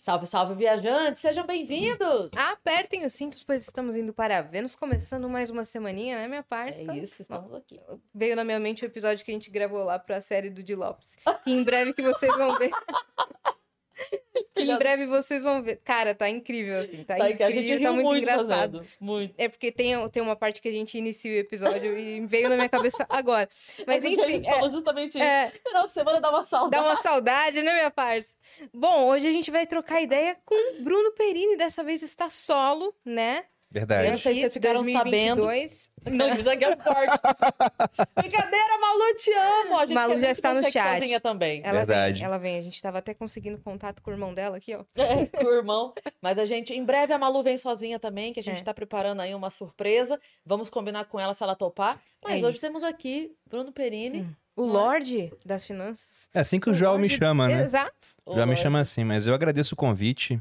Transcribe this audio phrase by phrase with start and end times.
[0.00, 1.20] Salve, salve, viajantes!
[1.20, 2.30] Sejam bem-vindos!
[2.34, 6.90] Apertem os cintos, pois estamos indo para Vênus, começando mais uma semaninha, né, minha parça?
[6.90, 7.78] É isso, estamos aqui.
[8.14, 10.62] Veio na minha mente o episódio que a gente gravou lá para a série do
[10.62, 12.70] Di Lopes, que em breve que vocês vão ver.
[14.54, 15.76] que em breve vocês vão ver.
[15.84, 18.78] Cara, tá incrível, assim, tá, Tá, incrível, a gente tá muito, muito engraçado.
[18.78, 19.34] fazendo, muito.
[19.38, 22.56] É porque tem, tem uma parte que a gente inicia o episódio e veio na
[22.56, 23.48] minha cabeça agora.
[23.86, 25.22] Mas É porque a enfim, gente é, falou justamente isso.
[25.22, 26.70] é, Final de semana dá uma saudade.
[26.70, 28.34] Dá uma saudade, né, minha parça?
[28.74, 31.56] Bom, hoje a gente vai trocar ideia com o Bruno Perini.
[31.56, 33.44] Dessa vez está solo, né?
[33.72, 34.20] Eu não Verdade.
[34.20, 35.89] sei se vocês ficaram 2022.
[36.06, 37.20] Não, já que é forte.
[38.16, 39.78] Brincadeira, Malu, te amo!
[39.78, 40.98] A gente Malu já está que no chat.
[41.00, 41.60] sozinha também.
[41.64, 42.14] Ela Verdade.
[42.14, 42.58] vem, ela vem.
[42.58, 44.84] A gente tava até conseguindo contato com o irmão dela aqui, ó.
[44.96, 45.92] É, com o irmão.
[46.22, 48.64] Mas a gente, em breve a Malu vem sozinha também, que a gente É.
[48.64, 50.18] tá preparando aí uma surpresa.
[50.44, 51.98] Vamos combinar com ela se ela topar.
[52.24, 52.66] Mas É hoje isso.
[52.66, 54.26] temos aqui Bruno Perini.
[54.56, 54.72] O Não é?
[54.72, 56.28] Lorde das finanças.
[56.34, 57.62] É assim que o Joel me Lorde- chama, né?
[57.62, 58.08] Exato.
[58.26, 58.62] o O Joel me Lorde.
[58.62, 60.40] chama assim, mas eu agradeço o convite.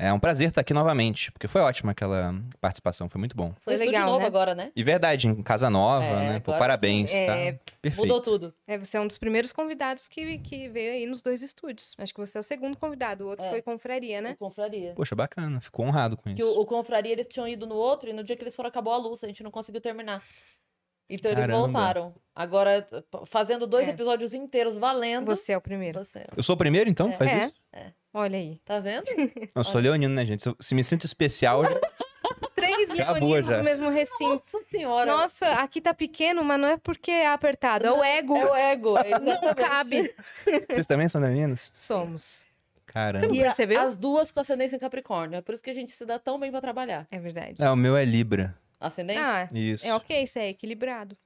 [0.00, 3.52] É um prazer estar aqui novamente, porque foi ótima aquela participação, foi muito bom.
[3.58, 4.26] Foi Foi legal, legal, novo né?
[4.26, 4.70] agora, né?
[4.76, 6.40] E verdade, em casa nova, É, né?
[6.40, 7.58] Pô, parabéns, É, tá?
[7.82, 8.06] Perfeito.
[8.06, 8.54] Mudou tudo.
[8.64, 11.96] É, você é um dos primeiros convidados que, que veio aí nos dois estúdios.
[11.98, 13.24] Acho que você é o segundo convidado.
[13.24, 13.50] O outro É.
[13.50, 14.36] foi confraria, O né?
[14.38, 14.92] Confraria.
[14.94, 16.52] Poxa, bacana, fico honrado com Que isso.
[16.56, 18.92] o, o Confraria, eles tinham ido no outro e no dia que eles foram acabou
[18.92, 20.22] a luz, a gente não conseguiu terminar.
[21.08, 21.58] Então eles Caramba.
[21.60, 22.14] voltaram.
[22.34, 22.86] Agora,
[23.26, 23.90] fazendo dois É.
[23.90, 25.24] episódios inteiros valendo.
[25.26, 26.04] Você é o primeiro.
[26.04, 27.08] Você, Eu sou o primeiro, então?
[27.10, 27.12] É.
[27.16, 27.46] Faz É.
[27.46, 27.54] isso?
[28.14, 28.60] Olha aí.
[28.64, 29.04] tá vendo?
[29.56, 30.44] Eu sou leonino, né, gente?
[30.60, 31.70] Se me sinto especial, já-
[32.54, 34.42] Três leoninos no mesmo recinto.
[34.52, 35.06] Nossa senhora.
[35.10, 37.86] Nossa, aqui tá pequeno, mas não é porque é apertado.
[37.86, 38.36] É o ego.
[38.36, 38.98] É o ego.
[38.98, 40.12] é Não cabe.
[40.68, 41.70] vocês também são leoninos?
[41.72, 42.46] Somos.
[42.86, 43.26] Caramba.
[43.28, 43.80] Não E a- percebeu?
[43.80, 45.36] as duas com ascendência em Capricórnio.
[45.38, 47.06] É por isso que a gente se dá tão bem pra trabalhar.
[47.12, 47.62] É verdade.
[47.62, 48.54] É, o meu é Libra.
[48.80, 49.20] Ascendente?
[49.20, 49.86] Ah, Isso.
[49.86, 51.16] é ok, isso é equilibrado.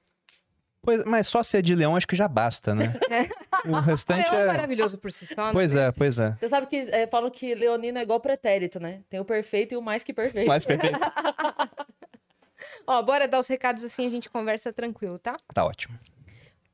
[0.81, 2.93] Pois, mas só ser de leão acho que já basta, né?
[3.65, 4.47] O restante Leão é é.
[4.47, 5.45] maravilhoso por si só.
[5.45, 5.53] né?
[5.53, 6.35] Pois é, pois é.
[6.37, 9.01] Você sabe que é, falam que leonino é igual pretérito, né?
[9.09, 10.47] Tem o perfeito e o mais que perfeito.
[10.49, 10.99] Mais perfeito.
[12.85, 15.37] Ó, bora dar os recados assim, a gente conversa tranquilo, tá?
[15.53, 15.97] Tá ótimo.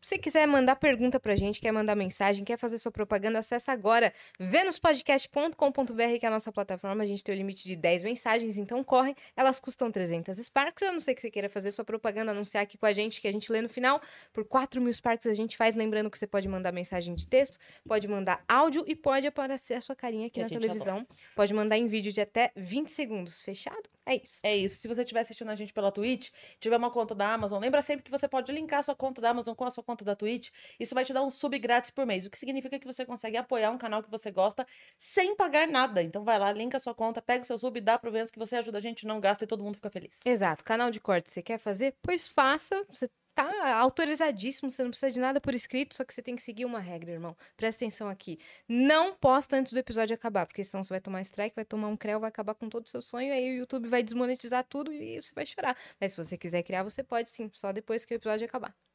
[0.10, 3.72] Se você quiser mandar pergunta pra gente, quer mandar mensagem, quer fazer sua propaganda, acessa
[3.72, 7.04] agora venuspodcast.com.br, que é a nossa plataforma.
[7.04, 9.16] A gente tem o limite de 10 mensagens, então correm.
[9.38, 10.82] Elas custam 300 Sparks.
[10.82, 13.28] A não ser que você queira fazer sua propaganda, anunciar aqui com a gente, que
[13.28, 14.02] a gente lê no final.
[14.34, 15.76] Por 4 mil Sparks a gente faz.
[15.76, 19.82] Lembrando que você pode mandar mensagem de texto, pode mandar áudio e pode aparecer a
[19.82, 21.06] sua carinha aqui Que na televisão.
[21.36, 23.44] Pode mandar em vídeo de até 20 segundos.
[23.44, 23.84] Fechado?
[24.10, 24.42] É isso.
[24.44, 24.82] É isso.
[24.82, 28.04] Se você estiver assistindo a gente pela Twitch, tiver uma conta da Amazon, lembra sempre
[28.04, 30.50] que você pode linkar a sua conta da Amazon com a sua conta da Twitch.
[30.80, 33.38] Isso vai te dar um sub grátis por mês, o que significa que você consegue
[33.38, 34.66] apoiar um canal que você gosta
[34.98, 36.02] sem pagar nada.
[36.02, 38.40] Então vai lá, linka a sua conta, pega o seu sub, dá pro Vênus que
[38.40, 40.20] você ajuda a gente, não gasta e todo mundo fica feliz.
[40.26, 40.64] Exato.
[40.64, 41.96] Canal de corte, você quer fazer?
[42.02, 42.84] Pois faça.
[42.90, 43.08] Você
[43.44, 46.66] tá autorizadíssimo, você não precisa de nada por escrito, só que você tem que seguir
[46.66, 47.36] uma regra, irmão.
[47.56, 48.38] Presta atenção aqui.
[48.68, 51.98] Não posta antes do episódio acabar, porque senão você vai tomar strike, vai tomar um
[51.98, 55.22] creu, vai acabar com todo o seu sonho, aí o YouTube vai desmonetizar tudo e
[55.22, 55.78] você vai chorar.
[56.00, 58.89] Mas se você quiser criar, você pode sim, só depois que o episódio acabar.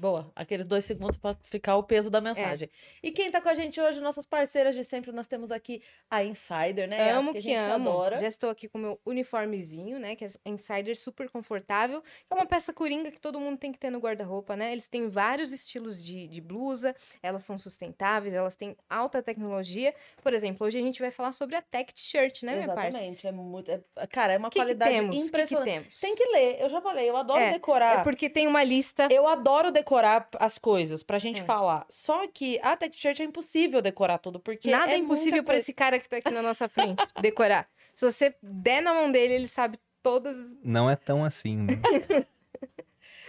[0.00, 2.70] Boa, aqueles dois segundos pra ficar o peso da mensagem.
[3.02, 6.24] E quem tá com a gente hoje, nossas parceiras de sempre, nós temos aqui a
[6.24, 7.10] Insider, né?
[7.12, 7.90] Amo a que, gente amo.
[7.90, 8.18] adora.
[8.18, 10.16] Já estou aqui com o meu uniformezinho, né?
[10.16, 12.02] Que é Insider super confortável.
[12.30, 14.72] É uma peça coringa que todo mundo tem que ter no guarda-roupa, né?
[14.72, 19.94] Eles têm vários estilos de, de blusa, elas são sustentáveis, elas têm alta tecnologia.
[20.22, 22.88] Por exemplo, hoje a gente vai falar sobre a Tech T-shirt, né, minha parça?
[22.88, 23.70] Exatamente, é muito.
[23.70, 25.66] é- cara, é uma que, que qualidade que, que impressionante.
[25.70, 26.00] temos?
[26.00, 28.00] Tem que ler, eu já falei, eu adoro É, decorar.
[28.00, 29.06] É porque tem uma lista.
[29.10, 29.89] Eu adoro decorar
[30.38, 31.44] as coisas pra gente É.
[31.44, 31.86] falar.
[31.88, 35.56] Só que a Tech Shirt é impossível decorar tudo, porque Nada é, é impossível para
[35.56, 37.68] esse cara que tá aqui na nossa frente decorar.
[37.94, 40.36] Se você der na mão dele, ele sabe todas.
[40.62, 41.80] Não é tão assim, né?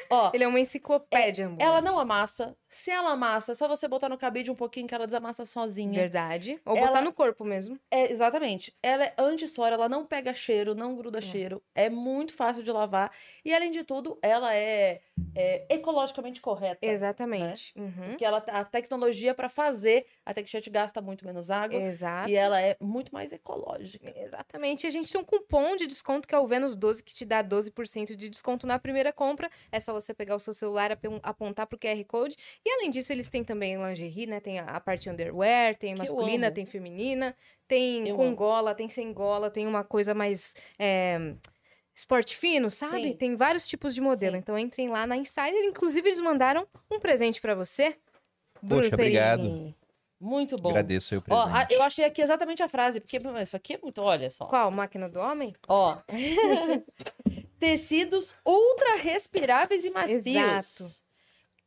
[0.09, 1.63] Ó, Ele é uma enciclopédia, ambulante.
[1.63, 2.55] ela não amassa.
[2.73, 5.99] Se ela amassa, é só você botar no cabide um pouquinho que ela desamassa sozinha.
[5.99, 6.57] Verdade.
[6.65, 7.77] Ou Ela- botar no corpo mesmo.
[7.91, 8.73] É, exatamente.
[8.81, 11.21] Ela é anti-suor, ela não pega cheiro, não gruda É.
[11.21, 11.61] cheiro.
[11.75, 13.11] É muito fácil de lavar.
[13.43, 15.01] E, além de tudo, ela é,
[15.35, 16.79] é ecologicamente correta.
[16.85, 17.73] Exatamente.
[17.77, 17.91] Uhum.
[18.11, 21.77] Porque ela, a tecnologia para fazer a Tech Shirt gasta muito menos água.
[21.77, 22.29] Exato.
[22.29, 24.13] E ela é muito mais ecológica.
[24.17, 24.87] Exatamente.
[24.87, 27.43] A gente tem um cupom de desconto que é o Vênus 12, que te dá
[27.43, 29.49] 12% de desconto na primeira compra.
[29.69, 32.37] É só você pegar o seu celular, apon- apontar pro QR Code.
[32.65, 34.39] E além disso, eles têm também lingerie, né?
[34.39, 37.35] Tem a, a parte underwear, tem masculina, tem feminina,
[37.67, 38.35] tem Eu com amo.
[38.35, 40.53] gola, tem sem gola, tem uma coisa mais.
[40.77, 41.33] é,
[41.93, 43.09] Esporte fino, sabe?
[43.09, 43.15] Sim.
[43.17, 44.33] Tem vários tipos de modelo.
[44.33, 44.39] Sim.
[44.39, 45.65] Então entrem lá na Insider.
[45.65, 47.97] Inclusive, eles mandaram um presente pra você.
[48.61, 49.41] Bruno Poxa, obrigado.
[49.41, 49.75] Perini.
[50.19, 50.69] Muito bom.
[50.69, 51.57] Agradeço aí o Ó, presente.
[51.57, 53.99] a- eu achei aqui exatamente a frase, porque isso aqui é muito.
[54.01, 54.45] Olha só.
[54.45, 54.69] Qual?
[54.71, 55.53] Máquina do homem?
[55.67, 55.97] Ó.
[57.59, 60.25] Tecidos ultra respiráveis e macios.
[60.25, 61.10] Exato.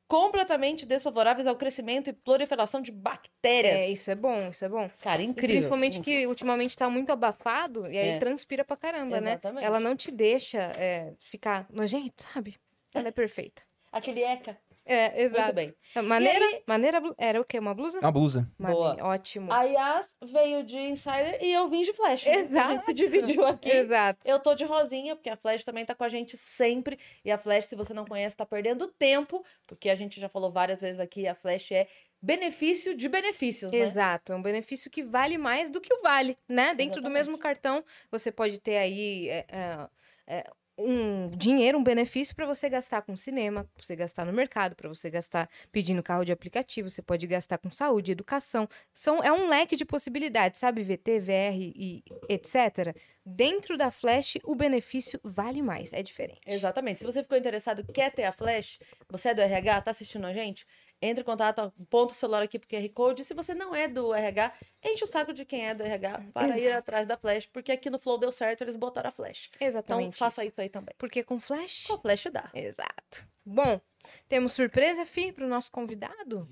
[0.07, 3.75] Completamente desfavoráveis ao crescimento e proliferação de bactérias.
[3.75, 4.91] É, isso é bom, isso é bom.
[5.01, 5.57] Cara, E incrível.
[5.57, 8.19] principalmente que ultimamente tá muito abafado e aí É.
[8.19, 9.63] transpira pra caramba, Exatamente.
[9.63, 9.67] né?
[9.67, 12.57] Ela não te deixa é, ficar nojento, sabe?
[12.93, 13.63] Ela é perfeita.
[13.91, 14.59] Aquele ECA.
[14.87, 15.55] É, exato.
[15.55, 15.75] Muito bem.
[16.05, 17.59] Maneira, E maneira era o quê?
[17.59, 18.01] Uma blusa?
[18.01, 18.51] Uma blusa.
[18.59, 19.15] Maneira, Boa.
[19.15, 19.51] Ótimo.
[19.53, 22.25] A Yas veio de Insider e eu vim de Flash.
[22.27, 22.33] né?
[22.33, 22.85] A gente Exato.
[22.85, 23.71] se dividiu aqui.
[23.71, 24.29] Exato.
[24.29, 26.99] Eu tô de rosinha, porque a Flash também tá com a gente sempre.
[27.25, 30.51] E a Flash, se você não conhece, tá perdendo tempo, porque a gente já falou
[30.51, 31.87] várias vezes aqui, a Flash é
[32.21, 33.79] benefício de benefícios, né?
[33.79, 36.75] Exato, é um benefício que vale mais do que o vale, né?
[36.75, 37.13] Dentro do Exatamente.
[37.13, 39.89] mesmo cartão, você pode ter aí é, é,
[40.27, 40.45] é,
[40.77, 44.89] um dinheiro, um benefício para você gastar com cinema, para você gastar no mercado, para
[44.89, 48.69] você gastar pedindo carro de aplicativo, você pode gastar com saúde, educação.
[48.93, 50.83] São, é um leque de possibilidades, sabe?
[50.83, 52.97] VT, VR e etc.
[53.25, 56.41] Dentro da Flash, o benefício vale mais, é diferente.
[56.47, 56.99] Exatamente.
[56.99, 58.79] Se você ficou interessado, quer ter a Flash,
[59.09, 60.67] você é do RH, tá assistindo a gente?
[61.07, 63.25] Entre em contato, aponta o celular aqui pro QR Code.
[63.25, 64.53] Se você não é do RH,
[64.85, 66.79] enche o saco de quem é do RH para ir Exato.
[66.79, 69.51] atrás da Flash, porque aqui no Flow deu certo, eles botaram a Flash.
[69.57, 70.17] Então Exatamente.
[70.17, 70.95] faça isso aí também.
[70.99, 71.87] Porque com Flash.
[71.87, 72.51] Com a Flash dá.
[72.55, 73.27] Exato.
[73.45, 73.81] Bom,
[74.29, 76.49] temos surpresa, Fi, para o nosso convidado?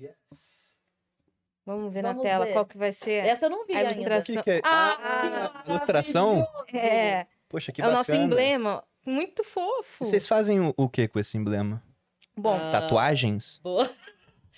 [1.65, 2.53] Vamos ver na Vamos tela ver.
[2.53, 3.91] qual que vai ser Essa eu não vi a ainda.
[3.93, 4.43] ilustração.
[4.45, 4.61] é?
[4.65, 6.47] Ah, ilustração?
[6.73, 8.25] É, Poxa, que é o nosso bacana.
[8.25, 8.83] emblema.
[9.05, 10.03] Muito fofo.
[10.03, 11.81] Vocês fazem o, o que com esse emblema?
[12.35, 12.71] Bom, Ah.
[12.71, 13.59] Tatuagens?
[13.63, 13.89] Boa.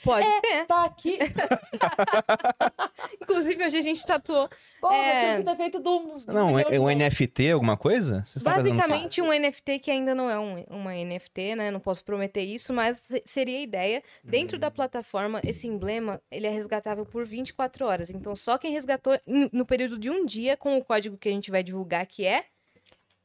[0.06, 0.66] Pode ser.
[0.66, 1.20] Tá aqui.
[3.22, 4.50] Inclusive, hoje a gente tatuou
[4.80, 5.38] Pô, É.
[5.38, 6.00] que ter feito do.
[6.00, 6.90] do Não, é, é um.
[6.90, 8.24] NFT, alguma coisa?
[8.26, 11.72] Vocês basicamente um NFT que ainda não é um- uma NFT, né?
[11.72, 14.04] Não posso prometer isso, mas se- seria a ideia.
[14.24, 14.60] Dentro Hum.
[14.60, 18.10] da plataforma, esse emblema, ele é resgatável por 24 horas.
[18.10, 19.18] Então, só quem resgatou
[19.52, 22.46] no período de um dia com o código que a gente vai divulgar, que é...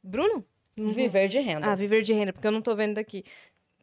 [0.02, 0.44] Bruno?
[0.76, 1.70] Viver de renda.
[1.70, 3.22] Ah, viver de renda, porque eu não tô vendo daqui.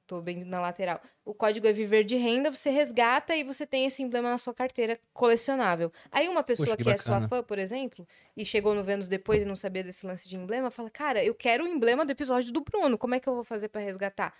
[0.08, 1.02] Tô bem na lateral.
[1.26, 4.54] O código é viver de renda, você resgata e você tem esse emblema na sua
[4.54, 5.92] carteira colecionável.
[6.10, 9.10] Aí uma pessoa Poxa, que que, é sua fã, por exemplo, e chegou no Vênus
[9.10, 12.12] depois e não sabia desse lance de emblema, fala: "Cara, eu quero o emblema do
[12.12, 12.98] episódio do Bruno.
[12.98, 14.34] Como é que eu vou fazer pra resgatar?"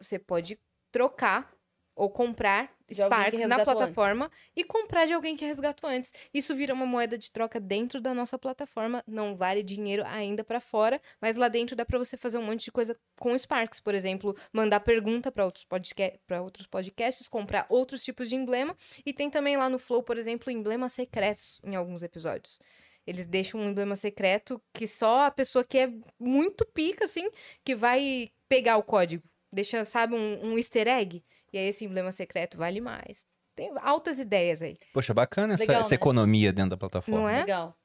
[0.00, 0.58] Você pode
[0.92, 1.52] trocar
[1.94, 6.12] ou comprar Sparks na plataforma e comprar de alguém que resgatou antes.
[6.32, 10.60] Isso vira uma moeda de troca dentro da nossa plataforma, não vale dinheiro ainda pra
[10.60, 13.94] fora, mas lá dentro dá pra você fazer um monte de coisa com Sparks, por
[13.94, 19.28] exemplo, mandar pergunta pra outros, podca outros podcasts, comprar outros tipos de emblema e tem
[19.30, 22.58] também lá no Flow, por exemplo, emblemas secretos em alguns episódios.
[23.06, 25.90] Eles deixam um emblema secreto que só a pessoa que é
[26.20, 27.30] muito pica, assim,
[27.64, 29.24] que vai pegar o código.
[29.52, 31.22] Deixa, sabe, um, um easter egg.
[31.52, 33.24] E aí esse emblema secreto vale mais.
[33.56, 34.74] Tem altas ideias aí.
[34.92, 35.96] Poxa, bacana essa, Legal, essa né?
[35.96, 37.20] economia dentro da plataforma.
[37.22, 37.40] Não é?
[37.40, 37.76] Legal.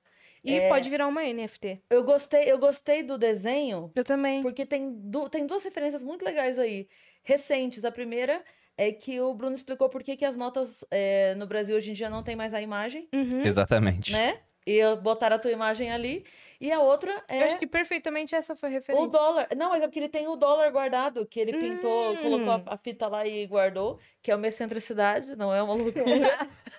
[0.44, 0.68] E É.
[0.68, 1.82] pode virar uma NFT.
[1.90, 4.42] Eu gostei, eu gostei do desenho, Eu também.
[4.42, 6.88] porque tem, du- tem duas referências muito legais aí,
[7.24, 7.86] recentes.
[7.86, 8.44] A primeira
[8.78, 11.94] é que o Bruno explicou por que, que as notas é, no Brasil hoje em
[11.94, 13.42] dia não tem mais a imagem, Uhum.
[13.46, 14.12] Exatamente.
[14.12, 14.42] né?
[14.66, 16.26] E botaram a tua imagem ali.
[16.60, 19.10] E a outra Eu é acho que perfeitamente essa foi a o referência.
[19.10, 19.48] dólar.
[19.58, 22.18] Não, mas é porque ele tem o dólar guardado, que ele pintou, Hum.
[22.22, 26.04] colocou a, a fita lá e guardou, que é uma excentricidade, não é uma loucura.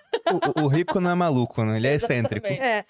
[0.57, 1.75] O, o rico não é maluco, né?
[1.77, 2.47] Ele é excêntrico.
[2.47, 2.65] Exatamente.
[2.67, 2.85] É,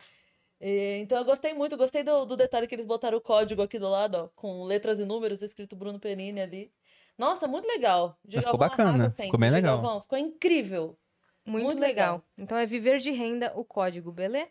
[0.61, 3.77] E, então eu gostei muito, gostei do, do detalhe que eles botaram o código aqui
[3.79, 6.71] do lado, ó, com letras e números, escrito Bruno Perini ali.
[7.17, 8.17] Nossa, muito legal.
[8.29, 9.25] ficou bacana, arrasa sempre.
[9.25, 10.01] ficou bem legal.
[10.01, 10.97] Ficou incrível.
[11.45, 12.15] muito, Muito legal.
[12.17, 12.23] legal.
[12.37, 14.47] Então é viver de renda o código, beleza?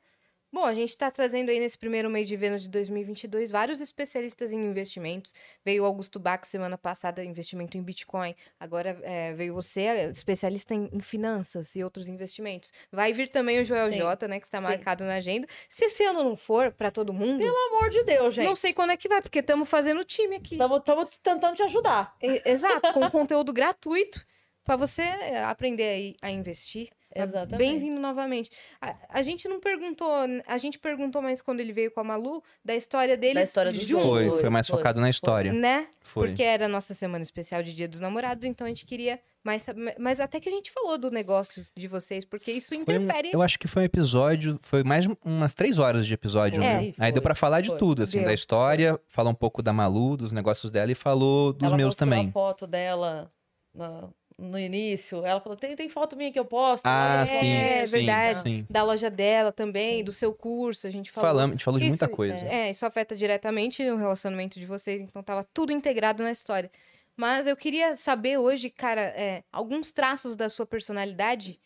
[0.55, 4.53] Bom, a gente está trazendo aí nesse primeiro mês de Vênus de 2022 vários especialistas
[4.53, 5.35] em investimentos.
[5.65, 8.37] Veio o Augusto Bach semana passada, investimento em Bitcoin.
[8.61, 9.81] Agora é, veio você,
[10.13, 12.73] especialista em, em finanças e outros investimentos.
[12.93, 13.99] Vai vir também o Joel Sim.
[13.99, 14.63] J, né, que está Sim.
[14.63, 15.49] marcado na agenda.
[15.69, 18.47] Se esse ano não for para todo mundo, Pelo amor de Deus, gente.
[18.47, 20.55] não sei quando é que vai, porque estamos fazendo time aqui.
[20.55, 22.15] Estamos tentando te ajudar.
[22.23, 24.25] E- Exato, com conteúdo gratuito
[24.65, 26.91] para você é, aprender aí a investir.
[27.15, 27.57] É Exatamente.
[27.59, 28.51] Bem-vindo novamente.
[28.81, 30.09] A, a gente não perguntou,
[30.47, 33.71] a gente perguntou mais quando ele veio com a Malu, da história deles Da história
[33.73, 35.53] dos juntos, Foi, Foi, foi mais foi, focado na história.
[35.53, 35.87] né?
[36.03, 36.29] Foi.
[36.29, 39.63] Porque era a nossa semana especial de Dia dos Namorados, então a gente queria mais
[39.63, 39.95] saber.
[39.99, 43.31] Mas até que a gente falou do negócio de vocês, porque isso Foi interfere.
[43.33, 46.93] eu acho que foi um episódio, foi mais umas três horas de episódio, Foi, né?
[46.93, 47.79] foi, Aí deu pra falar de foi.
[47.79, 48.27] tudo, assim, Deu.
[48.27, 51.95] da história, falar um pouco da Malu, dos negócios dela e falou dos Ela meus
[51.95, 52.29] também.
[52.29, 53.31] a foto dela
[53.75, 55.25] no, no início.
[55.25, 56.85] Ela falou: tem, tem foto minha que eu posto.
[56.87, 58.43] Ah, olha sim, é verdade.
[58.43, 58.67] sim.
[58.69, 60.05] Da loja dela também, Sim.
[60.05, 61.29] do seu curso, a gente falou.
[61.31, 62.47] Falamos, a gente falou de muita Isso, coisa.
[62.47, 66.71] É, isso afeta diretamente o relacionamento de vocês, então tava tudo integrado na história.
[67.17, 71.61] Mas eu queria saber hoje, cara, é, alguns traços da sua personalidade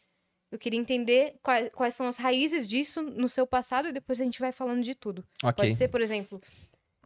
[0.50, 4.24] Eu queria entender quais, quais são as raízes disso no seu passado e depois a
[4.24, 5.24] gente vai falando de tudo.
[5.42, 5.64] Ok.
[5.64, 6.40] Pode ser, por exemplo,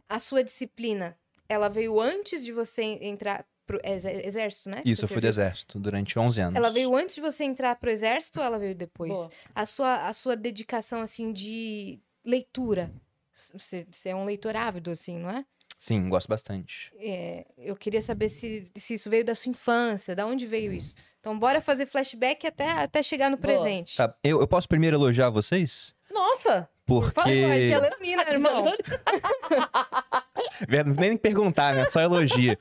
[0.07, 1.17] a sua disciplina,
[1.49, 4.81] ela veio antes de você entrar pro exé- exército, né?
[4.85, 6.57] Isso, Você eu fui do exército durante 11 anos.
[6.57, 9.11] Ela veio antes de você entrar pro exército ou ela veio depois?
[9.11, 9.29] Boa.
[9.55, 12.91] A sua, a sua dedicação, assim, de leitura.
[13.53, 15.45] Você, você é um leitor ávido, assim, não é?
[15.77, 16.93] Sim, gosto bastante.
[16.95, 20.95] É, eu queria saber se, se isso veio da sua infância, da onde veio isso.
[21.19, 23.41] Então, bora fazer flashback até, até chegar no Boa.
[23.41, 23.97] presente.
[23.97, 25.93] Tá, eu, eu posso primeiro elogiar vocês?
[26.09, 26.69] Nossa!
[26.85, 27.67] Por favor, Porque.
[27.69, 28.73] Gelanina, irmão.
[30.67, 31.85] Verdade, Nem perguntar, né?
[31.89, 32.57] Só elogia.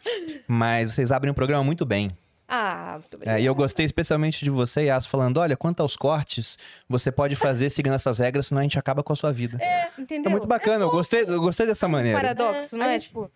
[0.46, 2.10] Mas vocês abrem o programa muito bem.
[2.48, 3.38] Ah, muito obrigada.
[3.38, 7.34] É, e eu gostei especialmente de você, Yas, falando: olha, quanto aos cortes você pode
[7.34, 9.58] fazer seguindo essas regras, senão a gente acaba com a sua vida.
[9.62, 10.30] É, Entendeu?
[10.30, 12.18] muito bacana, eu gostei, eu gostei dessa maneira.
[12.20, 12.92] Paradoxo, É, não a é?
[12.94, 13.30] gente- Tipo,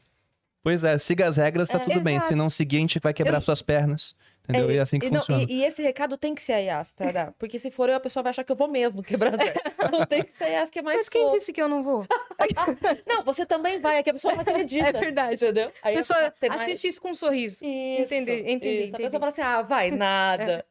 [0.62, 2.18] Pois é, siga as regras, tá É, tudo bem.
[2.18, 2.36] Se exato.
[2.36, 4.16] não seguir, a gente vai quebrar Eu- suas pernas.
[4.48, 4.70] Entendeu?
[4.70, 5.42] e é assim que e, não, funciona.
[5.48, 7.32] e- e esse recado tem que ser a Yas pra dar.
[7.38, 9.62] Porque se for eu, a pessoa vai achar que eu vou mesmo quebrar as regras.
[9.92, 11.34] Não tem que ser a Yas que é mais mas quem fofo.
[11.38, 12.04] disse que eu não vou?
[13.06, 14.88] Não, você também vai, é que a pessoa não acredita.
[14.88, 15.34] É verdade.
[15.44, 15.70] Entendeu?
[15.82, 17.64] Aí A pessoa mais- assiste isso com um sorriso.
[17.64, 18.94] Isso, Entendi, entendi, isso.
[18.94, 20.64] A pessoa fala assim, ah, vai, nada.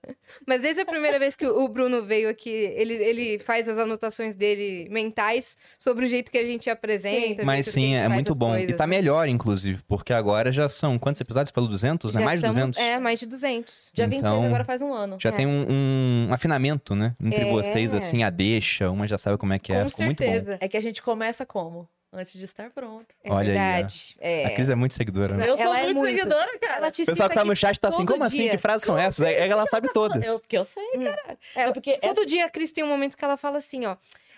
[0.46, 4.36] Mas desde a primeira vez que o Bruno veio aqui, ele, ele faz as anotações
[4.36, 7.44] dele mentais sobre o jeito que a gente apresenta.
[7.44, 8.52] o Mas a sim, é muito bom.
[8.52, 8.96] coisas, e tá né?
[8.98, 11.50] melhor, inclusive, porque agora já são quantos episódios?
[11.50, 12.20] Você falou 200, né?
[12.20, 12.82] Já Mais de estamos- 200?
[12.94, 13.65] É, mais de 200.
[13.94, 15.18] Dia 26 Então, agora faz um ano.
[15.20, 15.32] Já É.
[15.32, 17.16] tem um, um afinamento, né?
[17.24, 17.52] Entre É.
[17.52, 19.84] vocês, assim, a deixa, uma já sabe como é que é.
[19.84, 20.30] Com Ficou muito bom.
[20.32, 20.58] certeza.
[20.62, 21.88] É que a gente começa como?
[22.14, 23.08] Antes de estar pronto.
[23.22, 24.16] É Olha aí, verdade.
[24.22, 24.46] É.
[24.46, 25.50] A Cris é muito seguidora, né?
[25.50, 26.18] Eu sou Ela é muito, muito.
[26.18, 26.78] seguidora, cara.
[26.78, 28.44] Ela te O pessoal que tá no chat tá assim, como assim?
[28.44, 28.52] dia.
[28.52, 29.26] Que frases são essas?
[29.26, 30.26] É, ela sabe todas.
[30.26, 31.38] Eu, porque eu sei, cara.
[31.56, 33.98] É, É porque Todo dia a Cris tem um momento que ela fala assim, ó.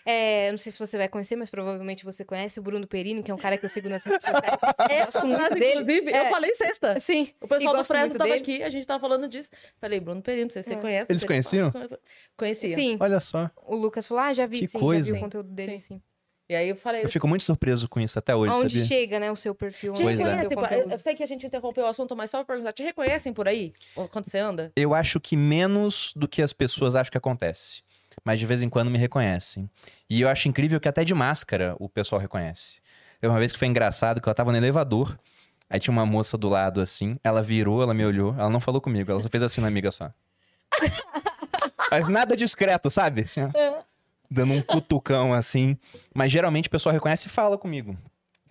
[0.10, 3.30] É, não sei se você vai conhecer, mas provavelmente você conhece o Bruno Perini, que
[3.30, 4.58] é um cara que eu sigo nas redes sociais.
[4.90, 5.82] É, gosto muito dele.
[5.82, 6.22] inclusive, É.
[6.28, 7.00] eu falei sexta.
[7.00, 7.30] Sim.
[7.42, 8.42] O pessoal do Fresno muito tava dele.
[8.42, 9.50] aqui, a gente tava falando disso.
[9.82, 10.80] Falei, Bruno Perino, não sei se você É.
[10.80, 11.12] conhece.
[11.12, 11.72] Eles Ele conheciam?
[11.72, 12.04] fala, conhece-
[12.38, 12.76] Conhecia.
[12.76, 12.98] Sim.
[13.00, 13.52] Olha só.
[13.66, 15.04] O Lucas falou, ah, já vi, Que sim, coisa.
[15.10, 15.96] já vi o conteúdo dele, Sim.
[15.96, 16.02] sim.
[16.50, 17.04] E aí eu falei.
[17.04, 18.86] Eu fico muito surpreso com isso até hoje, Onde sabia?
[18.86, 19.92] chega, né, o seu perfil.
[19.92, 20.06] Te é.
[20.12, 22.72] reconhecem, pô, eu, eu sei que a gente interrompeu o assunto, mas só pra perguntar,
[22.72, 23.74] te reconhecem por aí?
[24.12, 24.72] Quando você anda?
[24.74, 27.82] Eu acho que menos do que as pessoas acham que acontece.
[28.24, 29.70] Mas de vez em quando me reconhecem.
[30.10, 32.78] E eu acho incrível que até de máscara o pessoal reconhece.
[33.20, 35.18] Teve uma vez que foi engraçado que eu tava no elevador.
[35.70, 37.18] Aí tinha uma moça do lado assim.
[37.24, 38.34] Ela virou, ela me olhou.
[38.38, 40.12] Ela não falou comigo, ela só fez assim na amiga só.
[41.90, 43.22] Mas nada discreto, sabe?
[43.22, 43.84] Assim, ó.
[44.30, 45.78] Dando um cutucão assim.
[46.14, 47.98] Mas geralmente o pessoal reconhece e fala comigo.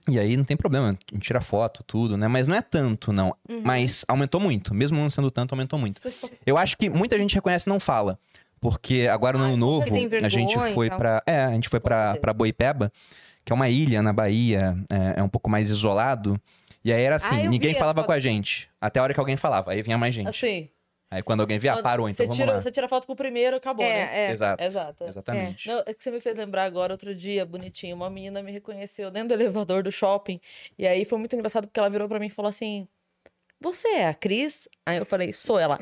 [0.09, 2.29] E aí não tem problema, tira foto, tudo, né?
[2.29, 3.35] Mas não é tanto, não.
[3.49, 3.61] Uhum.
[3.65, 4.73] Mas aumentou muito.
[4.73, 6.01] Mesmo não sendo tanto, aumentou muito.
[6.47, 8.19] Eu acho que muita gente reconhece e não fala.
[8.61, 10.27] Porque agora no Ai, ano novo, certeza.
[10.27, 11.23] a gente vergonha foi pra.
[11.27, 12.91] É, a gente foi pra Boipeba,
[13.45, 16.41] que é uma ilha na Bahia, é, é um pouco mais isolado.
[16.85, 18.71] E aí era assim, Ah, ninguém falava com a gente.
[18.81, 20.29] Até a hora que alguém falava, aí vinha mais gente.
[20.29, 20.69] Assim.
[21.11, 22.61] Aí quando alguém via, ah, quando parou, então você vamos tira, lá.
[22.61, 23.91] Você tira foto com o primeiro, acabou, né?
[23.91, 24.33] É, é.
[24.33, 24.63] Exato.
[24.63, 25.09] Exato.
[25.09, 25.69] Exatamente.
[25.69, 29.11] Não, é que você me fez lembrar agora, outro dia, bonitinho, uma menina me reconheceu
[29.11, 30.41] dentro do elevador do shopping.
[30.77, 32.89] E aí foi muito engraçado porque ela virou pra mim e falou assim:
[33.61, 34.69] Você é a Cris?
[34.85, 35.79] Aí eu falei, sou ela.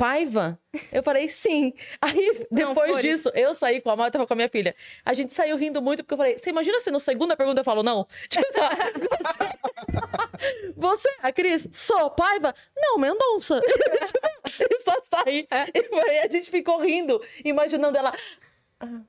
[0.00, 0.58] Paiva?
[0.90, 1.74] Eu falei, sim.
[2.00, 3.02] Aí, Não, depois flores.
[3.02, 4.74] disso, eu saí com a mãe, eu tava com a minha filha.
[5.04, 7.64] A gente saiu rindo muito, porque eu falei, você imagina se no segunda pergunta eu
[7.64, 8.06] falo não?
[8.30, 8.46] Tipo,
[10.76, 12.54] você, a Cris, sou Paiva?
[12.76, 13.60] Não, Mendonça.
[14.06, 15.46] tipo, eu só saí.
[15.74, 18.12] E foi, a gente ficou rindo, imaginando ela...
[18.80, 19.00] ah,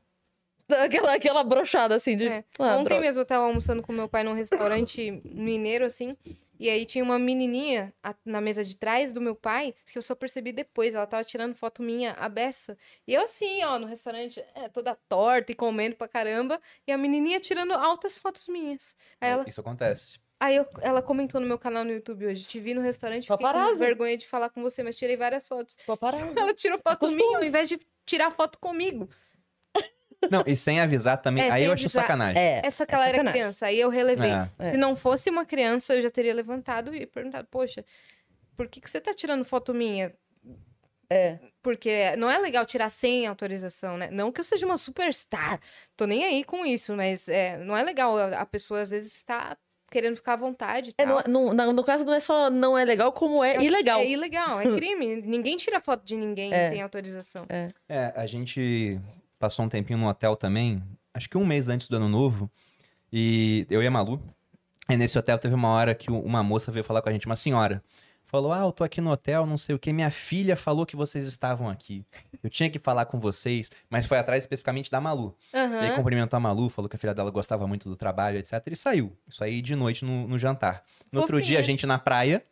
[0.83, 2.27] Aquela, aquela brochada assim de.
[2.29, 2.45] É.
[2.57, 3.01] ah, Ontem droga.
[3.01, 6.15] mesmo eu tava almoçando com meu pai num restaurante mineiro, assim.
[6.62, 10.01] E aí tinha uma menininha a- na mesa de trás do meu pai, que eu
[10.01, 10.94] só percebi depois.
[10.94, 12.77] Ela tava tirando foto minha, a beça.
[13.08, 16.62] E eu assim, ó, no restaurante, é, toda torta e comendo pra caramba.
[16.88, 18.96] E a menininha tirando altas fotos minhas.
[19.20, 20.20] Aí ela, Isso acontece.
[20.39, 22.46] aí eu- ela comentou no meu canal no YouTube hoje.
[22.46, 23.80] Te vi no restaurante, fiquei com Paparazzi.
[23.80, 25.75] vergonha de falar com você, mas tirei várias fotos.
[26.00, 26.20] Parar.
[26.51, 27.15] Ela tirou foto Costume.
[27.24, 29.10] minha ao invés de tirar foto comigo.
[30.29, 31.43] Não, e sem avisar também.
[31.43, 32.03] É, aí eu acho avisar.
[32.03, 32.41] sacanagem.
[32.41, 32.61] É.
[32.63, 33.65] É só que ela era criança.
[33.67, 34.31] Aí eu relevei.
[34.31, 34.49] É.
[34.59, 34.71] É.
[34.71, 37.83] Se não fosse uma criança, eu já teria levantado e perguntado, poxa,
[38.55, 40.13] por que, que você tá tirando foto minha?
[41.09, 41.39] É.
[41.61, 44.09] Porque não é legal tirar sem autorização, né?
[44.11, 45.59] Não que eu seja uma superstar,
[45.97, 48.17] tô nem aí com isso, mas é, não é legal.
[48.17, 49.57] A pessoa às vezes está
[49.91, 50.91] querendo ficar à vontade.
[50.91, 51.21] e É, tal.
[51.27, 53.99] no, no, na- no caso, não é só não é legal, como é, ilegal.
[53.99, 55.17] É ilegal, é crime.
[55.17, 56.69] Ninguém tira foto de ninguém É.
[56.69, 57.45] sem autorização.
[57.89, 58.97] É, a gente
[59.41, 60.83] passou um tempinho no hotel também,
[61.13, 62.50] acho que um mês antes do ano novo,
[63.12, 64.21] e eu e a Malu.
[64.88, 67.36] E nesse hotel teve uma hora que uma moça veio falar com a gente, uma
[67.36, 67.83] senhora.
[68.25, 69.91] Falou: Ah, eu tô aqui no hotel, não sei o que.
[69.91, 72.05] Minha filha falou que vocês estavam aqui.
[72.41, 75.36] Eu tinha que falar com vocês, mas foi atrás especificamente da Malu.
[75.53, 78.53] E aí cumprimentou a Malu, falou que a filha dela gostava muito do trabalho, etc.
[78.71, 79.17] E saiu.
[79.29, 80.83] Isso aí de noite no, no jantar.
[81.12, 81.48] No outro Fofinha.
[81.55, 82.43] dia, a gente na praia.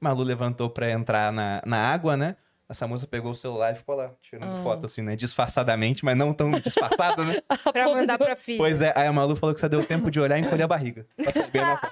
[0.00, 2.36] Malu levantou pra entrar na, na água, né?
[2.68, 4.62] Essa moça pegou o celular e ficou lá, tirando Ah.
[4.62, 5.14] foto assim, né?
[5.14, 7.36] Disfarçadamente, mas não tão disfarçada, né?
[7.72, 8.58] Pra mandar pra filha.
[8.58, 10.68] Pois é, aí a Malu falou que só deu tempo de olhar e encolher a
[10.68, 11.06] barriga.
[11.16, 11.90] Pra saber foto.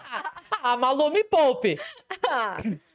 [0.62, 1.78] Ah, Malu, me poupe.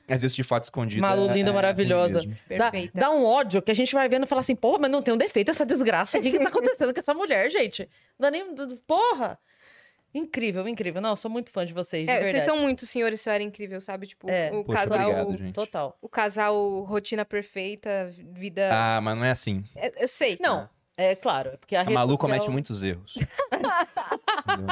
[0.08, 1.02] Mas isso de foto escondida.
[1.02, 2.14] Malu é- linda, é maravilhosa.
[2.16, 2.36] mesmo.
[2.50, 3.00] Dá, Perfeita.
[3.00, 5.14] dá um ódio que a gente vai vendo e fala assim, porra, mas não tem
[5.14, 6.18] um defeito essa desgraça.
[6.18, 7.88] O que, que tá acontecendo com essa mulher, gente?
[8.18, 8.56] Não dá nem.
[8.88, 9.38] Porra!
[10.14, 11.02] Incrível, incrível.
[11.02, 12.50] Não, eu sou muito fã de vocês, de É, vocês verdade.
[12.50, 14.08] são muito senhor e senhora incrível, sabe?
[14.08, 14.52] Tipo, É.
[14.52, 15.00] o Poxa, casal.
[15.10, 15.54] obrigado, gente.
[15.54, 15.98] Total.
[16.02, 18.70] O casal rotina perfeita, vida.
[18.74, 19.64] Ah, mas não é assim.
[19.76, 20.38] É, Eu sei.
[20.42, 21.58] Não, é claro.
[21.60, 23.16] Porque a, A Malu social- comete muitos erros.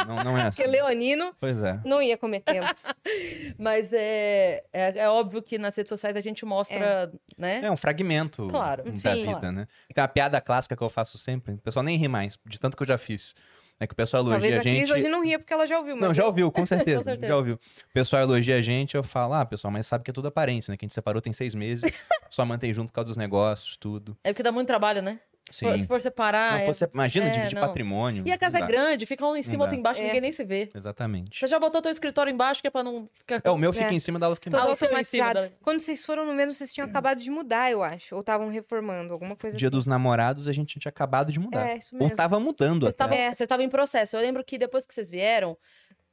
[0.08, 0.64] Não, não é assim.
[0.64, 1.80] Porque Leonino Pois é.
[1.86, 2.86] não ia cometê-los.
[3.58, 7.62] Mas é, é, é óbvio que nas redes sociais a gente mostra, né?
[7.64, 8.84] É um fragmento Claro.
[8.84, 9.14] da Sim.
[9.26, 9.52] vida, Claro.
[9.52, 9.68] né?
[9.94, 11.54] Tem uma piada clássica que eu faço sempre.
[11.56, 13.36] O pessoal nem ri mais, de tanto que eu já fiz.
[13.80, 14.94] É que o pessoal elogia Talvez a a Cris gente.
[14.94, 15.96] hoje não ria porque ela já ouviu.
[15.96, 17.28] Não, já eu- ouviu, com certeza, Com certeza.
[17.28, 17.56] Já ouviu.
[17.56, 20.72] O pessoal elogia a gente, eu falo, ah, pessoal, mas sabe que é tudo aparência,
[20.72, 20.78] né?
[20.78, 24.18] Que a gente separou tem seis meses, só mantém junto por causa dos negócios, tudo.
[24.24, 25.20] É porque dá muito trabalho, né?
[25.50, 25.82] Se for, Sim.
[25.82, 26.52] se for separar.
[26.54, 27.62] Não é- fosse- imagina é, dividir não.
[27.68, 28.24] patrimônio.
[28.26, 30.06] E a casa é grande, fica um em cima, outro embaixo, É.
[30.06, 30.70] ninguém nem se vê.
[30.76, 31.40] Exatamente.
[31.40, 33.42] Você já botou teu escritório embaixo, que é pra não ficar.
[33.44, 33.94] É, o meu fica É.
[33.94, 34.76] em cima dela fica Todo embaixo.
[34.76, 35.56] o seu em cima automatizado.
[35.56, 38.14] da- Quando vocês foram no mesmo, vocês tinham acabado de mudar, eu acho.
[38.16, 39.76] Ou estavam reformando, alguma coisa Dia assim.
[39.78, 41.68] dos namorados a gente tinha acabado de mudar.
[41.70, 42.16] É, isso Ou mesmo.
[42.16, 43.04] tava mudando Vocês até.
[43.06, 43.26] estavam É.
[43.30, 44.16] vocês estavam em processo.
[44.16, 45.58] Eu lembro que depois que vocês vieram,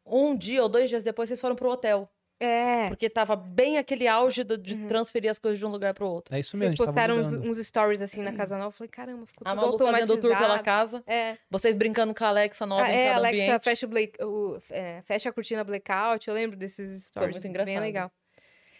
[0.07, 2.09] um dia ou dois dias depois, vocês foram pro hotel.
[2.45, 2.89] É.
[2.89, 4.87] Porque tava bem aquele auge do- de Uhum.
[4.87, 6.35] transferir as coisas de um lugar pro outro.
[6.35, 6.77] É isso Vocês mesmo.
[6.77, 8.69] tava postaram uns, uns stories assim na casa nova.
[8.69, 10.19] Eu falei, caramba, ficou A tudo fazendo automatizado.
[10.19, 11.03] o tour pela casa.
[11.07, 13.63] É, Vocês brincando com a Alexa nova Ah, em é cada Alexa, ambiente.
[13.65, 16.29] fecha, o Blake, o, é, fecha a cortina blackout.
[16.29, 17.37] Eu lembro desses stories.
[17.37, 17.67] muito engraçado.
[17.67, 18.11] Bem legal.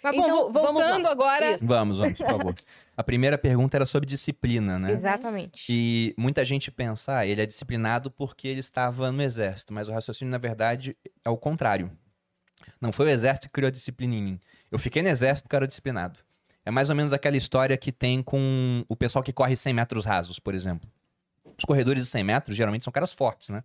[0.03, 0.51] Mas bom, Então, lá.
[0.53, 1.53] voltando agora.
[1.53, 1.67] Isso.
[1.67, 2.55] Vamos, vamos, por favor.
[2.95, 4.93] A primeira pergunta era sobre disciplina, né?
[4.93, 5.65] Exatamente.
[5.71, 9.93] E muita gente pensa, ah, ele é disciplinado porque ele estava no exército, mas o
[9.93, 10.95] raciocínio, na verdade,
[11.25, 11.91] é o contrário.
[12.85, 14.41] Não foi o exército que criou a disciplina em mim.
[14.71, 16.21] Eu fiquei no exército porque era disciplinado.
[16.67, 20.05] É mais ou menos aquela história que tem com o pessoal que corre 100 metros
[20.05, 20.87] rasos, por exemplo.
[21.59, 23.65] Os corredores de 100 metros geralmente são caras fortes, né?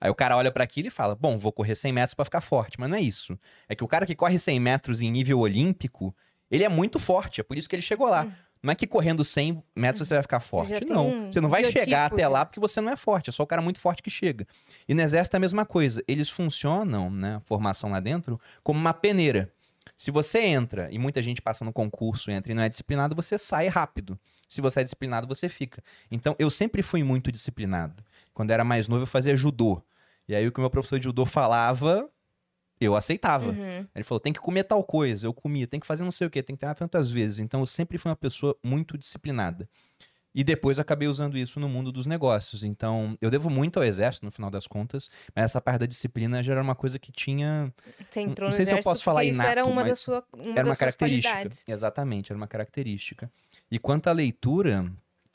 [0.00, 2.40] Aí o cara olha pra aquilo e fala: Bom, vou correr 100 metros pra ficar
[2.40, 2.80] forte.
[2.80, 3.38] Mas não é isso.
[3.68, 6.16] É que o cara que corre 100 metros em nível olímpico,
[6.50, 7.42] ele é muito forte.
[7.42, 8.26] É por isso que ele chegou lá.
[8.62, 10.84] Não é que correndo 100 metros você vai ficar forte.
[10.84, 11.32] Não.
[11.32, 12.28] Você não vai biotipo chegar até já.
[12.28, 13.30] lá porque você não é forte.
[13.30, 14.46] É só o cara muito forte que chega.
[14.86, 16.02] E no exército é a mesma coisa.
[16.06, 19.50] Eles funcionam, né, a formação lá dentro, como uma peneira.
[19.96, 23.38] Se você entra, e muita gente passa no concurso, entra e não é disciplinado, você
[23.38, 24.18] sai rápido.
[24.48, 25.82] Se você é disciplinado, você fica.
[26.10, 28.02] Então, eu sempre fui muito disciplinado.
[28.34, 29.82] Quando eu era mais novo, eu fazia judô.
[30.28, 32.08] E aí, o que o meu professor de judô falava,
[32.80, 33.50] eu aceitava.
[33.50, 33.86] Uhum.
[33.94, 36.30] Ele falou, tem que comer tal coisa, eu comia, tem que fazer não sei o
[36.30, 37.38] quê, tem que treinar tantas vezes.
[37.38, 39.68] Então eu sempre fui uma pessoa muito disciplinada.
[40.32, 42.62] E depois acabei usando isso no mundo dos negócios.
[42.62, 46.40] Então, eu devo muito ao exército, no final das contas, mas essa parte da disciplina
[46.40, 47.72] já era uma coisa que tinha.
[48.08, 49.88] Você entrou não no sei se eu posso falar porque isso era inato, uma, da
[49.90, 51.34] mas sua, uma era das uma suas característica.
[51.34, 51.64] qualidades.
[51.66, 53.30] Exatamente, era uma característica.
[53.68, 54.88] E quanto à leitura,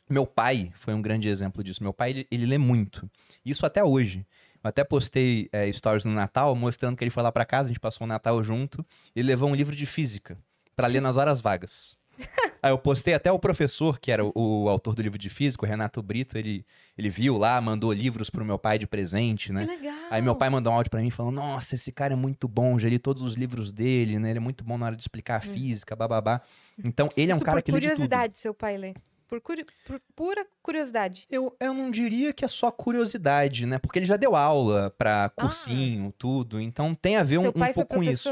[0.10, 1.84] meu pai foi um grande exemplo disso.
[1.84, 3.10] Meu pai, ele, ele lê muito.
[3.44, 4.26] Isso até hoje.
[4.66, 7.68] Eu até postei é, stories no Natal mostrando que ele foi lá pra casa, a
[7.68, 8.84] gente passou o Natal junto.
[9.16, 10.36] Ele levou um livro de física
[10.76, 11.96] pra ler nas horas vagas.
[12.64, 15.64] Aí eu postei até o professor, que era o, o autor do livro de física,
[15.64, 16.66] o Renato Brito, ele,
[16.98, 19.68] ele viu lá, mandou livros pro meu pai de presente, né?
[19.68, 19.96] Que legal.
[20.10, 22.80] Aí meu pai mandou um áudio pra mim falando: Nossa, esse cara é muito bom,
[22.80, 24.32] já li todos os livros dele, né?
[24.32, 26.42] Ele é muito bom na hora de explicar a física, bababá.
[26.84, 27.38] Então, ele é um Hum.
[27.38, 27.94] Isso cara que lê de tudo.
[27.98, 28.96] curiosidade, seu pai lê.
[29.28, 31.26] Por, curi- por pura curiosidade.
[31.30, 33.80] Eu, eu não diria que é só curiosidade, né?
[33.80, 36.60] Porque ele já deu aula pra cursinho, tudo.
[36.60, 38.32] Então tem a ver um, seu um foi pouco com isso.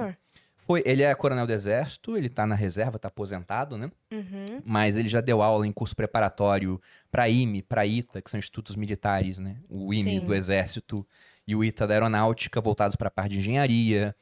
[0.55, 3.91] Foi, ele é coronel do exército, ele tá na reserva, tá aposentado, né?
[4.11, 4.61] Uhum.
[4.63, 6.79] Mas ele já deu aula em curso preparatório
[7.11, 9.57] pra IME, pra ITA, que são institutos militares, né?
[9.69, 10.25] O IME Sim.
[10.25, 11.05] do exército
[11.45, 14.15] e o ITA da aeronáutica, voltados pra parte de engenharia.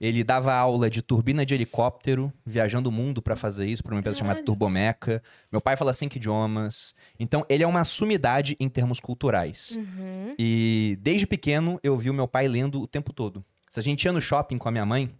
[0.00, 3.98] Ele dava aula de turbina de helicóptero, viajando o mundo pra fazer isso, pra uma
[3.98, 4.42] empresa chamada.
[4.42, 5.22] Turbomeca.
[5.50, 6.94] Meu pai fala cinco idiomas.
[7.18, 9.76] Então, ele é uma sumidade em termos culturais.
[9.76, 10.34] Uhum.
[10.38, 13.44] E desde pequeno eu vi o meu pai lendo o tempo todo.
[13.68, 15.10] Se a gente ia no shopping com a minha mãe,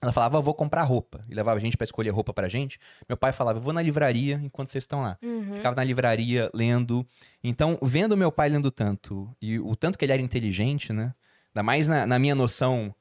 [0.00, 1.24] ela falava, "Eu vou comprar roupa.
[1.28, 2.78] E levava a gente pra escolher roupa pra gente.
[3.08, 5.16] Meu pai falava, eu vou na livraria enquanto vocês estão lá.
[5.22, 5.52] Uhum.
[5.52, 7.06] Ficava na livraria lendo.
[7.44, 11.14] Então, vendo meu pai lendo tanto, e o tanto que ele era inteligente, né?
[11.54, 12.92] Ainda mais na, na minha noção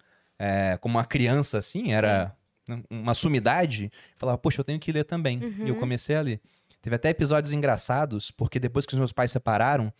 [0.43, 2.35] é, como uma criança, assim, era
[2.67, 3.91] né, uma sumidade.
[4.17, 5.39] Falava, poxa, eu tenho que ler também.
[5.59, 5.79] E eu Uhum.
[5.79, 6.41] comecei a ler.
[6.81, 9.93] Teve até episódios engraçados, porque depois que os meus pais separaram,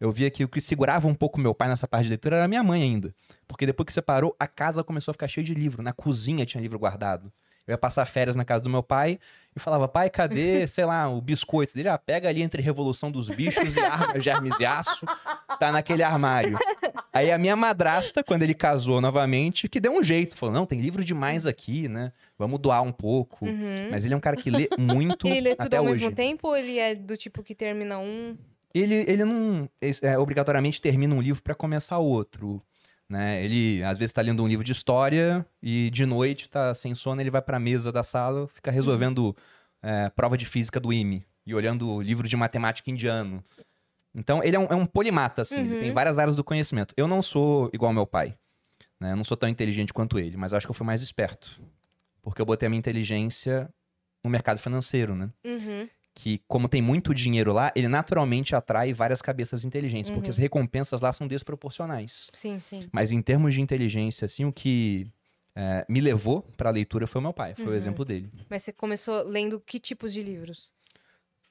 [0.00, 2.48] eu via que o que segurava um pouco meu pai nessa parte de leitura era
[2.48, 3.14] minha mãe ainda.
[3.46, 5.80] Porque depois que separou, a casa começou a ficar cheia de livro.
[5.82, 7.32] Na cozinha tinha livro guardado.
[7.66, 9.18] Eu ia passar férias na casa do meu pai
[9.56, 11.88] e falava, pai, cadê, sei lá, o biscoito dele?
[11.88, 15.06] Ah, pega ali entre Revolução dos Bichos e Armas, Germes e Aço.
[15.58, 16.58] Tá naquele armário.
[17.12, 20.36] Aí a minha madrasta, quando ele casou novamente, que deu um jeito.
[20.36, 22.12] Falou, não, tem livro demais aqui, né?
[22.38, 23.46] Vamos doar um pouco.
[23.46, 23.88] Uhum.
[23.90, 26.00] Mas ele é um cara que lê muito Ele lê tudo até ao hoje.
[26.00, 28.36] mesmo tempo ou ele é do tipo que termina um?
[28.74, 29.68] Ele, ele não
[30.02, 32.60] é, obrigatoriamente termina um livro para começar outro.
[33.08, 33.44] Né?
[33.44, 37.20] Ele às vezes está lendo um livro de história e de noite tá sem sono,
[37.20, 39.36] ele vai para a mesa da sala, fica resolvendo
[39.82, 43.44] é, prova de física do IME e olhando o livro de matemática indiano.
[44.14, 45.94] Então ele é um, é um polimata, assim, ele tem Uhum.
[45.94, 46.94] várias áreas do conhecimento.
[46.96, 48.34] Eu não sou igual ao meu pai,
[48.98, 49.12] né?
[49.12, 51.60] Eu não sou tão inteligente quanto ele, mas eu acho que eu fui mais esperto.
[52.22, 53.68] Porque eu botei a minha inteligência
[54.22, 55.28] no mercado financeiro, né?
[55.44, 55.88] Uhum.
[56.14, 60.30] Que, como tem muito dinheiro lá, ele naturalmente atrai várias cabeças inteligentes, porque Uhum.
[60.30, 62.30] as recompensas lá são desproporcionais.
[62.32, 62.60] Sim.
[62.64, 62.80] Sim.
[62.92, 65.06] Mas em termos de inteligência, assim, o que
[65.56, 67.74] é, me levou pra leitura foi o meu pai, foi o Uhum.
[67.76, 68.28] exemplo dele.
[68.48, 70.72] Mas você começou lendo que tipos de livros?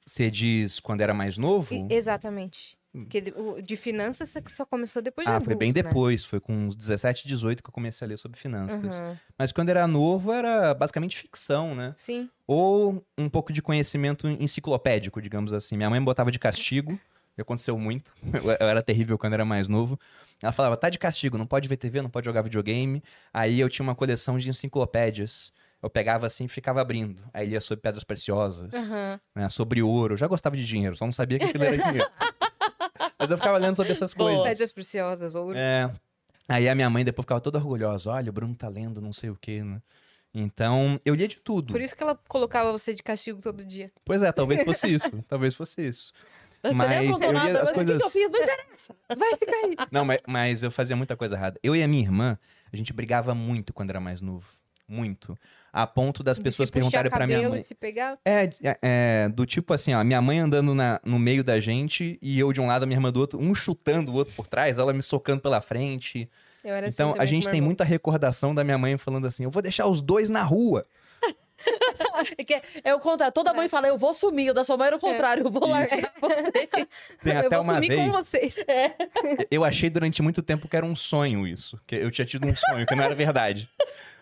[0.06, 1.74] Você diz quando era mais novo?
[1.74, 2.78] E- exatamente.
[2.94, 5.34] Porque de, de finanças você só começou depois de Hum.
[5.34, 5.82] Ah, adulto, foi bem né?
[5.82, 9.00] depois, foi com uns 17, 18 que eu comecei a ler sobre finanças.
[9.00, 9.18] Uhum.
[9.38, 11.94] Mas quando era novo, era basicamente ficção, né?
[11.98, 12.30] Sim.
[12.46, 15.76] Ou um pouco de conhecimento enciclopédico, digamos assim.
[15.76, 17.00] Minha mãe me botava de castigo,
[17.38, 18.14] e aconteceu muito.
[18.60, 20.00] Eu, era terrível quando era mais novo.
[20.42, 23.02] Ela falava, tá de castigo, não pode ver TV, não pode jogar videogame.
[23.34, 25.54] Aí eu tinha uma coleção de enciclopédias.
[25.82, 27.24] Eu pegava assim e ficava abrindo.
[27.34, 29.20] Aí lia sobre pedras preciosas, Aham.
[29.36, 30.14] né, sobre ouro.
[30.14, 32.10] Eu já gostava de dinheiro, só não sabia que aquilo era dinheiro.
[33.18, 34.30] Mas eu ficava lendo sobre essas Boa.
[34.32, 34.48] coisas.
[34.48, 35.58] Pedras preciosas, ouro.
[35.58, 35.90] É.
[36.48, 38.12] Aí a minha mãe depois ficava toda orgulhosa.
[38.12, 39.82] Olha, o Bruno tá lendo não sei o quê, né?
[40.34, 41.72] Então, eu lia de tudo.
[41.74, 43.92] Por isso que ela colocava você de castigo todo dia.
[44.04, 45.10] Pois é, talvez fosse isso.
[45.28, 46.12] talvez fosse isso.
[46.64, 48.32] Mas, Mas nem aprontou eu nada, as mas o que eu coisas- fiz?
[48.32, 48.96] Não interessa.
[49.18, 49.76] Vai ficar aí.
[49.92, 51.60] Não, mas, mas eu fazia muita coisa errada.
[51.62, 52.38] Eu e a minha irmã,
[52.72, 54.48] a gente brigava muito quando era mais novo.
[54.88, 55.38] Muito.
[55.76, 57.62] A ponto das De pessoas perguntarem pra minha mãe.
[57.64, 58.20] se pegar.
[58.24, 62.20] É, é, é, do tipo assim, ó, minha mãe andando na- no meio da gente
[62.22, 64.46] e eu de um lado, a minha irmã do outro, um chutando o outro por
[64.46, 66.30] trás, ela me socando pela frente.
[66.64, 69.26] Eu era assim Então, a também com gente tem muita recordação da minha mãe falando
[69.26, 70.86] assim: eu vou deixar os dois na rua.
[72.38, 73.34] É, que é o contrário.
[73.34, 74.50] Toda mãe fala, eu vou sumir.
[74.52, 75.46] O da sua mãe era o contrário.
[75.46, 76.58] Eu vou largar você.
[77.24, 78.02] Tem eu até vou uma sumir vez.
[78.06, 78.56] com vocês.
[79.50, 81.80] Eu achei durante muito tempo que era um sonho isso.
[81.88, 83.70] Que eu tinha tido um sonho, que não era verdade.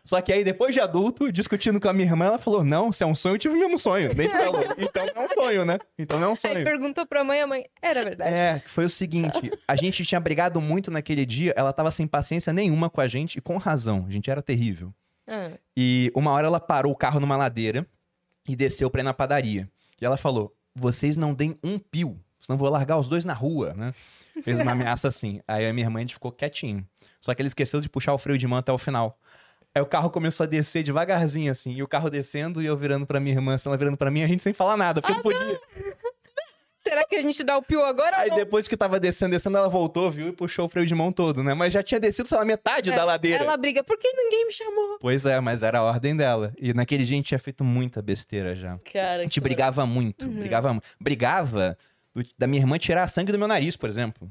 [0.03, 3.03] Só que aí, depois de adulto, discutindo com a minha irmã, ela falou: Não, se
[3.03, 4.13] é um sonho, eu tive o mesmo sonho.
[4.15, 4.61] Nem falou.
[4.77, 5.77] Então não é um sonho, né?
[5.97, 6.63] Então não é um Aí sonho.
[6.63, 8.33] perguntou pra mãe, a mãe, era verdade.
[8.33, 12.51] É, foi o seguinte: a gente tinha brigado muito naquele dia, ela tava sem paciência
[12.51, 14.05] nenhuma com a gente, e com razão.
[14.07, 14.91] A gente era terrível.
[15.27, 17.85] Ah, E uma hora ela parou o carro numa ladeira
[18.47, 19.69] e desceu pra ir na padaria.
[20.01, 23.33] E ela falou: Vocês não deem um pio, senão eu vou largar os dois na
[23.33, 23.93] rua, né?
[24.43, 25.41] Fez uma ameaça assim.
[25.47, 26.87] Aí a minha irmã a gente ficou quietinho.
[27.19, 29.19] Só que ele esqueceu de puxar o freio de mão até o final.
[29.73, 31.71] Aí o carro começou a descer devagarzinho, assim.
[31.73, 34.21] E o carro descendo e eu virando pra minha irmã, assim, ela virando pra mim,
[34.23, 35.59] a gente sem falar nada, porque não podia.
[36.83, 39.69] Será que a gente dá o pio agora Aí depois que tava descendo, descendo, ela
[39.69, 40.29] voltou, viu?
[40.29, 41.53] E puxou o freio de mão todo, né?
[41.53, 43.43] Mas já tinha descido, sei lá, metade da ladeira.
[43.43, 44.97] Ela briga, por que ninguém me chamou?
[44.99, 46.51] Pois é, mas era a ordem dela.
[46.57, 48.79] E naquele dia a gente tinha feito muita besteira já.
[48.91, 51.77] Cara, A gente brigava muito, brigava mu- Brigava
[52.15, 54.27] do- da minha irmã tirar sangue do meu nariz, por exemplo.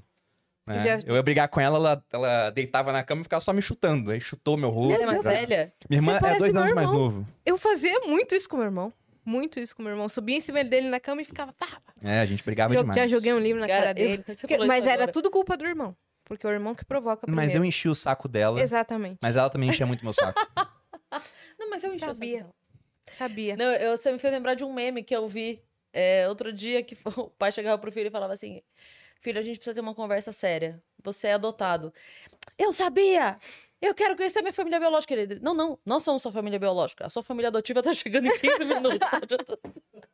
[0.74, 0.80] Né?
[1.00, 3.60] Já- Eu ia brigar com ela, ela, ela deitava na cama e ficava só me
[3.62, 4.10] chutando.
[4.10, 4.94] Aí chutou meu rosto.
[4.94, 5.34] Ela é mais Deus.
[5.34, 5.72] velha?
[5.88, 7.26] Minha irmã é dois anos mais novo.
[7.44, 8.92] Eu fazia muito isso com meu irmão.
[9.24, 10.08] Muito isso com meu irmão.
[10.08, 11.52] Subia em cima dele na cama e ficava.
[11.52, 11.92] Pá, pá.
[12.02, 12.98] É, a gente brigava Eu demais.
[12.98, 14.24] já joguei um livro na Cara, cara eu- dele.
[14.26, 15.12] você Porque- mas era agora.
[15.12, 15.94] tudo culpa do irmão.
[16.24, 17.44] Porque é o irmão que provoca primeiro.
[17.46, 18.60] Mas eu enchi o saco dela.
[18.60, 19.18] Exatamente.
[19.20, 20.40] Mas ela também enchia muito meu saco.
[21.58, 22.38] Não, mas eu enchi o saco Sabia.
[22.38, 22.54] dela.
[23.12, 23.56] Sabia.
[23.56, 25.60] Não, eu, você me fez lembrar de um meme que eu vi
[25.92, 28.62] é, outro dia que o pai chegava pro filho e falava assim:
[29.20, 30.82] Filho, a gente precisa ter uma conversa séria.
[31.04, 31.92] Você é adotado.
[32.58, 33.38] Eu sabia!
[33.80, 35.14] Eu quero conhecer minha família biológica.
[35.14, 37.06] Ele, não, não, nós somos sua família biológica.
[37.06, 38.98] A sua família adotiva tá chegando em 15 minutos.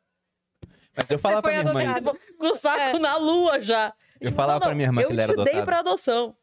[0.95, 1.95] Mas eu falava pra minha irmã.
[1.95, 2.17] adotado.
[2.17, 2.37] isso.
[2.37, 3.93] Com o saco na lua já.
[4.19, 5.65] Eu falava não, pra minha irmã eu que ele era te dei adotado.
[5.65, 6.35] pra adoção.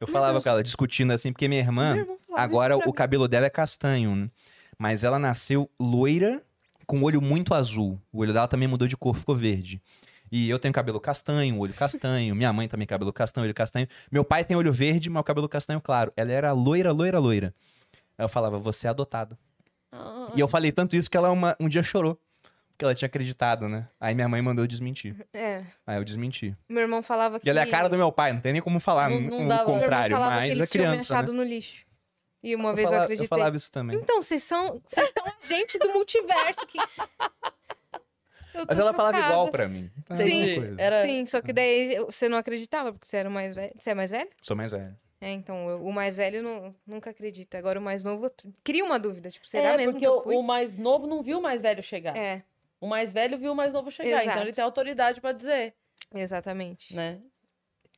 [0.00, 0.44] Eu falava Deus.
[0.44, 2.92] com ela, discutindo assim, porque minha irmã, agora o mim.
[2.92, 4.30] cabelo dela é castanho, né?
[4.78, 6.42] Mas ela nasceu loira,
[6.86, 8.00] com o olho muito azul.
[8.12, 9.82] O olho dela também mudou de cor, ficou verde.
[10.30, 12.34] E eu tenho cabelo castanho, olho castanho.
[12.34, 13.86] Minha mãe também cabelo castanho, olho castanho.
[14.10, 16.12] Meu pai tem olho verde, mas o cabelo castanho claro.
[16.16, 17.54] Ela era loira, loira, loira.
[18.18, 19.36] Aí eu falava, você é adotado.
[19.92, 22.18] Ah, E eu falei tanto isso que ela uma- um dia chorou.
[22.72, 23.88] Porque ela tinha acreditado, né?
[23.98, 25.16] Aí minha mãe mandou eu desmentir.
[25.32, 25.64] É.
[25.86, 26.54] Aí eu desmenti.
[26.68, 27.48] Meu irmão falava que.
[27.48, 29.48] E ela é a cara do meu pai, não tem nem como falar Não- não
[29.48, 29.62] dava.
[29.62, 31.32] o irmão contrário, Meu irmão falava mas que é eles tinham me criança, né?
[31.32, 31.86] no lixo.
[32.42, 33.24] E uma Eu vez eu falava- acreditei.
[33.24, 33.96] Eu falava isso também.
[33.96, 34.78] Então, vocês são.
[34.84, 36.78] Vocês são gente do multiverso que.
[38.66, 39.32] Mas ela falava chocada.
[39.34, 39.90] igual pra mim.
[39.98, 40.74] Então, é coisa.
[40.80, 41.02] Era...
[41.02, 43.72] Sim, só que daí você não acreditava, porque você era o mais velho.
[43.78, 44.28] Você é mais velho?
[44.42, 44.96] Sou mais velho.
[45.20, 47.56] É, então, eu- o mais velho não, nunca acredita.
[47.58, 48.30] Agora o mais novo
[48.62, 49.30] cria uma dúvida.
[49.30, 50.36] Tipo, será é, mesmo porque que eu o, fui?
[50.36, 52.16] o mais novo não viu o mais velho chegar.
[52.16, 52.42] É,
[52.80, 54.10] O mais velho viu o mais novo chegar.
[54.20, 54.40] Então Exato.
[54.46, 55.74] ele tem autoridade pra dizer,
[56.14, 56.94] exatamente.
[56.94, 57.18] né?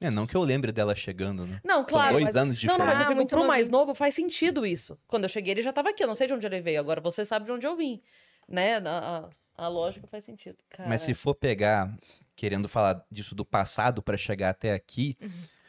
[0.01, 1.61] É, não que eu lembre dela chegando, né?
[1.64, 2.12] Não, São claro.
[2.12, 2.37] dois mas...
[2.37, 3.11] anos de Não, não, mas diferença.
[3.11, 4.97] eu Ah, muito pro mais novo faz sentido isso.
[5.09, 6.05] Quando eu cheguei, ele já tava aqui.
[6.05, 6.79] Eu não sei de onde ele veio.
[6.79, 8.01] Agora você sabe de onde eu vim.
[8.49, 8.77] Né?
[8.77, 8.81] A,
[9.27, 10.57] a, a lógica faz sentido.
[10.71, 10.88] Cara.
[10.88, 11.92] Mas se for pegar,
[12.37, 15.16] querendo falar disso do passado pra chegar até aqui,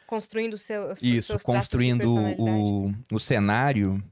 [0.06, 4.02] Construindo o seu, isso, seus traços de construindo o, o cenário,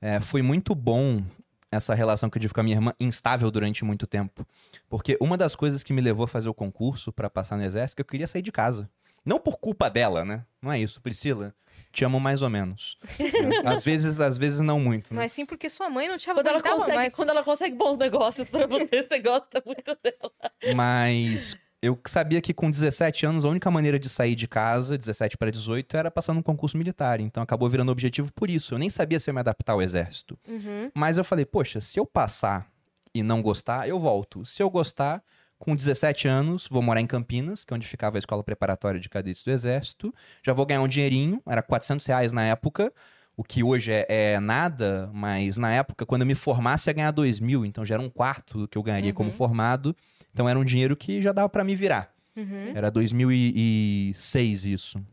[0.00, 1.22] é, foi muito bom
[1.70, 4.44] essa relação que eu tive com a minha irmã, instável durante muito tempo.
[4.88, 7.94] Porque uma das coisas que me levou a fazer o concurso pra passar no exército,
[7.94, 8.90] é que eu queria sair de casa.
[9.24, 10.44] Não por culpa dela, né?
[10.60, 11.54] Não é isso, Priscila.
[11.90, 12.98] Te amo mais ou menos.
[13.64, 15.14] às vezes, às vezes não muito.
[15.14, 15.20] Né?
[15.20, 17.14] Mas sim porque sua mãe não te Quando ela, consegue, mais.
[17.14, 20.74] quando ela consegue bons negócios pra você, você gosta muito dela.
[20.74, 25.36] Mas eu sabia que com 17 anos, a única maneira de sair de casa, 17
[25.36, 27.20] para 18, era passando um concurso militar.
[27.20, 28.74] Então acabou virando objetivo por isso.
[28.74, 30.38] Eu nem sabia se eu ia me adaptar ao exército.
[30.48, 30.90] Uhum.
[30.94, 32.66] Mas eu falei, poxa, se eu passar
[33.14, 34.44] e não gostar, eu volto.
[34.46, 35.22] Se eu gostar,
[35.64, 39.08] com 17 anos, vou morar em Campinas, que é onde ficava a escola preparatória de
[39.08, 40.14] cadetes do Exército.
[40.44, 42.92] Já vou ganhar um dinheirinho, era 400 reais na época,
[43.36, 47.10] o que hoje é, é nada, mas na época, quando eu me formasse, ia ganhar
[47.10, 49.34] 2 mil, então já era um quarto do que eu ganharia como Uhum.
[49.36, 49.96] formado.
[50.32, 52.12] Então era um dinheiro que já dava pra me virar.
[52.36, 52.72] Uhum.
[52.74, 55.04] Era 2006 isso.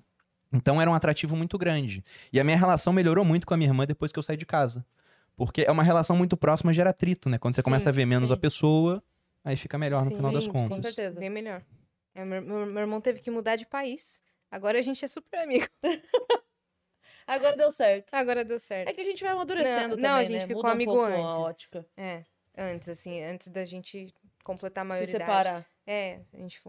[0.54, 2.04] Então era um atrativo muito grande.
[2.32, 4.46] E a minha relação melhorou muito com a minha irmã depois que eu saí de
[4.46, 4.86] casa.
[5.36, 7.38] Porque é uma relação muito próxima, gera atrito, né?
[7.38, 8.34] Quando você Sim, começa a ver menos sim.
[8.34, 9.02] a pessoa,
[9.44, 10.70] aí fica melhor no final das Sim, contas.
[10.78, 11.20] com certeza.
[11.20, 11.64] Bem melhor.
[12.14, 14.22] É, meu, meu- irmão teve que mudar de país.
[14.50, 15.68] Agora a gente é super amigo.
[17.28, 18.14] Agora deu certo.
[18.14, 18.90] Agora deu certo.
[18.90, 20.48] É que a gente vai amadurecendo Não, também, não, a gente né?
[20.48, 21.24] ficou Muda um amigo pouco antes.
[21.36, 21.86] a ótica.
[21.96, 22.24] É,
[22.58, 25.24] antes, assim, antes da gente completar a Se maioridade.
[25.24, 25.66] separar.
[25.88, 26.60] É, a gente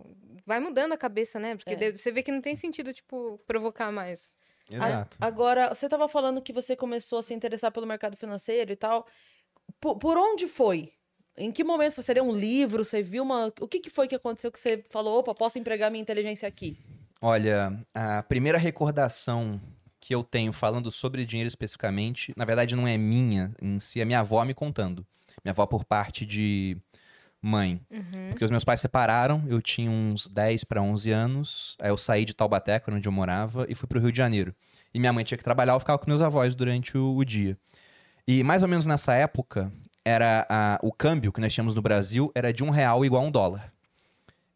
[0.47, 1.57] vai mudando a cabeça, né?
[1.57, 1.91] Porque É.
[1.93, 4.35] você vê que não tem sentido, tipo, provocar mais.
[4.71, 5.17] Exato.
[5.21, 9.07] Agora, você tava falando que você começou a se interessar pelo mercado financeiro e tal.
[9.81, 10.93] Por, por onde foi?
[11.37, 12.85] Em que momento você leu um livro?
[12.85, 13.53] Você viu uma.
[13.61, 16.79] O que, que foi que aconteceu que você falou, opa, posso empregar minha inteligência aqui?
[17.21, 19.61] Olha, a primeira recordação
[20.01, 24.05] que eu tenho falando sobre dinheiro especificamente, na verdade não é minha em si, é
[24.05, 25.07] minha avó me contando.
[25.45, 26.77] Minha avó por parte de
[27.41, 27.81] mãe.
[27.91, 28.31] Uhum.
[28.31, 32.25] Porque os meus pais separaram, eu tinha uns 10 para 11 anos, aí eu saí
[32.25, 34.55] de Taubaté, que era onde eu morava, e fui pro Rio de Janeiro.
[34.95, 37.59] E minha mãe tinha que trabalhar, eu ficava com meus avós durante o, o dia.
[38.27, 39.73] E mais ou menos nessa época,
[40.05, 43.27] era a- o câmbio que nós tínhamos no Brasil era de um real igual a
[43.27, 43.73] um dólar.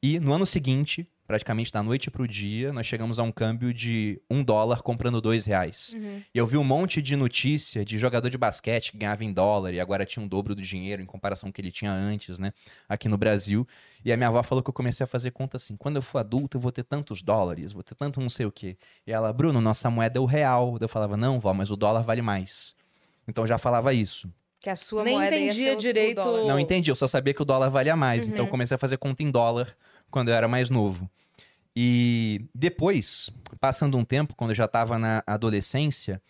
[0.03, 4.21] E no ano seguinte, praticamente da noite pro dia, nós chegamos a um câmbio de
[4.31, 5.95] um dólar comprando dois reais.
[5.97, 6.23] Uhum.
[6.33, 9.73] E eu vi um monte de notícia de jogador de basquete que ganhava em dólar
[9.73, 12.39] e agora tinha um dobro do dinheiro em comparação com o que ele tinha antes,
[12.39, 12.53] né?
[12.89, 13.67] Aqui no Brasil.
[14.05, 16.19] E a minha avó falou que eu comecei a fazer conta assim: quando eu for
[16.19, 18.77] adulto, eu vou ter tantos dólares, vou ter tanto não sei o quê.
[19.05, 20.77] E ela, Bruno, nossa moeda é o real.
[20.81, 22.77] Eu falava, não, vó, mas o dólar vale mais.
[23.27, 24.31] Então eu já falava isso.
[24.67, 26.45] Que a sua Nem moeda ia entendia o direito- dólar.
[26.45, 28.25] Não entendi, eu só sabia que o dólar valia mais.
[28.25, 28.51] Então eu Uhum.
[28.51, 29.77] comecei a fazer conta em dólar
[30.11, 31.09] quando eu era mais novo.
[31.77, 36.21] E depois, passando um tempo, quando eu já estava na adolescência,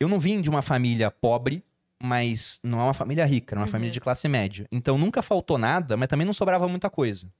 [0.00, 1.62] eu não vim de uma família pobre,
[2.02, 3.72] mas não é uma família rica, era uma Uhum.
[3.72, 4.66] família de classe média.
[4.72, 7.30] Então nunca faltou nada, mas também não sobrava muita coisa.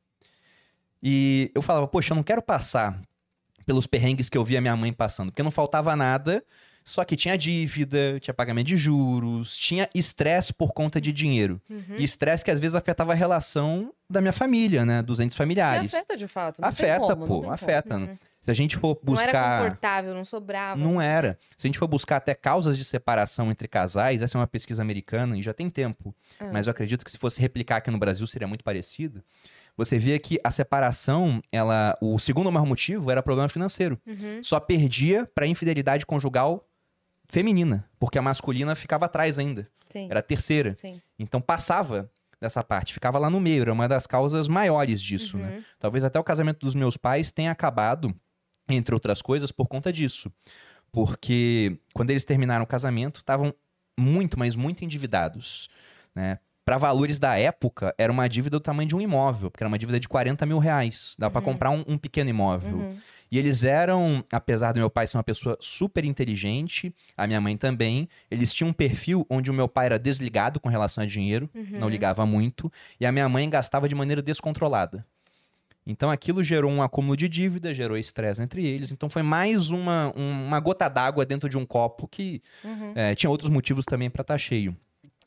[1.02, 3.00] E eu falava, poxa, eu não quero passar
[3.64, 6.44] pelos perrengues que eu via minha mãe passando, porque não faltava nada,
[6.88, 11.60] só que tinha dívida, tinha pagamento de juros, tinha estresse por conta de dinheiro.
[11.68, 11.96] Uhum.
[11.98, 15.02] E estresse que às vezes afetava a relação da minha família, né?
[15.02, 15.92] Dos entes E familiares.
[15.92, 16.62] afeta de fato.
[16.62, 17.98] Não Afeta, como, pô, afeta.
[17.98, 18.16] Uhum.
[18.40, 19.62] Se a gente for Não era buscar.
[19.64, 20.80] confortável, não sobrava.
[20.80, 21.38] Não era.
[21.58, 24.80] Se a gente for buscar até causas de separação entre casais, essa é uma pesquisa
[24.80, 26.14] americana e já tem tempo.
[26.40, 26.48] Ah.
[26.50, 29.22] Mas eu acredito que se fosse replicar aqui no Brasil seria muito parecido.
[29.76, 33.96] Você via que a separação, ela, o segundo maior motivo era problema financeiro.
[34.06, 34.42] Uhum.
[34.42, 36.64] Só perdia para infidelidade conjugal
[37.28, 39.68] feminina, porque a masculina ficava atrás ainda.
[39.92, 40.74] Sim, Era a terceira.
[40.76, 41.00] sim.
[41.18, 42.10] Então passava
[42.40, 45.56] dessa parte, ficava lá no meio, era uma das causas maiores disso, né?
[45.56, 45.62] Uhum.
[45.78, 48.14] Talvez até o casamento dos meus pais tenha acabado,
[48.68, 50.30] entre outras coisas, por conta disso.
[50.92, 53.52] Porque quando eles terminaram o casamento, estavam
[53.98, 55.68] muito, mas muito endividados,
[56.14, 56.38] né?
[56.64, 59.78] Para valores da época, era uma dívida do tamanho de um imóvel, porque era uma
[59.78, 61.16] dívida de 40 mil reais.
[61.18, 61.40] Dá Uhum.
[61.40, 62.76] comprar um, um pequeno imóvel.
[62.76, 62.98] Uhum.
[63.30, 67.56] E eles eram, apesar do meu pai ser uma pessoa super inteligente, a minha mãe
[67.56, 71.48] também, eles tinham um perfil onde o meu pai era desligado com relação a dinheiro,
[71.54, 71.78] Uhum.
[71.78, 75.04] não ligava muito, e a minha mãe gastava de maneira descontrolada.
[75.86, 78.92] Então aquilo gerou um acúmulo de dívida, gerou estresse entre eles.
[78.92, 82.92] Então foi mais uma, um- uma gota d'água dentro de um copo que Uhum.
[82.94, 84.76] é, tinha outros motivos também pra estar cheio.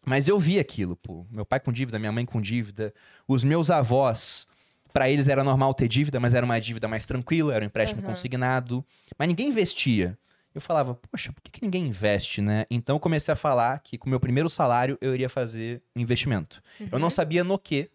[0.05, 1.25] Mas eu vi aquilo, pô.
[1.31, 2.93] Meu pai com dívida, minha mãe com dívida.
[3.27, 4.47] Os meus avós,
[4.91, 8.01] pra eles era normal ter dívida, mas era uma dívida mais tranquila, era um empréstimo
[8.01, 8.09] Aham.
[8.09, 8.85] consignado.
[9.17, 10.17] Mas ninguém investia.
[10.53, 12.65] Eu falava, poxa, por que, que ninguém investe, né?
[12.69, 16.01] Então eu comecei a falar que com o meu primeiro salário eu iria fazer um
[16.01, 16.61] investimento.
[16.91, 17.89] Eu não sabia no que.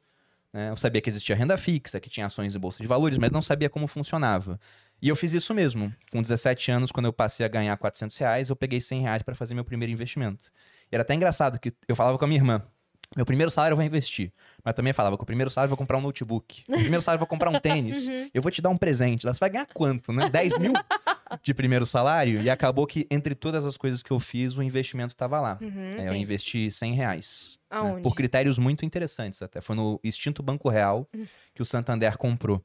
[0.52, 0.70] Né?
[0.70, 3.42] Eu sabia que existia renda fixa, que tinha ações e bolsa de valores, mas não
[3.42, 4.58] sabia como funcionava.
[5.02, 5.92] E eu fiz isso mesmo.
[6.10, 9.34] Com 17 anos, quando eu passei a ganhar 400 reais, eu peguei 100 reais para
[9.34, 10.46] fazer meu primeiro investimento.
[10.90, 12.62] E era até engraçado que eu falava com a minha irmã.
[13.14, 14.32] Meu primeiro salário eu vou investir.
[14.64, 16.62] Mas também falava que o primeiro salário eu vou comprar um notebook.
[16.68, 18.08] O primeiro salário eu vou comprar um tênis.
[18.34, 19.24] Eu vou te dar um presente.
[19.26, 20.28] Você vai ganhar quanto, né?
[20.28, 20.72] 10 mil
[21.42, 22.40] de primeiro salário.
[22.42, 25.58] E acabou que, entre todas as coisas que eu fiz, o investimento estava lá.
[25.60, 25.90] Uhum.
[25.98, 27.58] É, eu investi 100 reais.
[27.96, 28.00] né?
[28.02, 29.60] Por critérios muito interessantes até.
[29.60, 31.08] Foi no extinto Banco Real
[31.54, 32.62] que o Santander comprou.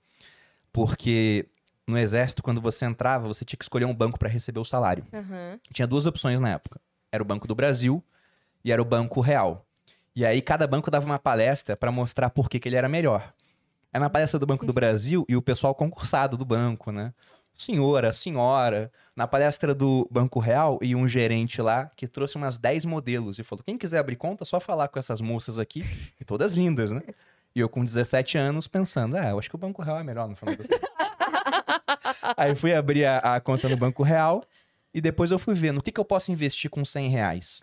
[0.71, 1.47] Porque
[1.87, 5.05] no exército, quando você entrava, você tinha que escolher um banco para receber o salário.
[5.13, 5.59] Aham.
[5.73, 6.79] Tinha duas opções na época.
[7.11, 8.03] Era o Banco do Brasil
[8.63, 9.65] e era o Banco Real.
[10.15, 13.33] E aí cada banco dava uma palestra para mostrar por que, que ele era melhor.
[13.93, 17.13] Aí na palestra do Banco do Brasil e o pessoal concursado do banco, né?
[17.53, 18.91] Senhora, senhora.
[19.15, 23.43] Na palestra do Banco Real e um gerente lá que trouxe umas 10 modelos e
[23.43, 25.83] falou: quem quiser abrir conta, é só falar com essas moças aqui,
[26.19, 27.01] e todas lindas, né?
[27.53, 30.27] E eu com 17 anos pensando, ah, eu acho que o Banco Real é melhor
[30.27, 30.67] no final das.
[32.37, 34.43] Aí fui abrir a, a conta no Banco Real
[34.93, 37.61] e depois eu fui ver no que, que eu posso investir com 100 reais.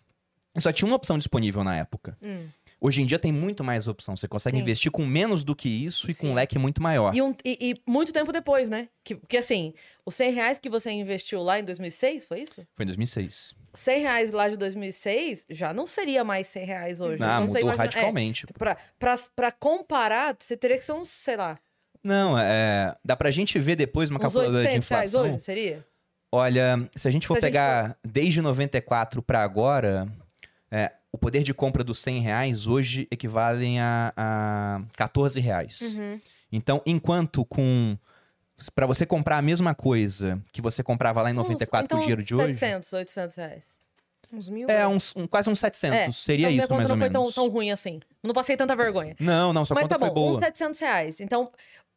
[0.61, 2.17] Só tinha uma opção disponível na época.
[2.23, 2.49] Hum.
[2.81, 4.15] Hoje em dia tem muito mais opção.
[4.17, 4.63] Você consegue Sim.
[4.63, 6.31] investir com menos do que isso e com Sim.
[6.31, 7.13] um leque muito maior.
[7.15, 8.89] E, um- e- e muito tempo depois, né?
[9.03, 9.75] Que, porque assim,
[10.07, 12.65] os 100 reais que você investiu lá em 2006, foi isso?
[12.77, 13.53] Foi em 2006.
[13.75, 17.21] 100 reais lá de 2006 já não seria mais 100 reais hoje.
[17.23, 18.47] Ah, Então, você mudou imagina- é, radicalmente.
[18.57, 21.57] pra, pra, pra comparar, você teria que ser uns, sei lá,
[22.03, 25.31] Não, é, dá pra gente ver depois uma calculadora de 800 reais inflação.
[25.35, 25.85] hoje, seria?
[26.31, 30.07] Olha, se a gente for Se a gente pegar desde 94 pra agora,
[30.71, 35.97] é, o poder de compra dos 100 reais hoje equivalem a, a 14 reais.
[35.97, 36.21] Uhum.
[36.53, 37.97] Então, enquanto com.
[38.75, 42.01] Pra você comprar a mesma coisa que você comprava lá em 94 então, com o
[42.01, 42.55] dinheiro de hoje.
[42.55, 43.79] 700, 800 reais.
[44.33, 44.69] Uns mil.
[44.69, 44.87] É, né?
[44.89, 45.97] uns, um- quase uns 700.
[45.97, 47.35] É, Seria então, minha isso, conta mais não ou foi menos.
[47.35, 48.01] tão, tão ruim assim.
[48.23, 49.15] Não passei tanta vergonha.
[49.21, 50.31] Não, não, sua Mas conta tá foi bom, boa.
[50.33, 51.21] uns 700 reais.
[51.21, 51.51] Então,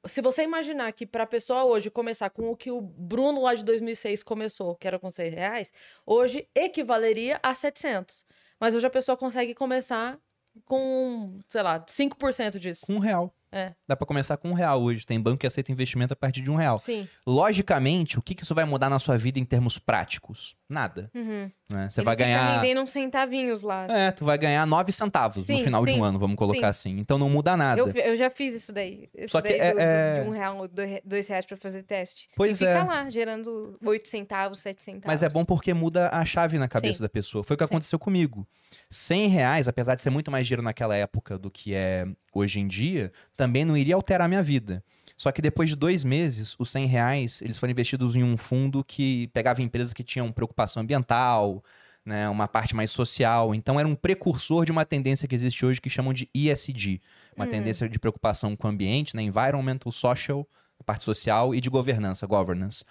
[0.06, 3.66] se você imaginar que pra pessoa hoje começar com o que o Bruno lá de
[3.66, 5.74] 2006 começou, que era com 6 reais,
[6.06, 8.24] hoje equivaleria a 700.
[8.62, 10.20] Mas hoje a pessoa consegue começar
[10.66, 12.86] com, sei lá, 5% disso.
[12.86, 13.34] Com um real.
[13.52, 13.74] É.
[13.88, 15.06] Dá pra começar com um real hoje.
[15.06, 16.80] Tem banco que aceita investimento a partir de um real.
[16.80, 17.08] Sim.
[17.28, 20.56] Logicamente, o que, que isso vai mudar na sua vida em termos práticos?
[20.70, 21.12] Nada.
[21.14, 21.52] Uhum.
[21.70, 21.90] né?
[21.90, 22.62] Você Ele vai fica ganhar.
[22.62, 23.88] rendendo uns centavinhos lá.
[23.90, 26.72] É, tu vai ganhar 9 centavos Sim, no final de sim, um ano, vamos colocar
[26.72, 26.92] sim.
[26.92, 27.00] assim.
[27.00, 27.82] Então não muda nada.
[27.82, 29.10] Eu, eu já fiz isso daí.
[29.14, 30.68] Isso Só que daí é- do, é- de um real,
[31.04, 32.30] dois, reais pra fazer teste.
[32.38, 32.84] Pois e fica é.
[32.84, 35.08] lá, gerando oito centavos, sete centavos.
[35.08, 37.44] Mas é bom porque muda a chave na cabeça da pessoa.
[37.44, 38.48] Foi o que aconteceu comigo.
[38.90, 42.68] 100 reais, apesar de ser muito mais dinheiro naquela época do que é hoje em
[42.68, 44.84] dia, também não iria alterar a minha vida.
[45.18, 48.84] Só que depois de dois meses, os 100 reais, eles foram investidos em um fundo
[48.84, 51.64] que pegava empresas que tinham preocupação ambiental,
[52.04, 53.54] né, uma parte mais social.
[53.54, 57.02] Então era um precursor de uma tendência que existe hoje que chamam de ESG.
[57.36, 60.48] Uma tendência de preocupação com o ambiente, né, environmental, social,
[60.80, 62.84] a parte social e de governança, governance.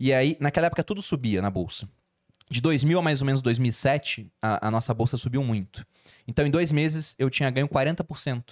[0.00, 1.88] E aí, naquela época, tudo subia na bolsa.
[2.50, 5.86] De 2000 a mais ou menos 2007, a, a nossa bolsa subiu muito.
[6.26, 8.42] Então, em dois meses, eu tinha ganho 40%.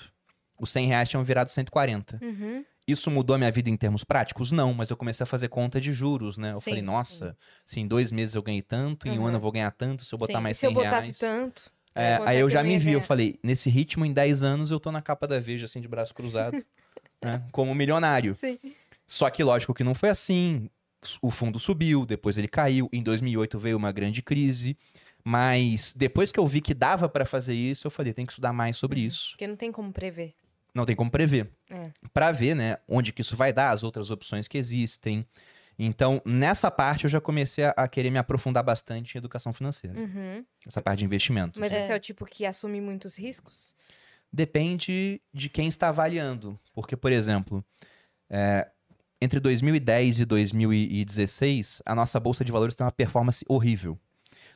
[0.59, 2.19] Os 100 reais tinham virado 140.
[2.23, 2.65] Uhum.
[2.87, 4.53] Isso mudou a minha vida em termos práticos?
[4.53, 6.53] Não, mas eu comecei a fazer conta de juros, né?
[6.53, 9.27] Eu Sim, falei, nossa, se em dois meses eu ganhei tanto, em um Uhum.
[9.27, 10.43] ano eu vou ganhar tanto, se eu botar Sim.
[10.43, 11.19] Mais se eu 100 botasse reais...
[11.19, 11.71] tanto?
[11.95, 14.93] É, aí eu já me vi, eu falei, nesse ritmo, em 10 anos, eu tô
[14.93, 16.57] na capa da Veja, assim, de braço cruzado,
[17.25, 17.43] né?
[17.51, 18.35] Como milionário.
[18.35, 18.59] Sim.
[19.07, 20.69] Só que, lógico que não foi assim.
[21.23, 22.89] O fundo subiu, depois ele caiu.
[22.93, 24.77] Em 2008 veio uma grande crise.
[25.25, 28.53] Mas depois que eu vi que dava pra fazer isso, eu falei, tem que estudar
[28.53, 29.31] mais sobre isso.
[29.31, 30.35] Porque não tem como prever.
[30.73, 31.51] Não tem como prever.
[31.69, 31.91] É.
[32.13, 35.27] Pra ver, né, onde que isso vai dar, as outras opções que existem.
[35.79, 39.99] Então, nessa parte eu já comecei a, a querer me aprofundar bastante em educação financeira.
[39.99, 40.45] Uhum.
[40.67, 41.59] Essa parte de investimentos.
[41.59, 41.79] Mas É.
[41.79, 43.75] esse é o tipo que assume muitos riscos?
[44.33, 46.59] Depende de quem está avaliando.
[46.73, 47.65] Porque, por exemplo,
[48.31, 48.71] é,
[49.21, 53.99] entre 2010 e 2016, a nossa bolsa de valores tem uma performance horrível.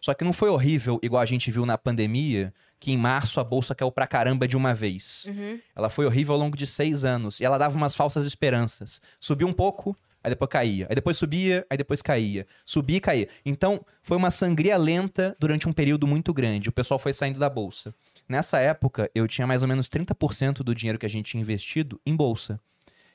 [0.00, 3.44] Só que não foi horrível igual a gente viu na pandemia, que em março a
[3.44, 5.26] bolsa caiu pra caramba de uma vez.
[5.28, 5.60] Uhum.
[5.76, 7.38] Ela foi horrível ao longo de seis anos.
[7.40, 9.00] E ela dava umas falsas esperanças.
[9.18, 9.94] Subiu um pouco,
[10.24, 10.86] aí depois caía.
[10.88, 12.46] Aí depois subia, aí depois caía.
[12.64, 13.28] Subia e caía.
[13.44, 16.70] Então, foi uma sangria lenta durante um período muito grande.
[16.70, 17.94] O pessoal foi saindo da bolsa.
[18.26, 22.00] Nessa época, eu tinha mais ou menos 30% do dinheiro que a gente tinha investido
[22.06, 22.58] em bolsa.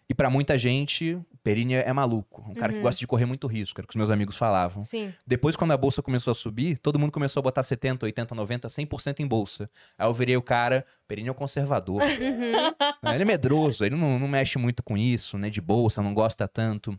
[0.08, 2.44] E pra muita gente, Perini é maluco.
[2.50, 4.82] Um cara que gosta de correr muito risco, era o que os meus amigos falavam.
[4.82, 5.14] Sim.
[5.28, 8.68] Depois, quando a bolsa começou a subir, todo mundo começou a botar 70, 80, 90,
[8.68, 9.70] 100% em bolsa.
[9.96, 12.02] Aí eu virei o cara, Perini é um conservador.
[13.14, 15.52] ele é medroso, ele não, não mexe muito com isso, né?
[15.52, 16.98] De bolsa, não gosta tanto.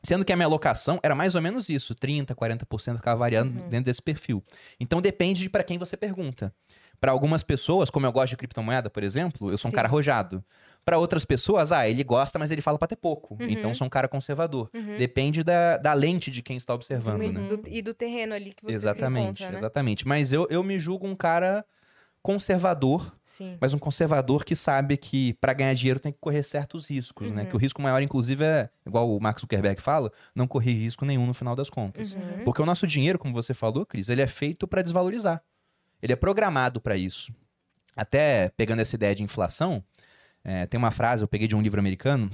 [0.00, 3.86] Sendo que a minha alocação era mais ou menos isso, 30, 40% ficava variando dentro
[3.86, 4.44] desse perfil.
[4.78, 6.54] Então depende de para quem você pergunta.
[7.00, 9.74] Para algumas pessoas, como eu gosto de criptomoeda, por exemplo, eu sou um Sim.
[9.74, 10.44] cara arrojado.
[10.88, 13.34] Pra outras pessoas, ah, ele gosta, mas ele fala pra ter pouco.
[13.38, 13.46] Uhum.
[13.50, 14.70] Então sou um cara conservador.
[14.74, 14.96] Uhum.
[14.96, 17.46] Depende da, da lente de quem está observando, Do- né?
[17.48, 19.58] do- e do terreno ali que você Exatamente, encontra, né?
[19.58, 20.08] exatamente.
[20.08, 21.62] Mas eu, eu me julgo um cara
[22.22, 23.56] conservador, Sim.
[23.60, 27.42] mas um conservador que sabe que pra ganhar dinheiro tem que correr certos riscos, né?
[27.42, 27.48] Uhum.
[27.48, 31.26] Que o risco maior, inclusive, é, igual o Mark Zuckerberg fala, não correr risco nenhum
[31.26, 32.14] no final das contas.
[32.14, 32.44] Uhum.
[32.44, 35.42] Porque o nosso dinheiro, como você falou, Cris, ele é feito pra desvalorizar.
[36.02, 37.32] Ele é programado pra isso.
[37.96, 39.82] Até pegando essa ideia de inflação,
[40.44, 42.30] é, tem uma frase, eu peguei de um livro americano,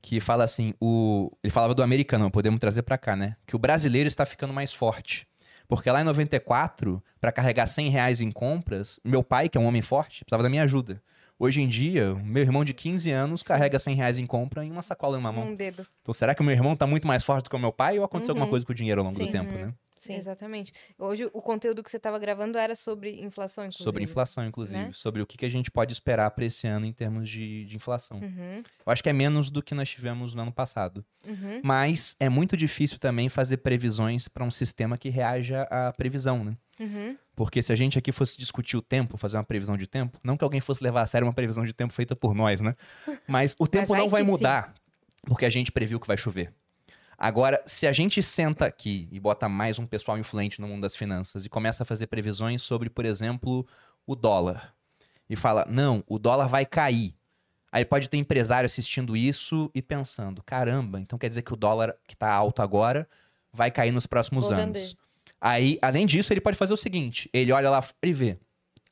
[0.00, 1.30] que fala assim, o...
[1.42, 3.34] ele falava do americano, podemos trazer pra cá, né?
[3.46, 5.26] Que o brasileiro está ficando mais forte.
[5.66, 9.66] Porque lá em 94, pra carregar 100 reais em compras, meu pai, que é um
[9.66, 11.02] homem forte, precisava da minha ajuda.
[11.38, 14.82] Hoje em dia, meu irmão de 15 anos carrega 100 reais em compra em uma
[14.82, 15.48] sacola em uma mão.
[15.48, 15.86] Um dedo.
[16.02, 17.98] Então será que o meu irmão tá muito mais forte do que o meu pai
[17.98, 18.50] ou aconteceu alguma Uhum.
[18.50, 19.30] coisa com o dinheiro ao longo do Sim.
[19.30, 19.66] tempo, Uhum.
[19.66, 19.74] né?
[20.08, 20.18] Sim.
[20.18, 20.72] Exatamente.
[20.98, 23.84] Hoje o conteúdo que você estava gravando era sobre inflação, inclusive.
[23.84, 24.78] Sobre inflação, inclusive.
[24.78, 24.90] né?
[24.92, 27.76] Sobre o que, que a gente pode esperar para esse ano em termos de, de
[27.76, 28.18] inflação.
[28.18, 31.04] Uhum, Eu acho que é menos do que nós tivemos no ano passado.
[31.26, 31.60] uhum.
[31.62, 36.56] Mas é muito difícil também fazer previsões para um sistema que reaja à previsão, né?
[36.80, 37.16] Uhum.
[37.34, 40.36] Porque se a gente aqui fosse discutir o tempo, fazer uma previsão de tempo, não
[40.36, 42.74] que alguém fosse levar a sério uma previsão de tempo feita por nós, né?
[43.26, 44.30] Mas o tempo vai não vai sim.
[44.30, 44.74] mudar
[45.28, 46.52] porque a gente previu que vai chover.
[47.18, 50.94] Agora, se a gente senta aqui e bota mais um pessoal influente no mundo das
[50.94, 53.66] finanças e começa a fazer previsões sobre, por exemplo,
[54.06, 54.72] o dólar,
[55.28, 57.14] e fala: não, o dólar vai cair.
[57.70, 61.96] Aí pode ter empresário assistindo isso e pensando: caramba, então quer dizer que o dólar
[62.06, 63.08] que tá alto agora
[63.52, 64.92] vai cair nos próximos Vou anos.
[64.92, 64.98] vender.
[65.40, 68.38] Aí, além disso, ele pode fazer o seguinte: ele olha lá e vê.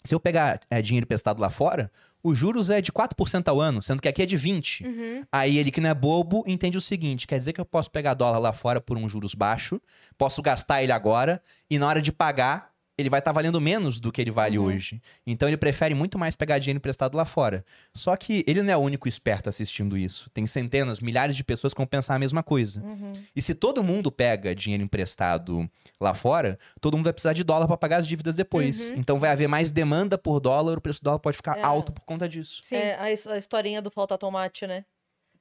[0.04, 1.90] Se eu pegar é, dinheiro emprestado lá fora,
[2.26, 4.84] os juros é de 4% ao ano, sendo que aqui é de 20%.
[4.84, 5.24] Uhum.
[5.30, 8.14] Aí ele que não é bobo entende o seguinte: quer dizer que eu posso pegar
[8.14, 9.80] dólar lá fora por um juros baixo,
[10.18, 14.10] posso gastar ele agora, e na hora de pagar, ele vai estar valendo menos do
[14.10, 14.66] que ele vale Uhum.
[14.66, 15.02] hoje.
[15.26, 17.64] Então ele prefere muito mais pegar dinheiro emprestado lá fora.
[17.94, 20.30] Só que ele não é o único esperto assistindo isso.
[20.30, 22.80] Tem centenas, milhares de pessoas que vão pensar a mesma coisa.
[22.82, 23.12] Uhum.
[23.34, 25.70] E se todo mundo pega dinheiro emprestado
[26.00, 28.90] lá fora, todo mundo vai precisar de dólar para pagar as dívidas depois.
[28.90, 28.96] Uhum.
[28.96, 31.62] Então vai haver mais demanda por dólar, o preço do dólar pode ficar É.
[31.62, 32.60] alto por conta disso.
[32.64, 32.76] Sim.
[32.76, 34.84] É a, a historinha do falta tomate, né?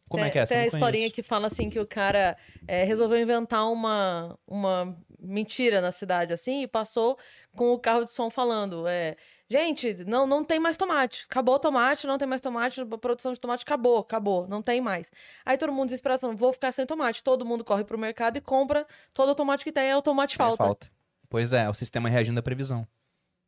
[0.10, 0.54] Como tem, é que é essa?
[0.54, 2.38] Tem a historinha que fala assim que o cara
[2.68, 7.18] é, resolveu inventar uma, uma mentira na cidade, assim, e passou
[7.56, 8.88] com o carro de som falando.
[8.88, 9.16] É,
[9.48, 11.26] Gente, não, não tem mais tomate.
[11.30, 14.82] Acabou o tomate, não tem mais tomate, a produção de tomate acabou, acabou, não tem
[14.82, 15.12] mais.
[15.46, 17.24] Aí todo mundo desesperado falando, vou ficar sem tomate.
[17.24, 20.34] Todo mundo corre pro mercado e compra todo o tomate que tem, é o tomate
[20.34, 20.64] É, falta.
[20.64, 20.88] falta.
[21.30, 22.88] Pois é, o sistema reagindo à previsão.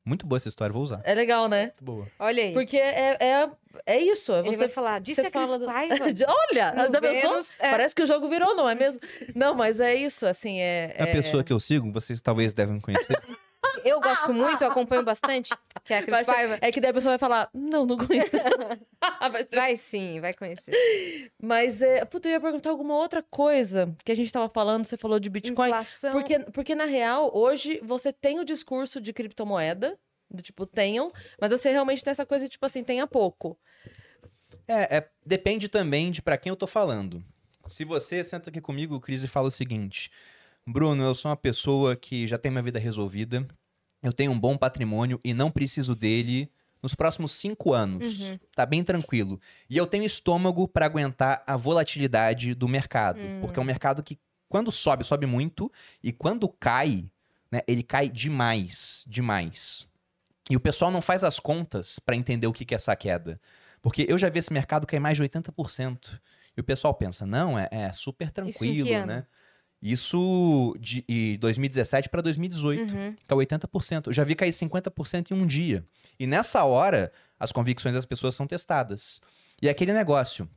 [0.07, 1.01] Muito boa essa história, vou usar.
[1.03, 1.63] É legal, né?
[1.63, 2.07] Muito boa.
[2.17, 2.53] Olha aí.
[2.53, 3.49] Porque é, é,
[3.85, 4.31] é isso.
[4.31, 5.67] Ele você vai falar, disse você a Cris fala do-.
[5.67, 6.99] Olha, já?
[7.01, 7.71] Vênus, é.
[7.71, 9.01] Parece que o jogo virou, não é mesmo?
[9.35, 10.95] Não, mas é isso, assim, é...
[10.97, 13.19] A é- pessoa que eu sigo, vocês talvez devem conhecer.
[13.83, 15.53] Eu gosto muito, eu acompanho bastante,
[15.83, 16.57] que é a Cris Paiva.
[16.61, 18.31] É que daí a pessoa vai falar, não, não conheço.
[19.31, 21.31] Vai ser- Vai sim, vai conhecer.
[21.41, 22.03] Mas, é...
[22.05, 25.29] Puta, eu ia perguntar alguma outra coisa que a gente tava falando, você falou de
[25.29, 25.69] Bitcoin.
[25.69, 26.11] Inflação.
[26.11, 29.97] Porque, porque, na real, hoje você tem o discurso de criptomoeda,
[30.29, 33.57] do tipo, tenham, mas você realmente tem essa coisa de, tipo assim, tenha pouco.
[34.67, 37.23] É, é, depende também de pra quem eu tô falando.
[37.65, 40.11] Se você senta aqui comigo, Cris, e fala o seguinte:
[40.67, 43.47] Bruno, eu sou uma pessoa que já tem minha vida resolvida,
[44.03, 46.51] eu tenho um bom patrimônio e não preciso dele
[46.83, 48.21] nos próximos cinco anos.
[48.21, 48.39] Uhum.
[48.53, 49.39] Tá bem tranquilo.
[49.69, 53.19] E eu tenho estômago pra aguentar a volatilidade do mercado.
[53.41, 55.71] Porque é um mercado que, quando sobe, sobe muito.
[56.03, 57.05] E quando cai,
[57.51, 59.03] né, ele cai demais.
[59.07, 59.87] Demais.
[60.49, 63.39] E o pessoal não faz as contas pra entender o que que é essa queda.
[63.81, 66.19] Porque eu já vi esse mercado cair mais de 80%.
[66.55, 69.27] E o pessoal pensa, não, é, é super tranquilo, ano?
[69.81, 73.15] Isso de e 2017 para 2018, Uhum.
[73.27, 74.07] caiu 80%.
[74.07, 75.85] Eu já vi cair 50% em um dia.
[76.19, 79.21] E nessa hora, as convicções das pessoas são testadas.
[79.61, 80.49] E é aquele negócio,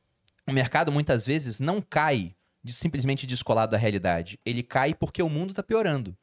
[0.48, 4.38] o mercado muitas vezes não cai de simplesmente descolado da realidade.
[4.44, 6.16] Ele cai porque o mundo está piorando.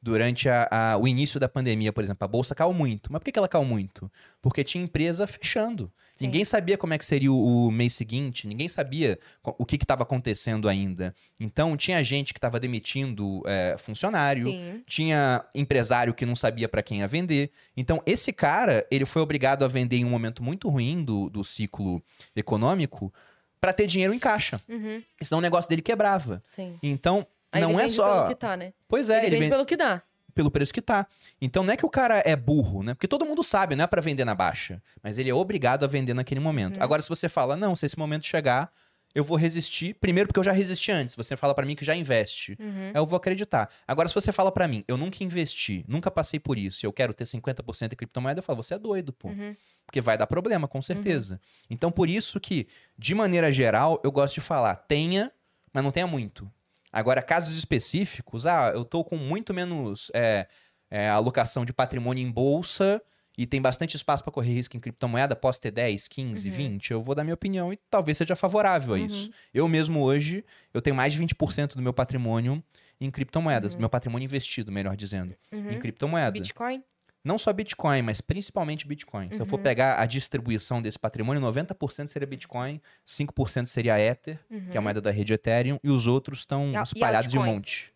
[0.00, 3.12] Durante a- a- o início da pandemia, por exemplo, a bolsa caiu muito.
[3.12, 4.10] Mas por que ela caiu muito?
[4.40, 5.92] Porque tinha empresa fechando.
[6.14, 6.26] Sim.
[6.26, 10.02] Ninguém sabia como é que seria o, o mês seguinte, ninguém sabia o que estava
[10.02, 11.14] acontecendo ainda.
[11.38, 14.82] Então, tinha gente que estava demitindo é, funcionário, Sim.
[14.86, 17.50] tinha empresário que não sabia para quem ia vender.
[17.76, 21.44] Então, esse cara, ele foi obrigado a vender em um momento muito ruim do, do
[21.44, 22.02] ciclo
[22.34, 23.12] econômico
[23.60, 24.60] para ter dinheiro em caixa.
[24.68, 25.02] Uhum.
[25.20, 26.40] Senão o negócio dele quebrava.
[26.46, 26.78] Sim.
[26.82, 28.14] Então, Aí não ele é só.
[28.14, 28.72] pelo que tá, né?
[28.86, 30.02] Pois é, ele, ele, vende vende pelo que dá.
[30.34, 31.06] pelo preço que tá.
[31.40, 32.94] Então não é que o cara é burro, né?
[32.94, 34.82] Porque todo mundo sabe, não é pra vender na baixa.
[35.02, 36.76] Mas ele é obrigado a vender naquele momento.
[36.76, 36.82] Uhum.
[36.82, 38.70] Agora, se você fala, não, se esse momento chegar,
[39.14, 39.94] eu vou resistir.
[39.94, 41.14] Primeiro, porque eu já resisti antes.
[41.14, 42.56] Você fala pra mim que já investe.
[42.60, 42.92] Uhum.
[42.94, 43.68] Eu vou acreditar.
[43.86, 46.92] Agora, se você fala pra mim, eu nunca investi, nunca passei por isso, e eu
[46.92, 49.28] quero ter 50% em criptomoeda, eu falo, você é doido, pô.
[49.28, 49.56] Uhum.
[49.86, 51.40] Porque vai dar problema, com certeza.
[51.70, 55.32] Então, por isso que, de maneira geral, eu gosto de falar, tenha,
[55.72, 56.50] mas não tenha muito.
[56.98, 60.46] Agora, casos específicos, ah, eu tô com muito menos é,
[60.90, 63.00] é, alocação de patrimônio em bolsa
[63.36, 66.54] e tem bastante espaço para correr risco em criptomoeda, posso ter 10, 15, Uhum.
[66.56, 69.30] 20, eu vou dar minha opinião e talvez seja favorável a isso.
[69.54, 70.44] Eu mesmo hoje,
[70.74, 72.60] eu tenho mais de 20% do meu patrimônio
[73.00, 75.70] em criptomoedas, meu patrimônio investido, melhor dizendo, Uhum.
[75.70, 76.32] em criptomoeda.
[76.32, 76.82] Bitcoin?
[77.24, 79.30] Não só Bitcoin, mas principalmente Bitcoin.
[79.32, 79.62] Se eu for Uhum.
[79.62, 84.38] pegar a distribuição desse patrimônio, 90% seria Bitcoin, 5% seria Ether,
[84.70, 86.82] que é a moeda da rede Ethereum, e os outros estão Uhum.
[86.82, 87.92] Espalhados de um monte.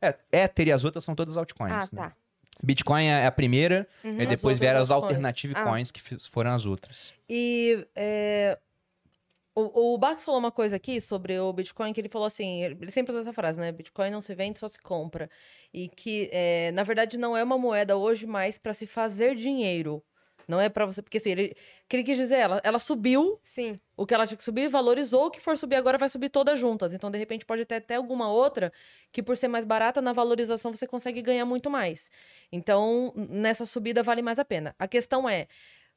[0.00, 1.72] É, Ether e as outras são todas altcoins.
[1.72, 2.02] Ah, né?
[2.08, 2.12] tá.
[2.64, 4.20] Bitcoin é a primeira, Uhum.
[4.20, 5.64] e depois vieram as alternative Ah.
[5.64, 7.12] coins, que fiz- foram as outras.
[7.28, 8.58] E é,
[9.54, 12.90] o, o Bax falou uma coisa aqui sobre o Bitcoin, que ele falou assim, ele
[12.90, 13.70] sempre usa essa frase, né?
[13.72, 15.30] Bitcoin não se vende, só se compra.
[15.72, 20.02] E que, é, na verdade, não é uma moeda hoje mais para se fazer dinheiro.
[20.48, 21.56] Não é para você, porque assim, ele,
[21.88, 23.78] que ele quis dizer, ela, ela subiu Sim.
[23.96, 26.58] o que ela tinha que subir, valorizou, o que for subir agora vai subir todas
[26.58, 26.92] juntas.
[26.92, 28.72] Então, de repente, pode ter até alguma outra
[29.12, 32.10] que, por ser mais barata, na valorização você consegue ganhar muito mais.
[32.50, 34.74] Então, nessa subida vale mais a pena.
[34.78, 35.46] A questão é,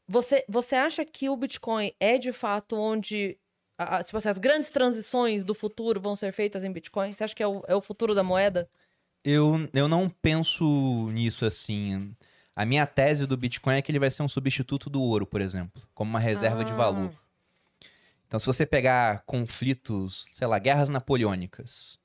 [0.08, 3.38] você, você acha que o Bitcoin é de fato onde.
[3.78, 7.13] A- a- tipo assim, as grandes transições do futuro vão ser feitas em Bitcoin?
[7.13, 8.69] Você acha que é o, é o futuro da moeda?
[9.23, 12.13] Eu, eu não penso nisso assim.
[12.55, 15.41] A minha tese do Bitcoin é que ele vai ser um substituto do ouro, por
[15.41, 16.76] exemplo, como uma reserva de Ah.
[16.76, 17.11] valor.
[18.28, 21.99] Então, se você pegar conflitos, sei lá, guerras napoleônicas,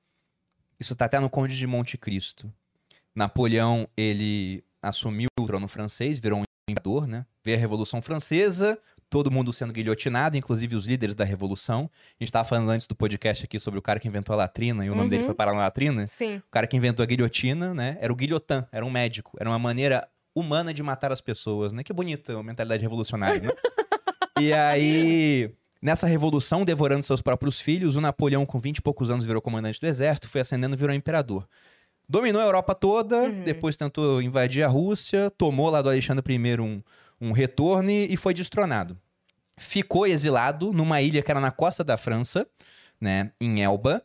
[0.79, 2.53] isso tá até no Conde de Monte Cristo.
[3.15, 7.27] Napoleão, ele assumiu o trono francês, virou um imperador, né?
[7.45, 8.79] Veio a Revolução Francesa,
[9.11, 11.91] todo mundo sendo guilhotinado, inclusive os líderes da Revolução.
[12.19, 14.87] A gente tava falando antes do podcast aqui sobre o cara que inventou a latrina,
[14.87, 15.27] e o nome dele Uhum.
[15.27, 16.07] foi parar na latrina.
[16.07, 16.37] Sim.
[16.37, 17.99] O cara que inventou a guilhotina, né?
[18.01, 19.37] Era o guilhotin, era um médico.
[19.41, 21.83] Era uma maneira humana de matar as pessoas, né?
[21.83, 23.51] Que bonita a mentalidade revolucionária, né?
[24.41, 25.51] e aí,
[25.83, 29.81] nessa revolução, devorando seus próprios filhos, o Napoleão, com 20 e poucos anos, virou comandante
[29.81, 31.47] do exército, foi ascendendo e virou imperador.
[32.09, 33.45] Dominou a Europa toda, Uhum.
[33.45, 36.83] depois tentou invadir a Rússia, tomou lá do Alexandre I um,
[37.21, 38.99] um retorno e foi destronado.
[39.59, 42.47] Ficou exilado numa ilha que era na costa da França,
[43.01, 43.33] né?
[43.41, 44.03] Em Elba.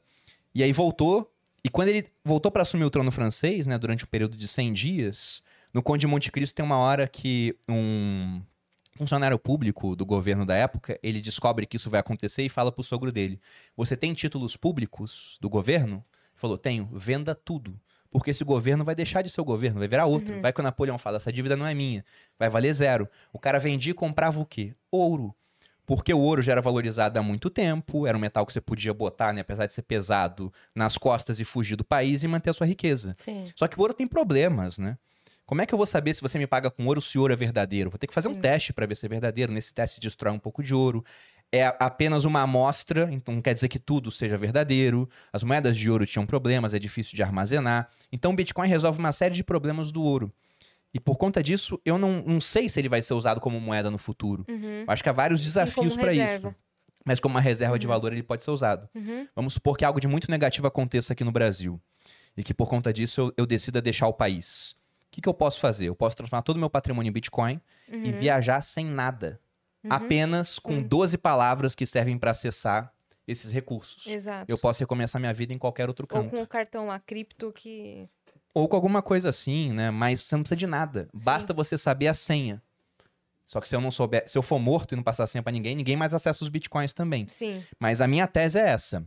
[0.53, 1.31] E aí voltou.
[1.63, 4.73] E quando ele voltou para assumir o trono francês, né, durante um período de 100
[4.73, 5.43] dias,
[5.73, 8.41] no Conde de Monte Cristo tem uma hora que um
[8.95, 12.83] funcionário público do governo da época, ele descobre que isso vai acontecer e fala pro
[12.83, 13.39] sogro dele:
[13.75, 17.79] "Você tem títulos públicos do governo?" Ele falou: "Tenho, venda tudo."
[18.15, 20.39] Porque esse governo vai deixar de ser o governo, vai virar outro.
[20.41, 22.01] Vai que o Napoleão fala: essa dívida não é minha,
[22.39, 23.09] vai valer zero.
[23.33, 24.73] O cara vendia e comprava o quê?
[24.89, 25.35] Ouro.
[25.85, 28.93] Porque o ouro já era valorizado há muito tempo, era um metal que você podia
[28.93, 32.53] botar, né, apesar de ser pesado, nas costas e fugir do país e manter a
[32.53, 33.13] sua riqueza.
[33.17, 33.43] Sim.
[33.53, 34.97] Só que o ouro tem problemas, né?
[35.45, 37.33] Como é que eu vou saber se você me paga com ouro se o ouro
[37.33, 37.89] é verdadeiro?
[37.89, 38.41] Vou ter que fazer um Sim.
[38.41, 39.51] teste para ver se é verdadeiro.
[39.51, 41.03] Nesse teste destrói um pouco de ouro.
[41.55, 45.07] É apenas uma amostra, então não quer dizer que tudo seja verdadeiro.
[45.31, 47.89] As moedas de ouro tinham problemas, é difícil de armazenar.
[48.11, 50.31] Então o Bitcoin resolve uma série de problemas do ouro.
[50.93, 53.91] E por conta disso, eu não, não sei se ele vai ser usado como moeda
[53.91, 54.45] no futuro.
[54.49, 54.85] Uhum.
[54.87, 56.55] Acho que há vários desafios para isso.
[57.05, 58.89] Mas como uma reserva de valor, ele pode ser usado.
[58.95, 59.27] Uhum.
[59.35, 61.79] Vamos supor que algo de muito negativo aconteça aqui no Brasil.
[62.35, 64.71] E que por conta disso eu, eu decida deixar o país.
[65.07, 65.87] O que, que eu posso fazer?
[65.87, 68.19] Eu posso transformar todo o meu patrimônio em Bitcoin e Uhum.
[68.19, 69.39] viajar sem nada.
[69.85, 69.93] Uhum.
[69.93, 72.91] Apenas com 12 palavras que servem para acessar
[73.27, 74.07] esses recursos.
[74.07, 74.45] Exato.
[74.47, 76.35] Eu posso recomeçar minha vida em qualquer outro Ou canto.
[76.35, 78.09] com o cartão lá, cripto, que.
[78.53, 79.91] Ou com alguma coisa assim, né?
[79.91, 81.07] Mas você não precisa de nada.
[81.13, 82.63] Basta você saber a senha.
[83.45, 85.43] Só que se eu não souber, se eu for morto e não passar a senha
[85.43, 87.27] pra ninguém, ninguém mais acessa os bitcoins também.
[87.29, 87.63] Sim.
[87.79, 89.05] Mas a minha tese é essa,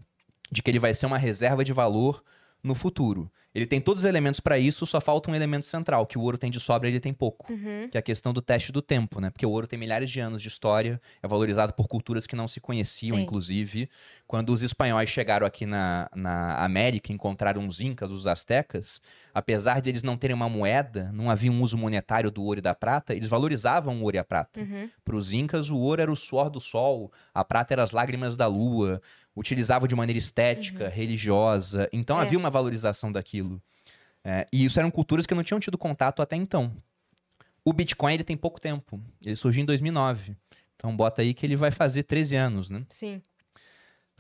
[0.51, 2.23] de que ele vai ser uma reserva de valor
[2.63, 3.31] no futuro.
[3.55, 6.39] Ele tem todos os elementos para isso, só falta um elemento central, que o ouro
[6.39, 7.89] tem de sobra e ele tem pouco, Uhum.
[7.91, 9.31] que é a questão do teste do tempo, né?
[9.31, 12.47] Porque o ouro tem milhares de anos de história, é valorizado por culturas que não
[12.47, 13.23] se conheciam, Sim.
[13.23, 13.89] inclusive.
[14.27, 19.01] Quando os espanhóis chegaram aqui na, na América, e encontraram os incas, os astecas,
[19.35, 22.63] apesar de eles não terem uma moeda, não havia um uso monetário do ouro e
[22.63, 24.61] da prata, eles valorizavam o ouro e a prata.
[24.61, 24.89] Uhum.
[25.05, 28.37] Para os incas, o ouro era o suor do sol, a prata era as lágrimas
[28.37, 29.01] da lua,
[29.39, 31.89] utilizava de maneira estética, religiosa.
[31.93, 32.23] Então Uhum.
[32.23, 32.27] É.
[32.27, 33.63] havia uma valorização daquilo.
[34.25, 36.73] É, e isso eram culturas que não tinham tido contato até então.
[37.65, 39.01] O Bitcoin ele tem pouco tempo.
[39.25, 40.37] Ele surgiu em 2009.
[40.77, 42.85] Então bota aí que ele vai fazer 13 anos, né?
[42.89, 43.21] Sim.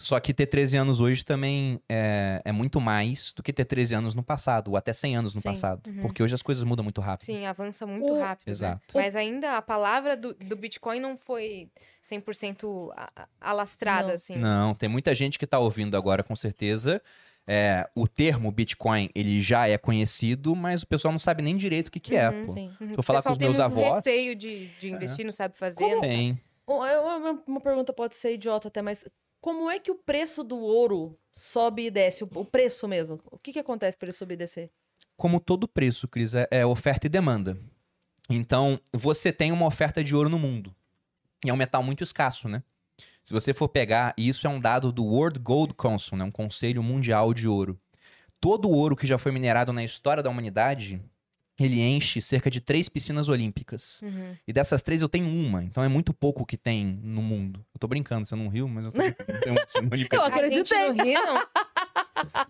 [0.01, 3.96] Só que ter 13 anos hoje também é, é muito mais do que ter 13
[3.96, 5.88] anos no passado, ou até 100 anos no Sim, passado.
[5.88, 6.01] uhum.
[6.03, 7.26] Porque hoje as coisas mudam muito rápido.
[7.26, 8.46] Sim, avança muito O- rápido.
[8.46, 8.53] né?
[8.53, 8.80] Exato.
[8.94, 11.68] Mas ainda a palavra do, do Bitcoin não foi
[12.01, 14.14] 100% a- a- alastrada, Não.
[14.14, 14.36] assim.
[14.36, 17.03] Não, tem muita gente que tá ouvindo agora, com certeza.
[17.51, 21.88] É, o termo Bitcoin, ele já é conhecido, mas o pessoal não sabe nem direito
[21.88, 22.53] o que, que é, Uhum, pô.
[22.53, 22.70] Sim.
[22.80, 22.88] Uhum.
[22.90, 24.05] Se eu falar o pessoal com os tem meus muito avós...
[24.05, 25.76] receio de, de investir, não sabe fazer.
[25.76, 26.38] Como- não Tem.
[26.68, 29.05] Um, é Uma, uma pergunta pode ser idiota até, mas
[29.41, 32.24] como é que o preço do ouro sobe e desce?
[32.24, 33.20] O, preço mesmo.
[33.26, 34.70] O que, que acontece para ele subir e descer?
[35.16, 37.59] Como todo preço, Cris, é, é oferta e demanda.
[38.28, 40.74] Então, você tem uma oferta de ouro no mundo.
[41.45, 42.62] E é um metal muito escasso, né?
[43.22, 46.24] Se você for pegar, e isso é um dado do World Gold Council, né?
[46.24, 47.78] um conselho mundial de ouro.
[48.41, 51.03] Todo o ouro que já foi minerado na história da humanidade,
[51.59, 54.01] ele enche cerca de três piscinas olímpicas.
[54.03, 54.35] Uhum.
[54.47, 57.65] E dessas três eu tenho uma, então é muito pouco que tem no mundo.
[57.75, 59.15] Eu tô brincando, você não riu, mas eu tô tenho
[59.57, 60.89] uma piscina olímpica, Eu A gente acreditei.
[60.89, 61.47] não ri, não.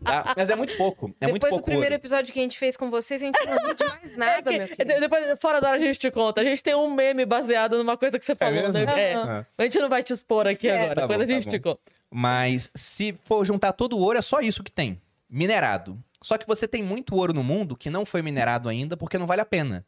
[0.05, 0.35] tá?
[0.37, 1.15] Mas é muito pouco.
[1.21, 2.01] É muito Depois do pouco primeiro ouro.
[2.01, 4.67] episódio que a gente fez com vocês, a gente não riu de mais nada, É
[4.69, 6.41] que- depois, fora da hora, a gente te conta.
[6.41, 8.73] A gente tem um meme baseado numa coisa que você falou, mesmo?
[8.73, 9.11] né?
[9.11, 9.15] É.
[9.15, 9.47] Aham.
[9.47, 9.47] Ah.
[9.59, 10.75] A gente não vai te expor aqui É.
[10.77, 11.81] agora, Tá depois bom, a gente tá te conta.
[12.11, 15.01] Mas se for juntar todo o ouro, é só isso que tem.
[15.31, 15.99] Minerado.
[16.23, 19.27] Só que você tem muito ouro no mundo que não foi minerado ainda porque não
[19.27, 19.85] vale a pena.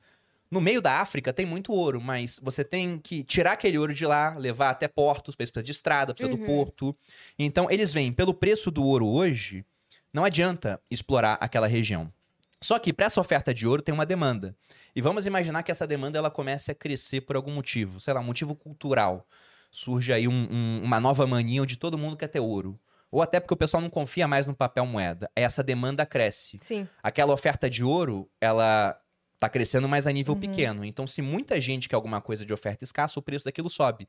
[0.51, 4.05] No meio da África tem muito ouro, mas você tem que tirar aquele ouro de
[4.05, 6.47] lá, levar até portos, precisa de estrada, precisa do Uhum.
[6.47, 6.97] porto.
[7.39, 9.64] Então eles vêm pelo preço do ouro hoje,
[10.12, 12.12] não adianta explorar aquela região.
[12.61, 14.55] Só que para essa oferta de ouro tem uma demanda.
[14.95, 18.20] E vamos imaginar que essa demanda ela comece a crescer por algum motivo, sei lá,
[18.20, 19.26] um motivo cultural.
[19.70, 22.78] Surge aí um- um- uma nova mania onde todo mundo quer ter ouro.
[23.11, 25.30] Ou até porque o pessoal não confia mais no papel moeda.
[25.34, 26.58] Essa demanda cresce.
[26.62, 26.88] Sim.
[27.02, 28.96] Aquela oferta de ouro, ela
[29.38, 30.40] tá crescendo mais a nível Uhum.
[30.40, 30.84] pequeno.
[30.84, 34.06] Então, se muita gente quer alguma coisa de oferta escassa, o preço daquilo sobe.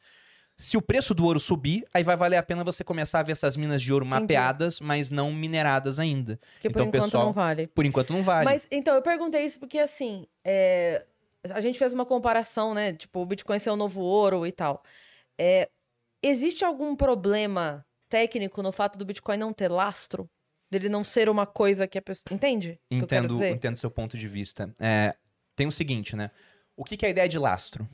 [0.57, 3.31] Se o preço do ouro subir, aí vai valer a pena você começar a ver
[3.31, 4.21] essas minas de ouro Entendi.
[4.21, 6.37] mapeadas, mas não mineradas ainda.
[6.53, 7.67] Porque por Então, enquanto pessoal, não vale.
[7.67, 8.45] Por enquanto não vale.
[8.45, 11.05] Mas, então, eu perguntei isso porque, assim, é,
[11.49, 12.93] a gente fez uma comparação, né?
[12.93, 14.83] Tipo, o Bitcoin ser o novo ouro e tal.
[15.39, 15.69] É,
[16.21, 20.29] existe algum problema técnico no fato do Bitcoin não ter lastro?
[20.69, 22.33] Dele não ser uma coisa que a pessoa...
[22.33, 22.79] Entende?
[22.85, 24.73] o que Entendo, entendo seu ponto de vista.
[24.79, 25.15] É,
[25.55, 26.29] tem o seguinte, né?
[26.75, 27.87] O que, que é a ideia de lastro?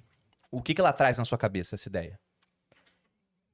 [0.51, 2.19] O que, que ela traz na sua cabeça, essa ideia?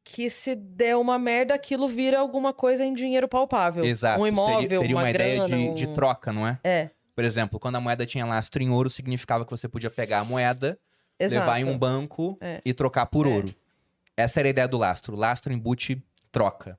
[0.03, 3.85] Que se der uma merda, aquilo vira alguma coisa em dinheiro palpável.
[3.85, 4.21] Exato.
[4.21, 5.73] Um imóvel, seria, seria uma, uma, ideia grana, de, um...
[5.73, 6.59] de troca, não é?
[6.63, 10.19] É, Por exemplo, quando a moeda tinha lastro em ouro, significava que você podia pegar
[10.19, 10.77] a moeda,
[11.17, 11.39] exato.
[11.39, 12.61] levar em um banco É.
[12.65, 13.29] e trocar por É.
[13.29, 13.55] ouro.
[14.17, 15.15] Essa era a ideia do lastro.
[15.15, 16.03] Lastro embute
[16.33, 16.77] troca.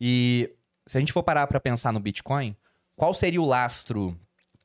[0.00, 0.50] E
[0.86, 2.56] se a gente for parar para pensar no Bitcoin,
[2.96, 4.18] qual seria o lastro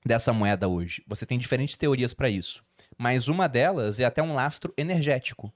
[0.06, 1.04] dessa moeda hoje?
[1.08, 2.64] Você tem diferentes teorias para isso.
[2.98, 5.52] Mas uma delas é até um lastro energético.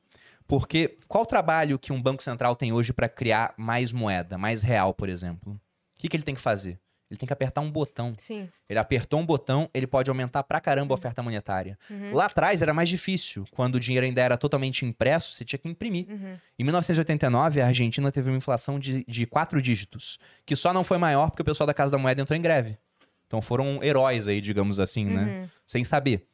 [0.48, 4.64] Porque qual o trabalho que um banco central tem hoje para criar mais moeda, mais
[4.64, 5.54] real, por exemplo?
[5.54, 6.80] O que, que ele tem que fazer?
[7.12, 8.14] Ele tem que apertar um botão.
[8.18, 8.50] Sim.
[8.70, 11.78] Ele apertou um botão, ele pode aumentar pra caramba a oferta monetária.
[11.90, 12.14] Uhum.
[12.14, 13.46] Lá atrás era mais difícil.
[13.52, 16.08] Quando o dinheiro ainda era totalmente impresso, você tinha que imprimir.
[16.10, 16.36] Uhum.
[16.58, 20.98] Em 1989, a Argentina teve uma inflação de, de quatro dígitos, que só não foi
[20.98, 22.78] maior porque o pessoal da Casa da Moeda entrou em greve.
[23.28, 25.24] Então foram heróis aí, digamos assim, né?
[25.24, 25.50] Uhum.
[25.66, 26.26] Sem saber.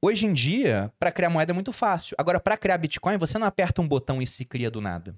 [0.00, 2.14] Hoje em dia, para criar moeda é muito fácil.
[2.18, 5.16] Agora, para criar Bitcoin, você não aperta um botão e se cria do nada.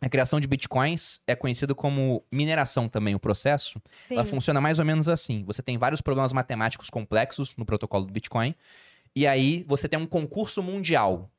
[0.00, 3.80] A criação de Bitcoins é conhecido como mineração também, o processo.
[3.90, 4.14] Sim.
[4.14, 5.42] Ela funciona mais ou menos assim.
[5.44, 8.54] Você tem vários problemas matemáticos complexos no protocolo do Bitcoin.
[9.16, 11.30] E aí você tem um concurso mundial,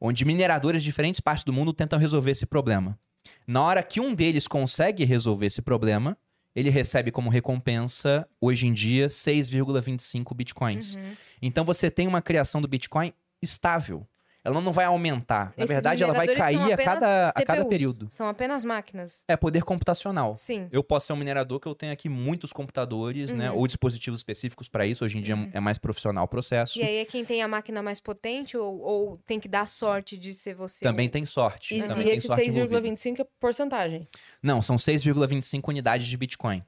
[0.00, 2.98] onde mineradores de diferentes partes do mundo tentam resolver esse problema.
[3.46, 6.16] Na hora que um deles consegue resolver esse problema,
[6.54, 10.94] ele recebe como recompensa, hoje em dia, 6,25 bitcoins.
[10.94, 11.16] Uhum.
[11.42, 14.06] Então você tem uma criação do Bitcoin estável.
[14.44, 15.54] Ela não vai aumentar.
[15.56, 18.06] Na Esses verdade, ela vai cair a cada, a cada CPUs, período.
[18.10, 19.24] São apenas máquinas.
[19.26, 20.36] É poder computacional.
[20.36, 20.68] Sim.
[20.70, 23.50] Eu posso ser um minerador que eu tenho aqui muitos computadores, né?
[23.50, 23.58] Uhum.
[23.58, 25.02] Ou dispositivos específicos para isso.
[25.02, 26.78] Hoje em dia é mais profissional o processo.
[26.78, 30.16] E aí é quem tem a máquina mais potente ou, ou tem que dar sorte
[30.18, 30.84] de ser você?
[30.84, 31.74] Também tem sorte.
[31.74, 32.82] E, também e tem esse sorte envolvida.
[32.82, 34.06] 6,25 é porcentagem.
[34.42, 36.62] Não, são 6,25 unidades de Bitcoin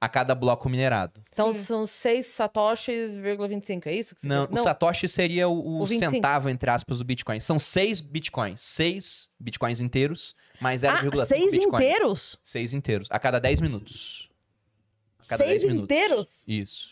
[0.00, 1.22] a cada bloco minerado.
[1.28, 1.58] Então Sim.
[1.58, 4.14] são 6 satoshis,25, é isso?
[4.14, 6.12] Que você Não, quer- o Satoshi seria o, o O 25.
[6.12, 7.40] centavo, entre aspas, do Bitcoin.
[7.40, 8.60] São 6 Bitcoins.
[8.60, 11.74] 6 Bitcoins inteiros, mais Ah, 0,5 seis Bitcoin.
[11.82, 12.38] inteiros?
[12.42, 13.08] 6 inteiros.
[13.10, 14.28] A cada 10 minutos.
[15.20, 15.84] A cada Seis 10 minutos.
[15.96, 16.44] inteiros?
[16.46, 16.90] Isso.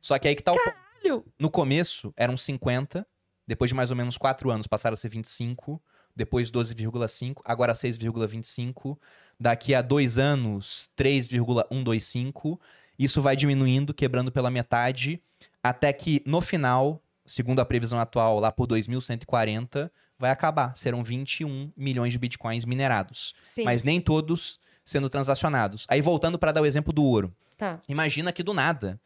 [0.00, 0.56] Só que aí que tá o.
[0.56, 1.24] Caralho!
[1.38, 3.06] No começo eram 50,
[3.46, 5.80] depois de mais ou menos 4 anos passaram a ser 25,
[6.16, 8.98] depois 12,5, agora 6,25.
[9.40, 12.60] Daqui a 2 anos, 3,125.
[12.98, 15.22] Isso vai diminuindo, quebrando pela metade,
[15.62, 20.76] até que no final, segundo a previsão atual, lá por 2140, vai acabar.
[20.76, 23.34] Serão 21 milhões de bitcoins minerados.
[23.44, 23.64] Sim.
[23.64, 25.86] Mas nem todos sendo transacionados.
[25.88, 27.32] Aí voltando para dar o exemplo do ouro.
[27.56, 27.80] Tá.
[27.88, 29.00] Imagina que do nada,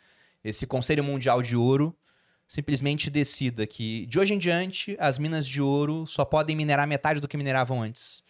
[0.44, 1.94] esse Conselho Mundial de Ouro
[2.46, 7.18] simplesmente decida que de hoje em diante as minas de ouro só podem minerar metade
[7.18, 8.22] do que mineravam antes.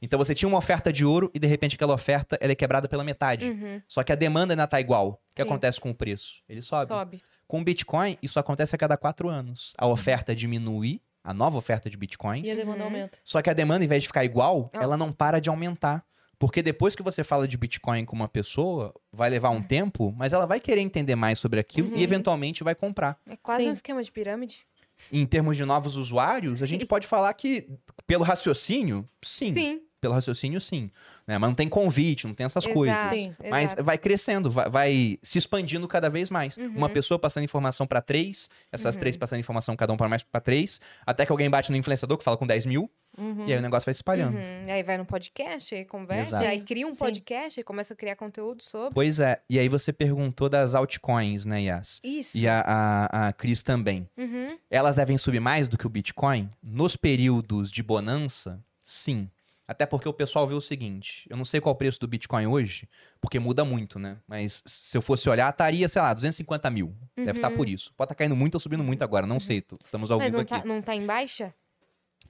[0.00, 2.88] Então você tinha uma oferta de ouro e de repente aquela oferta ela é quebrada
[2.88, 3.50] pela metade.
[3.50, 5.08] Uhum, Só que a demanda ainda tá igual.
[5.30, 5.48] O que Sim.
[5.48, 6.42] acontece com o preço?
[6.48, 6.86] Ele sobe.
[6.86, 7.22] sobe.
[7.48, 9.72] Com o Bitcoin, isso acontece a cada quatro anos.
[9.78, 12.48] A oferta diminui, a nova oferta de Bitcoins.
[12.48, 12.84] E a demanda Uhum.
[12.86, 13.18] aumenta.
[13.24, 14.82] Só que a demanda, em vez de ficar igual, Ah.
[14.82, 16.04] ela não para de aumentar.
[16.38, 20.34] Porque depois que você fala de Bitcoin com uma pessoa, vai levar um tempo, mas
[20.34, 21.98] ela vai querer entender mais sobre aquilo Sim.
[21.98, 23.18] e eventualmente vai comprar.
[23.26, 23.68] É quase Sim.
[23.70, 24.66] um esquema de pirâmide.
[25.10, 27.66] Em termos de novos usuários, a gente pode falar que,
[28.06, 29.52] pelo raciocínio, sim.
[29.54, 29.80] Sim.
[30.06, 30.88] Pelo raciocínio, sim.
[31.26, 31.36] Né?
[31.36, 32.96] Mas não tem convite, não tem essas Exato, coisas.
[33.10, 33.34] Sim.
[33.50, 33.82] Mas exato.
[33.82, 36.56] vai crescendo, vai, vai se expandindo cada vez mais.
[36.56, 36.68] Uhum.
[36.76, 40.40] Uma pessoa passando informação pra três, essas três passando informação cada um para mais pra
[40.40, 42.88] três, até que alguém bate no influenciador que fala com 10 mil,
[43.18, 43.46] Uhum.
[43.46, 44.36] e aí o negócio vai se espalhando.
[44.36, 44.66] Uhum.
[44.68, 46.46] Aí vai no podcast, aí conversa, Exato.
[46.46, 46.98] aí cria um Sim.
[46.98, 48.94] podcast, aí começa a criar conteúdo sobre.
[48.94, 51.98] Pois é, e aí você perguntou das altcoins, né, Yas?
[52.04, 52.36] Isso.
[52.36, 54.06] E a, a, a Cris também.
[54.18, 54.58] Uhum.
[54.70, 56.50] Elas devem subir mais do que o Bitcoin?
[56.62, 59.30] Nos períodos de bonança, sim.
[59.68, 62.46] Até porque o pessoal vê o seguinte: eu não sei qual o preço do Bitcoin
[62.46, 62.88] hoje,
[63.20, 64.18] porque muda muito, né?
[64.26, 66.94] Mas se eu fosse olhar, estaria, sei lá, 250 mil.
[67.16, 67.92] Deve estar por isso.
[67.94, 69.60] Pode estar caindo muito ou subindo muito agora, não sei.
[69.60, 70.62] tô- Estamos ao Mas vivo não aqui.
[70.62, 71.52] tá, não tá em baixa?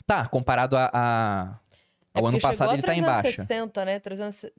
[0.07, 1.61] Tá, comparado a, a-
[2.15, 3.45] É ao ano passado, ele a tá em baixa.
[3.45, 3.99] 360, né?
[4.01, 4.41] 300...
[4.41, 4.51] Foi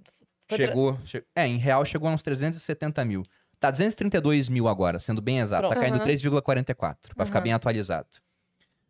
[0.48, 3.24] tra- Chegou, che- É, em real chegou a uns 370 mil.
[3.60, 5.64] Tá 232 mil agora, sendo bem exato.
[5.64, 5.82] Tá Pronto.
[5.82, 6.04] caindo Aham.
[6.06, 7.44] 3,44, pra ficar Aham.
[7.44, 8.08] bem atualizado.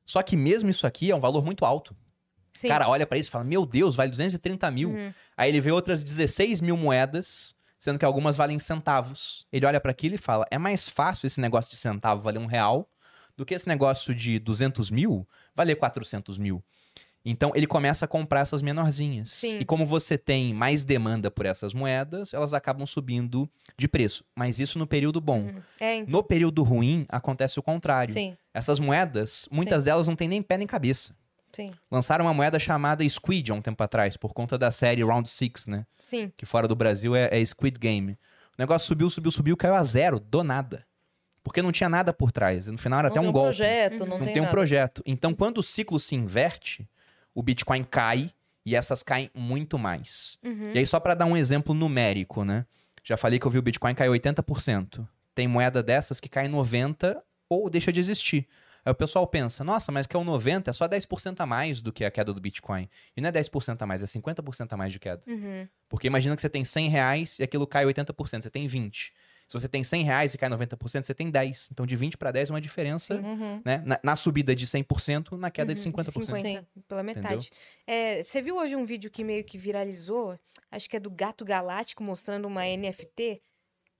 [0.06, 1.96] Só que mesmo isso aqui é um valor muito alto.
[2.58, 2.68] Sim.
[2.68, 4.90] O cara olha pra isso e fala, meu Deus, vale 230 mil.
[4.90, 5.14] Uhum.
[5.38, 9.46] Aí ele vê outras 16 mil moedas, sendo que algumas valem centavos.
[9.52, 12.48] Ele olha pra aquilo e fala, é mais fácil esse negócio de centavo valer um
[12.48, 12.90] real
[13.38, 16.64] do que esse negócio de 200 mil valer 400 mil.
[17.24, 19.30] Então ele começa a comprar essas menorzinhas.
[19.30, 19.60] Sim.
[19.60, 23.48] E como você tem mais demanda por essas moedas, elas acabam subindo
[23.78, 24.26] de preço.
[24.36, 25.48] Mas isso no período bom.
[25.80, 26.12] É, então.
[26.12, 28.16] No período ruim, acontece o contrário.
[28.16, 31.16] Sim, Essas moedas, muitas delas não têm nem pé nem cabeça.
[31.58, 31.72] Sim.
[31.92, 35.68] Lançaram uma moeda chamada Squid há um tempo atrás, por conta da série Round Six,
[35.68, 35.86] né?
[35.98, 36.32] Sim.
[36.38, 38.12] Que fora do Brasil é, é Squid Game.
[38.14, 38.18] O
[38.60, 40.86] negócio subiu, subiu, subiu, caiu a zero, do nada.
[41.44, 42.68] Porque não tinha nada por trás.
[42.68, 43.48] No final era Não até tem um um golpe.
[43.48, 44.18] projeto, não, Uhum.
[44.18, 45.02] não tem, tem, um projeto.
[45.06, 46.88] Então, quando o ciclo se inverte,
[47.34, 48.30] o Bitcoin cai
[48.66, 50.38] e essas caem muito mais.
[50.44, 50.72] Uhum.
[50.74, 52.66] E aí, só para dar um exemplo numérico, né?
[53.04, 55.08] Já falei que eu vi o Bitcoin cair 80%.
[55.34, 57.16] Tem moeda dessas que cai 90%
[57.50, 58.46] ou deixa de existir.
[58.88, 61.82] Aí o pessoal pensa, nossa, mas que é o 90 é só 10% a mais
[61.82, 62.88] do que a queda do Bitcoin.
[63.18, 65.22] E não é 10% a mais, é 50% a mais de queda.
[65.28, 65.68] Uhum.
[65.90, 69.14] Porque imagina que você tem 100 reais e aquilo cai 80%, você tem 20.
[69.46, 71.70] Se você tem 100 reais e cai 90%, você tem 10.
[71.74, 73.62] Então de 20 para 10 é uma diferença, Uhum.
[73.66, 73.84] né?
[73.86, 76.24] Na, na subida de 100%, na queda de Uhum, 50%.
[76.26, 77.50] 50, pela metade.
[77.86, 80.40] É, você viu hoje um vídeo que meio que viralizou?
[80.72, 83.42] Acho que é do Gato Galáctico mostrando uma NFT.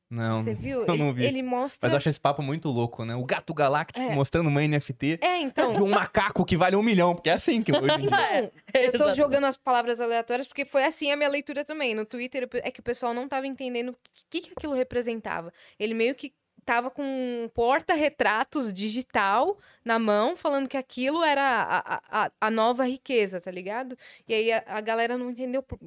[0.10, 0.84] Não, Você viu?
[0.84, 1.26] eu ele, não vi.
[1.26, 1.88] ele mostra.
[1.88, 3.16] mas eu acho esse papo muito louco, né?
[3.16, 4.16] O gato galáctico É.
[4.16, 5.74] mostrando uma NFT É, então.
[5.74, 8.52] de um macaco que vale um milhão, porque é assim que hoje em dia.
[8.70, 11.94] Então, eu tô jogando as palavras aleatórias porque foi assim a minha leitura também.
[11.94, 13.96] No Twitter é que o pessoal não tava entendendo o
[14.30, 15.52] que, que aquilo representava.
[15.80, 16.34] Ele meio que
[16.64, 22.52] tava com um porta-retratos digital na mão, falando que aquilo era a, a, a- a
[22.52, 23.98] nova riqueza, tá ligado?
[24.28, 25.64] E aí a, a galera não entendeu.
[25.64, 25.80] por-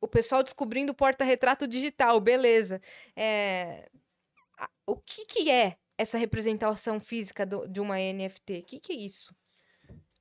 [0.00, 2.80] O pessoal descobrindo o porta-retrato digital, beleza.
[3.16, 3.88] É,
[4.86, 8.58] O que que é essa representação física do- de uma NFT?
[8.60, 9.34] O que que é isso?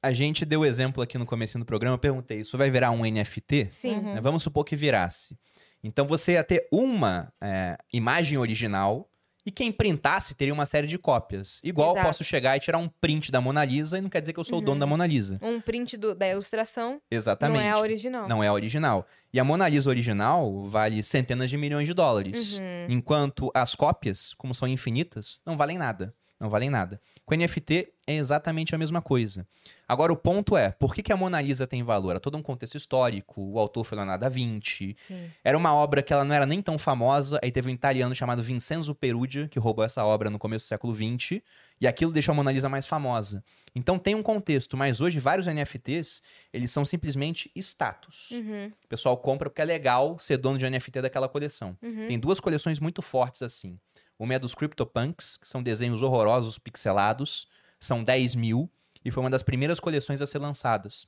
[0.01, 3.05] A gente deu exemplo aqui no começo do programa, eu perguntei, isso vai virar um
[3.05, 3.69] NFT?
[3.69, 3.95] Sim.
[3.97, 4.13] Uhum.
[4.15, 4.21] Né?
[4.21, 5.37] Vamos supor que virasse.
[5.83, 9.09] Então você ia ter uma é, imagem original
[9.45, 11.61] e quem printasse teria uma série de cópias.
[11.63, 12.07] Igual eu Exato.
[12.07, 14.43] posso chegar e tirar um print da Mona Lisa e não quer dizer que eu
[14.43, 14.79] sou o dono Uhum.
[14.79, 15.39] da Mona Lisa.
[15.41, 17.57] Um print do- da ilustração Exatamente.
[17.57, 18.27] não é a original.
[18.27, 19.05] Não é a original.
[19.31, 22.57] E a Mona Lisa original vale centenas de milhões de dólares.
[22.57, 22.63] Uhum.
[22.89, 26.13] Enquanto as cópias, como são infinitas, não valem nada.
[26.39, 26.99] Não valem nada.
[27.25, 29.47] Com NFT é exatamente a mesma coisa.
[29.87, 32.15] Agora o ponto é, por que, que a Mona Lisa tem valor?
[32.15, 35.31] É todo um contexto histórico, o autor foi Leonardo da Vinci, Sim.
[35.43, 38.43] era uma obra que ela não era nem tão famosa, aí teve um italiano chamado
[38.43, 41.41] Vincenzo Perugia, que roubou essa obra no começo do século XX,
[41.81, 43.43] e aquilo deixou a Mona Lisa mais famosa.
[43.75, 46.21] Então tem um contexto, mas hoje vários NFTs,
[46.53, 48.29] eles são simplesmente status.
[48.31, 48.71] Uhum.
[48.83, 51.75] O pessoal compra porque é legal ser dono de NFT daquela coleção.
[51.81, 52.07] Uhum.
[52.07, 53.77] Tem duas coleções muito fortes assim.
[54.17, 57.47] Uma é dos CryptoPunks, que são desenhos horrorosos, pixelados,
[57.79, 58.69] são 10 mil,
[59.03, 61.07] e foi uma das primeiras coleções a ser lançadas.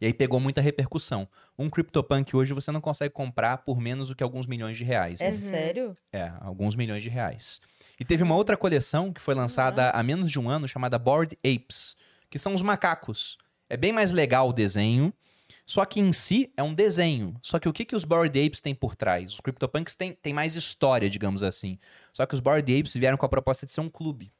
[0.00, 1.28] E aí pegou muita repercussão.
[1.58, 5.20] Um CryptoPunk hoje você não consegue comprar por menos do que alguns milhões de reais.
[5.20, 5.32] É Uhum.
[5.34, 5.96] sério?
[6.12, 7.60] É, alguns milhões de reais.
[8.00, 11.38] E teve uma outra coleção que foi lançada há menos de um ano, chamada Bored
[11.44, 11.96] Apes,
[12.30, 13.38] que são os macacos.
[13.68, 15.12] É bem mais legal o desenho.
[15.66, 17.34] Só que em si é um desenho.
[17.42, 19.32] Só que o que, que os Bored Apes têm por trás?
[19.32, 21.78] Os CryptoPunks têm, têm mais história, digamos assim.
[22.12, 24.32] Só que os Bored Apes vieram com a proposta de ser um clube.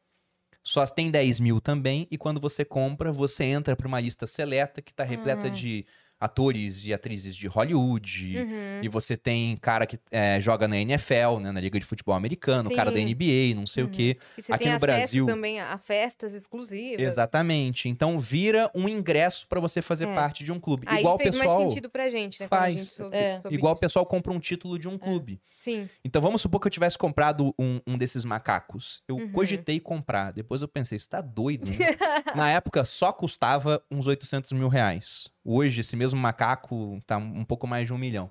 [0.62, 4.80] Só tem 10 mil também, e quando você compra, você entra para uma lista seleta
[4.80, 5.50] que está repleta Uhum.
[5.52, 5.86] de
[6.24, 8.36] atores e atrizes de Hollywood.
[8.38, 8.80] Uhum.
[8.82, 12.74] E você tem cara que é, joga na NFL, né, na Liga de Futebol Americano,
[12.74, 13.04] cara da Sim.
[13.06, 13.92] NBA, não sei o Uhum.
[13.92, 14.16] quê.
[14.38, 17.00] E você Aqui tem no acesso Brasil- também a festas exclusivas.
[17.00, 17.88] Exatamente.
[17.88, 20.14] Então vira um ingresso para você fazer É.
[20.14, 20.86] parte de um clube.
[20.88, 21.58] Aí Igual o pessoal.
[21.60, 22.48] mais sentido pra gente, né?
[22.48, 22.72] faz.
[22.76, 23.40] gente soube- É.
[23.40, 25.40] soube Igual o pessoal compra um título de um clube.
[25.54, 25.88] Sim.
[26.04, 29.02] Então vamos supor que eu tivesse comprado um, um desses macacos.
[29.08, 29.30] Eu Uhum.
[29.32, 30.32] cogitei comprar.
[30.32, 31.76] Depois eu pensei, você tá doido, né?
[32.34, 35.28] Na época só custava uns 800 mil reais.
[35.44, 38.30] Hoje, esse mesmo macaco tá um pouco mais de um milhão.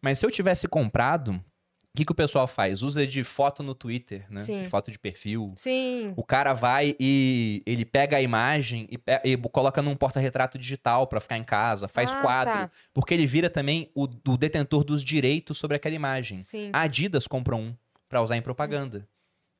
[0.00, 2.82] Mas se eu tivesse comprado, o que, que o pessoal faz?
[2.82, 4.40] Usa de foto no Twitter, né?
[4.40, 4.62] Sim.
[4.62, 5.52] De foto de perfil.
[5.58, 6.14] Sim.
[6.16, 8.98] O cara vai e ele pega a imagem e,
[9.32, 12.52] e coloca num porta-retrato digital pra ficar em casa, faz Ah, quadro.
[12.54, 12.70] tá.
[12.94, 16.40] Porque ele vira também o, o detentor dos direitos sobre aquela imagem.
[16.42, 16.70] Sim.
[16.72, 17.74] A Adidas comprou um
[18.08, 19.06] pra usar em propaganda.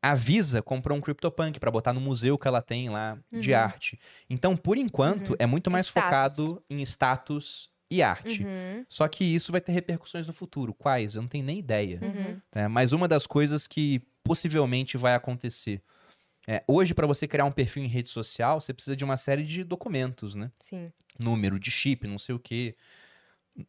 [0.03, 3.59] A Visa comprou um CryptoPunk pra botar no museu que ela tem lá de Uhum.
[3.59, 4.01] arte.
[4.29, 5.37] Então, por enquanto, Uhum.
[5.39, 6.03] é muito mais Status.
[6.05, 8.43] focado em status e arte.
[8.43, 8.85] Uhum.
[8.89, 10.75] Só que isso vai ter repercussões no futuro.
[10.75, 11.15] Quais?
[11.15, 12.01] Eu não tenho nem ideia.
[12.03, 12.41] Uhum.
[12.53, 15.81] É, mas uma das coisas que possivelmente vai acontecer.
[16.49, 19.45] É, hoje, para você criar um perfil em rede social, você precisa de uma série
[19.45, 20.51] de documentos, né?
[20.61, 20.91] Sim.
[21.17, 22.75] Número de chip, não sei o quê.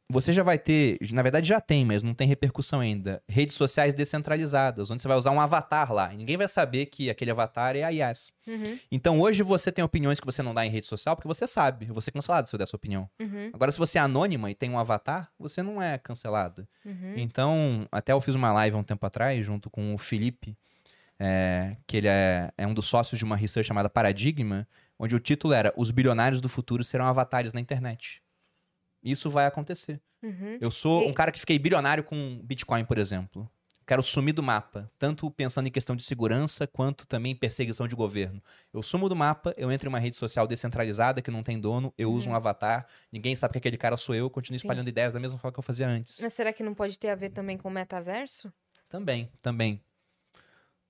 [0.10, 3.94] Você já vai ter, na verdade já tem, mas não tem repercussão ainda, redes sociais
[3.94, 6.14] descentralizadas, onde você vai usar um avatar lá.
[6.14, 8.34] E ninguém vai saber que aquele avatar é a Yas.
[8.48, 8.80] Uhum.
[8.92, 11.88] Então hoje você tem opiniões que você não dá em rede social porque você sabe.
[11.88, 13.10] Eu vou ser cancelado se eu der sua opinião.
[13.20, 13.50] Uhum.
[13.52, 16.68] Agora, se você é anônima e tem um avatar, você não é cancelada.
[16.86, 17.14] Uhum.
[17.18, 20.58] Então, até eu fiz uma live há um tempo atrás, junto com o Felipe,
[21.20, 24.68] é, que ele é, é um dos sócios de uma research chamada Paradigma,
[24.98, 28.22] onde o título era Os bilionários do futuro serão avatares na internet.
[29.04, 30.00] Isso vai acontecer.
[30.22, 30.58] Uhum.
[30.62, 33.50] Eu sou um cara que fiquei bilionário com Bitcoin, por exemplo.
[33.86, 37.94] Quero sumir do mapa, tanto pensando em questão de segurança quanto também em perseguição de
[37.94, 38.42] governo.
[38.74, 41.94] Eu sumo do mapa, eu entro em uma rede social descentralizada que não tem dono,
[41.98, 44.60] eu uso um avatar, ninguém sabe que aquele cara sou eu, continuo Uhum.
[44.60, 44.68] Sim.
[44.68, 46.18] espalhando ideias da mesma forma que eu fazia antes.
[46.22, 48.54] Mas será que não pode ter a ver também com o metaverso?
[48.88, 49.82] Também, também.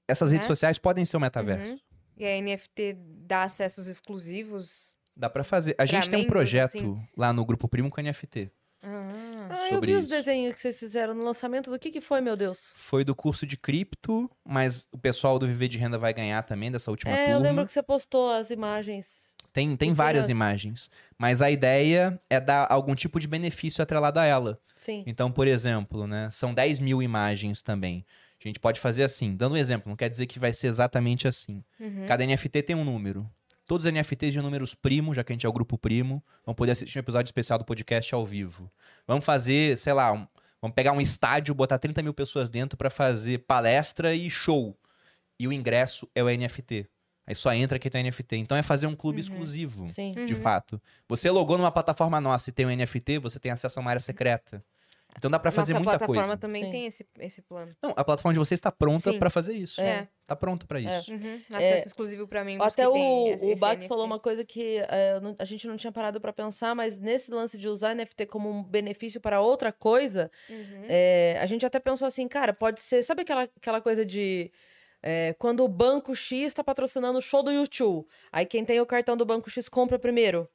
[0.07, 0.47] Essas redes É?
[0.49, 1.71] sociais podem ser o metaverso.
[1.73, 1.79] Uhum.
[2.17, 2.93] E a NFT
[3.25, 4.95] dá acessos exclusivos?
[5.15, 5.75] Dá pra fazer.
[5.77, 7.07] A gente tem um membros, projeto assim?
[7.15, 8.51] lá no Grupo Primo com NFT.
[8.81, 10.09] Ah, Ah, eu vi os isso.
[10.09, 11.69] desenhos que vocês fizeram no lançamento.
[11.69, 12.73] Do que que foi, meu Deus?
[12.75, 16.71] Foi do curso de cripto, mas o pessoal do Viver de Renda vai ganhar também
[16.71, 17.31] dessa última é, turma.
[17.31, 19.33] eu lembro que você postou as imagens.
[19.53, 20.89] Tem, tem várias imagens.
[21.17, 24.59] Mas a ideia é dar algum tipo de benefício atrelado a ela.
[24.75, 25.03] Sim.
[25.05, 28.03] Então, por exemplo, né, são 10 mil imagens também.
[28.43, 31.27] A gente pode fazer assim, dando um exemplo, não quer dizer que vai ser exatamente
[31.27, 31.63] assim.
[31.79, 32.05] uhum.
[32.07, 33.29] Cada NFT tem um número.
[33.65, 36.53] Todos os NFTs de números primo, já que a gente é o grupo primo, vão
[36.53, 38.69] poder assistir um episódio especial do podcast ao vivo.
[39.07, 40.27] Vamos fazer, sei lá, um-
[40.61, 44.77] vamos pegar um estádio, botar 30 mil pessoas dentro pra fazer palestra e show.
[45.39, 46.87] E o ingresso é o NFT.
[47.25, 48.35] Aí só entra quem tem NFT.
[48.35, 49.21] Então é fazer um clube Uhum.
[49.21, 50.11] exclusivo, Sim.
[50.11, 50.41] de Uhum.
[50.41, 50.81] fato.
[51.07, 54.01] Você logou numa plataforma nossa e tem um NFT, você tem acesso a uma área
[54.01, 54.63] secreta.
[55.17, 56.37] Então dá pra fazer Nossa muita plataforma coisa.
[56.37, 56.71] também Sim.
[56.71, 57.71] tem esse, esse plano.
[57.81, 59.79] Não, a plataforma de vocês está pronta pra fazer isso.
[59.81, 60.07] É.
[60.25, 61.11] Tá pronta pra isso.
[61.11, 61.41] Uhum.
[61.53, 65.21] É, Acesso exclusivo pra membros Até o, o Bax falou uma coisa que é, eu
[65.21, 68.49] não- a gente não tinha parado pra pensar, mas nesse lance de usar NFT como
[68.49, 70.85] um benefício para outra coisa, Uhum.
[70.89, 73.03] é, a gente até pensou assim, cara, pode ser.
[73.03, 74.51] Sabe aquela, aquela coisa de.
[75.03, 78.85] é, quando o banco X tá patrocinando o show do YouTube, aí quem tem o
[78.85, 80.49] cartão do banco X compra primeiro.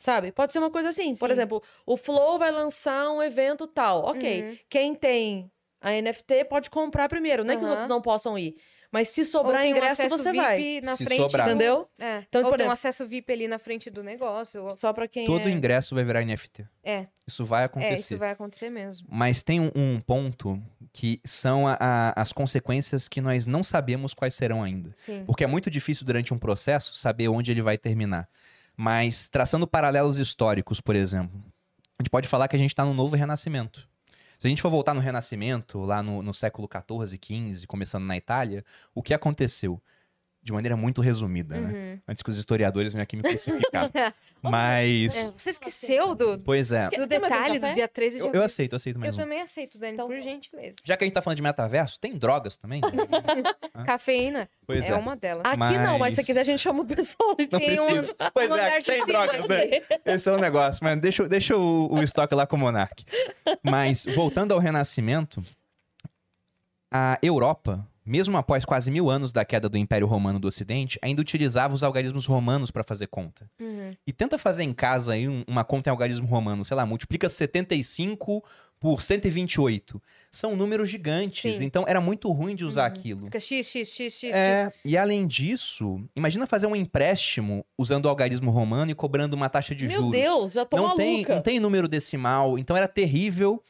[0.00, 0.32] Sabe?
[0.32, 1.14] Pode ser uma coisa assim.
[1.14, 1.32] Por Sim.
[1.34, 4.02] exemplo, o Flow vai lançar um evento tal.
[4.06, 4.42] Ok.
[4.42, 4.56] Uhum.
[4.68, 7.44] Quem tem a NFT pode comprar primeiro.
[7.44, 8.56] Não é que os outros não possam ir.
[8.92, 10.80] Mas se sobrar um ingresso, você VIP vai.
[10.82, 11.46] na Se frente sobrar.
[11.46, 11.88] do- Entendeu?
[11.96, 12.24] É.
[12.28, 14.64] Então, Ou por tem um acesso VIP ali na frente do negócio.
[14.64, 15.50] ou- Só pra quem Todo é...
[15.50, 16.66] ingresso vai virar NFT.
[16.82, 17.92] É, Isso vai acontecer.
[17.92, 19.06] é, isso vai acontecer mesmo.
[19.08, 20.60] Mas tem um, um ponto
[20.92, 24.90] que são a- a- as consequências que nós não sabemos quais serão ainda.
[24.96, 25.22] Sim.
[25.24, 28.28] Porque é muito difícil durante um processo saber onde ele vai terminar.
[28.82, 31.38] Mas traçando paralelos históricos, por exemplo,
[31.98, 33.86] a gente pode falar que a gente está num novo renascimento.
[34.38, 38.16] Se a gente for voltar no Renascimento, lá no, no século XIV, XV, começando na
[38.16, 38.64] Itália,
[38.94, 39.82] o que aconteceu?
[40.42, 41.68] De maneira muito resumida, né?
[41.94, 42.00] Uhum.
[42.08, 43.90] Antes que os historiadores venham aqui me crucificar.
[44.42, 46.88] Mas, É, você esqueceu do, pois é.
[46.88, 49.18] do um detalhe do dia 13 de Eu, eu aceito, eu aceito Eu mais um.
[49.18, 50.22] também aceito, Dani, Então por tá.
[50.22, 50.76] gentileza.
[50.82, 52.80] Já que a gente tá falando de metaverso, tem drogas também?
[53.84, 54.96] Cafeína Pois é é.
[54.96, 55.42] uma delas.
[55.44, 57.36] Aqui não, mas Mas- se quiser a gente chama o pessoal.
[57.38, 58.16] Não Tem um- precisa.
[58.32, 59.82] Pois um é, andar de tem drogas, né?
[60.06, 63.04] Esse é o negócio, mas deixa, deixa o, o estoque lá com o Monark.
[63.62, 65.42] Mas, voltando ao Renascimento,
[66.90, 71.22] a Europa mesmo após quase mil anos da queda do Império Romano do Ocidente, ainda
[71.22, 73.48] utilizava os algarismos romanos para fazer conta.
[73.60, 73.94] Uhum.
[74.06, 77.28] E tenta fazer em casa aí um- uma conta em algarismo romano, sei lá, multiplica
[77.28, 78.42] 75
[78.80, 80.02] por 128.
[80.32, 81.58] São números gigantes, Sim.
[81.58, 81.62] Uhum.
[81.64, 83.26] então era muito ruim de usar aquilo.
[83.26, 84.34] Fica x, x, x, x, x.
[84.34, 89.48] É, e além disso, imagina fazer um empréstimo usando o algarismo romano e cobrando uma
[89.48, 90.12] taxa de Meu juros.
[90.12, 91.02] Deus, já tô não maluca.
[91.02, 93.62] tem, não tem número decimal, então era terrível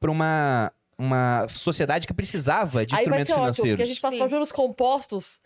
[0.00, 3.88] para uma uma sociedade que precisava de Aí vai instrumentos ser ótimo, porque a financeiros.
[3.88, 5.40] gente passa juros compostos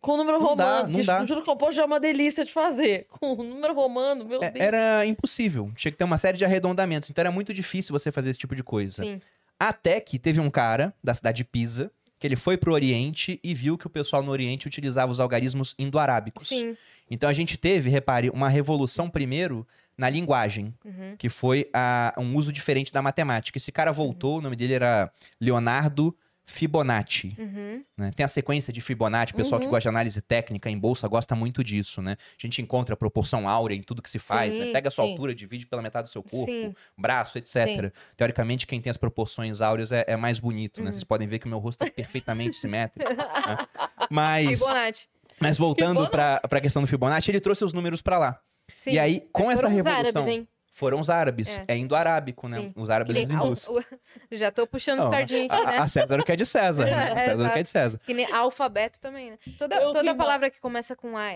[0.00, 0.88] com número Não dá, romano.
[0.92, 1.24] não que dá.
[1.24, 3.06] Juro composto já é uma delícia de fazer.
[3.18, 4.64] Com número romano, meu É, Deus.
[4.64, 5.72] era impossível.
[5.74, 7.10] Tinha que ter uma série de arredondamentos.
[7.10, 9.02] Então era muito difícil você fazer esse tipo de coisa.
[9.02, 9.20] Sim.
[9.58, 13.52] Até que teve um cara da cidade de Pisa que ele foi pro Oriente e
[13.52, 16.48] viu que o pessoal no Oriente utilizava os algarismos indo-arábicos.
[16.48, 16.76] Sim.
[17.10, 19.66] Então a gente teve, repare, uma revolução primeiro
[19.96, 21.16] na linguagem, Uhum.
[21.18, 23.56] que foi a- um uso diferente da matemática.
[23.58, 26.14] Esse cara voltou, o nome dele era Leonardo
[26.48, 27.34] Fibonacci.
[27.38, 27.82] Uhum.
[27.98, 28.12] né?
[28.14, 29.70] Tem a sequência de Fibonacci, o pessoal que Uhum.
[29.72, 32.12] gosta de análise técnica em bolsa gosta muito disso, né?
[32.20, 34.66] A gente encontra a proporção áurea em tudo que se faz, né?
[34.66, 35.10] Sim, Pega a sua sim.
[35.10, 36.72] altura, divide pela metade do seu corpo, Sim.
[36.96, 37.92] braço, etc.
[38.16, 40.84] Teoricamente, quem tem as proporções áureas é, é mais bonito, Uhum.
[40.84, 40.92] né?
[40.92, 43.10] Vocês podem ver que o meu rosto é perfeitamente simétrico.
[43.12, 43.16] né?
[44.10, 45.08] Mas, Fibonacci.
[45.40, 48.40] mas voltando pra, pra questão do Fibonacci, ele trouxe os números pra lá.
[48.74, 48.92] Sim.
[48.92, 50.22] E aí, com essa revolução...
[50.22, 50.46] árabes?
[50.72, 51.58] Foram os árabes.
[51.60, 51.64] É.
[51.68, 52.58] É, indo-arábico, né?
[52.60, 52.72] Sim.
[52.76, 53.66] Os árabes nem al- hindus.
[53.66, 53.82] o-
[54.30, 55.78] Já tô puxando Não, sardinha aqui, a, né?
[55.78, 56.90] a César o que é de César, né?
[57.16, 57.98] É, César o que é de César.
[58.04, 59.38] Que nem alfabeto também, né?
[59.56, 61.30] Toda, Eu toda palavra que começa com AL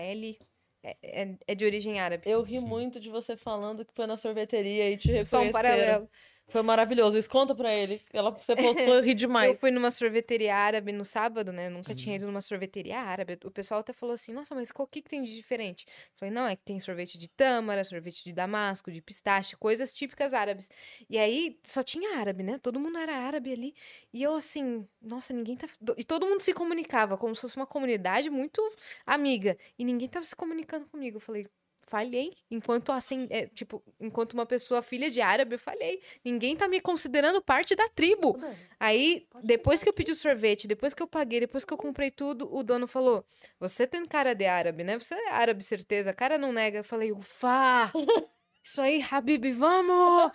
[0.83, 2.23] é, é, é de origem árabe.
[2.25, 2.65] Eu ri Sim.
[2.65, 5.43] muito de você falando que foi na sorveteria e te reconheceram.
[5.43, 6.07] Só um paralelo.
[6.47, 7.17] Foi maravilhoso.
[7.17, 8.01] Isso conta pra ele.
[8.11, 9.49] Ela, você postou, eu ri demais.
[9.49, 11.69] Eu fui numa sorveteria árabe no sábado, né?
[11.69, 11.95] Nunca Uhum.
[11.95, 13.39] tinha ido numa sorveteria árabe.
[13.45, 15.85] O pessoal até falou assim: nossa, mas o que, que tem de diferente?
[16.17, 20.33] Falei, não, é que tem sorvete de tâmara, sorvete de damasco, de pistache, coisas típicas
[20.33, 20.69] árabes.
[21.09, 22.57] E aí só tinha árabe, né?
[22.57, 23.73] Todo mundo era árabe ali.
[24.13, 25.67] E eu assim, nossa, ninguém tá.
[25.97, 28.61] E todo mundo se comunicava, como se fosse uma comunidade muito
[29.05, 29.57] amiga.
[29.79, 31.15] E ninguém tava se comunicando comigo.
[31.17, 31.47] Eu falei.
[31.91, 32.31] Falhei.
[32.49, 36.01] Enquanto assim, é, tipo, enquanto uma pessoa filha de árabe, eu falhei.
[36.23, 38.39] Ninguém tá me considerando parte da tribo.
[38.79, 42.09] Aí, depois que eu pedi o sorvete, depois que eu paguei, depois que eu comprei
[42.09, 43.25] tudo, o dono falou:
[43.59, 44.97] Você tem cara de árabe, né?
[44.97, 46.11] Você é árabe, certeza.
[46.11, 46.77] A cara não nega.
[46.79, 47.91] Eu falei: Ufa!
[48.63, 50.31] Isso aí, Habib, vamos!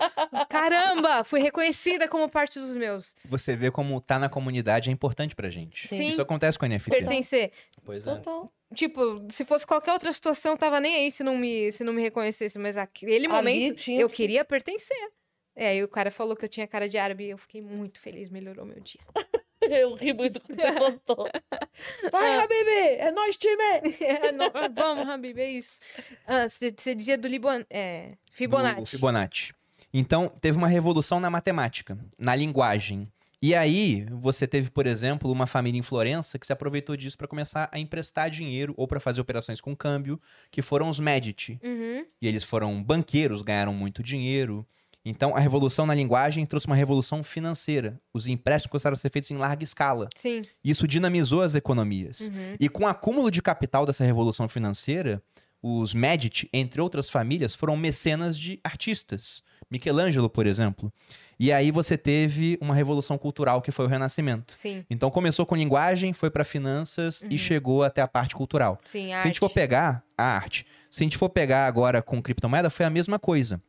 [0.48, 1.22] Caramba!
[1.24, 3.14] Fui reconhecida como parte dos meus.
[3.24, 5.86] Você vê como tá na comunidade é importante pra gente.
[5.88, 6.08] Sim.
[6.08, 6.90] Isso acontece com o NFT.
[6.90, 7.52] Pertencer.
[7.84, 8.14] Pois é.
[8.16, 8.52] Total.
[8.74, 12.02] Tipo, se fosse qualquer outra situação, tava nem aí se não me, se não me
[12.02, 12.58] reconhecesse.
[12.58, 14.96] Mas aquele Ali momento, tinha eu que- queria pertencer.
[15.54, 17.98] É, aí o cara falou que eu tinha cara de árabe e eu fiquei muito
[18.00, 19.00] feliz, melhorou meu dia.
[19.68, 21.28] Eu ri muito quando você contou.
[22.12, 22.98] Vai, Habibi!
[22.98, 23.56] É nós, time!
[24.00, 25.80] É, não, vamos, Habib, é isso.
[26.26, 27.64] Ah, Você dizia do Libon...
[27.70, 28.80] É, Fibonacci.
[28.82, 29.54] Do Fibonacci.
[29.92, 33.08] Então, teve uma revolução na matemática, na linguagem.
[33.40, 37.28] E aí, você teve, por exemplo, uma família em Florença que se aproveitou disso para
[37.28, 41.58] começar a emprestar dinheiro ou para fazer operações com câmbio, que foram os Medici.
[41.62, 42.04] Uhum.
[42.20, 44.66] E eles foram banqueiros, ganharam muito dinheiro.
[45.08, 47.96] Então, a revolução na linguagem trouxe uma revolução financeira.
[48.12, 50.08] Os empréstimos começaram a ser feitos em larga escala.
[50.16, 50.42] Sim.
[50.64, 52.28] Isso dinamizou as economias.
[52.28, 52.56] Uhum.
[52.58, 55.22] E com o acúmulo de capital dessa revolução financeira,
[55.62, 59.44] os Medici, entre outras famílias, foram mecenas de artistas.
[59.70, 60.92] Michelangelo, por exemplo.
[61.38, 64.52] E aí você teve uma revolução cultural que foi o Renascimento.
[64.54, 68.76] Sim, Então começou com linguagem, foi para finanças e chegou até a parte cultural.
[68.84, 69.24] sim, Se arte.
[69.24, 72.86] a gente for pegar a arte, se a gente for pegar agora com criptomoeda, foi
[72.86, 73.60] a mesma coisa.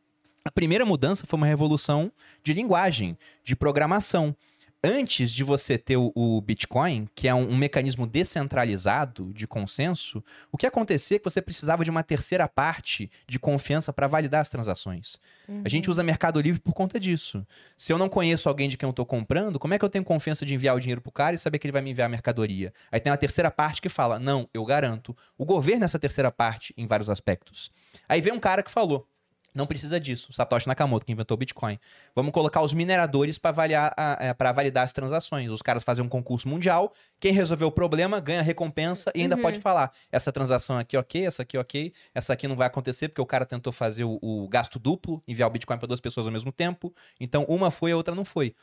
[0.48, 2.10] A primeira mudança foi uma revolução
[2.42, 4.34] de linguagem, de programação.
[4.82, 10.24] Antes de você ter o, o Bitcoin, que é um, um mecanismo descentralizado de consenso,
[10.50, 14.40] o que acontecia é que você precisava de uma terceira parte de confiança para validar
[14.40, 15.20] as transações.
[15.66, 17.46] A gente usa Mercado Livre por conta disso.
[17.76, 20.06] Se eu não conheço alguém de quem eu estou comprando, como é que eu tenho
[20.06, 22.10] confiança de enviar o dinheiro pro cara e saber que ele vai me enviar a
[22.10, 22.72] mercadoria?
[22.90, 25.14] Aí tem uma terceira parte que fala: não, eu garanto.
[25.38, 27.70] O governo é essa terceira parte em vários aspectos.
[28.08, 29.06] Aí vem um cara que falou.
[29.54, 30.32] Não precisa disso.
[30.32, 31.80] Satoshi Nakamoto, que inventou o Bitcoin.
[32.16, 35.50] Vamos colocar os mineradores para avaliar é, validar as transações.
[35.50, 36.94] Os caras fazem um concurso mundial.
[37.20, 39.42] Quem resolver o problema ganha recompensa e ainda Uhum.
[39.42, 43.22] pode falar: essa transação aqui ok, essa aqui ok, essa aqui não vai acontecer porque
[43.22, 46.32] o cara tentou fazer o, o gasto duplo, enviar o Bitcoin para duas pessoas ao
[46.32, 46.94] mesmo tempo.
[47.20, 48.54] Então uma foi, a outra não foi.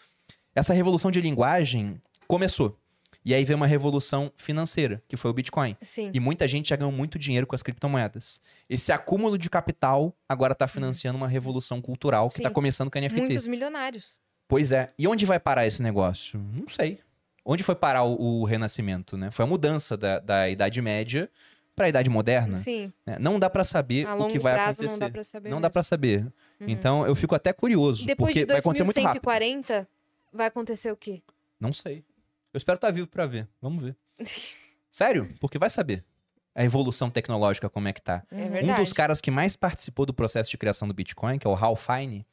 [0.55, 2.78] Essa revolução de linguagem começou.
[3.24, 5.76] E aí veio uma revolução financeira, que foi o Bitcoin.
[5.80, 6.10] Sim.
[6.12, 8.40] E muita gente já ganhou muito dinheiro com as criptomoedas.
[8.68, 13.00] Esse acúmulo de capital agora está financiando uma revolução cultural que está começando com a
[13.00, 13.20] NFT.
[13.20, 14.20] Muitos milionários.
[14.46, 14.90] Pois é.
[14.98, 16.38] E onde vai parar esse negócio?
[16.52, 16.98] Não sei.
[17.44, 19.30] Onde foi parar o, o renascimento, né?
[19.30, 21.30] Foi a mudança da, da Idade Média
[21.74, 22.54] para a Idade Moderna.
[22.54, 22.92] Sim.
[23.06, 23.16] né?
[23.18, 24.86] Não dá para saber o que vai acontecer.
[24.86, 25.48] não dá pra saber.
[25.48, 25.62] Não mesmo.
[25.62, 26.32] dá para saber.
[26.60, 29.22] Então eu fico até curioso, Depois porque de vai acontecer muito rápido.
[29.22, 29.88] 2140,
[30.32, 31.22] vai acontecer o quê?
[31.58, 32.04] Não sei.
[32.55, 33.48] Eu espero estar vivo pra ver.
[33.61, 33.96] Vamos ver.
[34.88, 35.34] Sério?
[35.40, 36.05] Porque vai saber
[36.55, 38.22] a evolução tecnológica como é que tá.
[38.30, 38.80] É Um verdade.
[38.80, 41.74] dos caras que mais participou do processo de criação do Bitcoin, que é o Hal
[41.74, 42.24] Fine,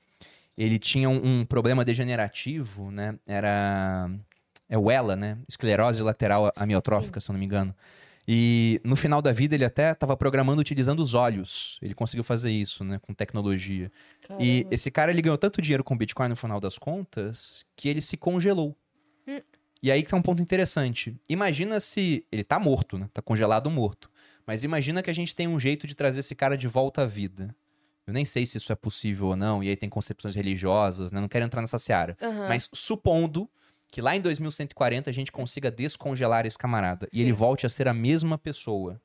[0.56, 3.18] ele tinha um, um problema degenerativo, né?
[3.26, 4.10] Era
[4.70, 5.40] é o ELA, né?
[5.50, 7.76] Esclerose lateral amiotrófica, se eu não me engano.
[8.28, 11.80] E no final da vida ele até estava programando utilizando os olhos.
[11.82, 13.00] Ele conseguiu fazer isso, né?
[13.00, 13.92] Com tecnologia.
[14.40, 14.76] E Caramba.
[14.76, 18.16] esse cara ele ganhou tanto dinheiro com Bitcoin no final das contas que ele se
[18.16, 18.78] congelou.
[19.28, 19.42] Hum.
[19.82, 21.16] E aí que tá um ponto interessante.
[21.28, 22.26] Imagina se.
[22.32, 23.10] Ele tá morto, né?
[23.14, 24.10] Tá congelado morto.
[24.46, 27.06] Mas imagina que a gente tem um jeito de trazer esse cara de volta à
[27.06, 27.56] vida.
[28.06, 31.22] Eu nem sei se isso é possível ou não, e aí tem concepções religiosas, né?
[31.22, 32.18] Não quero entrar nessa seara.
[32.22, 32.48] Aham.
[32.48, 33.50] Mas supondo
[33.92, 37.24] que lá em 2140 a gente consiga descongelar esse camarada e Sim.
[37.24, 39.00] ele volte a ser a mesma pessoa.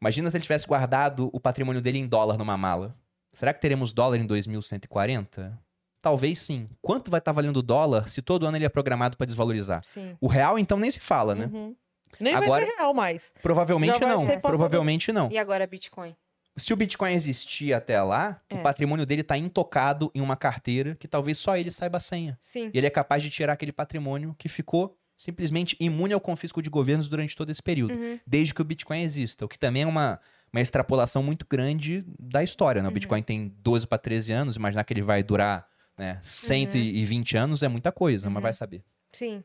[0.00, 2.96] Imagina se ele tivesse guardado o patrimônio dele em dólar numa mala.
[3.32, 5.58] Será que teremos dólar em 2140?
[6.04, 6.68] Talvez sim.
[6.82, 9.80] Quanto vai estar valendo o dólar se todo ano ele é programado para desvalorizar?
[9.84, 10.16] Sim.
[10.20, 11.46] O real, então, nem se fala, né?
[11.52, 11.74] Uhum.
[12.20, 13.32] Nem Agora- vai ser real mais.
[13.42, 14.26] Provavelmente não.
[14.40, 15.28] Provavelmente não.
[15.32, 16.14] E agora Bitcoin?
[16.56, 18.54] Se o Bitcoin existir até lá, É.
[18.54, 22.38] o patrimônio dele tá intocado em uma carteira que talvez só ele saiba a senha.
[22.40, 22.70] Sim.
[22.72, 26.68] E ele é capaz de tirar aquele patrimônio que ficou simplesmente imune ao confisco de
[26.70, 28.20] governos durante todo esse período, Uhum.
[28.26, 30.20] desde que o Bitcoin exista, o que também é uma,
[30.52, 32.80] uma extrapolação muito grande da história.
[32.80, 32.84] Uhum.
[32.84, 32.88] Né?
[32.90, 35.66] O Bitcoin tem 12 para 13 anos, imaginar que ele vai durar
[35.96, 38.42] né, 120 anos é muita coisa, mas Uhum.
[38.42, 38.84] vai saber.
[39.12, 39.44] Sim,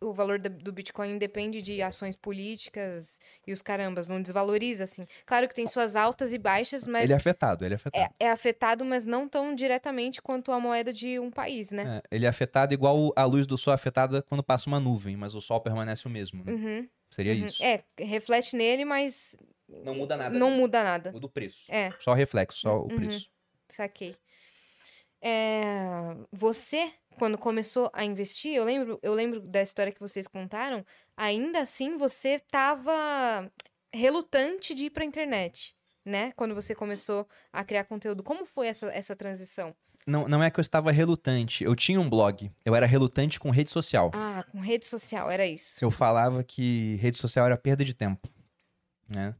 [0.00, 5.06] o valor do Bitcoin depende de ações políticas e os carambas, não desvaloriza, assim.
[5.24, 8.12] Claro que tem suas altas e baixas, mas Ele é afetado, ele é afetado.
[8.18, 12.02] é, é afetado, mas não tão diretamente quanto a moeda de um país, né?
[12.10, 15.16] É, ele é afetado igual a luz do sol é afetada quando passa uma nuvem,
[15.16, 16.44] mas o sol permanece o mesmo.
[16.44, 16.52] né?
[16.52, 17.46] Uhum, Seria uhum.
[17.46, 17.62] isso.
[17.62, 19.36] É, reflete nele, mas
[19.68, 20.36] Não muda nada.
[20.36, 21.12] não muda nada.
[21.12, 21.70] Muda o preço.
[21.70, 22.96] É, Só o reflexo, só o Uhum.
[22.96, 23.30] preço.
[23.68, 24.16] saquei.
[25.26, 30.84] É, você, quando começou a investir, eu lembro, eu lembro da história que vocês contaram,
[31.16, 33.50] ainda assim você tava
[33.94, 36.30] relutante de ir pra internet, né?
[36.32, 38.22] Quando você começou a criar conteúdo.
[38.22, 39.74] Como foi essa, essa transição?
[40.06, 41.64] Não, não é que eu estava relutante.
[41.64, 42.52] Eu tinha um blog.
[42.62, 44.10] Eu era relutante com rede social.
[44.12, 45.82] Ah, com rede social, era isso.
[45.82, 48.28] Eu falava que rede social era perda de tempo.
[49.08, 49.34] Né?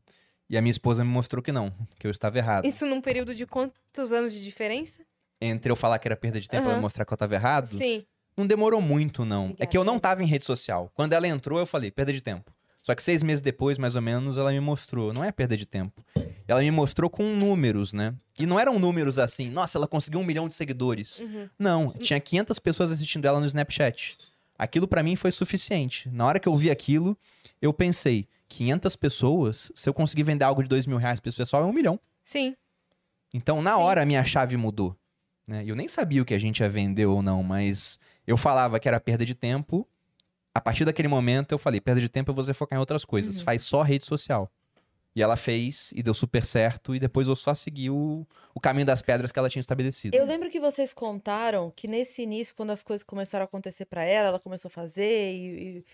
[0.48, 2.64] E a minha esposa me mostrou que não, que eu estava errado.
[2.64, 5.04] Isso num período de quantos anos de diferença?
[5.40, 6.80] Entre eu falar que era perda de tempo e ela Aham.
[6.82, 8.04] mostrar que eu estava errado, Sim.
[8.36, 9.42] não demorou muito, não.
[9.42, 9.66] É Obrigada.
[9.70, 10.90] que eu não tava em rede social.
[10.94, 12.52] Quando ela entrou, eu falei, perda de tempo.
[12.82, 15.12] Só que seis meses depois, mais ou menos, ela me mostrou.
[15.12, 16.04] Não é perda de tempo.
[16.46, 18.14] Ela me mostrou com números, né?
[18.38, 21.20] E não eram números assim, nossa, ela conseguiu um milhão de seguidores.
[21.20, 21.48] Uhum.
[21.58, 24.18] Não, tinha 500 pessoas assistindo ela no Snapchat.
[24.58, 26.08] Aquilo pra mim foi suficiente.
[26.10, 27.16] Na hora que eu vi aquilo,
[27.62, 31.38] eu pensei, 500 pessoas, se eu conseguir vender algo de dois mil reais pra esse
[31.38, 31.98] pessoal, é um milhão.
[32.22, 32.54] Sim.
[33.32, 33.80] Então, na Sim.
[33.80, 34.94] hora, a minha chave mudou.
[35.46, 35.64] Né?
[35.66, 38.88] Eu nem sabia o que a gente ia vender ou não, mas eu falava que
[38.88, 39.86] era perda de tempo.
[40.54, 43.38] A partir daquele momento, eu falei, perda de tempo é você focar em outras coisas.
[43.38, 43.44] Uhum.
[43.44, 44.50] Faz só rede social.
[45.16, 48.84] E ela fez, e deu super certo, e depois eu só segui o, o caminho
[48.84, 50.16] das pedras que ela tinha estabelecido.
[50.16, 54.02] Eu lembro que vocês contaram que nesse início, quando as coisas começaram a acontecer pra
[54.02, 55.84] ela, ela começou a fazer e, e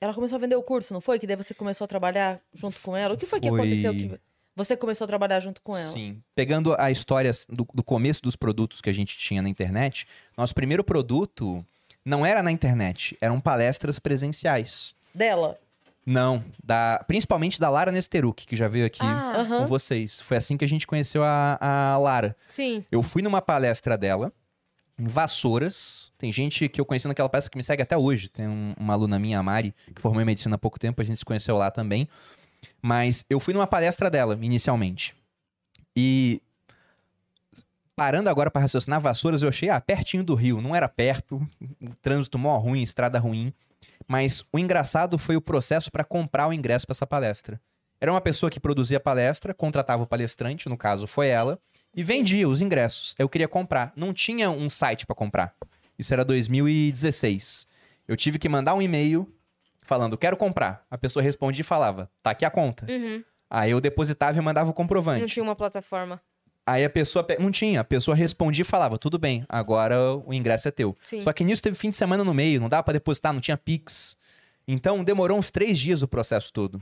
[0.00, 1.18] ela começou a vender o curso, não foi?
[1.18, 3.14] Que daí você começou a trabalhar junto com ela.
[3.14, 3.58] O que foi, que Foi.
[3.58, 4.20] aconteceu que
[4.58, 5.92] você começou a trabalhar junto com ela?
[5.92, 6.20] Sim.
[6.34, 10.06] Pegando a história do, do começo dos produtos que a gente tinha na internet,
[10.36, 11.64] nosso primeiro produto
[12.04, 14.94] não era na internet, eram palestras presenciais.
[15.14, 15.58] Dela.
[16.04, 20.20] Não, da, principalmente da Lara Nesteruk, que já veio aqui Ah, com vocês.
[20.20, 22.34] Foi assim que a gente conheceu a, a Lara.
[22.48, 22.82] sim.
[22.90, 24.32] Eu fui numa palestra dela,
[24.98, 26.10] em Vassouras.
[26.18, 28.28] Tem gente que eu conheci naquela palestra que me segue até hoje.
[28.30, 31.04] Tem um- uma aluna minha, a Mari, que formou em medicina há pouco tempo, a
[31.04, 32.08] gente se conheceu lá também.
[32.80, 35.14] Mas eu fui numa palestra dela, inicialmente.
[35.96, 36.40] E
[37.96, 40.60] parando agora para raciocinar, Vassouras eu achei, ah, pertinho do Rio.
[40.60, 41.46] Não era perto,
[42.00, 43.52] trânsito mó ruim, estrada ruim.
[44.06, 47.60] Mas o engraçado foi o processo para comprar o ingresso para essa palestra.
[48.00, 51.58] Era uma pessoa que produzia palestra, contratava o palestrante, no caso foi ela,
[51.94, 53.14] e vendia os ingressos.
[53.18, 53.92] Eu queria comprar.
[53.96, 55.52] Não tinha um site para comprar.
[55.98, 57.66] Isso era 2016.
[58.06, 59.28] Eu tive que mandar um e-mail
[59.88, 60.84] falando, quero comprar.
[60.90, 62.86] A pessoa respondia e falava, tá aqui a conta.
[62.88, 63.24] Uhum.
[63.50, 65.20] Aí eu depositava e mandava o comprovante.
[65.22, 66.20] Não tinha uma plataforma.
[66.66, 67.24] Aí a pessoa.
[67.24, 67.80] pe- Não tinha.
[67.80, 70.94] A pessoa respondia e falava: tudo bem, agora o ingresso é teu.
[71.02, 71.22] Sim.
[71.22, 73.56] Só que nisso teve fim de semana no meio, não dava pra depositar, não tinha
[73.56, 74.18] Pix.
[74.66, 76.78] Então demorou uns três dias o processo todo.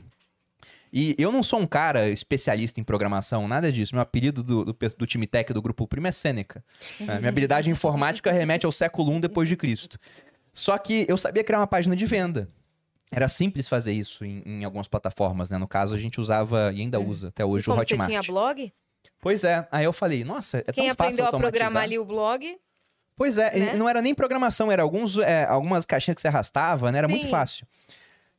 [0.93, 3.94] E eu não sou um cara especialista em programação, nada disso.
[3.94, 6.64] Meu apelido do, do, do time tech do Grupo Primo é Sêneca.
[7.06, 9.98] É, minha habilidade em informática remete ao século I depois de Cristo.
[10.52, 12.48] Só que eu sabia criar uma página de venda.
[13.11, 15.59] Era simples fazer isso em, em algumas plataformas, né?
[15.59, 18.11] No caso, a gente usava e ainda usa até E hoje o como você Hotmart.
[18.11, 18.73] tinha blog,
[19.20, 22.05] Pois é, aí eu falei, nossa, é quem tão fácil aprendeu a programar ali o
[22.05, 22.59] blog,
[23.16, 23.74] Pois é, Né?
[23.74, 26.99] e não era nem programação, era alguns, é, algumas caixinhas que você arrastava, né?
[26.99, 27.31] Era muito Sim.
[27.31, 27.66] fácil.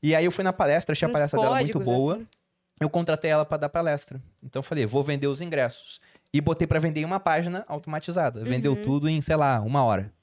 [0.04, 2.16] E aí eu fui na palestra, achei a Uns palestra dela muito boa.
[2.16, 2.28] assim.
[2.80, 4.22] Eu contratei ela pra dar palestra.
[4.44, 6.00] Então eu falei, vou vender os ingressos.
[6.32, 8.44] E botei pra vender em uma página automatizada.
[8.44, 8.84] Vendeu Uhum.
[8.84, 10.14] tudo em, sei lá, uma hora.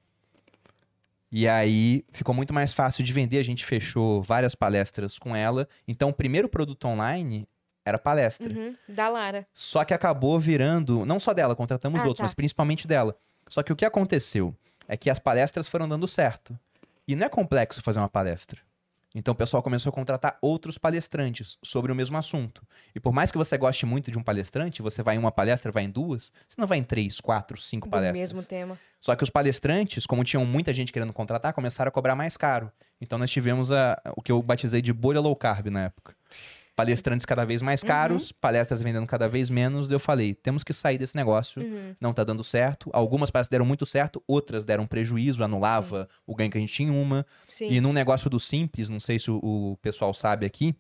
[1.36, 3.38] E aí ficou muito mais fácil de vender.
[3.40, 5.68] A gente fechou várias palestras com ela.
[5.88, 7.44] Então o primeiro produto online
[7.84, 8.56] era palestra.
[8.56, 9.44] Uhum, Da Lara.
[9.52, 12.22] Só que acabou virando, não só dela, contratamos Ah, outros, tá.
[12.22, 13.16] mas principalmente dela.
[13.48, 14.54] Só que o que aconteceu
[14.86, 16.56] é que as palestras foram dando certo.
[17.06, 18.60] E não é complexo fazer uma palestra.
[19.14, 22.62] Então o pessoal começou a contratar outros palestrantes sobre o mesmo assunto.
[22.94, 25.70] E por mais que você goste muito de um palestrante, você vai em uma palestra,
[25.70, 28.18] vai em duas, você não vai em três, quatro, cinco Do palestras.
[28.20, 28.78] mesmo tema.
[29.00, 32.72] Só que os palestrantes, como tinham muita gente querendo contratar, começaram a cobrar mais caro.
[33.00, 36.16] Então nós tivemos a- o que eu batizei de bolha low carb na época.
[36.76, 39.90] Palestrantes cada vez mais caros, palestras vendendo cada vez menos.
[39.90, 41.94] Eu falei, temos que sair desse negócio, Uhum.
[42.00, 42.90] não tá dando certo.
[42.92, 46.88] Algumas palestras deram muito certo, outras deram prejuízo, anulava o ganho que a gente tinha
[46.88, 47.24] em uma.
[47.48, 47.70] Sim.
[47.72, 50.74] E num negócio do simples, não sei se o, o pessoal sabe aqui,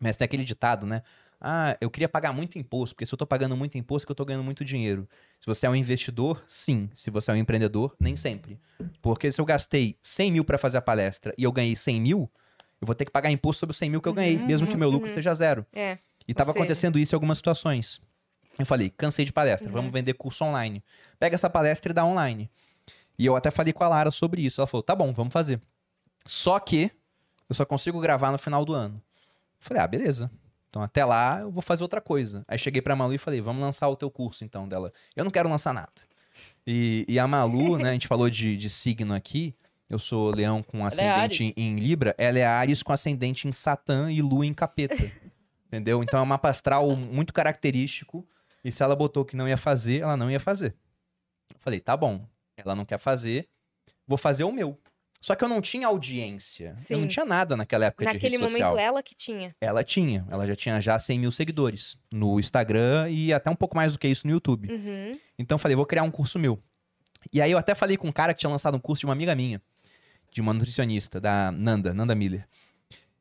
[0.00, 1.02] mas tem aquele ditado, né?
[1.42, 4.12] Ah, eu queria pagar muito imposto, porque se eu tô pagando muito imposto, é que
[4.12, 5.08] eu tô ganhando muito dinheiro.
[5.38, 6.90] Se você é um investidor, sim.
[6.94, 8.60] Se você é um empreendedor, nem sempre.
[9.00, 12.30] Porque se eu gastei 100 mil para fazer a palestra e eu ganhei 100 mil,
[12.80, 14.74] eu vou ter que pagar imposto sobre os 100 mil que eu ganhei, mesmo que
[14.74, 15.66] o meu lucro seja zero.
[15.72, 15.98] É.
[16.26, 18.00] E tava seja- acontecendo isso em algumas situações.
[18.58, 19.74] Eu falei, cansei de palestra, Uhum.
[19.74, 20.82] vamos vender curso online.
[21.18, 22.50] Pega essa palestra e dá online.
[23.18, 24.60] E eu até falei com a Lara sobre isso.
[24.60, 25.60] Ela falou, tá bom, vamos fazer.
[26.26, 26.90] Só que
[27.48, 28.96] eu só consigo gravar no final do ano.
[28.96, 29.02] Eu
[29.60, 30.30] falei, ah, beleza.
[30.68, 32.44] Então até lá eu vou fazer outra coisa.
[32.46, 34.92] Aí cheguei pra Malu e falei, vamos lançar o teu curso então dela.
[35.16, 35.92] Eu não quero lançar nada.
[36.66, 39.54] E, e a Malu, né, a gente falou de, de signo aqui.
[39.90, 42.14] Eu sou leão com ascendente em, em Libra.
[42.16, 44.94] Ela é Ares com ascendente em Satã e Lua em Capeta.
[45.66, 46.02] entendeu?
[46.02, 48.26] Então é um mapa astral muito característico.
[48.64, 50.76] E se ela botou que não ia fazer, ela não ia fazer.
[51.52, 52.24] Eu falei, tá bom.
[52.56, 53.48] Ela não quer fazer,
[54.06, 54.78] vou fazer o meu.
[55.20, 56.70] Só que eu não tinha audiência.
[56.70, 57.00] Eu Sim.
[57.02, 58.70] não tinha nada naquela época de Naquele rede social.
[58.70, 59.54] momento, ela que tinha.
[59.60, 60.26] Ela tinha.
[60.30, 63.98] Ela já tinha já 100 mil seguidores no Instagram e até um pouco mais do
[63.98, 64.72] que isso no YouTube.
[64.72, 65.18] Uhum.
[65.38, 66.62] Então eu falei, vou criar um curso meu.
[67.32, 69.12] E aí eu até falei com um cara que tinha lançado um curso de uma
[69.12, 69.60] amiga minha,
[70.30, 72.44] de uma nutricionista, da Nanda, Nanda Miller.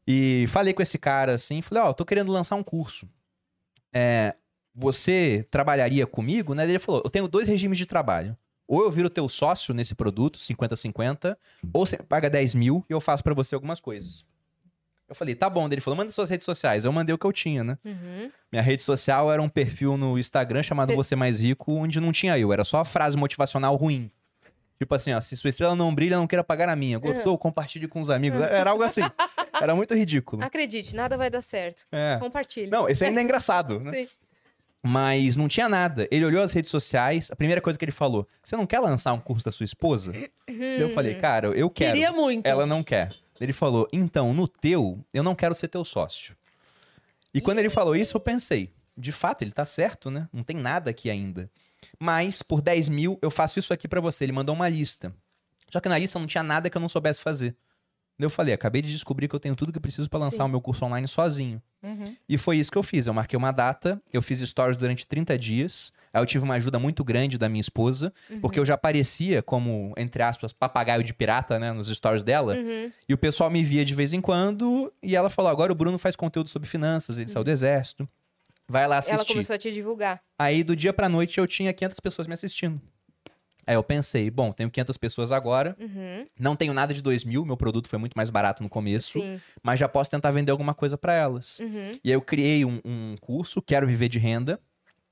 [0.08, 3.08] E falei com esse cara assim, falei, ó, eu tô querendo lançar um curso.
[3.94, 4.36] É,
[4.74, 6.54] você trabalharia comigo?
[6.54, 6.64] Né?
[6.64, 8.36] Ele falou, eu tenho dois regimes de trabalho.
[8.68, 11.36] Ou eu viro teu sócio nesse produto, 50-50,
[11.74, 14.24] ou você paga 10 mil e eu faço pra você algumas coisas.
[15.08, 15.66] Eu falei, tá bom.
[15.66, 16.86] Ele falou, manda suas redes sociais.
[16.86, 17.80] Eu mandei o que eu tinha, né?
[17.84, 18.30] Uhum.
[18.52, 22.12] Minha rede social era um perfil no Instagram chamado Cê- Você Mais Rico, onde não
[22.12, 24.12] tinha eu, era só frase motivacional ruim.
[24.80, 26.98] Tipo assim, ó, se sua estrela não brilha, não queira pagar a minha.
[26.98, 27.38] Gostou?
[27.38, 28.40] Compartilhe com os amigos.
[28.40, 29.02] Era algo assim.
[29.62, 30.42] Era muito ridículo.
[30.42, 31.86] Acredite, nada vai dar certo.
[31.92, 32.18] É.
[32.18, 32.72] Compartilhe.
[32.72, 33.92] Não, esse ainda é engraçado, né?
[33.92, 34.08] Sim.
[34.82, 36.08] Mas não tinha nada.
[36.10, 39.12] Ele olhou as redes sociais, a primeira coisa que ele falou: Você não quer lançar
[39.12, 40.14] um curso da sua esposa?
[40.48, 41.92] Eu falei, cara, eu quero.
[41.92, 42.46] Queria muito.
[42.46, 43.10] Ela não quer.
[43.42, 46.36] Ele falou, então, no teu, eu não quero ser teu sócio.
[47.34, 50.28] E quando ele falou isso, eu pensei, de fato, ele tá certo, né?
[50.32, 51.50] Não tem nada aqui ainda.
[52.00, 54.26] Mas, por 10 mil, eu faço isso aqui pra você.
[54.26, 55.14] Ele mandou uma lista.
[55.70, 57.56] Só que na lista não tinha nada que eu não soubesse fazer.
[58.20, 60.50] Eu falei, acabei de descobrir que eu tenho tudo que eu preciso pra lançar Sim.
[60.50, 61.62] o meu curso online sozinho.
[61.82, 62.14] Uhum.
[62.28, 63.08] E foi isso que eu fiz.
[63.08, 65.94] Eu marquei uma data, eu fiz stories durante 30 dias.
[66.12, 68.12] Aí eu tive uma ajuda muito grande da minha esposa,
[68.42, 72.56] porque eu já aparecia como, entre aspas, papagaio de pirata, né, nos stories dela.
[72.56, 72.92] Uhum.
[73.08, 75.98] E o pessoal me via de vez em quando, e ela falou: agora o Bruno
[75.98, 78.10] faz conteúdo sobre finanças, ele saiu do exército.
[78.70, 79.16] Vai lá assistir.
[79.16, 80.22] Ela começou a te divulgar.
[80.38, 82.80] Aí do dia pra noite eu tinha 500 pessoas me assistindo.
[83.66, 86.26] Aí eu pensei, bom, tenho 500 pessoas agora, Uhum.
[86.40, 89.40] não tenho nada de 2 mil, meu produto foi muito mais barato no começo, Sim.
[89.62, 91.60] mas já posso tentar vender alguma coisa pra elas.
[91.60, 91.92] Uhum.
[92.04, 94.60] E aí eu criei um, um curso, Quero Viver de Renda,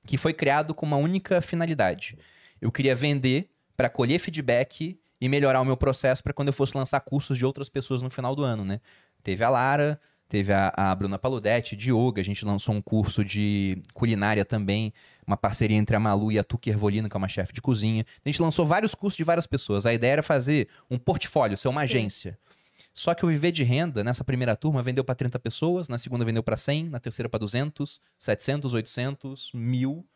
[0.06, 2.18] que foi criado com uma única finalidade.
[2.60, 6.76] Eu queria vender para colher feedback e melhorar o meu processo para quando eu fosse
[6.76, 8.80] lançar cursos de outras pessoas no final do ano, né?
[9.22, 13.24] Teve a Lara, teve a, a Bruna Paludetti, de yoga, a gente lançou um curso
[13.24, 14.92] de culinária também,
[15.26, 18.04] uma parceria entre a Malu e a Tuque Ervolino, que é uma chefe de cozinha.
[18.24, 19.86] A gente lançou vários cursos de várias pessoas.
[19.86, 21.84] A ideia era fazer um portfólio, ser uma Sim.
[21.84, 22.38] agência.
[22.92, 26.24] Só que o Viver de Renda, nessa primeira turma, vendeu para 30 pessoas, na segunda
[26.24, 30.06] vendeu para 100, na terceira para 200, 700, 800, 1000.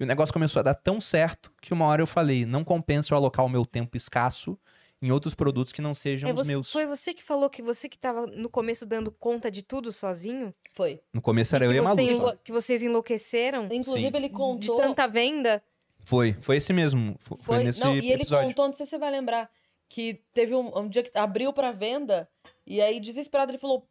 [0.00, 3.14] E o negócio começou a dar tão certo que uma hora eu falei, não compensa
[3.14, 4.58] eu alocar o meu tempo escasso
[5.06, 6.72] em outros produtos que não sejam É os você- meus.
[6.72, 10.54] Foi você que falou que você que tava no começo dando conta de tudo sozinho?
[10.72, 11.00] Foi.
[11.12, 12.00] No começo era E eu e a você Malu.
[12.10, 14.16] enlo- que vocês enlouqueceram Inclusive, Sim.
[14.16, 14.76] ele de contou.
[14.76, 15.62] tanta venda?
[16.04, 17.16] Foi, foi esse mesmo.
[17.18, 18.48] Foi, foi nesse não, e ele episódio.
[18.48, 19.50] contou, não sei se você vai lembrar,
[19.88, 22.28] que teve um, um dia que abriu pra venda,
[22.66, 23.86] e aí, desesperado, ele falou: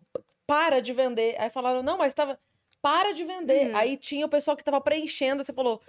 [0.48, 1.36] para de vender.
[1.40, 2.40] Aí falaram, não, mas tava.
[2.82, 3.70] Para de vender.
[3.70, 3.78] Uhum.
[3.78, 5.80] Aí tinha o pessoal que tava preenchendo, você falou.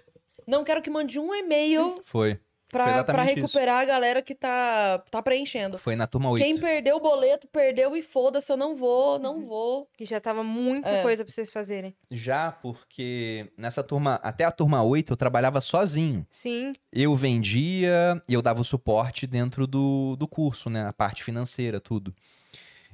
[0.46, 2.38] Não quero que mande um e-mail Foi.
[2.68, 3.40] Pra, pra exatamente isso.
[3.46, 5.78] recuperar a galera que tá, tá preenchendo.
[5.78, 6.42] Foi na turma 8.
[6.44, 9.88] Quem perdeu o boleto, perdeu e foda-se, eu não vou, não vou.
[9.96, 11.02] Que já tava muita É.
[11.02, 11.94] coisa pra vocês fazerem.
[12.10, 16.26] Já porque nessa turma, até a turma 8, eu trabalhava sozinho.
[16.30, 16.72] Sim.
[16.92, 20.86] Eu vendia e eu dava o suporte dentro do, do curso, né?
[20.86, 22.14] A parte financeira, tudo.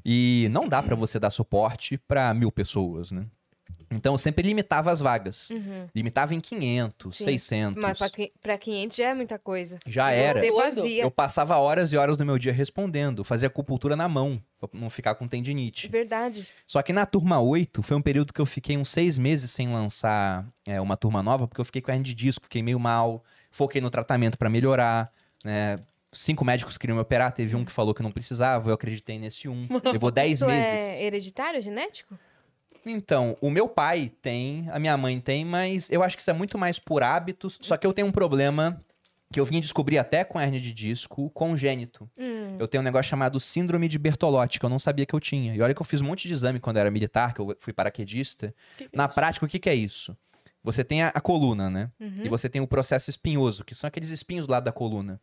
[0.04, 3.24] E não dá pra você dar suporte pra mil pessoas, né?
[3.90, 5.50] Então eu sempre limitava as vagas.
[5.50, 5.86] Uhum.
[5.94, 7.24] Limitava em 500, Sim.
[7.24, 7.82] 600.
[7.82, 7.98] Mas
[8.40, 9.80] pra 500 já é muita coisa.
[9.84, 10.46] Já E era.
[10.46, 13.24] Eu passava horas e horas do meu dia respondendo.
[13.24, 15.88] Fazia acupuntura na mão, pra não ficar com tendinite.
[15.88, 16.46] Verdade.
[16.64, 19.68] Só que na turma 8 foi um período que eu fiquei uns seis meses sem
[19.72, 23.24] lançar é, uma turma nova, porque eu fiquei com hernia de disco, fiquei meio mal,
[23.50, 25.12] foquei no tratamento pra melhorar.
[25.44, 25.76] né?
[26.12, 29.48] Cinco médicos queriam me operar, teve um que falou que não precisava, eu acreditei nesse
[29.48, 29.66] um.
[29.92, 30.80] Levou dez Isso meses.
[30.80, 32.18] é hereditário, genético?
[32.84, 36.34] Então, o meu pai tem, a minha mãe tem, mas eu acho que isso é
[36.34, 37.58] muito mais por hábitos.
[37.60, 38.80] Só que eu tenho um problema
[39.32, 42.10] que eu vim descobrir até com hernia de disco congênito.
[42.18, 42.56] Hum.
[42.58, 45.54] Eu tenho um negócio chamado síndrome de Bertolotti, que eu não sabia que eu tinha.
[45.54, 47.56] E olha que eu fiz um monte de exame quando eu era militar, que eu
[47.60, 48.52] fui paraquedista.
[48.92, 50.16] Na prática, o que, que é isso?
[50.64, 51.90] Você tem a, a coluna, né?
[52.00, 52.24] Uhum.
[52.24, 55.20] E você tem o processo espinhoso, que são aqueles espinhos do lado da coluna.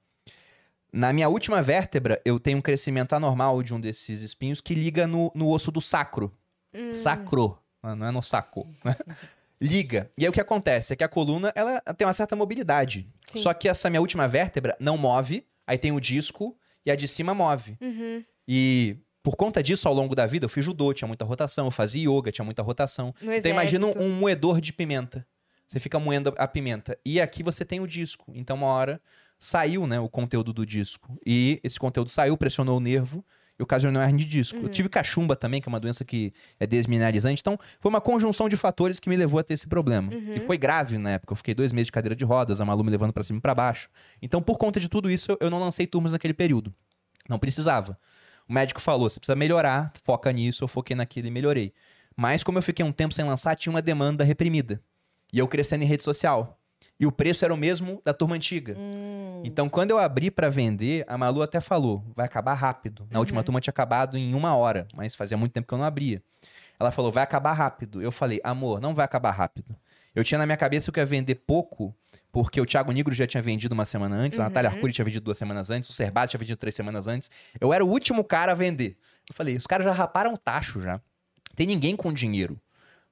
[0.92, 5.06] Na minha última vértebra, eu tenho um crescimento anormal de um desses espinhos que liga
[5.06, 6.32] no, no osso do sacro.
[6.78, 6.94] Hum.
[6.94, 8.68] Sacro, ah, não é no saco.
[8.84, 8.96] né?
[9.60, 10.12] Liga.
[10.18, 13.08] E aí o que acontece é que a coluna ela tem uma certa mobilidade.
[13.26, 13.40] Sim.
[13.40, 16.56] Só que essa minha última vértebra não move, aí tem o disco
[16.86, 17.78] e a de cima move.
[17.82, 18.24] Uhum.
[18.48, 21.72] E por conta disso, ao longo da vida, eu fiz judô, tinha muita rotação, eu
[21.72, 23.14] fazia yoga, tinha muita rotação.
[23.20, 25.26] No Então imagina um, um moedor de pimenta.
[25.68, 26.98] Você fica moendo a pimenta.
[27.06, 28.32] E aqui você tem o disco.
[28.34, 29.02] Então, uma hora
[29.38, 31.20] saiu, né, o conteúdo do disco.
[31.26, 33.26] E esse conteúdo saiu, pressionou o nervo
[33.60, 34.58] e ocasionou hernia de disco.
[34.58, 34.64] Uhum.
[34.64, 37.42] Eu tive cachumba também, que é uma doença que é desmineralizante.
[37.42, 40.14] Então, foi uma conjunção de fatores que me levou a ter esse problema.
[40.14, 40.32] Uhum.
[40.36, 41.34] E foi grave na época.
[41.34, 43.42] Eu fiquei dois meses de cadeira de rodas, a Malu me levando pra cima e
[43.42, 43.90] pra baixo.
[44.22, 46.74] Então, por conta de tudo isso, eu- eu não lancei turmas naquele período.
[47.28, 47.98] Não precisava.
[48.48, 50.64] O médico falou: você precisa melhorar, foca nisso.
[50.64, 51.74] Eu foquei naquilo e melhorei.
[52.16, 54.82] Mas, como eu fiquei um tempo sem lançar, tinha uma demanda reprimida.
[55.34, 56.57] E eu crescendo em rede social.
[57.00, 58.76] E o preço era o mesmo da turma antiga.
[58.78, 59.42] Hum.
[59.44, 63.08] Então, quando eu abri pra vender, a Malu até falou: vai acabar rápido.
[63.12, 65.86] Na última turma tinha acabado em uma hora, mas fazia muito tempo que eu não
[65.86, 66.22] abria.
[66.80, 68.02] Ela falou: vai acabar rápido.
[68.02, 69.76] Eu falei: amor, não vai acabar rápido.
[70.16, 71.96] Eu tinha na minha cabeça que eu ia vender pouco,
[72.32, 75.24] porque o Thiago Nigro já tinha vendido uma semana antes, a Natália Arcuri tinha vendido
[75.24, 77.30] duas semanas antes, o Serbaz tinha vendido três semanas antes.
[77.62, 78.98] Eu era o último cara a vender.
[79.30, 81.00] Eu falei: os caras já raparam o tacho já.
[81.56, 82.60] Tem ninguém com dinheiro.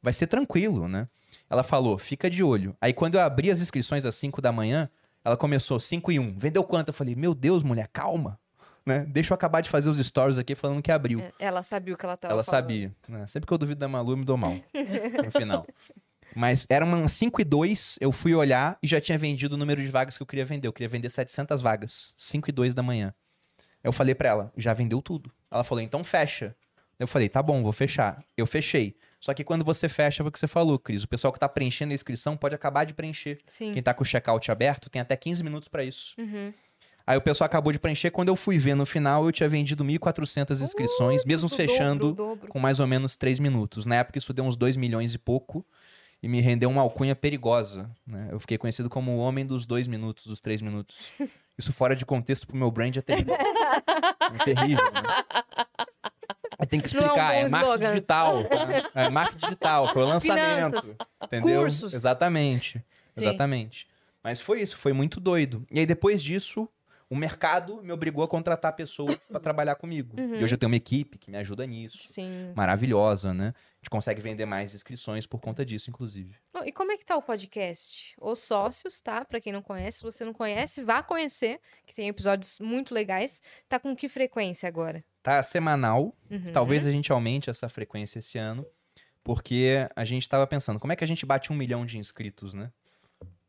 [0.02, 1.08] Vai ser tranquilo, né?
[1.50, 2.76] Ela falou, fica de olho.
[2.82, 4.90] Aí quando eu abri as inscrições às 5 da manhã,
[5.24, 6.38] ela começou 5 e 1.
[6.38, 6.90] Vendeu quanto?
[6.90, 8.40] Eu falei, meu Deus, mulher, calma.
[8.86, 9.04] Né?
[9.10, 11.20] Deixa eu acabar de fazer os stories aqui falando que abriu.
[11.20, 12.62] É, Ela sabia o que ela tava ela falando.
[12.64, 12.96] sabia.
[13.08, 13.26] né?
[13.26, 14.54] Sempre que eu duvido da Malu, eu me dou mal.
[15.26, 15.66] no final.
[16.36, 19.82] Mas era umas 5 e 2, eu fui olhar e já tinha vendido o número
[19.82, 20.68] de vagas que eu queria vender.
[20.68, 22.14] Eu queria vender 700 vagas.
[22.18, 23.14] 5 e 2 da manhã.
[23.84, 25.32] Eu falei pra ela, já vendeu tudo.
[25.50, 26.56] Ela falou, então fecha.
[27.00, 28.24] Eu falei, tá bom, vou fechar.
[28.38, 28.96] Eu fechei.
[29.26, 31.02] Só que quando você fecha, foi o que você falou, Cris.
[31.02, 33.40] O pessoal que tá preenchendo a inscrição pode acabar de preencher.
[33.48, 33.74] Sim.
[33.74, 36.14] Quem tá com o checkout aberto tem até 15 minutos pra isso.
[36.20, 36.54] Uhum.
[37.08, 38.12] Aí o pessoal acabou de preencher.
[38.12, 41.68] Quando eu fui ver no final, eu tinha vendido 1.400 inscrições, mesmo Uh, o dobro,
[41.68, 42.48] fechando o dobro.
[42.50, 43.88] com mais ou menos 3 minutos.
[43.88, 45.66] Na época, isso deu uns 2 milhões e pouco.
[46.22, 47.90] E me rendeu uma alcunha perigosa.
[48.06, 48.30] né?
[48.32, 50.98] Eu fiquei conhecido como o homem dos 2 minutos, dos 3 minutos.
[51.58, 53.34] Isso fora de contexto pro meu brand é terrível.
[53.34, 55.02] é terrível, né?
[56.70, 57.90] Tem que é um explicar, é, marketing slogan.
[57.92, 58.44] digital.
[58.44, 58.84] né?
[58.96, 60.82] É marketing digital, foi o lançamento.
[60.82, 61.60] Finanças, entendeu?
[61.60, 61.94] cursos.
[61.94, 62.80] Exatamente.
[62.80, 62.84] Sim.
[63.18, 63.88] Exatamente.
[64.24, 65.66] Mas foi isso, foi muito doido.
[65.70, 66.68] E aí depois disso,
[67.10, 70.20] o mercado me obrigou a contratar pessoas pra trabalhar comigo.
[70.20, 70.36] Uhum.
[70.36, 72.00] E hoje eu tenho uma equipe que me ajuda nisso.
[72.04, 72.52] Sim.
[72.56, 73.54] Maravilhosa, né?
[73.56, 76.36] A gente consegue vender mais inscrições por conta disso, inclusive.
[76.66, 78.16] E como é que tá o podcast?
[78.20, 79.24] Os sócios, tá?
[79.24, 83.44] Pra quem não conhece, se você não conhece, vá conhecer, que tem episódios muito legais.
[83.70, 85.04] Tá com que frequência agora?
[85.26, 86.16] Tá semanal.
[86.30, 86.54] Uhum.
[86.54, 88.64] Talvez a gente aumente essa frequência esse ano.
[89.24, 92.54] Porque a gente tava pensando, como é que a gente bate um milhão de inscritos,
[92.54, 92.72] né?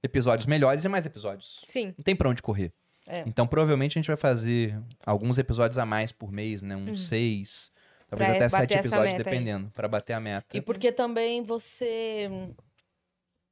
[0.03, 1.61] Episódios melhores e mais episódios.
[1.63, 1.95] Sim.
[1.99, 2.73] Não tem pra onde correr.
[3.07, 3.25] É.
[3.27, 6.75] Então, provavelmente, a gente vai fazer alguns episódios a mais por mês, né?
[6.75, 7.71] Uns seis.
[8.09, 8.37] Talvez Uhum.
[8.37, 9.71] Pra até sete episódios, dependendo.
[9.73, 10.57] Pra bater a meta.
[10.57, 12.31] E porque também você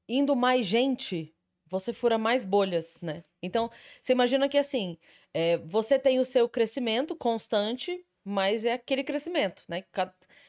[0.09, 1.35] indo mais gente,
[1.67, 3.23] você fura mais bolhas, né?
[3.43, 3.71] Então,
[4.01, 4.97] você imagina que assim,
[5.35, 9.85] é, você tem o seu crescimento constante, mas é aquele crescimento, né?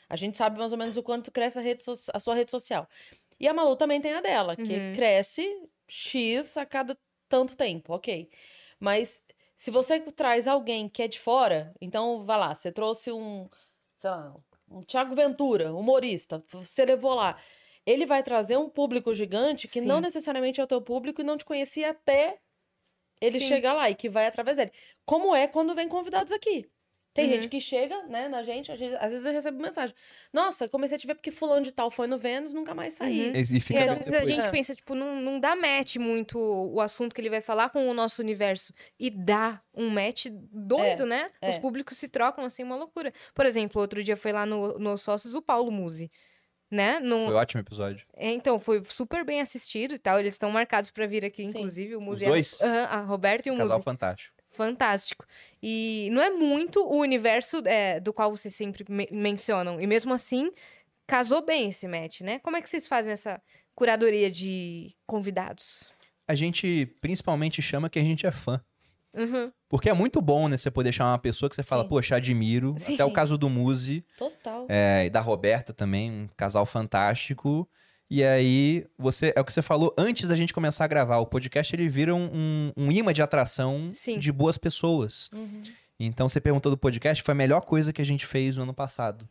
[0.10, 2.52] A gente sabe mais ou menos o quanto cresce a, rede so- a sua rede
[2.52, 2.88] social.
[3.40, 4.94] E a Malu também tem a dela, que Uhum.
[4.94, 5.44] cresce
[5.88, 6.98] X a cada
[7.30, 8.30] tanto tempo, ok.
[8.80, 9.22] Mas
[9.56, 13.50] se você traz alguém que é de fora, então vai lá, você trouxe um,
[14.00, 14.36] sei lá,
[14.70, 17.40] um Thiago Ventura, humorista, você levou lá.
[17.86, 19.88] Ele vai trazer um público gigante que Sim.
[19.88, 22.40] não necessariamente é o teu público e não te conhecia até
[23.22, 23.48] ele Sim.
[23.48, 24.72] chega lá e que vai através dele.
[25.06, 26.70] Como é quando vem convidados aqui.
[27.16, 27.32] Tem Uhum.
[27.32, 29.96] gente que chega, né, na gente, a gente- às vezes eu recebo mensagem.
[30.34, 33.30] Nossa, comecei a te ver porque fulano de tal foi no Vênus, nunca mais saí.
[33.30, 33.36] Uhum.
[33.36, 34.30] E, e E fica às bom vezes a depois.
[34.36, 34.52] gente É.
[34.52, 37.94] pensa, tipo, não, não dá match muito o assunto que ele vai falar com o
[37.94, 38.74] nosso universo.
[39.00, 41.32] E dá um match doido, né?
[41.42, 41.50] é.
[41.52, 43.14] Os públicos se trocam assim, uma loucura.
[43.34, 46.12] Por exemplo, outro dia foi lá no, no Sócios o Paulo Musi.
[46.70, 47.00] Né?
[47.00, 48.06] Num- Foi um ótimo episódio.
[48.14, 50.20] É, então, foi super bem assistido e tal.
[50.20, 51.50] Eles estão marcados pra vir aqui, Sim.
[51.50, 51.96] inclusive.
[51.96, 52.26] O Os Musi.
[52.26, 52.60] é- dois?
[52.62, 53.86] Aham, a Roberta e o Casal Musi.
[53.86, 54.35] fantástico.
[54.56, 55.26] Fantástico.
[55.62, 59.80] E não é muito o universo é, do qual vocês sempre me- mencionam.
[59.82, 60.52] E mesmo assim,
[61.06, 62.40] casou bem esse match, né?
[62.40, 63.42] Como é que vocês fazem essa
[63.76, 65.92] curadoria de convidados?
[66.28, 68.60] A gente principalmente chama que a gente é fã.
[69.14, 69.52] Uhum.
[69.70, 70.58] Porque é muito bom, né?
[70.58, 71.90] Você poder chamar uma pessoa que você fala, Sim.
[71.90, 72.76] poxa, admiro.
[72.78, 72.96] Sim.
[72.96, 74.66] Até o caso do Muzi Total.
[74.68, 77.70] é, e da Roberta também, um casal fantástico.
[78.10, 81.18] E aí, você é o que você falou antes da gente começar a gravar.
[81.18, 84.20] O podcast ele vira um, um, um imã de atração Sim.
[84.20, 85.30] de boas pessoas.
[85.34, 85.62] Uhum.
[86.00, 88.74] Então, você perguntou do podcast, foi a melhor coisa que a gente fez no ano
[88.74, 89.28] passado.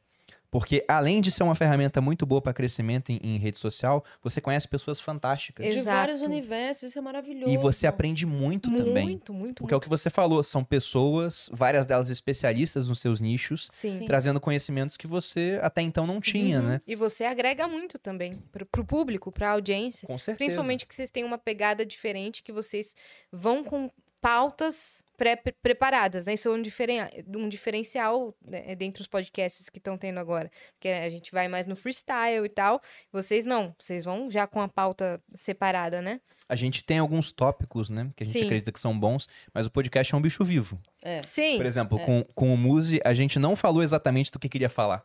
[0.54, 4.40] Porque além de ser uma ferramenta muito boa para crescimento em, em rede social, você
[4.40, 5.66] conhece pessoas fantásticas.
[5.66, 5.96] De Exato.
[5.96, 7.50] vários universos, isso é maravilhoso.
[7.50, 9.04] E você aprende muito, também.
[9.04, 13.20] Muito, muito, Porque é o que você falou, são pessoas, várias delas especialistas nos seus
[13.20, 13.98] nichos, Sim.
[13.98, 14.04] Sim.
[14.04, 16.66] trazendo conhecimentos que você até então não tinha, Uhum.
[16.68, 16.80] né?
[16.86, 20.06] E você agrega muito também pro, pro público, pra audiência.
[20.06, 20.36] Com certeza.
[20.38, 22.94] Principalmente que vocês têm uma pegada diferente, que vocês
[23.32, 23.90] vão com
[24.20, 26.34] pautas pré-preparadas, né?
[26.34, 27.00] Isso é um, diferen...
[27.36, 30.50] um diferencial né, dentre os podcasts que estão tendo agora.
[30.74, 32.80] Porque a gente vai mais no freestyle e tal.
[33.12, 36.20] Vocês não, vocês vão já com a pauta separada, né?
[36.48, 38.10] A gente tem alguns tópicos, né?
[38.16, 38.44] Que a gente Sim.
[38.44, 40.80] acredita que são bons, mas o podcast é um bicho vivo.
[41.02, 41.22] É.
[41.22, 41.56] Sim.
[41.56, 42.04] Por exemplo, É.
[42.04, 45.04] com, com o Muzi, a gente não falou exatamente do que queria falar.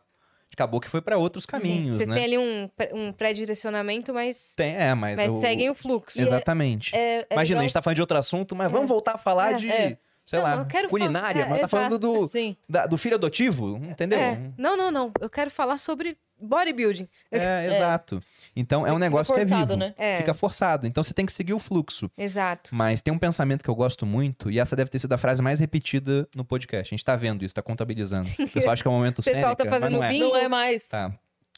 [0.52, 2.14] Acabou que foi para outros caminhos, Vocês né?
[2.16, 5.16] têm ali um, um pré-direcionamento, mas, Tem, é, mas.
[5.16, 6.20] mas seguem o fluxo.
[6.20, 6.94] Exatamente.
[6.94, 9.18] É, é Imagina, a legal- gente tá falando de outro assunto, mas vamos voltar a
[9.18, 9.54] falar É.
[9.54, 9.96] de, É.
[10.24, 11.42] sei Não, lá, culinária.
[11.44, 12.56] falar- mas é, tá falando do, Sim.
[12.68, 14.18] da- do filho adotivo, entendeu?
[14.18, 14.38] É.
[14.58, 15.12] Não, não, não.
[15.20, 17.08] Eu quero falar sobre bodybuilding.
[17.30, 18.20] É, exato.
[18.56, 19.78] Então é um negócio que é forçado, vivo.
[19.78, 19.94] né?
[19.96, 20.18] É.
[20.18, 20.86] Fica forçado.
[20.86, 22.10] Então você tem que seguir o fluxo.
[22.18, 22.74] Exato.
[22.74, 25.42] Mas tem um pensamento que eu gosto muito, e essa deve ter sido a frase
[25.42, 26.92] mais repetida no podcast.
[26.92, 28.28] A gente tá vendo isso, tá contabilizando.
[28.38, 30.08] O pessoal acha que é um momento O pessoal tá Sêneca, fazendo não é.
[30.10, 30.28] bingo.
[30.28, 30.88] Não é mais.
[30.88, 31.12] Tá.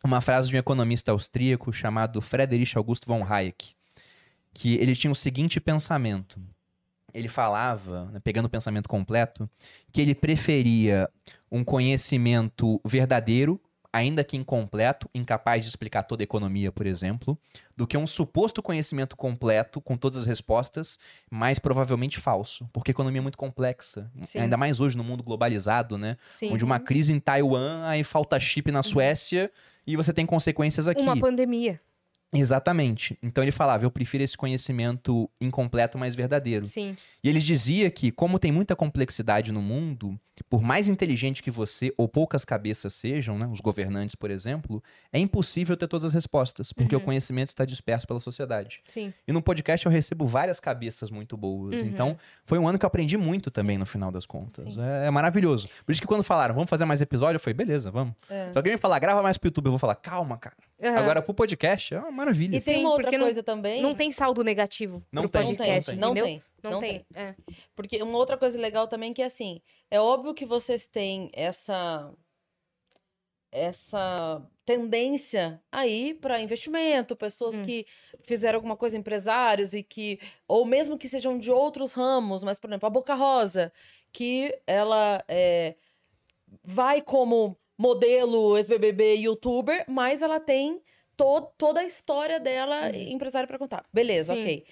[0.05, 3.75] Uma frase de um economista austríaco chamado Friedrich August von Hayek,
[4.53, 6.41] que ele tinha o seguinte pensamento.
[7.15, 9.49] Ele falava, né, pegando o pensamento completo,
[9.93, 11.09] que ele preferia
[11.51, 13.61] um conhecimento verdadeiro,
[13.93, 17.39] ainda que incompleto, incapaz de explicar toda a economia, por exemplo,
[17.77, 20.99] do que um suposto conhecimento completo, com todas as respostas,
[21.31, 22.69] mas provavelmente falso.
[22.73, 24.11] Porque a economia é muito complexa.
[24.23, 24.39] Sim.
[24.41, 26.17] Ainda mais hoje, no mundo globalizado, né?
[26.33, 26.55] Sim.
[26.55, 29.51] Onde uma crise em Taiwan, aí falta chip na Suécia
[29.87, 31.03] e você tem consequências aqui.
[31.03, 31.81] Uma pandemia.
[32.33, 33.19] Exatamente.
[33.23, 36.67] Então ele falava, eu prefiro esse conhecimento incompleto, mas verdadeiro.
[36.67, 36.97] Sim.
[37.23, 40.19] E ele dizia que, como tem muita complexidade no mundo,
[40.49, 44.83] por mais inteligente que você ou poucas cabeças sejam, né, os governantes, por exemplo,
[45.13, 47.03] é impossível ter todas as respostas, porque Uhum.
[47.03, 48.81] o conhecimento está disperso pela sociedade.
[48.89, 49.13] Sim.
[49.29, 51.83] E no podcast eu recebo várias cabeças muito boas.
[51.83, 51.87] Uhum.
[51.89, 54.79] Então, foi um ano que eu aprendi muito também, no final das contas.
[54.79, 55.69] É, é maravilhoso.
[55.85, 58.15] Por isso que quando falaram, vamos fazer mais episódio, eu falei, beleza, vamos.
[58.31, 58.51] É.
[58.51, 60.57] Se alguém me falar, grava mais pro YouTube, eu vou falar, calma, cara.
[60.83, 60.99] Aham.
[60.99, 62.57] Agora pro podcast é uma maravilha.
[62.57, 63.81] E tem Sim, uma outra porque não- coisa também.
[63.81, 66.25] Não tem saldo negativo Não pro tem, podcast, não entendeu?
[66.25, 66.43] tem.
[66.63, 67.07] Não, tem.
[67.15, 67.35] É.
[67.75, 69.61] Porque uma outra coisa legal também que é assim,
[69.91, 72.13] é óbvio que vocês têm essa
[73.51, 77.63] essa tendência aí para investimento, pessoas Hum.
[77.63, 77.85] que
[78.25, 80.19] fizeram alguma coisa, empresários e que
[80.49, 83.71] ou mesmo que sejam de outros ramos, mas por exemplo, a Boca Rosa,
[84.13, 85.75] que ela é,
[86.65, 90.83] vai como modelo, ex-BBB, youtuber, mas ela tem
[91.17, 93.85] to toda a história dela empresária para contar.
[93.93, 94.41] Beleza, Sim.
[94.43, 94.67] ok.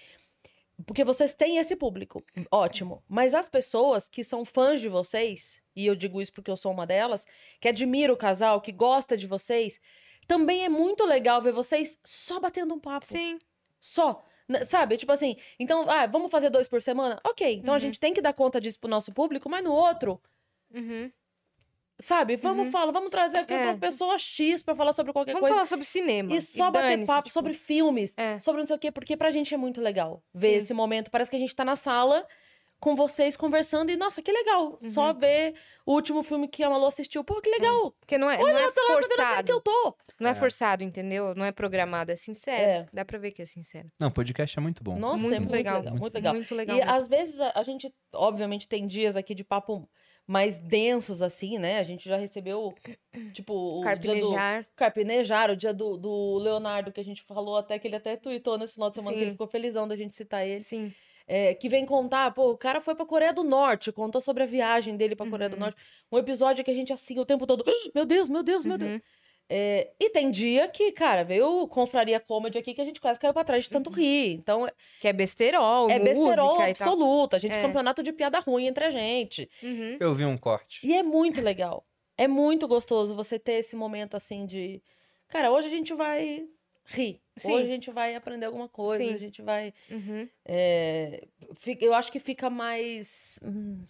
[0.86, 3.02] Porque vocês têm esse público, ótimo.
[3.06, 6.72] Mas as pessoas que são fãs de vocês, e eu digo isso porque eu sou
[6.72, 7.26] uma delas,
[7.60, 9.78] que admira o casal, que gosta de vocês,
[10.26, 13.04] também é muito legal ver vocês só batendo um papo.
[13.04, 13.38] Sim.
[13.78, 14.24] Só.
[14.66, 14.96] Sabe?
[14.96, 17.20] Tipo assim, então, ah, vamos fazer dois por semana?
[17.26, 17.80] Ok, então a Uhum.
[17.80, 20.20] gente tem que dar conta disso pro nosso público, mas no outro,
[20.74, 21.10] Uhum.
[22.00, 22.36] Sabe?
[22.36, 22.72] Vamos Uhum.
[22.72, 23.64] falar, vamos trazer aqui É.
[23.70, 25.54] uma pessoa X pra falar sobre qualquer Vamos coisa.
[25.54, 26.34] falar sobre cinema.
[26.34, 28.40] E só bater dane-se, papo tipo, sobre filmes, É.
[28.40, 30.56] sobre não sei o quê, porque pra gente é muito legal ver Sim.
[30.56, 31.10] esse momento.
[31.10, 32.26] Parece que a gente tá na sala
[32.80, 34.78] com vocês conversando e, nossa, que legal.
[34.82, 34.90] Uhum.
[34.90, 35.54] Só ver
[35.84, 37.22] o último filme que a Malu assistiu.
[37.22, 37.94] Pô, que legal.
[38.00, 39.44] Porque não é, não é Olha, tá lá na forçado.
[39.44, 39.96] que eu tô.
[40.18, 40.34] Não é É.
[40.34, 41.34] forçado, entendeu?
[41.34, 42.70] Não é programado, é sincero.
[42.70, 42.86] É.
[42.90, 43.90] Dá pra ver que é sincero.
[44.00, 44.98] Não, podcast é muito bom.
[44.98, 45.90] Nossa, Muito é muito legal, legal.
[45.92, 46.34] Muito, muito legal.
[46.34, 46.76] Muito legal.
[46.76, 46.94] E mesmo.
[46.94, 49.86] às vezes a, a gente, obviamente, tem dias aqui de papo
[50.30, 51.80] mais densos, assim, né?
[51.80, 52.72] A gente já recebeu,
[53.32, 53.84] tipo, o dia do...
[53.84, 54.66] Carpinejar.
[54.76, 58.56] Carpinejar, o dia do, do Leonardo, que a gente falou até, que ele até tweetou
[58.56, 59.24] nesse final de semana, que Sim.
[59.24, 60.62] ele ficou felizão da gente citar ele.
[60.62, 60.92] Sim.
[61.26, 64.46] é, que vem contar, pô, o cara foi pra Coreia do Norte, contou sobre a
[64.46, 65.60] viagem dele pra Coreia do Uhum.
[65.60, 65.76] Norte.
[66.12, 68.78] Um episódio que a gente assim o tempo todo, "Ah, meu Deus, meu Deus, meu
[68.78, 69.00] Deus.
[69.50, 69.56] Uhum.
[69.56, 73.32] É, e tem dia que, cara, veio Confraria Comedy aqui que a gente quase caiu
[73.32, 74.34] pra trás de tanto rir.
[74.34, 74.66] Então,
[75.00, 77.34] Que é besterol, é besterol absoluto.
[77.34, 77.62] A gente É.
[77.62, 79.50] campeonato de piada ruim entre a gente.
[79.62, 79.96] Uhum.
[79.98, 80.86] Eu vi um corte.
[80.86, 81.84] E é muito legal.
[82.16, 84.82] É muito gostoso você ter esse momento assim de.
[85.28, 86.46] Cara, hoje a gente vai
[86.84, 87.20] rir.
[87.36, 87.52] Sim.
[87.54, 89.02] Hoje a gente vai aprender alguma coisa.
[89.04, 89.14] Sim.
[89.14, 89.72] A gente vai.
[89.90, 90.28] Uhum.
[90.44, 91.24] é,
[91.80, 93.38] eu acho que fica mais.
[93.42, 93.84] hum,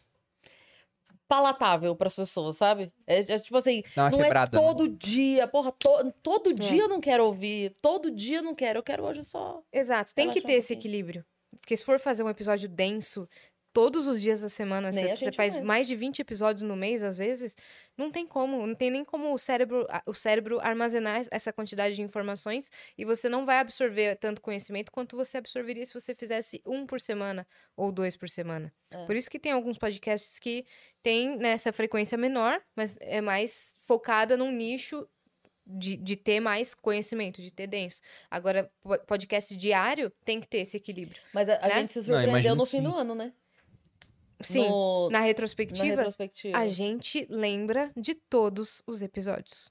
[1.30, 2.92] palatável para as pessoas, sabe?
[3.06, 4.58] É, é tipo assim, Dá uma não quebrada.
[4.58, 4.66] é né?
[4.66, 6.54] todo dia, porra, to- todo É.
[6.54, 9.62] dia eu não quero ouvir, todo dia eu não quero, eu quero hoje só.
[9.72, 10.80] Exato, tem que ter um esse pouquinho.
[10.92, 11.24] equilíbrio.
[11.60, 13.28] Porque se for fazer um episódio denso
[13.72, 15.62] todos os dias da semana, Nem você a você faz vai.
[15.62, 17.56] mais de 20 episódios no mês, às vezes,
[17.96, 21.94] não tem como, não tem nem como o cérebro, a- o cérebro armazenar essa quantidade
[21.94, 26.60] de informações e você não vai absorver tanto conhecimento quanto você absorveria se você fizesse
[26.66, 28.72] um por semana ou dois por semana.
[28.90, 29.06] É.
[29.06, 30.64] Por isso que tem alguns podcasts que
[31.02, 35.08] têm nessa frequência menor, mas é mais focada num nicho
[35.66, 38.00] de, de ter mais conhecimento, de ter denso.
[38.30, 41.22] Agora, po- podcast diário tem que ter esse equilíbrio.
[41.32, 41.74] Mas a, a Né?
[41.82, 42.82] gente se Não, surpreendeu imagino no fim sim.
[42.82, 43.32] do ano, né?
[44.42, 46.56] Sim, No- na na retrospectiva, retrospectiva.
[46.58, 49.70] a gente lembra de todos os episódios.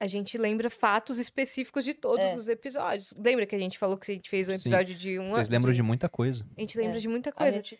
[0.00, 2.36] A gente lembra fatos específicos de todos É.
[2.36, 3.12] os episódios.
[3.18, 4.56] Lembra que a gente falou que a gente fez um Sim.
[4.68, 6.46] episódio de um Vocês lembram de muita coisa.
[6.56, 7.00] A gente lembra É.
[7.00, 7.56] de muita A coisa.
[7.56, 7.78] gente,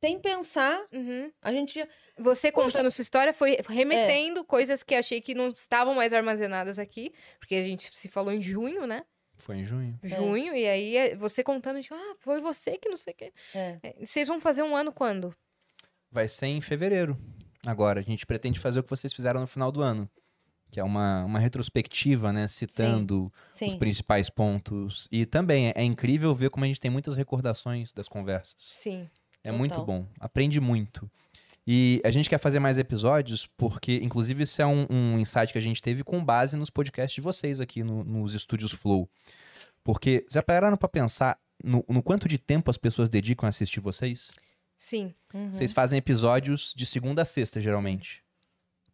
[0.00, 1.32] sem pensar, Uhum.
[1.42, 1.88] a gente ia.
[2.18, 3.62] Você contando sua história foi É.
[3.68, 8.32] remetendo coisas que achei que não estavam mais armazenadas aqui, porque a gente se falou
[8.32, 9.04] em junho, né?
[9.38, 9.98] Foi em junho.
[10.02, 13.32] Junho, e aí é você contando, tipo, ah, foi você que não sei o quê.
[13.54, 13.78] É.
[13.82, 15.34] É, Vocês vão fazer um ano quando?
[16.10, 17.18] Vai ser em fevereiro.
[17.66, 20.08] Agora, a gente pretende fazer o que vocês fizeram no final do ano.
[20.70, 22.48] Que é uma, uma retrospectiva, né?
[22.48, 23.78] Citando os Sim.
[23.78, 25.08] principais pontos.
[25.10, 28.54] E também é, é incrível ver como a gente tem muitas recordações das conversas.
[28.58, 29.08] Sim.
[29.42, 29.58] É Total.
[29.58, 30.06] muito bom.
[30.18, 31.10] Aprende muito.
[31.66, 35.58] E a gente quer fazer mais episódios, porque, inclusive, isso é um, um insight que
[35.58, 39.08] a gente teve com base nos podcasts de vocês aqui no- nos estúdios Flow.
[39.82, 43.80] Porque, já pararam pra pensar no, no quanto de tempo as pessoas dedicam a assistir
[43.80, 44.32] vocês?
[44.76, 45.14] Sim.
[45.32, 45.52] Uhum.
[45.52, 48.23] Vocês fazem episódios de segunda a sexta, geralmente.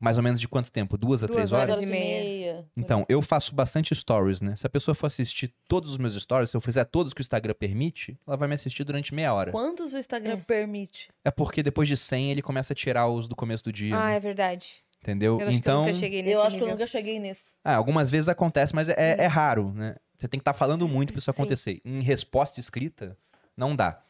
[0.01, 0.97] Mais ou menos de quanto tempo?
[0.97, 1.83] Duas a Duas três horas horas?
[1.85, 2.65] e meia.
[2.75, 4.57] Então, eu faço bastante stories, né?
[4.57, 7.23] Se a pessoa for assistir todos os meus stories, se eu fizer todos que o
[7.23, 9.53] Instagram permite, ela vai me assistir durante meia hora.
[9.53, 10.37] Quantos o Instagram É.
[10.37, 11.11] permite?
[11.23, 14.07] É porque depois de 100 ele começa a tirar os do começo do dia, Ah,
[14.09, 14.17] né?
[14.17, 14.83] é verdade.
[15.03, 15.39] entendeu?
[15.39, 16.69] Eu acho que eu então, nunca cheguei nesse eu acho que nível.
[16.69, 17.43] eu nunca cheguei nisso.
[17.63, 19.97] ah, algumas vezes acontece, mas é, é raro, né?
[20.17, 21.41] Você tem que estar falando muito pra isso Sim.
[21.43, 21.81] acontecer.
[21.85, 23.17] Em resposta escrita,
[23.57, 24.03] não dá.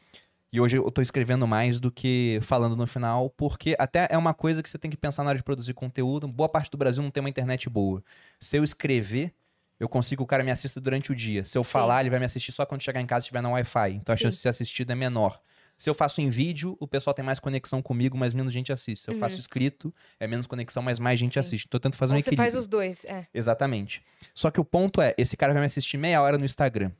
[0.53, 4.33] E hoje eu tô escrevendo mais do que falando no final, porque até é uma
[4.33, 6.27] coisa que você tem que pensar na hora de produzir conteúdo.
[6.27, 8.03] Boa parte do Brasil não tem uma internet boa.
[8.39, 9.33] Se eu escrever,
[9.79, 11.45] eu consigo que o cara me assista durante o dia.
[11.45, 11.71] Se eu Sim.
[11.71, 13.93] falar, ele vai me assistir só quando chegar em casa e estiver na Wi-Fi.
[13.93, 14.23] Então a Sim.
[14.23, 15.39] chance de ser assistido é menor.
[15.77, 19.03] Se eu faço em vídeo, o pessoal tem mais conexão comigo, mas menos gente assiste.
[19.03, 19.19] Se eu Uhum.
[19.21, 21.39] faço escrito, é menos conexão, mas mais gente Sim.
[21.39, 21.67] assiste.
[21.71, 22.51] Eu tento fazer Então um você equilíbrio.
[22.51, 23.25] faz os dois, é.
[23.33, 24.03] Exatamente.
[24.35, 26.91] Só que o ponto é, esse cara vai me assistir meia hora no Instagram.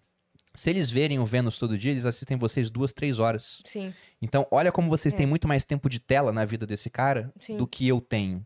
[0.53, 3.61] Se eles verem o Vênus todo dia, eles assistem vocês duas, três horas.
[3.65, 3.93] Sim.
[4.21, 5.17] Então, olha como vocês É.
[5.17, 7.57] têm muito mais tempo de tela na vida desse cara Sim.
[7.57, 8.45] do que eu tenho.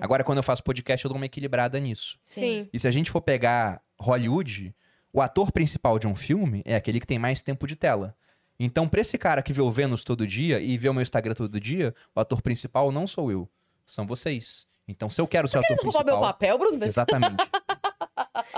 [0.00, 2.16] Agora, quando eu faço podcast, eu dou uma equilibrada nisso.
[2.24, 2.68] Sim.
[2.72, 4.72] E se a gente for pegar Hollywood,
[5.12, 8.16] o ator principal de um filme é aquele que tem mais tempo de tela.
[8.58, 11.34] Então, pra esse cara que vê o Vênus todo dia e vê o meu Instagram
[11.34, 13.48] todo dia, o ator principal não sou eu,
[13.84, 14.68] são vocês.
[14.86, 16.32] Então, se eu quero ser o ator Querendo roubar meu principal...
[16.32, 16.84] papel, Bruno?
[16.84, 17.44] Exatamente.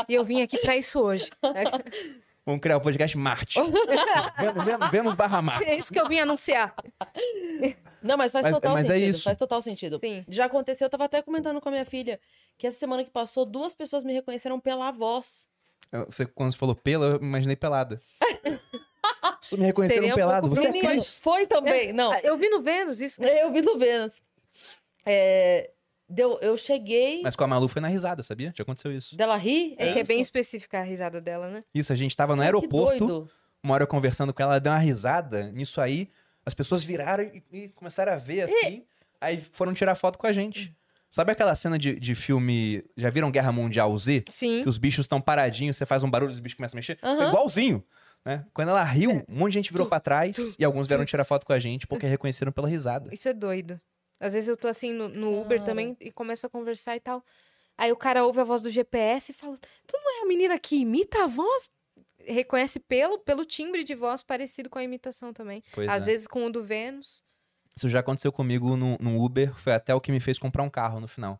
[0.08, 1.30] E eu vim aqui pra isso hoje.
[2.46, 3.58] Vamos criar o podcast Marte.
[4.92, 5.64] Vênus- barra Marte.
[5.68, 6.72] É isso que eu vim anunciar.
[8.00, 9.10] Não, mas faz Mas- total mas é sentido.
[9.10, 9.22] isso.
[9.24, 9.98] Faz total sentido.
[9.98, 10.24] Sim.
[10.28, 12.20] Já aconteceu, eu tava até comentando com a minha filha
[12.56, 15.46] que essa semana que passou, duas pessoas me reconheceram pela voz.
[15.90, 18.00] Eu- Você, quando você falou pela, eu imaginei pelada.
[19.40, 20.48] Você me reconheceram Seria um pelado.
[20.48, 21.92] Você é foi também.
[21.92, 23.22] Não, Ah, Eu vi no Vênus isso.
[23.22, 24.14] eu vi no Vênus.
[25.04, 25.70] É,
[26.08, 27.22] deu, eu cheguei.
[27.22, 28.52] Mas com a Malu foi na risada, sabia?
[28.56, 29.16] Já aconteceu isso.
[29.16, 29.74] Dela rir?
[29.78, 30.08] É, que é isso?
[30.08, 31.62] bem específica a risada dela, né?
[31.74, 33.30] Isso, a gente tava no Ai, aeroporto, doido.
[33.62, 35.50] uma hora eu conversando com ela, ela deu uma risada.
[35.52, 36.08] Nisso aí,
[36.44, 38.84] as pessoas viraram e, e começaram a ver assim.
[39.20, 40.76] Aí foram tirar foto com a gente.
[41.10, 42.84] Sabe aquela cena de, de filme.
[42.96, 44.24] Já viram Guerra Mundial Z?
[44.28, 44.62] Sim.
[44.62, 46.98] Que os bichos estão paradinhos, você faz um barulho, os bichos começam a mexer.
[47.00, 47.28] Foi Aham.
[47.28, 47.82] igualzinho.
[48.24, 48.44] Né?
[48.52, 51.46] Quando ela riu, um monte de gente virou pra trás e alguns vieram tirar foto
[51.46, 53.08] com a gente porque reconheceram pela risada.
[53.14, 53.80] Isso é doido.
[54.18, 57.24] Às vezes eu tô assim no, no Uber também e começo a conversar e tal.
[57.78, 59.56] Aí o cara ouve a voz do GPS e fala:
[59.86, 61.70] Tu não é a menina que imita a voz?
[62.18, 65.62] Reconhece pelo, pelo timbre de voz parecido com a imitação também.
[65.72, 66.06] Pois Às é.
[66.06, 67.22] vezes com o do Vênus.
[67.76, 70.70] Isso já aconteceu comigo no, no Uber, foi até o que me fez comprar um
[70.70, 71.38] carro no final.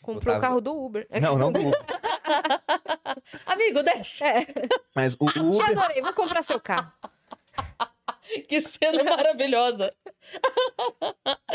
[0.00, 1.06] Comprou o tava- carro do Uber.
[1.20, 1.78] Não, não do Uber.
[3.46, 4.24] Amigo, desce.
[4.24, 4.46] É,
[4.94, 5.70] Mas o, o te Uber.
[5.78, 6.90] adorei, vou comprar seu carro.
[8.48, 9.90] Que cena maravilhosa.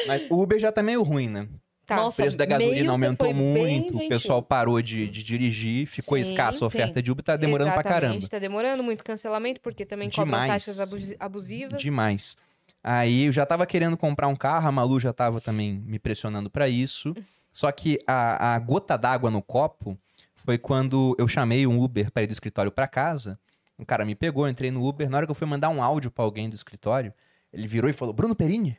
[0.08, 1.48] Mas o Uber já tá meio ruim, né?
[1.86, 1.96] Tá.
[1.96, 6.22] Nossa, O preço da gasolina aumentou muito, o pessoal parou de, de dirigir, ficou Sim,
[6.22, 7.04] escassa a oferta sim.
[7.04, 8.28] de Uber, tá demorando pra Exatamente, caramba.
[8.28, 10.52] Tá demorando muito cancelamento, porque também cobram Demais.
[10.52, 11.82] taxas abusi- abusivas.
[11.82, 12.38] Demais.
[12.84, 16.48] Aí eu já tava querendo comprar um carro, a Malu já tava também me pressionando
[16.50, 17.16] pra isso.
[17.52, 19.98] Só que a, a gota d'água no copo
[20.36, 23.38] foi quando eu chamei um Uber pra ir do escritório pra casa.
[23.80, 25.10] Um cara me pegou, entrei no Uber.
[25.10, 27.14] Na hora que eu fui mandar um áudio pra alguém do escritório,
[27.54, 28.78] ele virou e falou: Bruno Perini?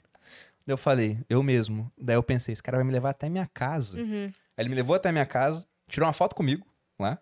[0.67, 1.91] Daí eu falei: Eu mesmo.
[1.99, 3.99] Daí eu pensei: esse cara vai me levar até minha casa.
[3.99, 4.27] Uhum.
[4.27, 4.33] Aí
[4.63, 6.67] ele me levou até minha casa, tirou uma foto comigo
[6.99, 7.19] lá,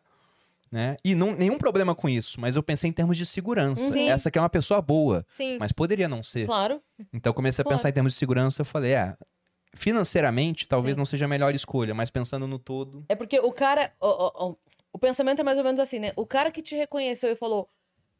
[0.72, 0.96] né?
[1.04, 3.92] E não, nenhum problema com isso, mas eu pensei em termos de segurança.
[3.92, 4.08] Sim.
[4.10, 5.56] Essa aqui é uma pessoa boa, Sim.
[5.60, 6.46] mas poderia não ser.
[6.46, 6.82] Claro.
[7.12, 7.76] Então eu comecei a Claro.
[7.78, 9.16] pensar em termos de segurança, eu falei, é,
[9.72, 10.98] financeiramente talvez Sim.
[10.98, 13.92] não seja a melhor escolha, mas pensando no todo, É porque o cara.
[14.00, 14.54] ó, ó,
[14.98, 16.12] o pensamento é mais ou menos assim, né?
[16.16, 17.70] O cara que te reconheceu e falou,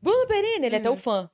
[0.01, 1.29] Bruno Perini, ele é teu fã.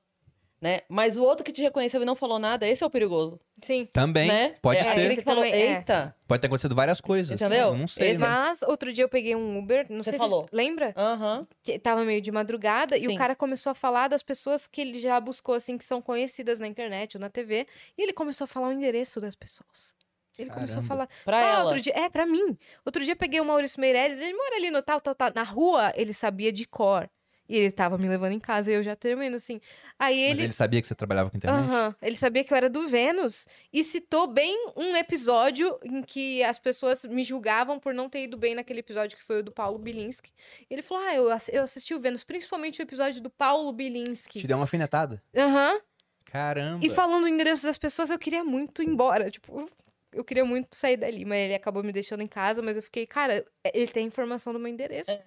[0.59, 0.81] Né?
[0.89, 3.39] Mas o outro que te reconheceu e não falou nada, esse é o perigoso.
[3.61, 3.87] Sim.
[3.93, 4.57] também né?
[4.63, 5.07] pode é, ser.
[5.07, 5.77] Esse que falou, Também, é.
[5.77, 6.17] eita.
[6.27, 7.39] Pode ter acontecido várias coisas.
[7.39, 7.69] Entendeu?
[7.69, 8.27] Eu não sei, Esse- né?
[8.27, 10.47] Mas outro dia eu peguei um Uber, não Você sei falou.
[10.49, 10.95] se lembra?
[10.97, 11.47] Aham.
[11.63, 13.15] Que Tava meio de madrugada e Sim.
[13.15, 16.61] o cara começou a falar das pessoas que ele já buscou, assim, que são conhecidas
[16.61, 17.67] na internet ou na TV.
[17.99, 19.95] E ele começou a falar o endereço das pessoas.
[20.39, 21.07] Ele começou a Caramba.
[21.07, 21.09] falar.
[21.25, 21.65] Pra ah, ela.
[21.65, 21.93] outro dia.
[21.97, 22.57] É, pra mim.
[22.85, 25.31] Outro dia eu peguei o Maurício Meirelles, ele mora ali no tal, tal, tal.
[25.35, 27.09] Na rua, ele sabia de cor.
[27.47, 29.61] E ele tava me levando em casa e eu já termino, assim.
[29.99, 30.43] Aí Mas ele.
[30.45, 31.63] ele sabia que você trabalhava com internet?
[31.63, 31.95] Aham.
[32.01, 36.59] Ele sabia que eu era do Vênus e citou bem um episódio em que as
[36.59, 39.79] pessoas me julgavam por não ter ido bem naquele episódio que foi o do Paulo
[39.79, 40.33] Bilinski.
[40.71, 43.77] Ele falou: Ah, eu, ass- eu assisti o Vênus, principalmente o episódio do Paulo Te
[43.77, 44.47] Bilinski.
[44.47, 45.23] deu uma alfinetada.
[45.37, 45.79] Aham.
[46.25, 46.85] Caramba.
[46.85, 49.31] E falando o endereço das pessoas, eu queria muito ir embora.
[49.31, 49.69] Tipo,
[50.15, 53.07] eu queria muito sair dali, mas ele acabou me deixando em casa, mas eu fiquei,
[53.07, 55.11] cara, ele tem informação do meu endereço.
[55.11, 55.23] É.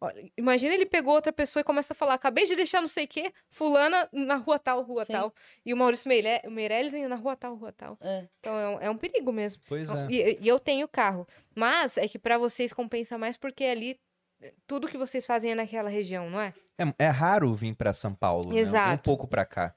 [0.00, 3.04] Olha, imagina ele pegou outra pessoa e começa a falar: acabei de deixar não sei
[3.04, 5.12] o quê, fulana na rua tal, rua Sim.
[5.12, 5.32] tal.
[5.64, 7.96] E o Maurício Meire- o Meirelles na rua tal, rua tal.
[8.00, 8.26] É.
[8.40, 9.62] Então é um, é um perigo mesmo.
[9.68, 10.08] Pois é.
[10.10, 11.24] E, e eu tenho carro.
[11.54, 13.96] Mas é que pra vocês compensa mais porque ali
[14.42, 16.52] eh, tudo que vocês fazem é naquela região, não é?
[16.76, 18.48] É, é raro vir pra São Paulo, né?
[18.48, 19.02] Eu venho um Exato.
[19.04, 19.72] pouco pra cá.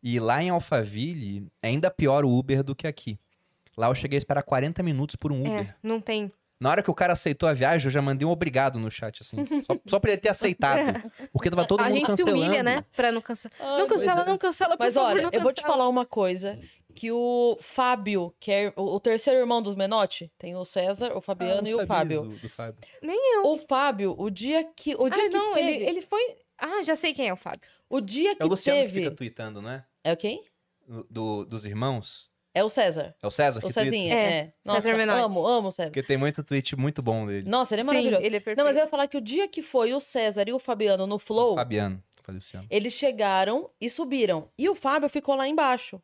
[0.00, 3.18] E lá em Alphaville, é ainda pior o Uber do que aqui.
[3.76, 5.70] Lá eu cheguei a esperar 40 minutos por um Uber.
[5.70, 6.30] É, não tem.
[6.60, 9.20] Na hora que o cara aceitou a viagem, eu já mandei um obrigado no chat,
[9.22, 9.44] assim.
[9.44, 10.80] Só, só pra ele ter aceitado.
[11.32, 12.40] Porque tava todo a mundo gente se cancelando.
[12.40, 12.84] humilha, né?
[12.96, 13.56] Pra não cancelar.
[13.60, 14.24] Ai, não cancela, é.
[14.26, 16.58] não cancela, por Mas favor, olha, eu vou te falar uma coisa.
[16.94, 21.16] Que o Fábio, que é o, terceiro irmão dos Menotti, tem o César, o Ah,
[21.16, 22.22] eu Fabiano não e o sabia Fábio.
[22.22, 22.78] do- do Fábio.
[23.44, 24.94] O Fábio, o dia que.
[24.94, 25.70] O dia Ah, que não, teve.
[25.72, 26.36] ele, ele foi...
[26.56, 27.68] Ah, já sei quem é o Fábio.
[27.90, 28.92] O dia que É o Luciano teve.
[28.92, 29.84] que fica tweetando, né?
[30.04, 30.44] É o quem?
[31.10, 32.30] Do- dos irmãos.
[32.54, 33.14] É o César.
[33.20, 33.70] É o César que O?
[33.70, 34.14] Cezinha.
[34.14, 34.52] É, É.
[34.64, 35.20] Nossa, César Menotti.
[35.22, 35.88] amo, amo o César.
[35.90, 37.48] Porque tem muito tweet muito bom dele.
[37.48, 38.22] Nossa, ele é Sim, maravilhoso.
[38.24, 38.58] ele é perfeito.
[38.58, 41.06] Não, mas eu ia falar que o dia que foi o César e o Fabiano
[41.06, 42.02] no Flow, Fabiano.
[42.22, 42.66] Falei, Luciano.
[42.70, 44.48] eles chegaram e subiram.
[44.56, 46.00] E o Fábio ficou lá embaixo.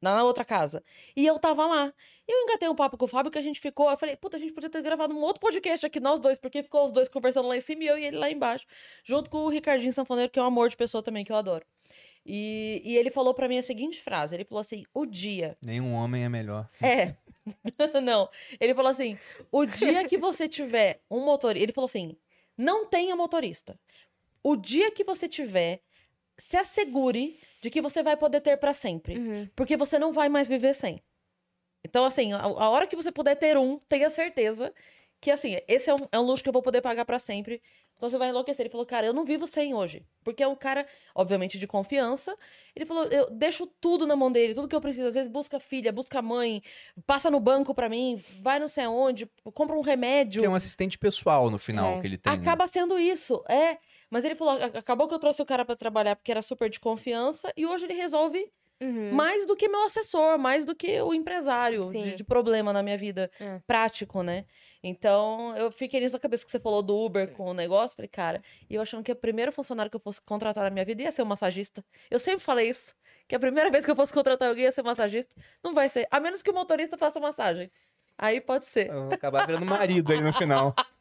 [0.00, 0.80] Na na outra casa.
[1.16, 1.92] E eu tava lá.
[2.28, 3.90] E eu engatei um papo com o Fábio que a gente ficou.
[3.90, 6.62] Eu falei, puta, a gente podia ter gravado um outro podcast aqui, nós dois, porque
[6.62, 8.64] ficou os dois conversando lá em cima e eu e ele lá embaixo.
[9.02, 11.64] Junto com o Ricardinho Sanfoneiro, que é um amor de pessoa também, que eu adoro.
[12.30, 15.94] E, e ele falou pra mim a seguinte frase: ele falou assim, o dia Nenhum
[15.94, 16.68] homem é melhor.
[16.82, 17.14] é.
[18.02, 18.28] não.
[18.60, 19.16] Ele falou assim:
[19.50, 21.64] o dia que você tiver um motorista.
[21.64, 22.14] Ele falou assim:
[22.56, 23.80] não tenha motorista.
[24.42, 25.80] O dia que você tiver,
[26.36, 29.16] se assegure de que você vai poder ter pra sempre.
[29.16, 29.48] Uhum.
[29.56, 31.02] Porque você não vai mais viver sem.
[31.82, 34.72] Então, assim, a, a hora que você puder ter um, tenha certeza
[35.20, 37.60] que, assim, esse é um, é um luxo que eu vou poder pagar pra sempre.
[37.96, 38.64] Então você vai enlouquecer.
[38.64, 40.04] Ele falou, cara, eu não vivo sem hoje.
[40.22, 42.36] Porque é um cara, obviamente, de confiança.
[42.76, 45.08] Ele falou, eu deixo tudo na mão dele, tudo que eu preciso.
[45.08, 46.62] Às vezes busca filha, busca mãe,
[47.04, 50.40] passa no banco pra mim, vai não sei aonde, compra um remédio.
[50.42, 52.00] Tem um assistente pessoal no final É.
[52.00, 52.32] que ele tem.
[52.32, 52.38] né?
[52.40, 53.78] Acaba sendo isso, é.
[54.08, 56.70] Mas ele falou, "A- acabou que eu trouxe o cara pra trabalhar porque era super
[56.70, 58.48] de confiança e hoje ele resolve
[58.80, 59.10] Uhum.
[59.12, 62.96] mais do que meu assessor, mais do que o empresário de, de problema na minha
[62.96, 63.60] vida É.
[63.66, 64.44] prático, né?
[64.82, 68.08] Então, eu fiquei nisso na cabeça que você falou do Uber com o negócio, falei,
[68.08, 68.40] cara,
[68.70, 71.10] e eu achando que o primeiro funcionário que eu fosse contratar na minha vida ia
[71.10, 71.84] ser um massagista.
[72.08, 72.94] Eu sempre falei isso,
[73.26, 75.34] que a primeira vez que eu fosse contratar alguém ia ser massagista.
[75.62, 77.70] Não vai ser, a menos que o motorista faça massagem.
[78.16, 78.88] Aí pode ser.
[78.88, 80.74] Eu vou acabar virando marido aí no final.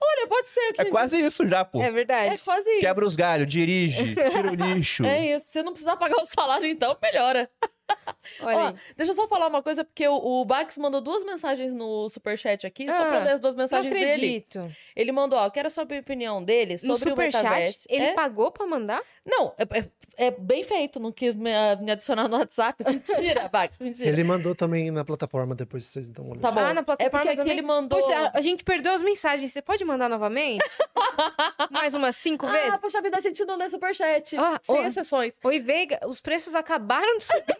[0.00, 0.72] Olha, pode ser.
[0.78, 1.82] É quase isso já, pô.
[1.82, 2.34] É verdade.
[2.34, 2.80] É quase isso.
[2.80, 5.04] Quebra os galhos, dirige, tira o lixo.
[5.12, 5.46] É isso.
[5.50, 7.50] Se não precisar pagar o salário, então melhora.
[8.40, 12.08] Olha deixa eu só falar uma coisa, porque o, o Bax mandou duas mensagens no
[12.08, 14.04] superchat aqui, só pra Ah, ler as duas Não mensagens dele.
[14.12, 14.74] acredito.
[14.96, 17.86] Ele mandou, ó, quero a sua opinião dele No sobre o superchat, metaverso.
[17.90, 18.14] ele é?
[18.14, 19.02] pagou pra mandar?
[19.26, 19.90] Não, é, é-
[20.26, 22.82] é bem feito, não quis me, ah, me adicionar no WhatsApp.
[22.86, 24.08] Mentira, Bax, mentira.
[24.08, 26.48] Ele mandou também na plataforma, depois vocês dão uma olhada.
[26.48, 26.60] Tá bom.
[26.66, 27.98] Ah, na plataforma é porque ele mandou...
[28.00, 29.50] Puxa, a, a gente perdeu as mensagens.
[29.52, 30.62] Você pode mandar novamente?
[31.70, 32.76] mais umas cinco Ah, vezes?
[32.76, 34.36] poxa vida, a gente não lê superchat.
[34.36, 34.86] Ah, sem ô.
[34.86, 35.34] exceções.
[35.42, 37.56] Oi, Veiga, os preços acabaram de subir.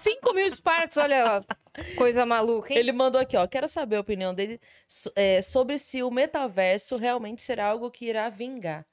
[0.00, 1.44] 5 mil Sparks, olha,
[1.96, 2.78] coisa maluca, hein?
[2.78, 3.46] Ele mandou aqui, ó.
[3.46, 4.60] Quero saber a opinião dele
[5.16, 8.84] é, sobre se o metaverso realmente será algo que irá vingar.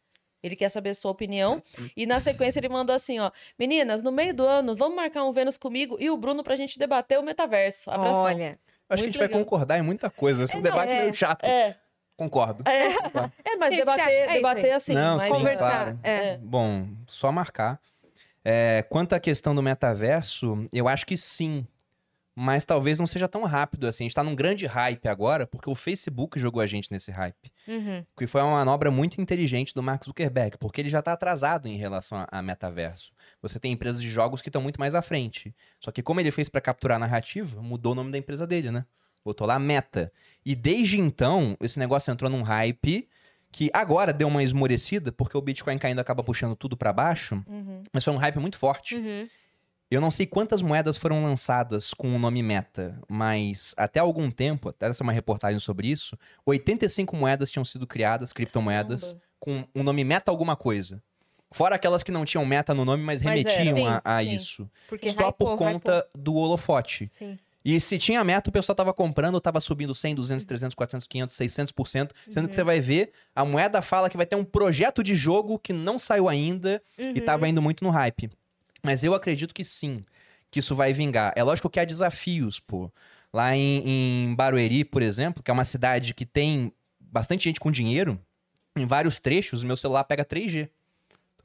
[0.41, 1.61] Ele quer saber a sua opinião.
[1.97, 3.29] E na sequência ele mandou assim, ó.
[3.57, 6.79] Meninas, no meio do ano, vamos marcar um Vênus comigo e o Bruno pra gente
[6.79, 7.91] debater o metaverso.
[7.91, 8.21] Abração.
[8.21, 9.43] Olha, Acho que a Muito gente vai legal.
[9.43, 10.37] concordar em muita coisa.
[10.37, 11.01] Vai ser um É, não, debate é.
[11.01, 11.43] meio chato.
[11.45, 11.75] É,
[12.15, 12.63] Concordo.
[12.67, 12.87] é,
[13.51, 14.09] é, mas debater?
[14.09, 14.93] É debater assim.
[14.93, 15.69] Não, mas sim, conversar.
[15.83, 15.99] claro.
[16.03, 16.37] É.
[16.37, 17.79] Bom, só marcar.
[18.43, 21.65] É, quanto à questão do metaverso, eu acho que sim.
[22.35, 24.03] Mas talvez não seja tão rápido assim.
[24.03, 27.51] A gente tá num grande hype agora, porque o Facebook jogou a gente nesse hype.
[27.67, 28.05] Uhum.
[28.17, 31.75] Que foi uma manobra muito inteligente do Mark Zuckerberg, porque ele já tá atrasado em
[31.75, 33.11] relação a, a metaverso.
[33.41, 35.53] Você tem empresas de jogos que estão muito mais à frente.
[35.81, 38.71] Só que como ele fez pra capturar a narrativa, mudou o nome da empresa dele,
[38.71, 38.85] né?
[39.23, 40.09] Botou lá Meta.
[40.45, 43.09] E desde então, esse negócio entrou num hype
[43.51, 47.83] que agora deu uma esmorecida, porque o Bitcoin caindo acaba puxando tudo pra baixo, Uhum.
[47.93, 48.95] mas foi um hype muito forte.
[48.95, 49.27] Uhum.
[49.91, 54.69] Eu não sei quantas moedas foram lançadas com o nome Meta, mas até algum tempo,
[54.69, 56.15] até essa é uma reportagem sobre isso,
[56.45, 59.23] 85 moedas tinham sido criadas, criptomoedas, Caramba.
[59.39, 61.01] com o nome Meta alguma coisa.
[61.51, 64.01] Fora aquelas que não tinham meta no nome, mas Mas remetiam eram.
[64.05, 64.69] a, a Sim, isso.
[64.87, 67.09] Porque Só hypou, por conta do holofote.
[67.11, 67.39] Sim.
[67.63, 71.35] E se tinha meta, o pessoal tava comprando, tava subindo 100, 200, 300, 400, 500,
[71.35, 72.11] 600%.
[72.29, 72.49] Sendo Uhum.
[72.49, 75.73] que você vai ver, a moeda fala que vai ter um projeto de jogo que
[75.73, 77.11] não saiu ainda Uhum.
[77.15, 78.29] e tava indo muito no hype.
[78.81, 80.05] Mas eu acredito que sim,
[80.49, 81.33] que isso vai vingar.
[81.35, 82.89] É lógico que há desafios, pô.
[83.33, 83.83] Lá em,
[84.29, 88.17] em Barueri, por exemplo, que é uma cidade que tem bastante gente com dinheiro,
[88.75, 90.69] em vários trechos, o meu celular pega 3G.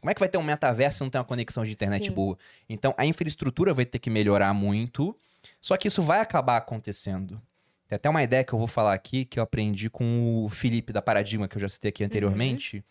[0.01, 2.13] Como é que vai ter um metaverso se não tem uma conexão de internet Sim.
[2.13, 2.39] boa?
[2.69, 5.17] Então, a infraestrutura vai ter que melhorar muito,
[5.61, 7.41] só que isso vai acabar acontecendo.
[7.89, 10.93] Tem até uma ideia que eu vou falar aqui, que eu aprendi com o Felipe
[10.93, 12.85] da Paradigma, que eu já citei aqui anteriormente,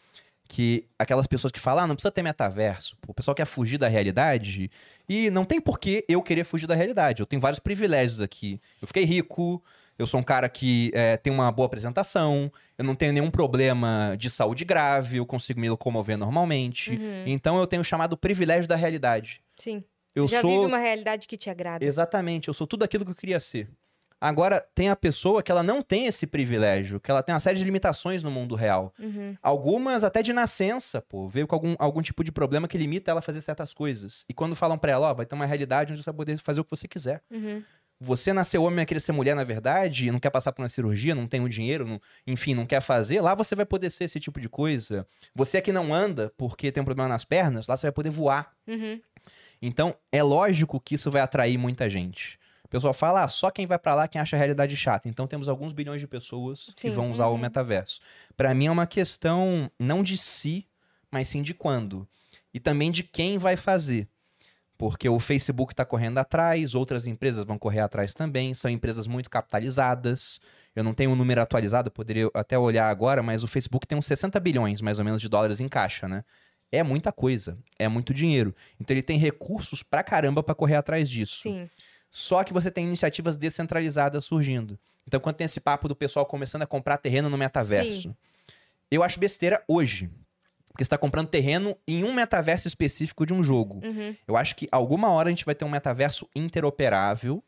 [0.47, 3.87] que aquelas pessoas que falam, ah, não precisa ter metaverso, o pessoal quer fugir da
[3.87, 4.69] realidade,
[5.09, 7.21] e não tem por que eu querer fugir da realidade.
[7.21, 8.61] Eu tenho vários privilégios aqui.
[8.81, 9.63] Eu fiquei rico,
[9.97, 14.15] eu sou um cara que é, tem uma boa apresentação, eu não tenho nenhum problema
[14.17, 16.91] de saúde grave, eu consigo me locomover normalmente.
[16.91, 17.23] Uhum.
[17.25, 19.41] Então eu tenho o chamado privilégio da realidade.
[19.57, 19.83] Sim.
[20.15, 20.49] Eu Já sou.
[20.51, 21.83] vive uma realidade que te agrada.
[21.83, 23.69] Exatamente, eu sou tudo aquilo que eu queria ser.
[24.21, 27.57] Agora, tem a pessoa que ela não tem esse privilégio, que ela tem uma série
[27.57, 28.93] de limitações no mundo real.
[28.97, 29.35] Uhum.
[29.43, 33.19] Algumas até de nascença, pô, veio com algum, algum tipo de problema que limita ela
[33.19, 34.23] a fazer certas coisas.
[34.29, 36.61] E quando falam pra ela, ó, vai ter uma realidade onde você vai poder fazer
[36.61, 37.21] o que você quiser.
[37.29, 37.61] Uhum.
[37.99, 40.67] Você nasceu homem e querer ser mulher, na verdade, e não quer passar por uma
[40.69, 44.05] cirurgia, não tem o dinheiro, não- enfim, não quer fazer, lá você vai poder ser
[44.05, 45.05] esse tipo de coisa.
[45.33, 48.09] Você é que não anda porque tem um problema nas pernas, lá você vai poder
[48.09, 48.51] voar.
[48.67, 48.99] Uhum.
[49.65, 52.37] Então, é lógico que isso vai atrair muita gente.
[52.65, 55.07] O pessoal fala, ah, só quem vai pra lá quem acha a realidade chata.
[55.07, 56.89] Então temos alguns bilhões de pessoas que Sim.
[56.89, 57.37] vão usar o Uhum.
[57.37, 58.01] metaverso.
[58.35, 60.67] Pra mim é uma questão não de se,
[61.09, 62.05] mas sim de quando.
[62.53, 64.09] E também de quem vai fazer.
[64.77, 69.29] Porque o Facebook está correndo atrás, outras empresas vão correr atrás também, são empresas muito
[69.29, 70.41] capitalizadas.
[70.75, 74.07] Eu não tenho o número atualizado, poderia até olhar agora, mas o Facebook tem uns
[74.07, 76.25] 60 bilhões, mais ou menos, de dólares em caixa, né?
[76.73, 78.55] É muita coisa, é muito dinheiro.
[78.81, 81.41] Então ele tem recursos pra caramba pra correr atrás disso.
[81.43, 81.69] Sim.
[82.09, 84.79] Só que você tem iniciativas descentralizadas surgindo.
[85.07, 88.15] Então, quando tem esse papo do pessoal começando a comprar terreno no metaverso,
[88.89, 90.09] eu acho besteira hoje.
[90.67, 93.79] Porque você está comprando terreno em um metaverso específico de um jogo.
[93.85, 94.15] Uhum.
[94.27, 97.43] Eu acho que alguma hora a gente vai ter um metaverso interoperável,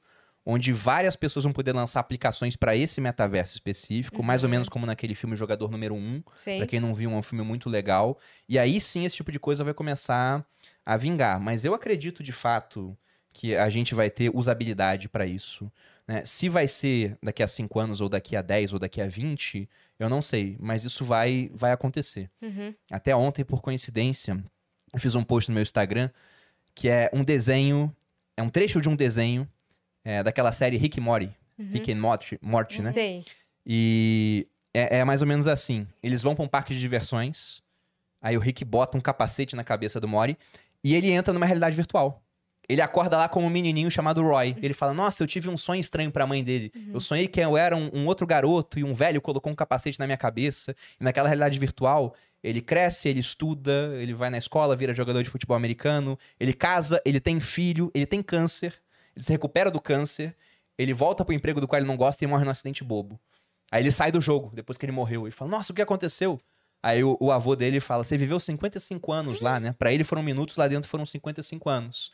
[0.46, 4.86] onde várias pessoas vão poder lançar aplicações para esse metaverso específico, mais ou menos como
[4.86, 6.24] naquele filme Jogador Número 1.
[6.38, 6.58] Sei.
[6.60, 8.20] Pra quem não viu, é um filme muito legal.
[8.48, 10.46] E aí sim esse tipo de coisa vai começar
[10.86, 11.40] a vingar.
[11.40, 12.96] Mas eu acredito de fato
[13.34, 15.70] que a gente vai ter usabilidade pra isso.
[16.08, 16.24] né?
[16.24, 19.68] Se vai ser daqui a 5 anos, ou daqui a 10, ou daqui a 20,
[20.00, 20.56] eu não sei.
[20.60, 22.30] Mas isso vai, vai acontecer.
[22.42, 22.74] Uhum.
[22.92, 24.42] Até ontem, por coincidência,
[24.94, 26.10] eu fiz um post no meu Instagram
[26.74, 27.96] que é um desenho,
[28.38, 29.50] é um trecho de um desenho
[30.06, 31.36] é, daquela série Rick e Morty.
[31.58, 32.94] Rick and Morty, Morty né?
[32.94, 33.26] Sei.
[33.66, 35.88] E é, é mais ou menos assim.
[36.04, 37.62] Eles vão pra um parque de diversões,
[38.22, 40.38] aí o Rick bota um capacete na cabeça do Mori
[40.84, 42.22] e ele entra numa realidade virtual.
[42.68, 44.56] Ele acorda lá como um menininho chamado Roy.
[44.62, 46.72] Ele fala: Nossa, eu tive um sonho estranho pra mãe dele.
[46.92, 50.00] Eu sonhei que eu era um, um outro garoto e um velho colocou um capacete
[50.00, 50.76] na minha cabeça.
[51.00, 55.30] E naquela realidade virtual, ele cresce, ele estuda, ele vai na escola, vira jogador de
[55.30, 58.74] futebol americano, ele casa, ele tem filho, ele tem câncer,
[59.16, 60.36] ele se recupera do câncer,
[60.78, 63.20] ele volta pro emprego do qual ele não gosta e morre num acidente bobo.
[63.72, 65.26] Aí ele sai do jogo, depois que ele morreu.
[65.26, 66.40] Ele fala, nossa, o que aconteceu?
[66.84, 69.74] Aí o, o avô dele fala, você viveu 55 anos lá, né?
[69.78, 72.12] Pra ele foram minutos, lá dentro foram 55 anos.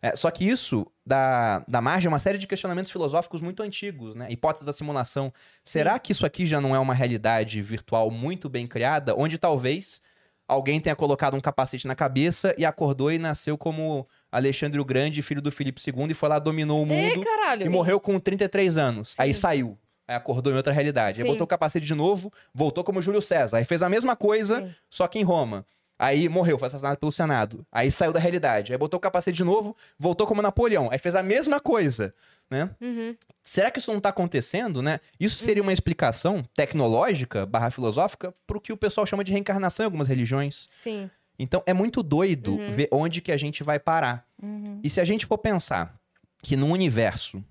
[0.00, 4.14] É, só que isso dá, dá margem a uma série de questionamentos filosóficos muito antigos,
[4.14, 4.30] né?
[4.30, 5.32] Hipóteses da simulação.
[5.64, 10.00] Será que isso aqui já não é uma realidade virtual muito bem criada, onde talvez
[10.46, 15.22] alguém tenha colocado um capacete na cabeça e acordou e nasceu como Alexandre o Grande,
[15.22, 17.64] filho do Filipe II, e foi lá, dominou o mundo Ei, caralho.
[17.64, 19.14] e morreu com 33 anos.
[19.18, 19.40] Aí Sim.
[19.40, 19.78] saiu.
[20.06, 21.18] Aí acordou em outra realidade.
[21.18, 21.32] Aí Sim.
[21.32, 23.58] botou o capacete de novo, voltou como Júlio César.
[23.58, 24.74] Aí fez a mesma coisa, Sim.
[24.88, 25.66] só que em Roma.
[25.98, 27.66] Aí morreu, foi assassinado pelo Senado.
[27.72, 28.72] Aí saiu da realidade.
[28.72, 30.88] Aí botou o capacete de novo, voltou como Napoleão.
[30.92, 32.14] Aí fez a mesma coisa,
[32.48, 32.70] né?
[32.80, 33.16] Uhum.
[33.42, 35.00] Será que isso não tá acontecendo, né?
[35.18, 39.86] Isso seria uma explicação tecnológica, barra filosófica, pro que o pessoal chama de reencarnação em
[39.88, 40.66] algumas religiões.
[40.70, 41.10] Sim.
[41.38, 42.70] Então é muito doido Uhum.
[42.70, 44.26] ver onde que a gente vai parar.
[44.42, 44.80] Uhum.
[44.82, 45.94] E se a gente for pensar
[46.42, 47.42] que num universo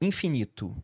[0.00, 0.74] infinito,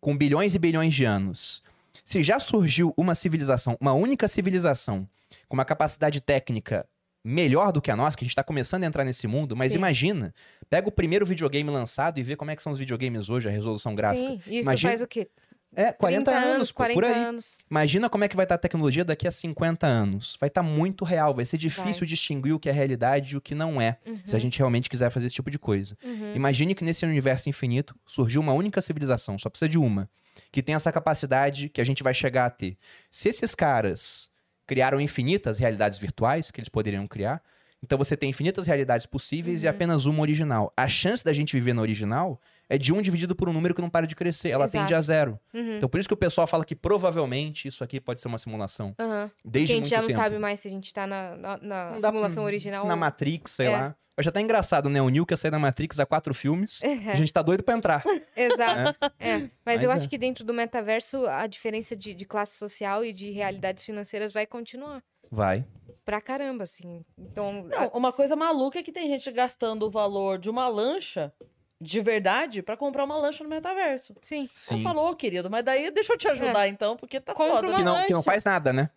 [0.00, 1.62] com bilhões e bilhões de anos,
[2.04, 5.08] se já surgiu uma civilização, uma única civilização,
[5.48, 6.86] com uma capacidade técnica
[7.24, 9.72] melhor do que a nossa, que a gente tá começando a entrar nesse mundo, mas
[9.72, 9.78] Sim.
[9.78, 10.34] imagina,
[10.68, 13.50] pega o primeiro videogame lançado e vê como é que são os videogames hoje, a
[13.52, 14.28] resolução gráfica.
[14.28, 14.40] Sim.
[14.46, 15.30] Isso Imagina- faz o quê?
[15.76, 17.14] É, 40 anos, pô, 40 por aí.
[17.24, 17.58] anos.
[17.70, 20.36] Imagina como é que vai estar a tecnologia daqui a 50 anos.
[20.40, 22.08] Vai estar muito real, vai ser difícil Vai.
[22.08, 25.10] distinguir o que é realidade e o que não é, se a gente realmente quiser
[25.10, 25.96] fazer esse tipo de coisa.
[26.04, 26.34] Uhum.
[26.34, 30.08] Imagine que nesse universo infinito surgiu uma única civilização, só precisa de uma,
[30.52, 32.76] que tem essa capacidade que a gente vai chegar a ter.
[33.10, 34.30] Se esses caras
[34.66, 37.42] criaram infinitas realidades virtuais que eles poderiam criar,
[37.82, 39.66] então você tem infinitas realidades possíveis Uhum.
[39.66, 40.72] e apenas uma original.
[40.76, 43.80] A chance da gente viver na original é de um dividido por um número que
[43.82, 44.50] não para de crescer.
[44.50, 44.82] Ela Exato.
[44.82, 45.38] tende a zero.
[45.52, 45.76] Uhum.
[45.76, 48.94] Então por isso que o pessoal fala que provavelmente isso aqui pode ser uma simulação.
[48.98, 49.30] Aham.
[49.44, 50.20] Desde Porque a gente muito já não tempo.
[50.20, 52.86] sabe mais se a gente tá na, na, na Não dá- simulação original.
[52.86, 53.70] Na ou- Matrix, sei É.
[53.70, 53.96] lá.
[54.16, 55.02] Mas já tá engraçado, né?
[55.02, 56.80] O Neo quer sair da Matrix há quatro filmes.
[57.12, 58.04] A gente tá doido pra entrar.
[58.36, 58.98] Exato.
[59.18, 59.38] É.
[59.38, 59.94] Mas, Mas eu é.
[59.94, 64.32] acho que dentro do metaverso a diferença de, de classe social e de realidades financeiras
[64.32, 65.02] vai continuar.
[65.30, 65.64] Vai.
[66.04, 67.04] Pra caramba, assim.
[67.18, 67.64] Então.
[67.64, 71.32] Não, uma coisa maluca é que tem gente gastando o valor de uma lancha
[71.84, 74.14] de verdade pra comprar uma lancha no metaverso.
[74.22, 74.48] Sim.
[74.52, 74.82] Você Sim.
[74.82, 77.68] falou, querido, mas daí deixa eu te ajudar então, porque tá Compra foda.
[77.68, 78.88] uma Que não, que não faz nada, né?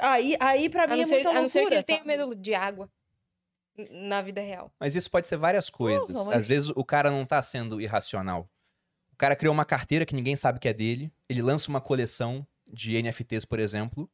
[0.00, 2.04] Aí, aí pra mim não, é ser, muita a não ser que loucura, ele tenha
[2.04, 2.88] medo de água
[3.90, 4.72] na vida real.
[4.78, 6.08] Mas isso pode ser várias coisas.
[6.08, 8.48] não, mas- Às vezes o cara não tá sendo irracional.
[9.12, 11.12] O cara criou uma carteira que ninguém sabe que é dele.
[11.28, 14.10] Ele lança uma coleção de NFTs, por exemplo.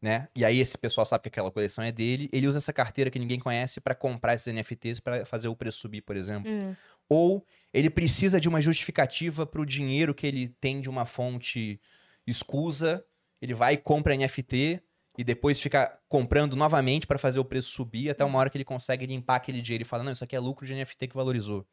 [0.00, 0.28] Né?
[0.34, 2.28] E aí esse pessoal sabe que aquela coleção é dele.
[2.32, 5.78] Ele usa essa carteira que ninguém conhece pra comprar esses NFTs pra fazer o preço
[5.78, 6.50] subir, por exemplo.
[6.50, 6.74] Hum.
[7.06, 11.78] Ou ele precisa de uma justificativa pro dinheiro que ele tem de uma fonte
[12.26, 13.04] escusa.
[13.42, 14.80] Ele vai e compra NFT
[15.18, 18.64] e depois fica comprando novamente pra fazer o preço subir até uma hora que ele
[18.64, 21.66] consegue limpar aquele dinheiro e fala: "Não, isso aqui é lucro de NFT que valorizou".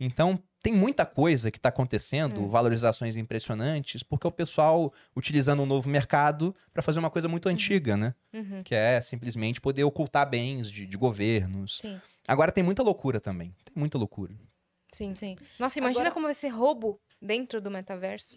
[0.00, 5.88] Então, tem muita coisa que está acontecendo, valorizações impressionantes, porque o pessoal utilizando um novo
[5.88, 8.14] mercado para fazer uma coisa muito antiga, né?
[8.32, 8.62] Uhum.
[8.64, 11.78] Que é simplesmente poder ocultar bens de, de governos.
[11.78, 13.54] Sim, Agora tem muita loucura também.
[13.64, 14.34] Tem muita loucura.
[14.92, 15.14] Sim.
[15.14, 15.36] sim.
[15.58, 18.36] Nossa, imagina Agora- como vai ser roubo dentro do metaverso.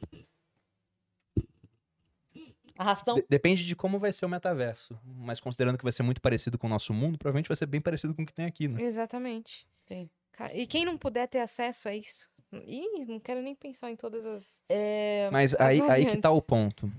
[2.77, 3.15] Arrastão.
[3.15, 4.97] De- depende de como vai ser o metaverso.
[5.03, 7.81] Mas considerando que vai ser muito parecido com o nosso mundo, provavelmente vai ser bem
[7.81, 8.81] parecido com o que tem aqui, né?
[8.83, 9.67] Exatamente.
[9.87, 10.09] Sim.
[10.53, 12.29] E quem não puder ter acesso a isso?
[12.53, 14.61] Ih, não quero nem pensar em todas as.
[14.67, 15.29] É...
[15.31, 16.91] Mas aí, aí que tá o ponto.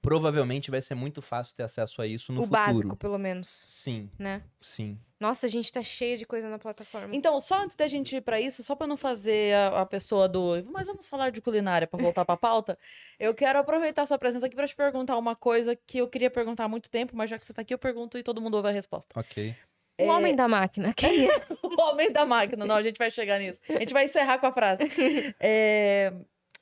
[0.00, 2.60] Provavelmente vai ser muito fácil ter acesso a isso no o futuro.
[2.62, 4.42] básico, pelo menos, Sim, né?
[4.60, 4.96] sim.
[5.18, 7.14] Nossa, a gente tá cheia de coisa na plataforma.
[7.14, 10.28] Então, só antes da gente ir pra isso, só pra não fazer a, a pessoa
[10.28, 10.52] do.
[10.70, 12.78] Mas vamos falar de culinária pra voltar pra pauta.
[13.18, 16.30] Eu quero aproveitar a sua presença aqui pra te perguntar uma coisa que eu queria
[16.30, 18.54] perguntar há muito tempo, mas já que você tá aqui, eu pergunto e todo mundo
[18.54, 19.18] ouve a resposta.
[19.18, 19.52] Ok.
[20.00, 20.92] O homem da máquina.
[20.94, 21.42] Quem é?
[21.62, 22.64] O homem da máquina.
[22.66, 23.60] Não, a gente vai chegar nisso.
[23.68, 24.84] A gente vai encerrar com a frase.
[25.40, 26.12] É,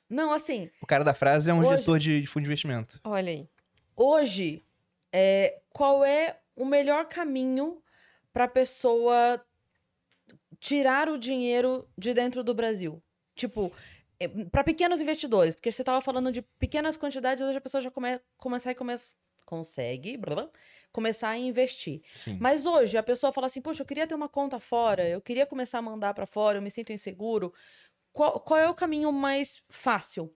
[0.09, 2.99] Não, assim, O cara da frase é um Hoje- gestor de, de fundo de investimento.
[3.03, 3.47] Olha aí.
[3.95, 4.63] hoje,
[5.11, 7.81] é, qual é o melhor caminho
[8.33, 9.43] pra pessoa
[10.59, 13.01] tirar o dinheiro de dentro do Brasil?
[13.35, 13.71] Tipo,
[14.51, 18.19] para pequenos investidores, porque você estava falando de pequenas quantidades, hoje a pessoa já come,
[18.37, 19.13] começa e começa,
[19.47, 20.49] consegue blá, blá,
[20.91, 22.01] começar a investir.
[22.13, 22.37] Sim.
[22.39, 25.45] Mas hoje a pessoa fala assim: Poxa, eu queria ter uma conta fora, eu queria
[25.47, 27.53] começar a mandar para fora, eu me sinto inseguro.
[28.13, 30.35] Qual, qual é o caminho mais fácil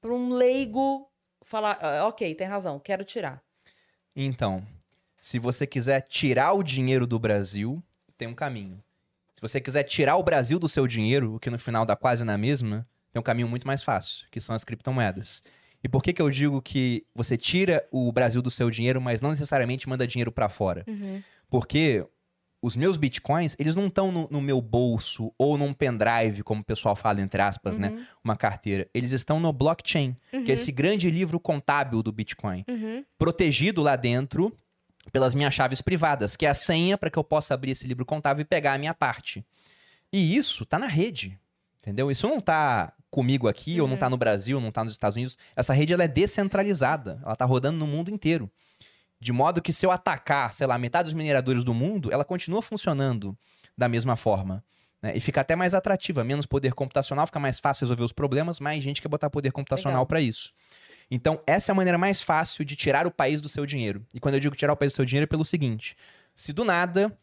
[0.00, 1.10] para um leigo
[1.42, 3.42] falar: "Ah, Ok, tem razão, quero tirar?
[4.16, 4.66] Então,
[5.20, 7.82] se você quiser tirar o dinheiro do Brasil,
[8.16, 8.82] tem um caminho.
[9.32, 12.24] Se você quiser tirar o Brasil do seu dinheiro, o que no final dá quase
[12.24, 15.42] na mesma, tem um caminho muito mais fácil, que são as criptomoedas.
[15.82, 19.20] E por que, que eu digo que você tira o Brasil do seu dinheiro, mas
[19.20, 20.84] não necessariamente manda dinheiro para fora?
[20.88, 21.22] Uhum.
[21.48, 22.04] Porque
[22.60, 26.64] os meus bitcoins, eles não estão no, no meu bolso ou num pendrive, como o
[26.64, 27.90] pessoal fala, entre aspas, né?
[27.90, 28.04] Uhum.
[28.24, 28.88] Uma carteira.
[28.92, 33.04] Eles estão no blockchain, que é esse grande livro contábil do Bitcoin Uhum.
[33.16, 34.52] protegido lá dentro
[35.12, 38.04] pelas minhas chaves privadas, que é a senha para que eu possa abrir esse livro
[38.04, 39.46] contábil e pegar a minha parte.
[40.12, 41.38] E isso tá na rede,
[41.80, 42.10] entendeu?
[42.10, 45.38] Isso não tá comigo aqui, ou não tá no Brasil, não tá nos Estados Unidos.
[45.56, 48.50] Essa rede ela é descentralizada, ela tá rodando no mundo inteiro.
[49.20, 52.62] De modo que se eu atacar, sei lá, metade dos mineradores do mundo, ela continua
[52.62, 53.36] funcionando
[53.76, 54.62] da mesma forma.
[55.02, 55.16] né?
[55.16, 58.82] E fica até mais atrativa, menos poder computacional, fica mais fácil resolver os problemas, mais
[58.82, 60.52] gente quer botar poder computacional para isso.
[61.10, 64.04] Então, essa é a maneira mais fácil de tirar o país do seu dinheiro.
[64.12, 65.96] E quando eu digo tirar o país do seu dinheiro é pelo seguinte:
[66.34, 67.16] se do nada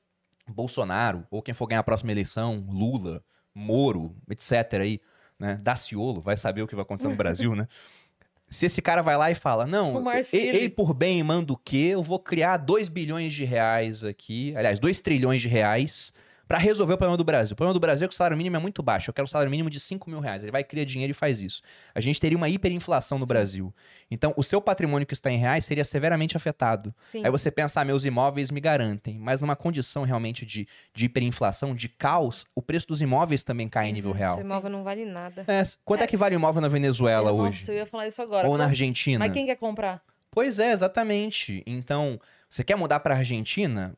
[0.48, 4.82] Bolsonaro, ou quem for ganhar a próxima eleição, Lula, Moro, etc.
[4.82, 4.99] aí,
[5.40, 5.60] né?
[5.62, 7.68] Daciolo, vai saber o que vai acontecer no Brasil, né?
[8.48, 9.94] Se esse cara vai lá e fala, não,
[10.38, 11.90] ei por bem, manda o quê?
[11.94, 16.14] Eu vou criar 2 bilhões de reais aqui, aliás, 2 trilhões de reais
[16.47, 17.53] pra resolver o problema do Brasil.
[17.53, 19.09] O problema do Brasil é que o salário mínimo é muito baixo.
[19.09, 20.43] Eu quero um salário mínimo de 5 mil reais.
[20.43, 21.61] Ele vai criar dinheiro e faz isso.
[21.93, 23.73] A gente teria uma hiperinflação no Brasil.
[24.09, 26.93] Então, o seu patrimônio que está em reais seria severamente afetado.
[26.99, 27.23] Sim.
[27.23, 29.17] Aí você pensa, ah, meus imóveis me garantem.
[29.17, 33.89] Mas numa condição realmente de, de hiperinflação, de caos, o preço dos imóveis também cai
[33.89, 34.34] em nível real.
[34.34, 35.45] Seu imóvel não vale nada.
[35.47, 36.07] É, quanto é.
[36.07, 37.61] que vale o imóvel na Venezuela Eu- hoje?
[37.61, 38.47] Nossa, eu ia falar isso agora.
[38.47, 39.19] Ou na Argentina?
[39.19, 40.01] Mas quem quer comprar?
[40.30, 41.63] Pois é, exatamente.
[41.65, 42.19] Então,
[42.49, 43.95] você quer mudar pra Argentina?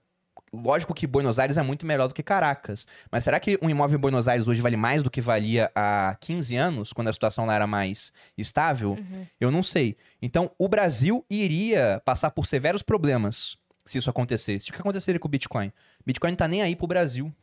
[0.53, 2.87] Lógico que Buenos Aires é muito melhor do que Caracas.
[3.11, 6.15] Mas será que um imóvel em Buenos Aires hoje vale mais do que valia há
[6.19, 8.91] 15 anos, quando a situação lá era mais estável?
[8.91, 9.25] Uhum.
[9.39, 9.97] Eu não sei.
[10.21, 14.69] Então, o Brasil iria passar por severos problemas se isso acontecesse.
[14.69, 15.71] O que aconteceria com o Bitcoin?
[16.05, 17.33] Bitcoin não tá nem aí pro Brasil.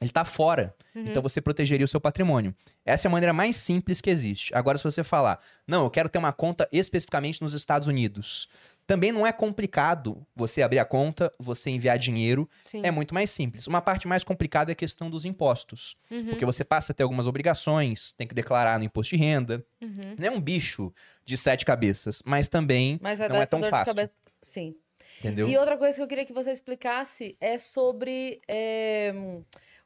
[0.00, 0.74] Ele tá fora.
[0.94, 1.04] Uhum.
[1.06, 2.54] Então você protegeria o seu patrimônio.
[2.84, 4.52] Essa é a maneira mais simples que existe.
[4.54, 8.48] Agora, se você falar, não, eu quero ter uma conta especificamente nos Estados Unidos.
[8.86, 12.48] Também não é complicado você abrir a conta, você enviar dinheiro.
[12.64, 12.82] Sim.
[12.84, 13.66] É muito mais simples.
[13.66, 15.96] Uma parte mais complicada é a questão dos impostos.
[16.10, 16.26] Uhum.
[16.26, 19.64] Porque você passa a ter algumas obrigações, tem que declarar no imposto de renda.
[19.80, 20.14] Uhum.
[20.18, 20.92] Não é um bicho
[21.24, 23.94] de sete cabeças, mas também Mas não é tão fácil.
[24.42, 24.76] Sim.
[25.20, 25.48] Entendeu?
[25.48, 29.14] E outra coisa que eu queria que você explicasse é sobre é,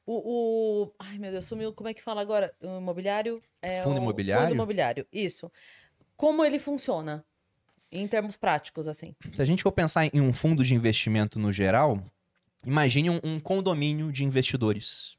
[0.07, 1.73] o, o- Ai, meu Deus, sumiu.
[1.73, 2.53] Como é que fala agora?
[2.61, 3.41] O imobiliário?
[3.62, 4.45] É, Fundo o- imobiliário?
[4.47, 5.53] Fundo imobiliário, isso.
[6.16, 7.25] Como ele funciona?
[7.90, 9.15] Em termos práticos, assim.
[9.32, 12.02] Se a gente for pensar em um fundo de investimento no geral,
[12.65, 15.16] imagine um, um condomínio de investidores.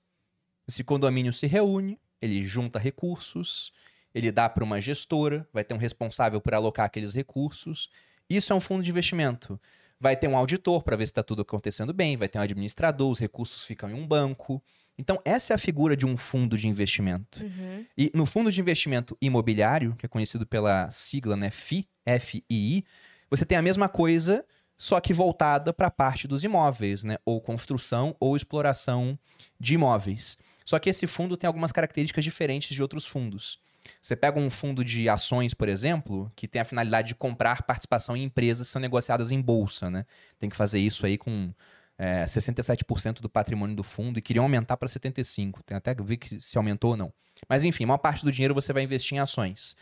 [0.67, 3.73] Esse condomínio se reúne, ele junta recursos,
[4.13, 7.89] ele dá para uma gestora, vai ter um responsável por alocar aqueles recursos.
[8.29, 9.59] Isso é um fundo de investimento.
[9.99, 13.09] Vai ter um auditor para ver se está tudo acontecendo bem, vai ter um administrador,
[13.09, 14.61] os recursos ficam em um banco.
[14.99, 17.41] Então, essa é a figura de um fundo de investimento.
[17.41, 17.85] Uhum.
[17.97, 21.88] E no fundo de investimento imobiliário, que é conhecido pela sigla né, FI,
[22.19, 22.84] FII,
[23.31, 24.43] você tem a mesma coisa,
[24.77, 27.15] só que voltada para a parte dos imóveis, né?
[27.23, 29.17] Ou construção ou exploração
[29.57, 30.38] de imóveis.
[30.65, 33.57] Só que esse fundo tem algumas características diferentes de outros fundos.
[34.01, 38.17] Você pega um fundo de ações, por exemplo, que tem a finalidade de comprar participação
[38.17, 40.05] em empresas que são negociadas em bolsa, né?
[40.38, 41.53] Tem que fazer isso aí com
[41.99, 45.55] é, 67% do patrimônio do fundo e queriam aumentar para 75%.
[45.65, 47.13] Tem até que ver que se aumentou ou não.
[47.47, 49.76] Mas enfim, a maior parte do dinheiro você vai investir em ações.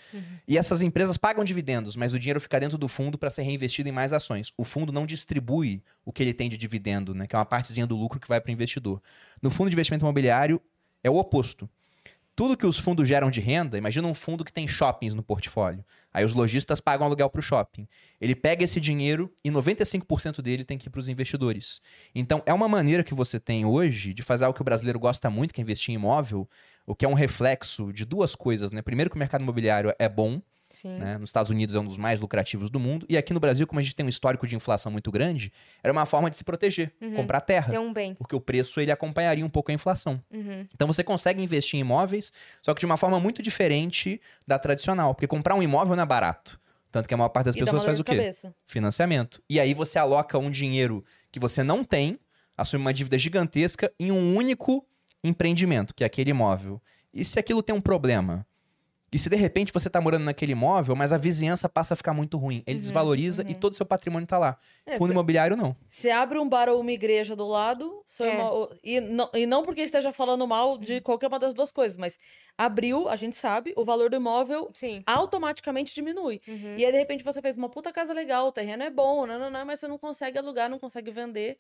[0.48, 3.88] E essas empresas pagam dividendos, mas o dinheiro fica dentro do fundo para ser reinvestido
[3.88, 4.52] em mais ações.
[4.57, 7.27] O fundo não distribui o que ele tem de dividendo, né?
[7.27, 9.02] Que é uma partezinha do lucro que vai para o investidor.
[9.41, 10.61] No fundo de investimento imobiliário
[11.03, 11.69] é o oposto.
[12.35, 15.84] Tudo que os fundos geram de renda, imagina um fundo que tem shoppings no portfólio.
[16.18, 17.88] Aí os lojistas pagam aluguel para o shopping.
[18.19, 21.80] Ele pega esse dinheiro e 95% dele tem que ir para os investidores.
[22.15, 25.30] Então é uma maneira que você tem hoje de fazer algo que o brasileiro gosta
[25.30, 26.49] muito, que é investir em imóvel,
[26.88, 28.81] o que é um reflexo de duas coisas, né?
[28.81, 30.41] Primeiro que o mercado imobiliário é bom.
[30.86, 31.18] Né?
[31.18, 33.06] Nos Estados Unidos é um dos mais lucrativos do mundo.
[33.10, 35.52] E aqui no Brasil, como a gente tem um histórico de inflação muito grande,
[35.84, 37.72] era uma forma de se proteger, comprar terra.
[37.72, 38.14] Tem um bem.
[38.16, 40.22] Porque o preço ele acompanharia um pouco a inflação.
[40.32, 40.68] Uhum.
[40.74, 42.32] Então você consegue investir em imóveis,
[42.62, 45.16] só que de uma forma muito diferente da tradicional.
[45.16, 46.60] Porque comprar um imóvel não é barato.
[46.91, 48.16] Tanto que a maior parte das e pessoas faz o quê?
[48.16, 48.54] cabeça.
[48.66, 49.41] Financiamento.
[49.49, 52.20] E aí você aloca um dinheiro que você não tem,
[52.58, 54.86] assume uma dívida gigantesca em um único
[55.24, 56.82] empreendimento, que é aquele imóvel.
[57.14, 58.45] E se aquilo tem um problema?
[59.12, 62.14] E se de repente você tá morando naquele imóvel, mas a vizinhança passa a ficar
[62.14, 62.62] muito ruim?
[62.68, 64.58] Ele desvaloriza e todo o seu patrimônio tá lá.
[64.86, 65.74] É, Fundo imobiliário, não.
[65.88, 68.38] Você abre um bar ou uma igreja do lado, seu É.
[68.84, 70.78] e, não, e não porque esteja falando mal Uhum.
[70.80, 72.20] de qualquer uma das duas coisas, mas
[72.58, 75.02] abriu, a gente sabe, o valor do imóvel Sim.
[75.06, 76.42] automaticamente diminui.
[76.46, 76.76] Uhum.
[76.78, 79.64] E aí, de repente, você fez uma puta casa legal, o terreno é bom, nananã,
[79.64, 81.58] mas você não consegue alugar, não consegue vender,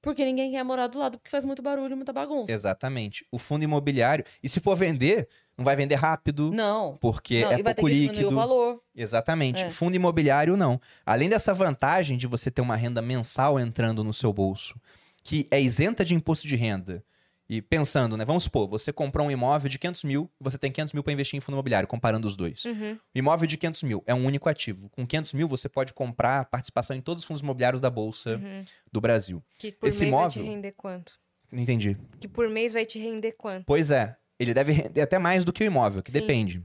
[0.00, 2.52] porque ninguém quer morar do lado, porque faz muito barulho, muita bagunça.
[2.52, 3.26] Exatamente.
[3.32, 6.96] O fundo imobiliário, e se for vender, não vai vender rápido, Não.
[7.00, 8.30] porque não, é e vai ter pouco que diminuir líquido.
[8.30, 8.82] o valor.
[8.94, 9.64] Exatamente.
[9.64, 9.70] É.
[9.70, 10.80] Fundo imobiliário, não.
[11.04, 14.80] Além dessa vantagem de você ter uma renda mensal entrando no seu bolso,
[15.24, 17.04] que é isenta de imposto de renda,
[17.50, 18.24] E pensando, né?
[18.26, 21.12] Vamos supor, você comprou um imóvel de 500 mil e você tem 500 mil para
[21.14, 22.64] investir em fundo imobiliário, comparando os dois.
[22.66, 22.98] Uhum.
[23.14, 24.90] O imóvel de 500 mil é um único ativo.
[24.90, 28.62] Com 500 mil, você pode comprar participação em todos os fundos imobiliários da Bolsa Uhum.
[28.92, 29.42] do Brasil.
[29.58, 31.18] Que por Esse mês vai te imóvel- render quanto?
[31.50, 31.96] Não entendi.
[32.20, 33.64] Que por mês vai te render quanto?
[33.64, 36.20] Pois é, ele deve render até mais do que o imóvel, que Sim.
[36.20, 36.62] depende.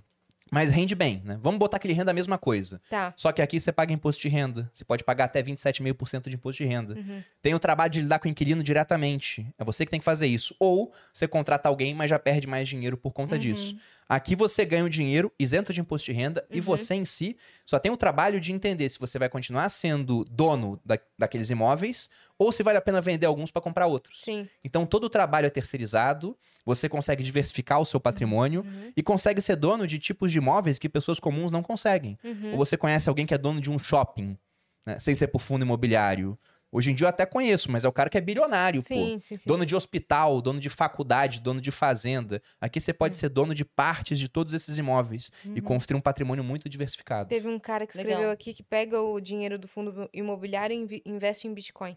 [0.53, 1.38] Mas rende bem, né?
[1.41, 2.80] Vamos botar que ele renda a mesma coisa.
[2.89, 3.13] Tá.
[3.17, 4.69] Só que aqui você paga imposto de renda.
[4.71, 6.93] Você pode pagar até 27,5% de imposto de renda.
[6.93, 7.23] Uhum.
[7.41, 9.45] Tem o trabalho de lidar com o inquilino diretamente.
[9.57, 10.55] É você que tem que fazer isso.
[10.59, 13.41] Ou você contrata alguém, mas já perde mais dinheiro por conta Uhum.
[13.41, 13.75] disso.
[14.07, 16.63] Aqui você ganha o dinheiro isento de imposto de renda e Uhum.
[16.63, 17.35] você em si
[17.65, 22.09] só tem o trabalho de entender se você vai continuar sendo dono da- daqueles imóveis
[22.38, 24.21] ou se vale a pena vender alguns para comprar outros.
[24.21, 24.47] Sim.
[24.63, 28.91] Então todo o trabalho é terceirizado, você consegue diversificar o seu patrimônio Uhum.
[28.95, 32.17] e consegue ser dono de tipos de imóveis que pessoas comuns não conseguem.
[32.23, 32.51] Uhum.
[32.51, 34.38] Ou você conhece alguém que é dono de um shopping,
[34.85, 36.38] né, sem ser por fundo imobiliário.
[36.73, 38.87] Hoje em dia eu até conheço, mas é o cara que é bilionário, pô.
[38.87, 39.47] Sim, sim, sim.
[39.47, 42.41] Dono de hospital, dono de faculdade, dono de fazenda.
[42.59, 46.43] Aqui você pode ser dono de partes de todos esses imóveis e construir um patrimônio
[46.43, 47.29] muito diversificado.
[47.29, 48.11] Teve um cara que Legal.
[48.11, 51.95] escreveu aqui que pega o dinheiro do fundo imobiliário e investe em Bitcoin.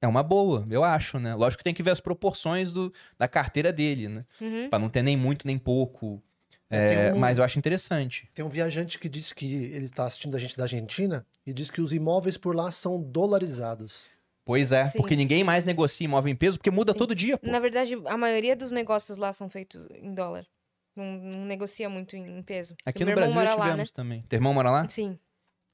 [0.00, 1.34] É uma boa, eu acho, né?
[1.34, 4.24] Lógico que tem que ver as proporções do, da carteira dele, né?
[4.40, 4.68] Uhum.
[4.70, 6.22] Pra não ter nem muito nem pouco.
[6.76, 8.28] É, um- Mas eu acho interessante.
[8.34, 11.70] Tem um viajante que disse que ele está assistindo a gente da Argentina e diz
[11.70, 14.06] que os imóveis por lá são dolarizados.
[14.44, 14.98] Pois é, Sim.
[14.98, 16.98] porque ninguém mais negocia imóvel em peso, porque muda Sim.
[16.98, 17.46] todo dia, pô.
[17.50, 20.44] Na verdade, a maioria dos negócios lá são feitos em dólar.
[20.94, 22.76] Não, não negocia muito em, peso.
[22.84, 24.22] Aqui no irmão Brasil já mora lá, tivemos também.
[24.28, 24.82] Teu irmão mora lá?
[24.82, 24.88] né?
[24.88, 25.18] Sim.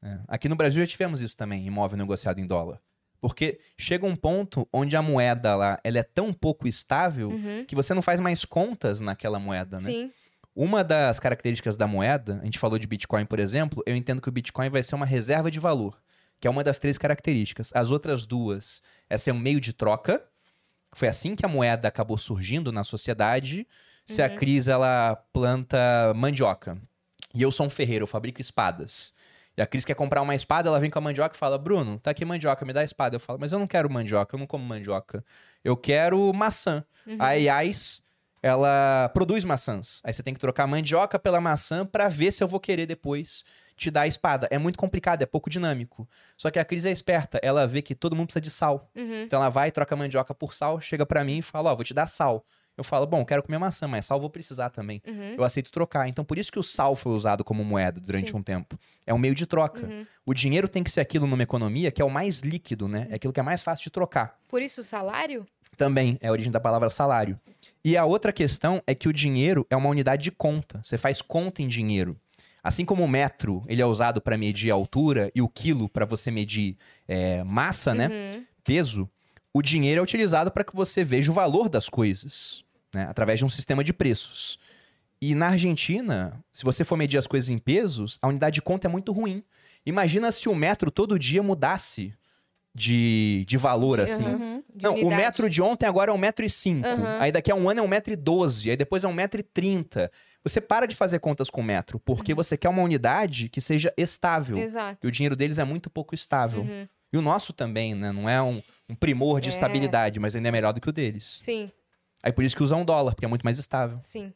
[0.03, 0.19] É.
[0.29, 2.81] Aqui no Brasil já tivemos isso também, imóvel negociado em dólar.
[3.21, 7.67] Porque chega um ponto onde a moeda lá ela é tão pouco estável Uhum.
[7.67, 9.83] que você não faz mais contas naquela moeda, né?
[9.83, 10.13] Sim.
[10.63, 14.29] Uma das características da moeda, a gente falou de Bitcoin, por exemplo, eu entendo que
[14.29, 15.99] o Bitcoin vai ser uma reserva de valor,
[16.39, 17.71] que é uma das três características.
[17.75, 20.23] As outras duas é ser um meio de troca.
[20.93, 23.67] Foi assim que a moeda acabou surgindo na sociedade.
[24.05, 24.37] Se a Uhum.
[24.37, 26.77] Cris ela planta mandioca
[27.35, 29.15] e eu sou um ferreiro, eu fabrico espadas.
[29.57, 31.99] E a Cris quer comprar uma espada, ela vem com a mandioca e fala: Bruno,
[31.99, 33.17] tá aqui mandioca, me dá a espada.
[33.17, 35.25] Eu falo: Mas eu não quero mandioca, eu não como mandioca.
[35.65, 36.85] Eu quero maçã.
[37.07, 37.17] Uhum.
[37.19, 38.03] A Iais,
[38.43, 40.01] ela produz maçãs.
[40.05, 42.87] Aí você tem que trocar a mandioca pela maçã pra ver se eu vou querer
[42.87, 43.45] depois
[43.77, 44.47] te dar a espada.
[44.51, 46.09] É muito complicado, é pouco dinâmico.
[46.37, 48.91] Só que a Cris é esperta, ela vê que todo mundo precisa de sal.
[48.95, 49.23] Uhum.
[49.23, 51.85] Então ela vai, troca a mandioca por sal, chega pra mim e fala: Ó, vou
[51.85, 52.45] te dar sal.
[52.77, 55.03] Eu falo: Bom, quero comer maçã, mas sal vou precisar também.
[55.07, 55.35] Uhum.
[55.39, 56.09] Eu aceito trocar.
[56.09, 58.37] Então por isso que o sal foi usado como moeda durante Sim.
[58.37, 58.79] um tempo.
[59.07, 59.87] É um meio de troca.
[59.87, 60.07] Uhum.
[60.27, 63.07] O dinheiro tem que ser aquilo numa economia que é o mais líquido, né?
[63.11, 64.39] É aquilo que é mais fácil de trocar.
[64.49, 65.47] Por isso o salário?
[65.77, 67.41] Também é a origem da palavra salário.
[67.85, 70.81] E a outra questão é que o dinheiro é uma unidade de conta.
[70.83, 72.17] Você faz conta em dinheiro.
[72.63, 76.05] Assim como o metro ele é usado para medir a altura e o quilo para
[76.05, 76.77] você medir
[77.09, 78.09] é, massa, né?
[78.09, 78.45] Uhum.
[78.63, 79.09] Peso.
[79.53, 82.63] O dinheiro é utilizado para que você veja o valor das coisas,
[82.95, 83.07] né?
[83.09, 84.59] Através de um sistema de preços.
[85.21, 88.89] E na Argentina, se você for medir as coisas em pesos, a unidade de conta
[88.89, 89.43] é muito ruim.
[89.85, 92.15] Imagina se o metro todo dia mudasse
[92.75, 94.23] de, de valor, De- assim.
[94.25, 94.63] Uhum.
[94.75, 96.87] De Não, o metro de ontem agora é um metro e cinco.
[96.87, 97.19] Aham.
[97.21, 98.71] Aí daqui a um ano é um metro e doze.
[98.71, 100.11] Aí depois é um metro e trinta.
[100.45, 104.57] Você para de fazer contas com metro, porque você quer uma unidade que seja estável.
[104.57, 105.07] Exato.
[105.07, 106.63] E o dinheiro deles é muito pouco estável.
[106.63, 106.89] Uhum.
[107.13, 108.13] E o nosso também, né?
[108.13, 109.53] Não é um, um primor de É.
[109.53, 111.39] estabilidade, mas ainda é melhor do que o deles.
[111.43, 111.71] Sim,
[112.23, 113.99] Aí por isso que usam dólar, porque é muito mais estável.
[114.03, 114.33] sim.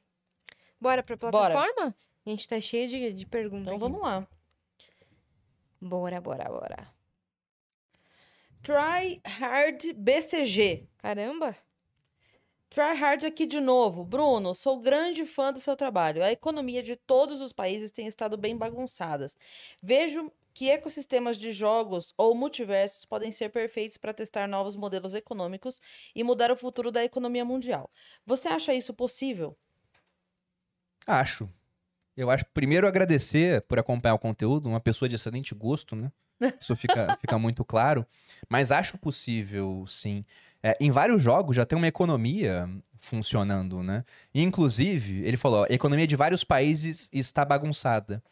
[0.80, 1.54] Bora pra Bora.
[1.54, 1.94] plataforma?
[2.26, 3.80] A gente tá cheio de, de perguntas Então aqui.
[3.80, 4.26] vamos lá.
[5.80, 6.93] Bora, bora, bora.
[8.64, 10.88] Try Hard BCG.
[10.96, 11.54] Caramba.
[12.70, 14.02] Try Hard aqui de novo.
[14.02, 16.24] Bruno, sou grande fã do seu trabalho.
[16.24, 19.36] A economia de todos os países tem estado bem bagunçadas.
[19.82, 25.78] Vejo que ecossistemas de jogos ou multiversos podem ser perfeitos para testar novos modelos econômicos
[26.14, 27.90] e mudar o futuro da economia mundial.
[28.24, 29.54] Você acha isso possível?
[31.06, 31.50] Acho.
[32.16, 36.10] Eu acho, primeiro, agradecer por acompanhar o conteúdo, uma pessoa de excelente gosto, né?
[36.60, 38.06] Isso fica, fica muito claro.
[38.48, 40.24] Mas acho possível, sim.
[40.62, 44.04] É, em vários jogos já tem uma economia funcionando, né?
[44.32, 48.22] E, inclusive, ele falou: ó, a economia de vários países está bagunçada.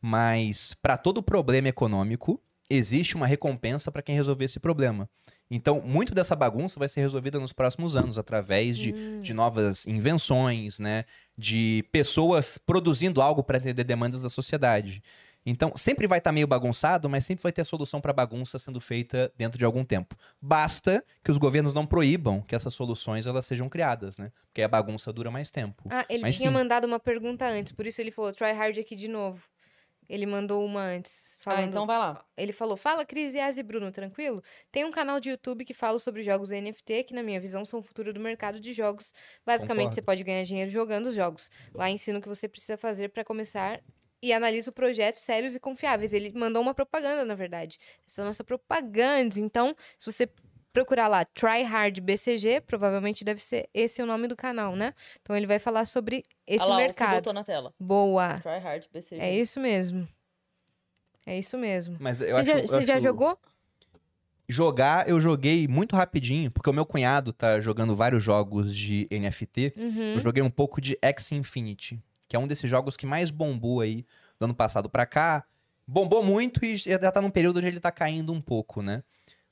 [0.00, 5.08] Mas, para todo problema econômico, existe uma recompensa para quem resolver esse problema.
[5.50, 10.78] Então, muito dessa bagunça vai ser resolvida nos próximos anos, através de, de novas invenções,
[10.78, 11.04] né?
[11.36, 15.02] De pessoas produzindo algo para atender demandas da sociedade.
[15.44, 19.32] Então, sempre vai estar meio bagunçado, mas sempre vai ter solução para bagunça sendo feita
[19.36, 20.14] dentro de algum tempo.
[20.40, 24.30] Basta que os governos não proíbam que essas soluções elas sejam criadas, né?
[24.46, 25.82] Porque a bagunça dura mais tempo.
[25.90, 26.54] Ah, ele Mas tinha sim.
[26.54, 29.42] mandado uma pergunta antes, por isso ele falou try hard aqui de novo.
[30.08, 31.68] Ele mandou uma antes, Ah, falando...
[31.68, 32.24] então vai lá.
[32.36, 34.42] Ele falou: Fala, Cris, Yas e Bruno, tranquilo?
[34.72, 37.78] Tem um canal de YouTube que fala sobre jogos NFT, que, na minha visão, são
[37.78, 39.14] o futuro do mercado de jogos.
[39.46, 39.94] Basicamente, Concordo.
[39.94, 41.48] você pode ganhar dinheiro jogando os jogos.
[41.72, 43.80] Lá ensina o que você precisa fazer para começar
[44.22, 46.12] e analisa projetos sérios e confiáveis.
[46.12, 47.78] Ele mandou uma propaganda, na verdade.
[48.06, 49.38] Essa é a nossa propaganda.
[49.38, 50.28] Então, se você
[50.72, 54.94] procurar lá Try Hard BCG, provavelmente deve ser esse o nome do canal, né?
[55.20, 57.14] Então, ele vai falar sobre esse Olha lá, mercado.
[57.16, 57.74] botou na tela.
[57.80, 58.38] Boa.
[58.40, 59.20] Try hard, BCG.
[59.20, 60.06] É isso mesmo.
[61.26, 61.96] É isso mesmo.
[62.00, 63.38] Mas eu Você acho, já, eu você já acho- jogou?
[64.48, 69.72] Jogar, eu joguei muito rapidinho, porque o meu cunhado tá jogando vários jogos de NFT.
[69.76, 70.14] Uhum.
[70.14, 73.80] Eu joguei um pouco de X Infinity, que é um desses jogos que mais bombou
[73.80, 74.06] aí
[74.38, 75.44] do ano passado pra cá.
[75.84, 79.02] Bombou muito e já tá num período onde ele tá caindo um pouco, né?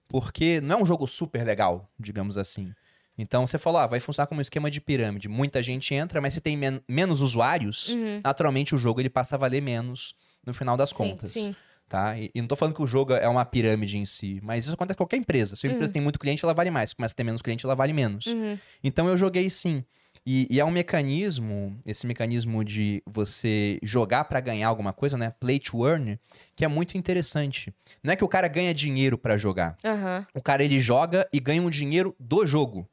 [0.07, 2.73] Porque não é um jogo super legal, digamos assim.
[3.19, 5.29] Então você falou, ah, vai funcionar como um esquema de pirâmide.
[5.29, 8.21] Muita gente entra, mas se tem men- menos usuários, Uhum.
[8.25, 10.15] naturalmente o jogo ele passa a valer menos
[10.47, 11.33] no final das Sim, contas.
[11.33, 11.57] sim.
[11.89, 12.17] Tá?
[12.17, 14.75] E, e não tô falando que o jogo é uma pirâmide em si, mas isso
[14.75, 15.57] acontece com qualquer empresa.
[15.57, 16.91] Se a empresa tem muito cliente, ela vale mais.
[16.91, 18.27] Se começa a ter menos cliente, ela vale menos.
[18.27, 18.57] Uhum.
[18.85, 19.83] Então eu joguei sim.
[20.27, 25.33] E, e é um mecanismo, esse mecanismo de você jogar pra ganhar alguma coisa, né?
[25.41, 26.19] Play to earn,
[26.55, 27.73] que é muito interessante.
[28.03, 29.77] Não é que o cara ganha dinheiro pra jogar.
[29.85, 30.27] Aham.
[30.35, 32.89] O cara ele joga e ganha um dinheiro do jogo.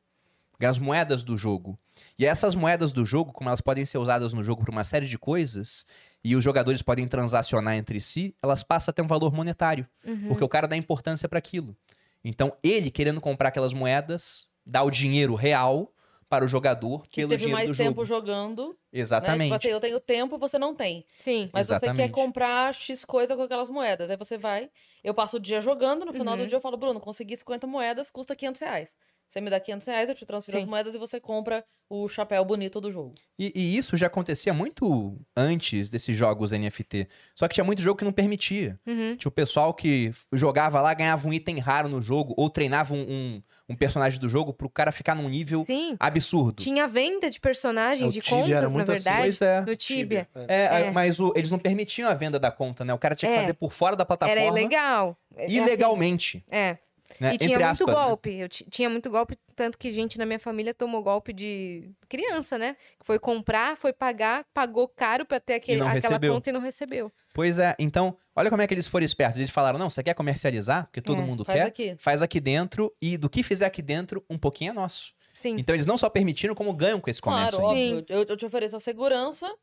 [0.59, 1.77] As moedas do jogo.
[2.17, 5.05] E essas moedas do jogo, como elas podem ser usadas no jogo para uma série
[5.05, 5.85] de coisas,
[6.23, 9.85] e os jogadores podem transacionar entre si, elas passam a ter um valor monetário.
[10.05, 10.29] Uhum.
[10.29, 11.75] Porque o cara dá importância para aquilo.
[12.23, 15.91] Então, ele querendo comprar aquelas moedas, dá o dinheiro real
[16.27, 18.05] para o jogador Que pelo teve mais tempo jogo.
[18.05, 18.69] jogando.
[18.69, 18.75] Né?
[19.01, 19.43] Exatamente.
[19.51, 21.05] Tipo assim, eu tenho tempo, você não tem.
[21.13, 21.49] Sim.
[21.53, 22.07] Mas você Exatamente.
[22.09, 24.09] quer comprar X coisa com aquelas moedas.
[24.09, 24.69] Aí você vai,
[25.03, 26.41] eu passo o dia jogando, no final Uhum.
[26.41, 28.97] do dia eu falo, Bruno, consegui 50 moedas, custa 500 reais.
[29.29, 30.63] Você me dá 500 reais, eu te transfiro Sim.
[30.63, 33.13] as moedas e você compra o chapéu bonito do jogo.
[33.37, 37.07] E, e isso já acontecia muito antes desses jogos NFT.
[37.35, 38.79] Só que tinha muito jogo que não permitia.
[38.87, 39.15] Uhum.
[39.17, 43.01] Tinha o pessoal que jogava lá, ganhava um item raro no jogo, ou treinava um,
[43.01, 45.95] um, um personagem do jogo pro cara ficar num nível Sim.
[45.99, 46.63] absurdo.
[46.63, 49.03] Tinha venda de personagem, É, de Tibia era contas, na muito assim.
[49.03, 49.21] verdade.
[49.23, 49.61] Pois é.
[49.61, 50.27] No Tibia.
[50.47, 50.91] É, É.
[50.91, 52.93] mas o- eles não permitiam a venda da conta, né?
[52.93, 53.41] O cara tinha que É.
[53.41, 54.41] fazer por fora da plataforma.
[54.41, 55.17] Era ilegal.
[55.35, 56.43] É, assim, Ilegalmente.
[56.49, 56.77] É.
[57.19, 57.33] Né?
[57.35, 57.93] E tinha Entre muito aspas, né?
[57.93, 58.33] golpe.
[58.35, 62.57] Eu ti- tinha muito golpe, tanto que gente na minha família tomou golpe de criança,
[62.57, 62.75] né?
[62.99, 66.33] Que foi comprar, foi pagar, pagou caro pra ter aquele, não aquela recebeu.
[66.33, 67.11] conta e não recebeu.
[67.33, 69.37] Pois é, então, olha como é que eles foram espertos.
[69.37, 70.85] Eles falaram: não, você quer comercializar?
[70.85, 71.65] Porque todo É, mundo faz quer.
[71.67, 71.95] aqui.
[71.97, 72.93] Faz aqui dentro.
[73.01, 75.13] E do que fizer aqui dentro, um pouquinho é nosso.
[75.33, 75.55] Sim.
[75.59, 77.59] Então eles não só permitiram, como ganham com esse comércio.
[77.59, 77.93] Claro, aí.
[77.93, 78.05] óbvio.
[78.09, 79.53] Eu, eu te ofereço a segurança,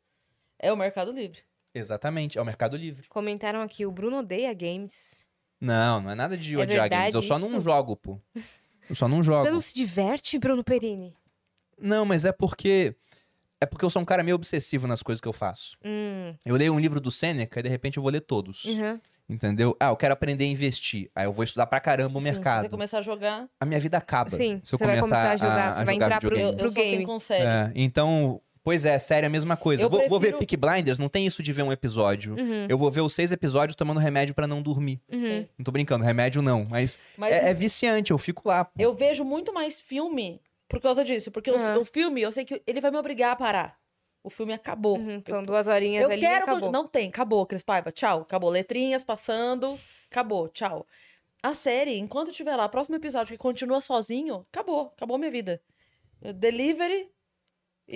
[0.59, 1.39] é o Mercado Livre.
[1.75, 3.07] Exatamente, é o Mercado Livre.
[3.09, 5.22] Comentaram aqui, o Bruno odeia games.
[5.63, 7.13] Não, não é nada de É odiar games.
[7.13, 7.61] Eu só não isso?
[7.61, 8.19] jogo, pô.
[8.89, 9.43] Eu só não jogo.
[9.43, 11.15] Você não se diverte, Bruno Perini?
[11.79, 12.95] Não, mas é porque.
[13.61, 15.77] É porque eu sou um cara meio obsessivo nas coisas que eu faço.
[15.85, 16.35] Hum.
[16.45, 18.65] Eu leio um livro do Seneca e de repente eu vou ler todos.
[18.65, 18.99] Uhum.
[19.29, 19.73] Entendeu?
[19.79, 21.09] Ah, eu quero aprender a investir.
[21.15, 22.61] Aí eu vou estudar pra caramba o Sim, Se mercado.
[22.63, 24.29] você começar a jogar, A minha vida acaba.
[24.29, 26.51] Sim, se eu você vai começar a jogar, você vai jogar entrar pro- videogame.
[26.51, 27.05] eu, Pro eu sou assim game.
[27.05, 27.45] com série.
[27.45, 29.83] É, então, pois é, sério, é a mesma coisa.
[29.83, 32.35] Eu vou, vou ver prefiro- Peak Blinders, não tem isso de ver um episódio.
[32.35, 32.65] Uhum.
[32.69, 34.99] Eu vou ver os seis episódios tomando remédio pra não dormir.
[35.11, 35.45] Uhum.
[35.57, 38.65] Não tô brincando, remédio não, mas, Mas é, é viciante, eu fico lá.
[38.65, 38.71] pô.
[38.79, 41.29] eu vejo muito mais filme por causa disso.
[41.31, 41.79] Porque o- Aham.
[41.79, 43.77] o, filme, eu sei que ele vai me obrigar a parar.
[44.23, 44.97] O filme acabou.
[44.97, 45.21] Uhum.
[45.27, 46.43] São duas horinhas Eu ali quero.
[46.43, 46.71] acabou.
[46.71, 47.91] Não tem, acabou, Cris Paiva.
[47.91, 48.21] Tchau.
[48.21, 48.49] Acabou.
[48.49, 49.77] Letrinhas passando.
[50.09, 50.87] Acabou, tchau.
[51.43, 54.93] A série, enquanto tiver lá, próximo episódio que continua sozinho, acabou.
[54.95, 55.59] Acabou minha vida.
[56.21, 57.07] Delivery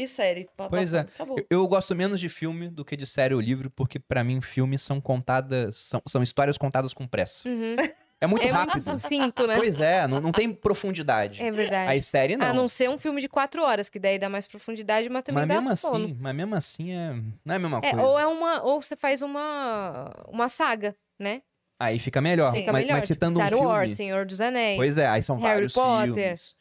[0.03, 0.47] e série.
[0.55, 1.03] pa- Pois é.
[1.03, 1.37] passando, Acabou.
[1.39, 4.39] Eu, eu gosto menos de filme do que de série ou livro, porque pra mim
[4.41, 7.47] filmes são contadas, são, são histórias contadas com pressa.
[7.49, 7.75] Uhum.
[8.19, 8.83] É muito É rápido.
[8.83, 9.57] muito sucinto, né?
[9.57, 11.39] Pois é, não, não tem profundidade.
[11.41, 11.91] É verdade.
[11.91, 12.47] Aí série não.
[12.47, 15.45] A não ser um filme de quatro horas, que daí dá mais profundidade, mas também
[15.45, 16.05] mas dá mesmo sono.
[16.05, 17.13] assim, mas mesmo assim é,
[17.45, 18.05] não é a mesma É, coisa.
[18.07, 18.63] ou é uma.
[18.63, 20.11] Ou você faz uma.
[20.29, 21.41] uma saga, né?
[21.79, 22.53] Aí fica melhor.
[22.53, 22.95] Fica mas, melhor.
[22.95, 24.77] mas tipo citando Star um filme, Wars, Senhor dos Anéis.
[24.77, 26.13] Pois é, aí são Harry vários Potter.
[26.15, 26.55] filmes.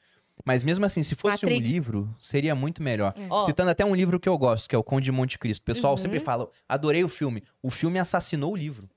[0.47, 1.70] Mas mesmo assim, se fosse um Matrix.
[1.73, 3.12] livro, seria muito melhor.
[3.28, 5.60] Ó, Citando até um livro que eu gosto, que é o Conde de Monte Cristo.
[5.62, 5.98] O pessoal Uhum.
[5.98, 7.43] sempre fala, adorei o filme.
[7.60, 8.89] O filme assassinou o livro.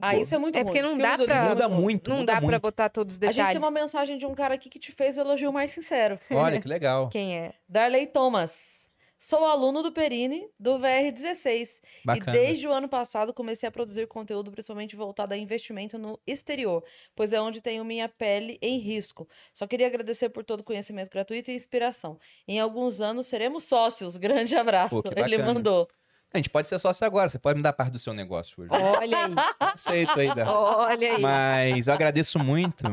[0.00, 2.32] ah, isso é muito É porque não dá pra- livro Muda é muito, Não muda
[2.32, 2.62] dá pra muito.
[2.62, 3.36] botar todos os A detalhes.
[3.52, 6.18] gente tem uma mensagem de um cara aqui que te fez o elogio mais sincero.
[6.30, 7.10] Olha, que legal.
[7.10, 7.52] Quem é?
[7.68, 8.79] Darley Thomas.
[9.22, 11.82] Sou aluno do Perini, do VR16.
[12.02, 12.34] Bacana.
[12.34, 16.82] E desde o ano passado comecei a produzir conteúdo principalmente voltado a investimento no exterior,
[17.14, 19.28] pois é onde tenho minha pele em risco.
[19.52, 22.18] Só queria agradecer por todo o conhecimento gratuito e inspiração.
[22.48, 24.16] Em alguns anos seremos sócios.
[24.30, 25.02] Grande abraço.
[25.02, 25.86] Pô, que Ele mandou.
[26.32, 28.70] A gente pode ser sócio agora, você pode me dar parte do seu negócio hoje.
[28.72, 29.34] Olha aí.
[29.60, 30.50] Aceito ainda.
[30.50, 31.20] Olha aí.
[31.20, 32.84] Mas eu agradeço muito.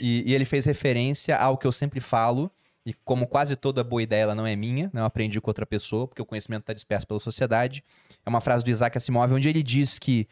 [0.00, 2.50] E, e ele fez referência ao que eu sempre falo,
[2.86, 5.00] e como quase toda boa ideia, ela não é minha, né?
[5.00, 7.82] eu aprendi com outra pessoa, porque o conhecimento está disperso pela sociedade.
[8.24, 10.28] É uma frase do Isaac Asimov, onde ele diz que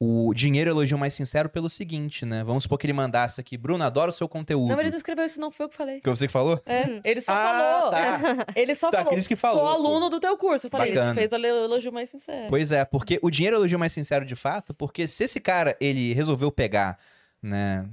[0.00, 2.44] o dinheiro é elogio mais sincero pelo seguinte, né?
[2.44, 4.70] Vamos supor que ele mandasse aqui, Bruno, adoro o seu conteúdo.
[4.70, 6.00] Não, ele não escreveu isso, não foi eu que falei.
[6.00, 6.62] Que você que falou?
[6.64, 7.90] É, ele só Ah, falou.
[7.90, 8.46] tá.
[8.54, 9.18] Ele só Tá, falou.
[9.20, 9.88] Que falou, Sou pô.
[9.88, 10.66] aluno do teu curso.
[10.68, 11.14] Eu falei, ele Bacana.
[11.16, 12.46] fez o elogio mais sincero.
[12.48, 15.76] Pois é, porque o dinheiro é elogio mais sincero de fato, porque se esse cara,
[15.80, 16.96] ele resolveu pegar,
[17.42, 17.84] né,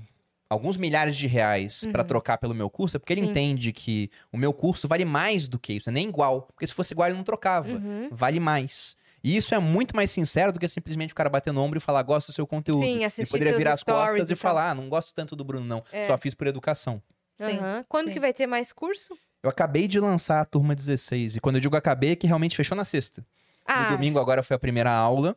[0.49, 3.29] alguns milhares de reais pra trocar pelo meu curso, é porque ele Sim.
[3.31, 6.43] entende que o meu curso vale mais do que isso, é nem igual.
[6.43, 7.67] Porque se fosse igual, ele não trocava.
[7.69, 8.09] Uhum.
[8.11, 8.95] Vale mais.
[9.23, 11.81] E isso é muito mais sincero do que simplesmente o cara bater no ombro e
[11.81, 12.83] falar, gosto do seu conteúdo.
[12.83, 15.35] Sim, ele assistir poderia seus virar as costas e e falar, ah, não gosto tanto
[15.35, 15.83] do Bruno, não.
[15.91, 16.05] É.
[16.05, 17.01] Só fiz por educação.
[17.39, 17.85] Sim, Aham.
[17.89, 18.13] Quando sim.
[18.13, 19.17] que vai ter mais curso?
[19.41, 21.37] Eu acabei de lançar a turma 16.
[21.37, 23.25] E quando eu digo acabei, é que realmente fechou na sexta.
[23.65, 25.35] Ah, No domingo agora foi a primeira aula,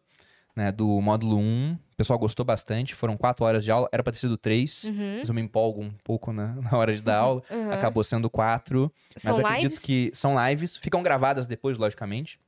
[0.59, 1.73] né, do módulo 1.
[1.93, 5.17] O pessoal gostou bastante, foram quatro horas de aula, era pra ter sido três, Uhum.
[5.21, 7.43] mas eu me empolgo um pouco na, na hora de dar aula.
[7.51, 7.73] Aham.
[7.73, 9.85] Acabou sendo quatro, São mas acredito lives?
[9.85, 12.39] que são lives, ficam gravadas depois, logicamente.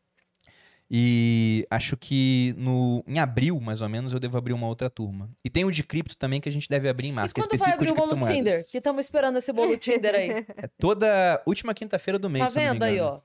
[0.92, 5.30] E acho que no, em abril, mais ou menos, eu devo abrir uma outra turma.
[5.44, 7.40] E tem o de cripto também que a gente deve abrir em E março, que
[7.40, 8.66] é quando vai específico abrir de o bolo Tinder?
[8.68, 10.30] Que estamos esperando esse bolo Tinder aí.
[10.56, 13.16] É toda última quinta-feira do mês, tá vendo aí, ó?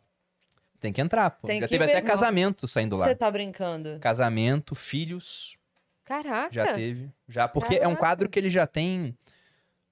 [0.85, 1.47] Tem que entrar, pô.
[1.47, 2.07] Tem Já que teve até mesmo.
[2.07, 3.05] casamento saindo lá.
[3.07, 3.97] Você tá brincando.
[3.99, 5.57] Casamento, filhos,
[6.03, 6.49] Caraca.
[6.53, 7.09] Já teve.
[7.27, 7.97] Já, porque é um Caraca.
[7.99, 9.17] quadro que ele já tem,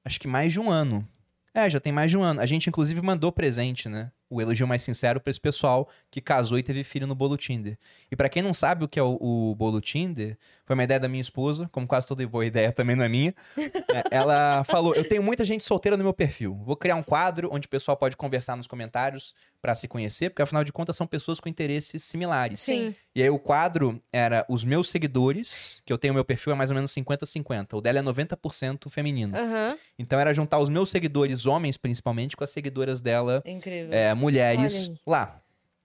[0.06, 1.08] acho que mais de um ano.
[1.52, 2.40] É, já tem mais de um ano.
[2.40, 4.12] A gente, inclusive, mandou presente, né?
[4.30, 7.78] O elogio mais sincero pra esse pessoal que casou e teve filho no bolo Tinder.
[8.12, 11.00] E pra quem não sabe o que é o, o bolo Tinder, foi uma ideia
[11.00, 13.34] da minha esposa, como quase toda boa ideia também não é minha.
[13.58, 16.56] É, ela falou: Eu tenho muita gente solteira no meu perfil.
[16.64, 20.42] Vou criar um quadro onde o pessoal pode conversar nos comentários pra se conhecer, porque
[20.42, 22.60] afinal de contas são pessoas com interesses similares.
[22.60, 22.96] Sim.
[23.16, 26.70] E aí o quadro era os meus seguidores, que eu tenho meu perfil é mais
[26.70, 27.74] ou menos 50-50.
[27.78, 29.38] O dela é 90% feminino.
[29.38, 29.78] Aham.
[30.00, 33.44] Então era juntar os meus seguidores, homens principalmente, com as seguidoras dela,
[33.92, 35.43] é, mulheres, lá.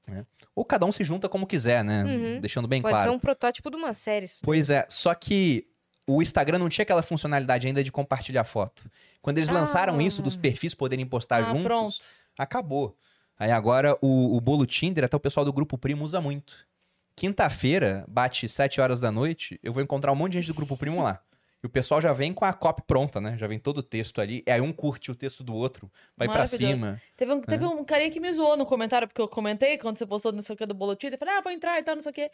[0.09, 0.27] Né?
[0.55, 2.05] Ou cada um se junta como quiser, né?
[2.05, 2.41] Uhum.
[2.41, 3.11] Deixando bem Pode claro.
[3.11, 4.25] ser um protótipo de uma série.
[4.25, 4.41] Isso.
[4.43, 5.67] Pois é, só que
[6.07, 8.91] o Instagram não tinha aquela funcionalidade ainda de compartilhar foto.
[9.21, 10.03] Quando eles lançaram Ah.
[10.03, 11.99] isso, dos perfis poderem postar ah, juntos, pronto.
[12.37, 12.97] acabou.
[13.39, 16.67] Aí agora o, o bolo Tinder, até o pessoal do Grupo Primo usa muito.
[17.15, 20.77] Quinta-feira, bate 7 horas da noite, eu vou encontrar um monte de gente do Grupo
[20.77, 21.21] Primo lá.
[21.63, 23.37] E o pessoal já vem com a copy pronta, né?
[23.37, 24.45] Já vem todo o texto ali.
[24.47, 26.73] E aí um curte o texto do outro, vai pra Maravilhoso.
[26.75, 27.03] cima.
[27.17, 30.07] Teve um, teve um carinha que me zoou no comentário, porque eu comentei quando você
[30.07, 31.15] postou não sei o que do bolo Tinder.
[31.15, 32.31] Eu falei, ah, vou entrar e tal, não sei o que.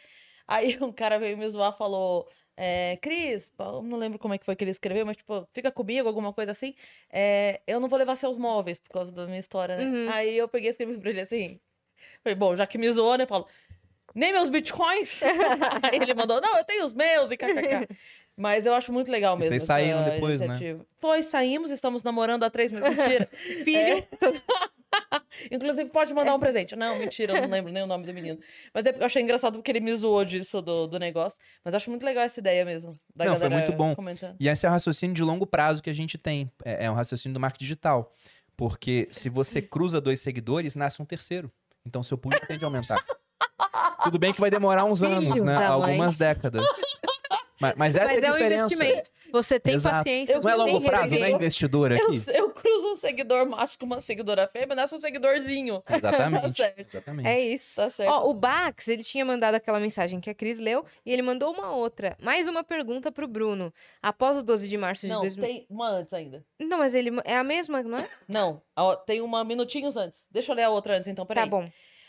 [0.47, 2.27] Aí um cara veio me zoar falou.
[2.57, 5.71] É, Cris, eu não lembro como é que foi que ele escreveu, mas tipo, fica
[5.71, 6.73] comigo, alguma coisa assim.
[7.11, 9.83] É, eu não vou levar seus móveis por causa da minha história, né?
[9.83, 10.09] Uhum.
[10.11, 11.59] Aí eu peguei e escrevi pra ele assim.
[12.23, 13.23] Falei, bom, já que me zoou, né?
[13.23, 13.47] eu Falo,
[14.13, 15.21] nem meus bitcoins?
[15.83, 17.87] Aí ele mandou, não, eu tenho os meus e kkk.
[18.37, 19.51] Mas eu acho muito legal E mesmo.
[19.51, 20.45] vocês essa saíram depois, né?
[20.47, 20.85] iniciativa.
[20.99, 22.89] Foi, saímos, estamos namorando há três meses.
[22.97, 23.25] Mentira.
[23.63, 24.07] Filho.
[25.51, 26.75] Inclusive, pode mandar um presente.
[26.75, 28.39] Não, mentira, eu não lembro nem o nome do menino.
[28.73, 31.37] Mas é porque eu achei engraçado porque ele me zoou disso do, do negócio.
[31.63, 32.93] Mas eu acho muito legal essa ideia mesmo.
[33.15, 33.95] Da Não, foi galera muito bom.
[33.95, 34.35] Comentando.
[34.39, 36.51] E esse é o raciocínio de longo prazo que a gente tem.
[36.63, 38.13] É, é um raciocínio do marketing digital.
[38.57, 41.51] Porque se você cruza dois seguidores, nasce um terceiro.
[41.85, 42.97] Então seu público tende a aumentar.
[44.03, 45.53] Tudo bem que vai demorar uns anos, Filhos né?
[45.53, 45.91] da mãe.
[45.91, 46.65] Algumas décadas.
[47.65, 49.11] Mas, mas essa Mas é é um investimento.
[49.31, 49.97] Você tem Exato.
[49.97, 50.39] paciência.
[50.39, 51.35] Não é longo prazo, não é resiliência.
[51.35, 52.21] investidor Eu, aqui?
[52.33, 55.83] eu cruzo um seguidor macho com uma seguidora fêmea, nasce um seguidorzinho.
[55.89, 56.41] Exatamente.
[56.41, 56.79] Tá certo.
[56.79, 57.27] Exatamente.
[57.27, 57.75] É isso.
[57.75, 58.09] Tá certo.
[58.11, 61.53] Ó, o Bax, ele tinha mandado aquela mensagem que a Cris leu e ele mandou
[61.53, 62.15] uma outra.
[62.21, 63.73] Mais uma pergunta pro Bruno.
[64.01, 65.45] Após o 12 de março de não, 2000.
[65.45, 66.45] tem uma antes ainda.
[66.59, 68.09] Não, mas ele é a mesma, não é?
[68.27, 70.27] Não, ó, tem uma minutinhos antes.
[70.31, 71.43] Deixa eu ler a outra antes, então, peraí.
[71.43, 71.65] Tá bom.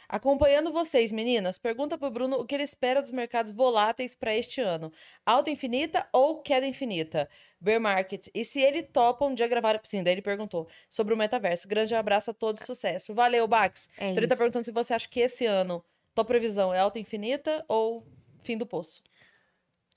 [0.08, 4.60] Acompanhando vocês, meninas, pergunta pro Bruno o que ele espera dos mercados voláteis para este
[4.60, 4.92] ano.
[5.24, 7.28] Alta infinita ou queda infinita?
[7.60, 8.28] Bear market.
[8.34, 9.80] E se ele topa um dia gravar...
[9.82, 11.66] Sim, daí ele perguntou sobre o metaverso.
[11.66, 13.14] Grande abraço a todos, sucesso.
[13.14, 13.88] Valeu, Bax.
[13.98, 14.42] É então ele tá isso.
[14.42, 15.84] perguntando se você acha que esse ano
[16.14, 18.06] tua previsão é alta infinita ou
[18.42, 19.02] fim do poço.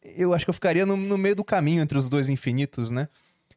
[0.04, 3.08] Eu acho que eu ficaria no, no meio do caminho entre os dois infinitos, né?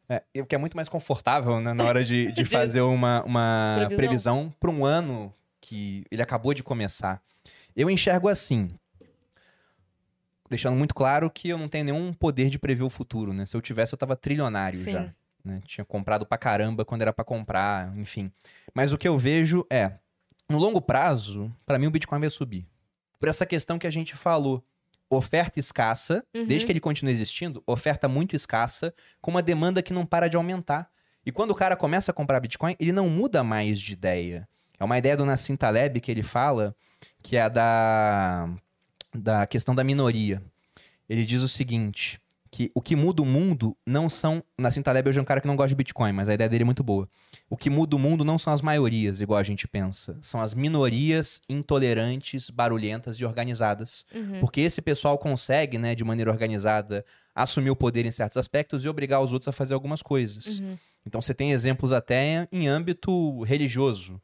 [0.09, 1.73] É, o que é muito mais confortável, né?
[1.73, 3.97] Na hora de, de fazer uma, uma previsão.
[3.97, 5.33] previsão para um ano
[5.65, 7.21] que ele acabou de começar.
[7.75, 8.75] Eu enxergo assim.
[10.49, 13.45] Deixando muito claro que eu não tenho nenhum poder de prever o futuro, né?
[13.45, 14.91] Se eu tivesse, eu tava trilionário Sim.
[14.91, 15.13] já.
[15.43, 15.61] né?
[15.65, 18.31] Tinha comprado pra caramba quando era pra comprar, enfim.
[18.73, 19.93] Mas o que eu vejo é,
[20.49, 22.67] no longo prazo, pra mim o Bitcoin vai subir.
[23.19, 24.63] Por essa questão que a gente falou.
[25.09, 26.45] Oferta escassa, Uhum.
[26.47, 30.35] desde que ele continue existindo, oferta muito escassa, com uma demanda que não para de
[30.35, 30.89] aumentar.
[31.25, 34.47] E quando o cara começa a comprar Bitcoin, ele não muda mais de ideia.
[34.83, 36.75] É uma ideia do Nassim Taleb que ele fala,
[37.21, 38.49] que é a da,
[39.15, 40.43] da questão da minoria.
[41.07, 42.19] Ele diz o seguinte,
[42.51, 44.43] que o que muda o mundo não são.
[44.57, 46.63] Nassim Taleb hoje é um cara que não gosta de Bitcoin, mas a ideia dele
[46.63, 47.07] é muito boa.
[47.49, 50.17] O que muda o mundo não são as maiorias, igual a gente pensa.
[50.21, 54.05] São as minorias intolerantes, barulhentas e organizadas.
[54.13, 54.41] Uhum.
[54.41, 58.89] Porque esse pessoal consegue, né, de maneira organizada, assumir o poder em certos aspectos e
[58.89, 60.59] obrigar os outros a fazer algumas coisas.
[60.59, 60.77] Uhum.
[61.05, 64.21] Então você tem exemplos até em âmbito religioso.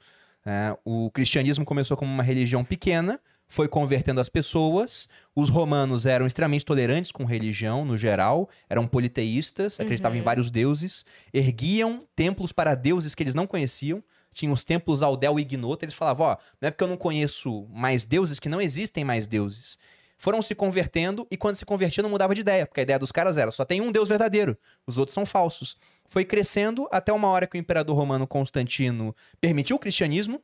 [0.50, 0.76] Né?
[0.84, 5.08] o cristianismo começou como uma religião pequena, foi convertendo as pessoas.
[5.36, 11.06] Os romanos eram extremamente tolerantes com religião, no geral, eram politeístas, acreditavam em vários deuses,
[11.32, 14.04] erguiam templos para deuses que eles não conheciam.
[14.32, 17.68] Tinha os templos ao Del Ignoto, eles falavam, ó, não é porque eu não conheço
[17.72, 19.78] mais deuses que não existem mais deuses.
[20.18, 23.12] Foram se convertendo e quando se convertiam não mudava de ideia, porque a ideia dos
[23.12, 24.58] caras era só tem um deus verdadeiro,
[24.88, 25.78] os outros são falsos.
[26.10, 30.42] Foi crescendo até uma hora que o imperador romano Constantino permitiu o cristianismo,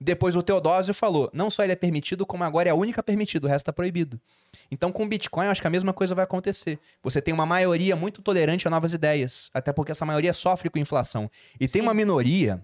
[0.00, 3.46] depois o Teodósio falou, não só ele é permitido, como agora é a única permitido,
[3.46, 4.20] o resto tá proibido.
[4.70, 6.78] Então com o Bitcoin eu acho que a mesma coisa vai acontecer.
[7.02, 10.78] Você tem uma maioria muito tolerante a novas ideias, até porque essa maioria sofre com
[10.78, 11.28] inflação.
[11.58, 11.88] E tem Sim.
[11.88, 12.62] uma minoria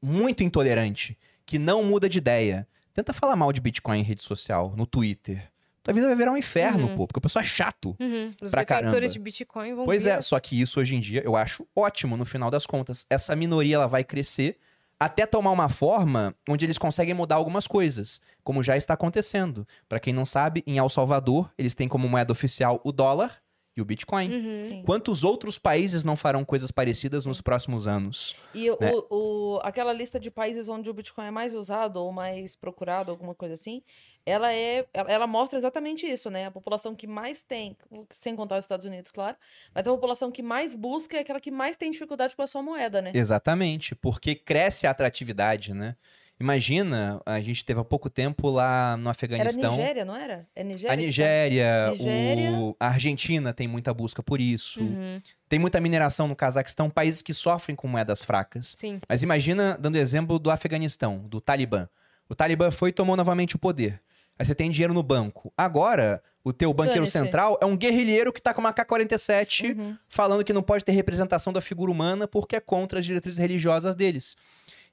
[0.00, 2.66] muito intolerante que não muda de ideia.
[2.94, 5.49] Tenta falar mal de Bitcoin em rede social, no Twitter.
[5.82, 6.94] Tua vida vai virar um inferno, Uhum.
[6.94, 7.96] pô, porque o pessoal é chato.
[7.98, 8.34] Uhum.
[8.42, 9.00] Os Pra caramba.
[9.08, 12.16] de Bitcoin vão Pois vir- é, só que isso hoje em dia eu acho ótimo
[12.16, 13.06] no final das contas.
[13.08, 14.58] Essa minoria ela vai crescer
[14.98, 19.66] até tomar uma forma onde eles conseguem mudar algumas coisas, como já está acontecendo.
[19.88, 23.40] Pra quem não sabe, em El Salvador, eles têm como moeda oficial o dólar
[23.80, 24.30] e o Bitcoin.
[24.30, 24.82] Uhum.
[24.84, 28.36] Quantos outros países não farão coisas parecidas nos próximos anos?
[28.54, 28.92] E o, né?
[29.10, 33.34] o- aquela lista de países onde o Bitcoin é mais usado ou mais procurado, alguma
[33.34, 33.82] coisa assim,
[34.24, 36.46] ela é, ela ela mostra exatamente isso, né?
[36.46, 37.76] A população que mais tem,
[38.10, 39.36] sem contar os Estados Unidos, claro,
[39.74, 42.62] mas a população que mais busca é aquela que mais tem dificuldade com a sua
[42.62, 43.12] moeda, né?
[43.14, 45.96] Exatamente, porque cresce a atratividade, né?
[46.40, 49.72] Imagina, a gente teve há pouco tempo lá no Era Afeganistão.
[49.76, 50.48] Nigéria, não era?
[50.56, 50.88] É Nigéria?
[50.92, 51.06] A que tá?
[51.06, 52.50] Nigéria, Nigéria.
[52.52, 54.80] o- a Argentina tem muita busca por isso.
[54.80, 55.20] Uhum.
[55.50, 58.74] Tem muita mineração no Cazaquistão, países que sofrem com moedas fracas.
[58.76, 59.00] Sim.
[59.06, 61.86] Mas imagina, dando exemplo do Afeganistão, do Talibã.
[62.26, 64.00] O Talibã foi e tomou novamente o poder.
[64.38, 65.52] Aí você tem dinheiro no banco.
[65.54, 69.96] Agora, o teu banqueiro central é um guerrilheiro que tá com uma K-47 Uhum.
[70.08, 73.94] falando que não pode ter representação da figura humana porque é contra as diretrizes religiosas
[73.94, 74.38] deles.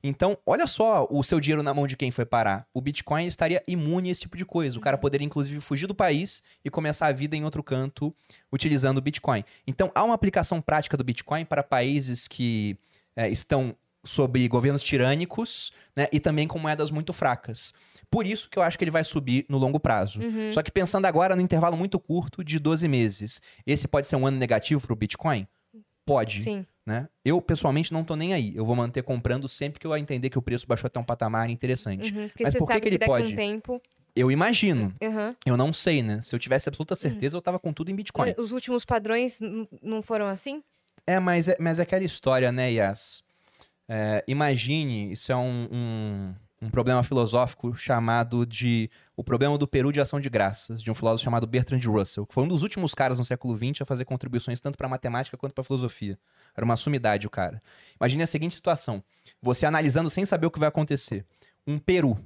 [0.03, 2.67] Então, olha só o seu dinheiro na mão de quem foi parar.
[2.73, 4.77] O Bitcoin estaria imune a esse tipo de coisa.
[4.77, 8.13] O cara poderia, inclusive, fugir do país e começar a vida em outro canto
[8.51, 9.43] utilizando o Bitcoin.
[9.65, 12.77] Então, há uma aplicação prática do Bitcoin para países que
[13.15, 17.73] é, estão sob governos tirânicos né, e também com moedas muito fracas.
[18.09, 20.21] Por isso que eu acho que ele vai subir no longo prazo.
[20.21, 20.51] Uhum.
[20.51, 24.25] Só que pensando agora no intervalo muito curto de 12 meses, esse pode ser um
[24.25, 25.45] ano negativo para o Bitcoin?
[26.05, 26.65] Pode Sim.
[26.87, 27.09] Né?
[27.23, 28.55] Eu, pessoalmente, não tô nem aí.
[28.55, 31.49] Eu vou manter comprando sempre que eu entender que o preço baixou até um patamar
[31.49, 32.13] interessante.
[32.13, 32.29] Uhum.
[32.39, 33.35] Mas você por que que ele pode?
[33.35, 33.81] tempo.
[34.15, 34.93] Eu imagino.
[35.03, 35.35] Uhum.
[35.45, 36.21] Eu não sei, né?
[36.21, 38.33] Se eu tivesse absoluta certeza, eu tava com tudo em Bitcoin.
[38.37, 39.39] Os últimos padrões
[39.83, 40.63] não foram assim?
[41.05, 43.21] É, mas é, mas é aquela história, né, Yas?
[43.89, 49.91] É, imagine, isso é um, um, um problema filosófico chamado de o problema do Peru
[49.91, 52.93] de ação de graças, de um filósofo chamado Bertrand Russell, que foi um dos últimos
[52.93, 56.17] caras no século XX a fazer contribuições tanto para matemática quanto para filosofia.
[56.55, 57.61] Era uma sumidade o cara.
[57.99, 59.03] Imagine a seguinte situação:
[59.41, 61.25] você analisando sem saber o que vai acontecer.
[61.65, 62.17] Um peru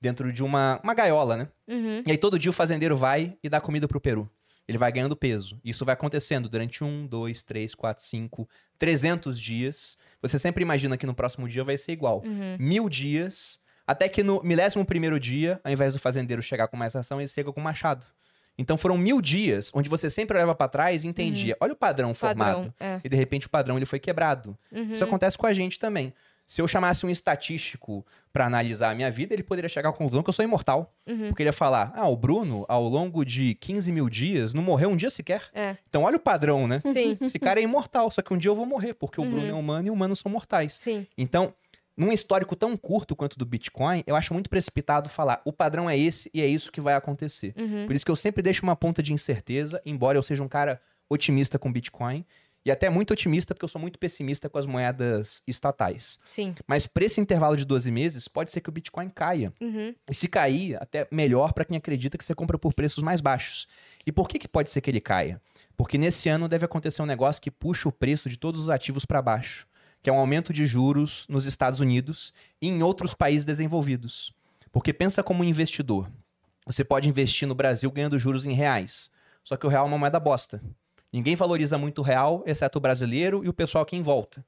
[0.00, 1.48] dentro de uma, uma gaiola, né?
[1.68, 2.02] Uhum.
[2.06, 4.30] E aí todo dia o fazendeiro vai e dá comida pro peru.
[4.68, 5.60] Ele vai ganhando peso.
[5.64, 8.48] Isso vai acontecendo durante um, dois, três, quatro, cinco,
[8.78, 9.96] trezentos dias.
[10.20, 12.22] Você sempre imagina que no próximo dia vai ser igual.
[12.24, 12.56] Uhum.
[12.58, 16.94] Mil dias, até que no milésimo primeiro dia, ao invés do fazendeiro chegar com mais
[16.96, 18.04] ação, ele chega com machado.
[18.58, 21.56] Então foram mil dias onde você sempre olhava pra trás e entendia.
[21.60, 22.66] Olha o padrão, formado.
[22.66, 22.72] Uhum.
[22.80, 23.00] É.
[23.04, 24.56] E de repente o padrão ele foi quebrado.
[24.72, 24.92] Uhum.
[24.92, 26.12] Isso acontece com a gente também.
[26.46, 30.22] Se eu chamasse um estatístico pra analisar a minha vida, ele poderia chegar à conclusão
[30.22, 30.94] que eu sou imortal.
[31.06, 31.26] Uhum.
[31.28, 34.88] Porque ele ia falar: ah, o Bruno, ao longo de 15 mil dias, não morreu
[34.90, 35.42] um dia sequer.
[35.52, 35.76] É.
[35.88, 36.80] Então olha o padrão, né?
[36.86, 37.18] Sim.
[37.20, 39.30] Esse cara é imortal, só que um dia eu vou morrer, porque o Uhum.
[39.32, 40.74] Bruno é humano e humanos são mortais.
[40.74, 41.04] Sim.
[41.18, 41.52] Então,
[41.96, 45.96] num histórico tão curto quanto do Bitcoin, eu acho muito precipitado falar: o padrão é
[45.96, 47.54] esse e é isso que vai acontecer.
[47.56, 47.86] Uhum.
[47.86, 50.80] Por isso que eu sempre deixo uma ponta de incerteza, embora eu seja um cara
[51.08, 52.24] otimista com Bitcoin.
[52.64, 56.18] E até muito otimista, porque eu sou muito pessimista com as moedas estatais.
[56.26, 56.52] Sim.
[56.66, 59.52] Mas para esse intervalo de 12 meses, pode ser que o Bitcoin caia.
[59.60, 59.94] Uhum.
[60.10, 63.68] E se cair, até melhor para quem acredita que você compra por preços mais baixos.
[64.04, 65.40] E por que, que pode ser que ele caia?
[65.76, 69.04] Porque nesse ano deve acontecer um negócio que puxa o preço de todos os ativos
[69.04, 69.64] para baixo,
[70.06, 74.32] que é um aumento de juros nos Estados Unidos e em outros países desenvolvidos.
[74.70, 76.08] Porque pensa como um investidor.
[76.64, 79.10] Você pode investir no Brasil ganhando juros em reais.
[79.42, 80.62] Só que o real é uma moeda bosta.
[81.12, 84.46] Ninguém valoriza muito o real, exceto o brasileiro e o pessoal aqui em volta.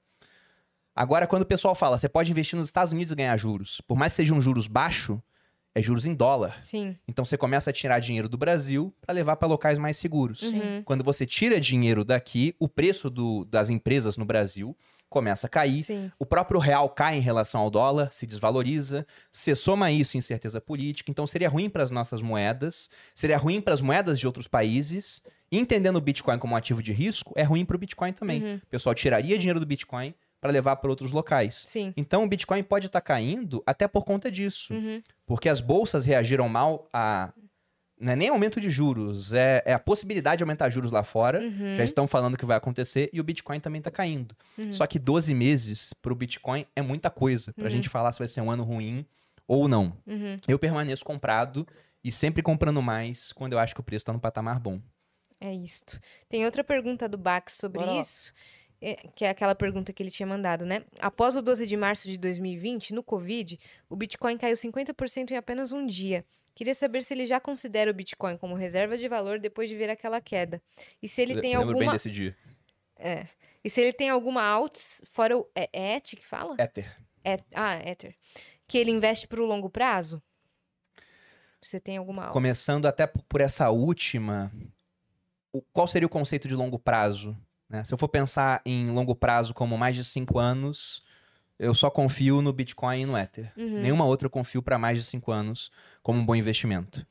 [0.95, 3.99] Agora, quando o pessoal fala, você pode investir nos Estados Unidos e ganhar juros, por
[3.99, 5.21] mais que seja um juros baixo,
[5.75, 6.63] é juros em dólar.
[6.63, 6.97] Sim.
[7.09, 10.53] Então você começa a tirar dinheiro do Brasil para levar para locais mais seguros.
[10.53, 10.85] Uhum.
[10.85, 14.77] Quando você tira dinheiro daqui, o preço do- das empresas no Brasil
[15.09, 15.83] começa a cair.
[15.83, 16.11] Sim.
[16.19, 19.07] O próprio real cai em relação ao dólar, se desvaloriza.
[19.33, 21.11] Você soma isso em incerteza política.
[21.11, 25.23] Então seria ruim para as nossas moedas, seria ruim para as moedas de outros países.
[25.51, 28.43] E entendendo o Bitcoin como um ativo de risco, é ruim para o Bitcoin também.
[28.43, 28.57] Uhum.
[28.57, 31.65] O pessoal tiraria dinheiro do Bitcoin para levar para outros locais.
[31.67, 31.93] Sim.
[31.97, 34.73] Então o Bitcoin pode estar caindo até por conta disso.
[34.73, 35.03] Uhum.
[35.27, 37.33] Porque as bolsas reagiram mal a.
[38.01, 41.41] Não é nem aumento de juros, é, é a possibilidade de aumentar juros lá fora.
[41.41, 41.75] Uhum.
[41.75, 44.37] Já estão falando que vai acontecer e o Bitcoin também está caindo.
[44.71, 48.19] Só que 12 meses para o Bitcoin é muita coisa para a gente falar se
[48.19, 49.05] vai ser um ano ruim
[49.47, 49.97] ou não.
[50.07, 50.37] Uhum.
[50.47, 51.67] Eu permaneço comprado
[52.05, 54.81] e sempre comprando mais quando eu acho que o preço está no patamar bom.
[55.41, 55.99] É isto.
[56.29, 58.33] Tem outra pergunta do Bax sobre Bora isso,
[58.81, 60.83] é, que é aquela pergunta que ele tinha mandado, né?
[61.01, 63.59] Após o 12 de março de 2020, no Covid,
[63.89, 66.25] o Bitcoin caiu 50% em apenas um dia.
[66.59, 69.89] Queria saber se ele já considera o Bitcoin como reserva de valor depois de ver
[69.89, 70.61] aquela queda.
[71.01, 71.93] E se ele Le- tem Lembro bem alguma.
[71.93, 72.37] desse dia.
[72.97, 73.29] É.
[73.63, 75.49] E se ele tem alguma alts, fora o.
[75.55, 76.57] É, é ET que fala?
[76.59, 76.93] Ether.
[77.25, 78.13] É, ah, Ether.
[78.67, 80.21] Que ele investe para o longo prazo?
[81.63, 82.33] Você tem alguma alts?
[82.33, 84.51] Começando até por essa última,
[85.53, 87.37] o- qual seria o conceito de longo prazo?
[87.69, 87.85] né?
[87.85, 91.05] Se eu for pensar em longo prazo como mais de cinco anos,
[91.59, 93.53] eu só confio no Bitcoin e no Ether.
[93.57, 93.81] Uhum.
[93.81, 95.71] Nenhuma outra eu confio para mais de cinco anos
[96.03, 97.07] como um bom investimento.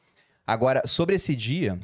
[0.46, 1.80] Agora, sobre esse dia,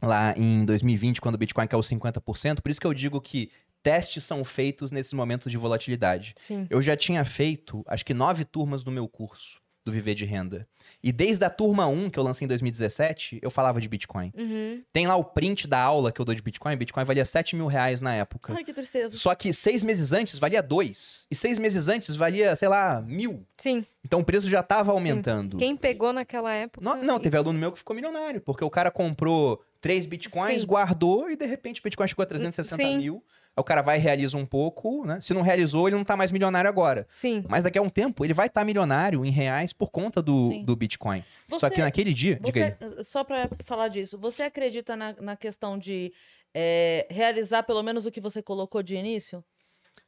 [0.00, 3.50] lá em 2020, quando o Bitcoin caiu 50%, por isso que eu digo que
[3.82, 6.34] testes são feitos nesses momentos de volatilidade.
[6.38, 6.66] Sim.
[6.70, 10.66] Eu já tinha feito, acho que nove turmas do meu curso do Viver de Renda.
[11.02, 14.32] E desde a turma 1, que eu lancei em 2017, eu falava de Bitcoin.
[14.36, 14.82] Uhum.
[14.92, 16.76] Tem lá o print da aula que eu dou de Bitcoin.
[16.76, 18.54] Bitcoin valia 7 mil reais na época.
[18.56, 19.14] Ai, que tristeza.
[19.16, 21.26] Só que seis meses antes valia dois.
[21.30, 23.46] E seis meses antes valia, sei lá, mil.
[23.58, 23.84] Sim.
[24.04, 25.58] Então o preço já estava aumentando.
[25.58, 26.84] Quem pegou naquela época.
[26.84, 30.66] Não, não, teve aluno meu que ficou milionário, porque o cara comprou três bitcoins, Sim.
[30.66, 32.98] guardou e de repente o bitcoin chegou a 360 Sim.
[32.98, 33.22] mil.
[33.56, 35.20] Aí o cara vai e realiza um pouco, né?
[35.20, 37.06] Se não realizou, ele não tá mais milionário agora.
[37.08, 37.44] Sim.
[37.48, 40.64] Mas daqui a um tempo ele vai estar milionário em reais por conta do, Sim.
[40.64, 41.24] do Bitcoin.
[41.48, 45.78] Você, Só que naquele dia, você- só pra falar disso, você acredita na, na questão
[45.78, 46.12] de
[46.52, 49.44] é, realizar pelo menos o que você colocou de início?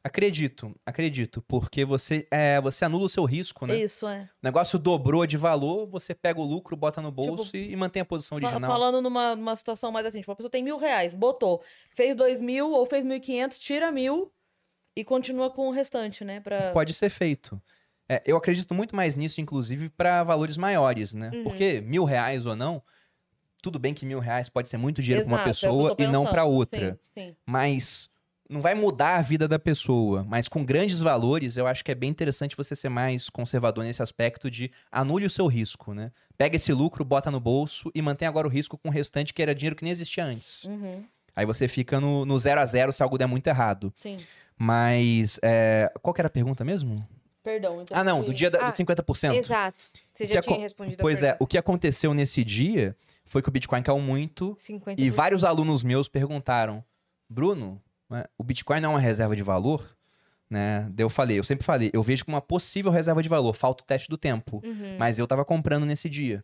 [0.07, 3.77] Acredito, acredito, porque você é, você anula o seu risco, né?
[3.77, 4.29] Isso, é.
[4.41, 7.75] O negócio dobrou de valor, você pega o lucro, bota no bolso Tipo, e, e
[7.75, 8.71] mantém a posição original.
[8.71, 11.61] falando numa, numa situação mais assim, tipo, a pessoa tem mil reais, botou,
[11.91, 14.31] fez dois mil ou fez mil e quinhentos, tira mil
[14.95, 16.39] e continua com o restante, né?
[16.39, 16.71] Pra...
[16.71, 17.61] Pode ser feito.
[18.07, 21.31] É, eu acredito muito mais nisso, inclusive, para valores maiores, né?
[21.33, 21.43] Uhum.
[21.43, 22.81] Porque mil reais ou não,
[23.61, 26.25] tudo bem que mil reais pode ser muito dinheiro para uma é pessoa e não
[26.25, 26.97] para outra.
[27.13, 27.35] Sim, sim.
[27.45, 28.09] mas
[28.49, 30.23] não vai mudar a vida da pessoa.
[30.27, 34.01] Mas com grandes valores, eu acho que é bem interessante você ser mais conservador nesse
[34.01, 36.11] aspecto de anule o seu risco, né?
[36.37, 39.41] Pega esse lucro, bota no bolso e mantém agora o risco com o restante que
[39.41, 40.63] era dinheiro que nem existia antes.
[40.65, 41.03] Uhum,
[41.35, 43.93] Aí você fica no, no zero a zero se algo der muito errado.
[43.97, 44.17] sim.
[44.59, 47.07] Mas, é, qual que era a pergunta mesmo?
[47.43, 47.81] Perdão.
[47.81, 49.35] Então Ah, não, do dia da, Ah, dos 50%.
[49.35, 49.85] Exato.
[50.11, 53.83] Você já tinha respondido Pois é, o que aconteceu nesse dia foi que o Bitcoin
[53.83, 54.95] caiu muito 50%.
[54.97, 56.83] e vários alunos meus perguntaram:
[57.29, 59.95] Bruno, né, o Bitcoin não é uma reserva de valor?
[60.49, 60.89] Né?
[60.97, 63.85] Eu falei, eu sempre falei, eu vejo como uma possível reserva de valor, falta o
[63.85, 64.61] teste do tempo.
[64.63, 64.95] Uhum.
[64.97, 66.43] Mas eu tava comprando nesse dia.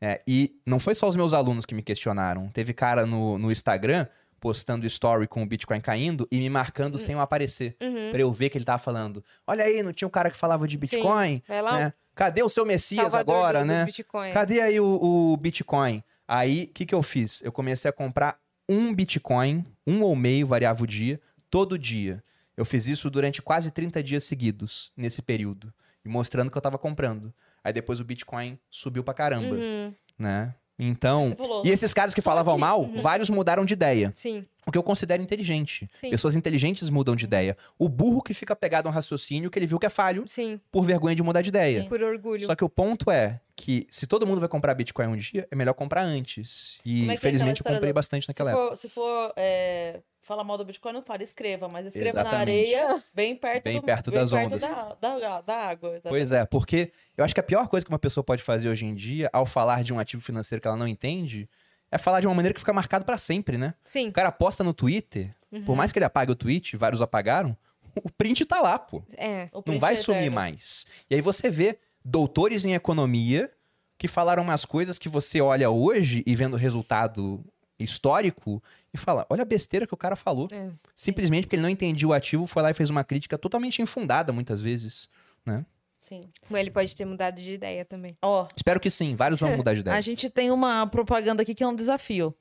[0.00, 2.48] É, e não foi só os meus alunos que me questionaram.
[2.48, 4.06] Teve cara no, no Instagram
[4.40, 7.76] postando story com o Bitcoin caindo e me marcando sem eu aparecer.
[7.80, 8.10] Uhum.
[8.10, 9.24] Pra eu ver que ele tava falando.
[9.46, 11.40] Olha aí, não tinha um cara que falava de Bitcoin?
[11.46, 11.92] Vai lá, né?
[12.14, 13.84] Cadê o seu Messias Salvador agora, do, do né?
[13.84, 14.32] Bitcoin.
[14.32, 16.02] Cadê aí o, o Bitcoin?
[16.26, 17.40] Aí, o que, que eu fiz?
[17.42, 18.36] Eu comecei a comprar
[18.68, 22.22] um Bitcoin, um ou meio, variava o dia, todo dia.
[22.56, 25.72] Eu fiz isso durante quase 30 dias seguidos, nesse período.
[26.04, 27.32] E mostrando que eu tava comprando.
[27.64, 29.94] Aí depois o Bitcoin subiu pra caramba, Uhum.
[30.18, 30.54] né?
[30.78, 31.36] Então...
[31.64, 34.12] E esses caras que falavam mal, vários mudaram de ideia.
[34.16, 35.88] Sim, O que eu considero inteligente.
[35.92, 36.10] Sim.
[36.10, 37.56] Pessoas inteligentes mudam de ideia.
[37.78, 40.60] O burro que fica pegado a um raciocínio que ele viu que é falho sim.
[40.70, 41.84] por vergonha de mudar de ideia.
[41.88, 42.44] Por orgulho.
[42.46, 45.54] Só que o ponto é que se todo mundo vai comprar Bitcoin um dia, é
[45.54, 46.80] melhor comprar antes.
[46.84, 48.68] E é que é eu comprei do- bastante Se naquela época.
[48.68, 52.74] for, se for é, falar mal do Bitcoin, não fale, escreva, mas escreva na Exatamente.
[52.74, 54.60] areia, bem perto, Bem do- perto bem das perto ondas.
[54.62, 55.90] Da, da, da água.
[55.90, 56.08] exatamente.
[56.08, 58.86] Pois é, porque eu acho que a pior coisa que uma pessoa pode fazer hoje
[58.86, 61.48] em dia, ao falar de um ativo financeiro que ela não entende,
[61.90, 63.74] é falar de uma maneira que fica marcado pra sempre, né?
[63.84, 64.08] Sim.
[64.08, 65.64] O cara posta no Twitter, Uhum.
[65.64, 67.54] por mais que ele apague o tweet, vários apagaram,
[68.02, 69.02] o print tá lá, pô.
[69.18, 69.48] É.
[69.52, 70.86] O Não vai é sumir mais.
[71.10, 73.50] E aí você vê doutores em economia
[73.98, 77.44] que falaram umas coisas que você olha hoje e vendo o resultado
[77.82, 80.48] histórico e fala, olha a besteira que o cara falou.
[80.52, 80.70] É.
[80.94, 84.32] Simplesmente porque ele não entendia o ativo, foi lá e fez uma crítica totalmente infundada
[84.32, 85.08] muitas vezes,
[85.44, 85.64] né?
[86.00, 86.28] Sim.
[86.50, 88.16] Ele pode ter mudado de ideia também.
[88.20, 89.14] Ó, Espero que sim.
[89.14, 90.02] Vários vão mudar de a ideia.
[90.02, 92.34] gente tem uma propaganda aqui que é um desafio.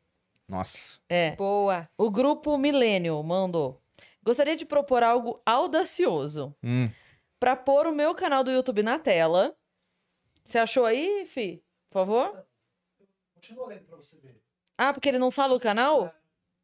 [0.47, 0.93] Nossa.
[1.07, 1.35] É.
[1.35, 1.87] Boa.
[1.97, 3.79] O grupo Millennium mandou.
[4.23, 6.53] Gostaria de propor algo audacioso.
[6.63, 6.89] Hum.
[7.39, 9.55] Pra pôr o meu canal do YouTube na tela.
[10.45, 11.63] Você achou aí, Fi?
[11.89, 12.45] Por favor?
[13.35, 14.40] Continua lendo pra você ver.
[14.83, 16.11] Ah, porque ele não fala o canal?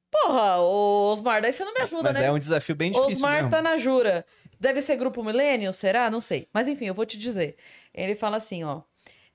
[0.10, 2.26] Porra, ô Osmar, daí você não me ajuda, Mas né?
[2.26, 3.50] é um desafio bem difícil Osmar mesmo.
[3.52, 4.26] tá na jura.
[4.60, 6.10] Deve ser grupo Milênio, será?
[6.10, 6.48] Não sei.
[6.52, 7.58] Mas enfim, eu vou te dizer.
[7.94, 8.82] Ele fala assim, ó.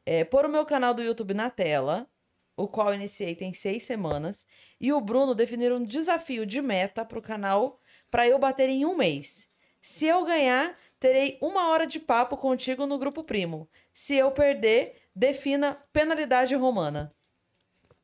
[0.05, 2.09] É, pôr o meu canal do YouTube na tela,
[2.57, 4.45] o qual eu iniciei tem seis semanas,
[4.81, 7.79] e o Bruno definir um desafio de meta pro canal
[8.11, 9.49] pra eu bater em um mês.
[9.81, 13.69] Se eu ganhar, terei uma hora de papo contigo no grupo primo.
[13.95, 17.13] Se eu perder, defina penalidade romana.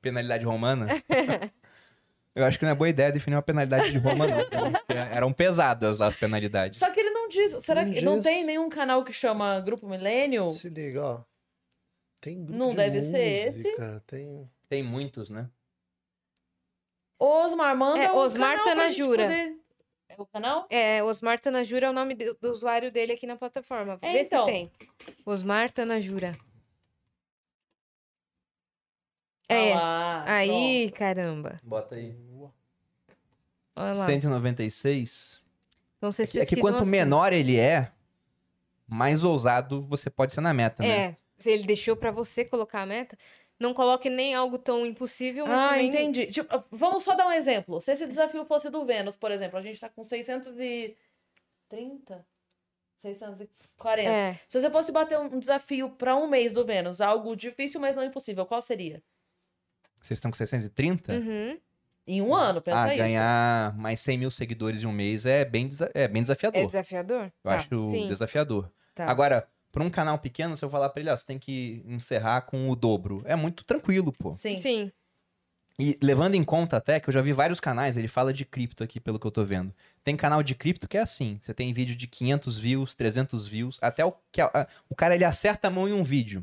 [0.01, 0.87] Penalidade romana?
[2.35, 4.37] Eu acho que não é boa ideia definir uma penalidade de Roma, não.
[5.13, 6.79] Eram pesadas lá as penalidades.
[6.79, 7.51] Só que ele não diz.
[7.65, 8.25] Será Não que não diz.
[8.25, 10.49] tem nenhum canal que chama Grupo Milênio?
[10.51, 11.21] Se liga, ó.
[12.21, 14.49] Tem grupo Não de deve ser música, Tem...
[14.69, 15.49] Tem muitos, né?
[17.19, 19.23] Osmar, manda É, o Osmar canal pra Tanajura.
[19.25, 19.57] poder-
[20.09, 20.67] É o canal?
[20.71, 23.99] É, Osmar Tanajura é o nome do, do usuário dele aqui na plataforma.
[24.03, 24.47] É, Vê então.
[24.47, 24.71] se tem.
[25.27, 26.37] Osmar Tanajura.
[29.51, 29.75] Ah É.
[29.75, 31.59] lá, Aí, caramba.
[31.63, 32.15] Bota aí.
[33.77, 34.07] Olha lá.
[34.07, 35.41] 196.
[35.97, 36.91] Então vocês É que, é que quanto assim.
[36.91, 37.91] menor ele é,
[38.87, 40.89] mais ousado você pode ser na meta, né?
[40.89, 43.17] É, se ele deixou pra você colocar a meta,
[43.59, 45.89] não coloque nem algo tão impossível, mas Ah, também...
[45.89, 46.27] entendi.
[46.27, 47.81] Tipo, vamos só dar um exemplo.
[47.81, 50.97] Se esse desafio fosse do Vênus, por exemplo, a gente tá com 630?
[52.99, 54.09] 640.
[54.11, 57.95] É, Se você fosse bater um desafio pra um mês do Vênus, algo difícil, mas
[57.97, 59.03] não impossível, qual seria?
[60.03, 61.13] Vocês estão com 630?
[61.15, 61.59] uhum.
[62.11, 62.97] Em um ano, pensa ah, isso.
[62.97, 66.59] ganhar mais 100 mil seguidores em um mês é bem, é bem desafiador.
[66.63, 67.25] é desafiador?
[67.25, 68.09] Eu Tá, acho sim.
[68.09, 68.71] desafiador.
[68.95, 69.05] Tá.
[69.07, 72.41] Agora, pra um canal pequeno, se eu falar pra ele, ó, você tem que encerrar
[72.43, 73.23] com o dobro.
[73.27, 74.35] É muito tranquilo, pô.
[74.37, 74.57] Sim.
[74.57, 74.91] Sim.
[75.79, 78.83] E levando em conta até que eu já vi vários canais, ele fala de cripto
[78.83, 79.73] aqui, pelo que eu tô vendo.
[80.03, 83.79] Tem canal de cripto que é assim, você tem vídeo de 500 views, 300 views,
[83.83, 86.43] até o, que a- a- o cara ele acerta a mão em um vídeo.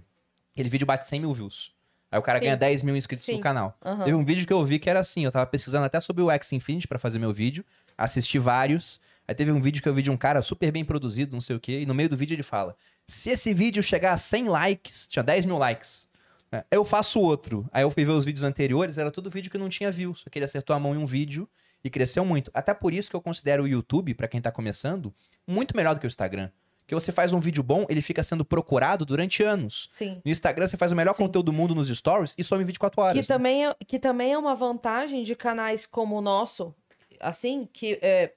[0.54, 1.75] Aquele vídeo bate 100 mil views.
[2.16, 2.46] Aí o cara Sim.
[2.46, 3.36] ganha 10 mil inscritos Sim.
[3.36, 3.78] no canal.
[3.84, 4.06] Aham.
[4.06, 6.32] Teve um vídeo que eu vi que era assim, eu tava pesquisando até sobre o
[6.32, 7.66] X Infinity pra fazer meu vídeo,
[7.98, 9.02] assisti vários.
[9.28, 11.58] Aí teve um vídeo que eu vi de um cara super bem produzido, não sei
[11.58, 12.74] o quê, e no meio do vídeo ele fala:
[13.06, 16.08] se esse vídeo chegar a 100 likes, tinha 10 mil likes,
[16.50, 17.68] né, eu faço outro.
[17.74, 20.30] Aí eu fui ver os vídeos anteriores, era tudo vídeo que não tinha view, só
[20.30, 21.50] que ele acertou a mão em um vídeo
[21.84, 22.50] e cresceu muito.
[22.54, 25.14] Até por isso que eu considero o YouTube, pra quem tá começando,
[25.46, 26.50] muito melhor do que o Instagram.
[26.86, 29.90] Porque você faz um vídeo bom, ele fica sendo procurado durante anos.
[29.92, 30.22] Sim.
[30.24, 31.24] No Instagram você faz o melhor Sim.
[31.24, 33.14] conteúdo do mundo nos stories e some em 24 horas.
[33.14, 33.38] Que né?
[33.38, 36.76] também, é, que também é uma vantagem de canais como o nosso,
[37.20, 38.34] assim, que é,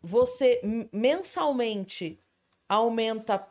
[0.00, 0.60] você
[0.90, 2.18] mensalmente
[2.66, 3.46] aumenta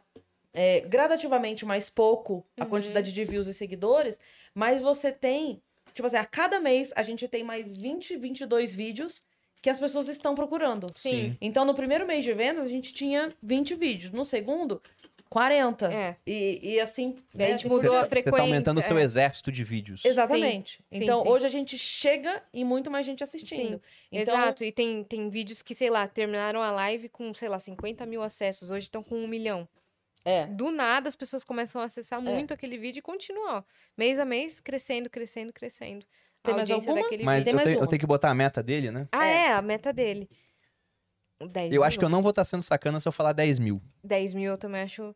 [0.53, 2.69] é, gradativamente mais pouco a Uhum.
[2.71, 4.17] quantidade de views e seguidores,
[4.55, 5.61] mas você tem,
[5.93, 9.21] tipo assim, a cada mês a gente tem mais 20, 22 vídeos
[9.61, 10.87] que as pessoas estão procurando.
[10.95, 11.37] Sim.
[11.39, 14.11] Então, no primeiro mês de vendas, a gente tinha 20 vídeos.
[14.11, 14.81] No segundo,
[15.29, 15.93] 40.
[15.93, 16.17] É.
[16.25, 17.15] E, e assim.
[17.33, 18.37] Daí a né, gente mudou a Você frequência.
[18.37, 19.03] tá aumentando o seu é.
[19.03, 20.03] exército de vídeos.
[20.03, 20.79] Exatamente.
[20.91, 21.29] Sim, então, sim.
[21.29, 23.81] hoje a gente chega e muito mais gente assistindo.
[24.11, 27.59] Então, Exato, e tem, tem vídeos que, sei lá, terminaram a live com, sei lá,
[27.59, 29.67] 50 mil acessos, hoje estão com um milhão.
[30.25, 30.45] É.
[30.47, 33.63] Do nada as pessoas começam a acessar muito aquele vídeo e continua, ó,
[33.97, 36.05] mês a mês, crescendo, crescendo, crescendo.
[36.43, 37.03] Tem mais audiência alguma?
[37.05, 37.87] daquele Mas Tem eu, tenho, eu uma.
[37.87, 39.07] tenho que botar a meta dele, né?
[39.11, 39.45] Ah, É.
[39.47, 40.29] é, a meta dele.
[41.39, 43.81] 10 Eu acho que eu não vou estar sendo sacana se eu falar 10 mil.
[44.03, 45.15] 10 mil eu também acho.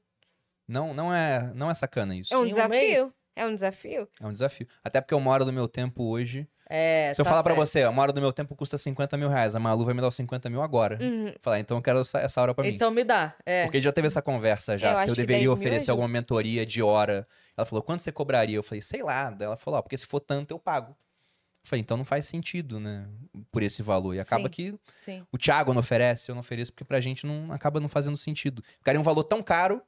[0.68, 2.34] Não, não, é, não é sacana isso.
[2.34, 3.14] É um Em um desafio.
[3.36, 4.08] É um desafio.
[4.22, 4.68] É um desafio.
[4.84, 6.48] Até porque uma hora do meu tempo hoje.
[6.68, 7.68] É, se eu tá falar pra certo.
[7.68, 9.56] você, ó, uma hora do meu tempo custa 50 mil reais.
[9.56, 10.98] A Malu vai me dar os 50 mil agora.
[11.00, 11.32] Uhum.
[11.42, 12.72] Falar, então eu quero essa, essa hora pra mim.
[12.72, 13.36] Então me dá.
[13.46, 13.66] É.
[13.66, 14.96] Porque já teve essa conversa Eu já.
[14.96, 17.28] se acho eu que deveria 10 mil é oferecer alguma mentoria de hora.
[17.56, 18.56] Ela falou, quanto você cobraria?
[18.56, 19.30] Eu falei, sei lá.
[19.30, 20.98] Daí ela falou, ó, porque se for tanto, eu pago.
[21.66, 23.08] Falei, então não faz sentido, né?
[23.52, 24.14] Por esse valor.
[24.14, 24.50] E acaba Sim.
[24.50, 25.26] que Sim.
[25.32, 28.64] o Thiago não oferece, eu não ofereço, porque pra gente não acaba não fazendo sentido.
[28.78, 29.82] Ficaria um valor tão caro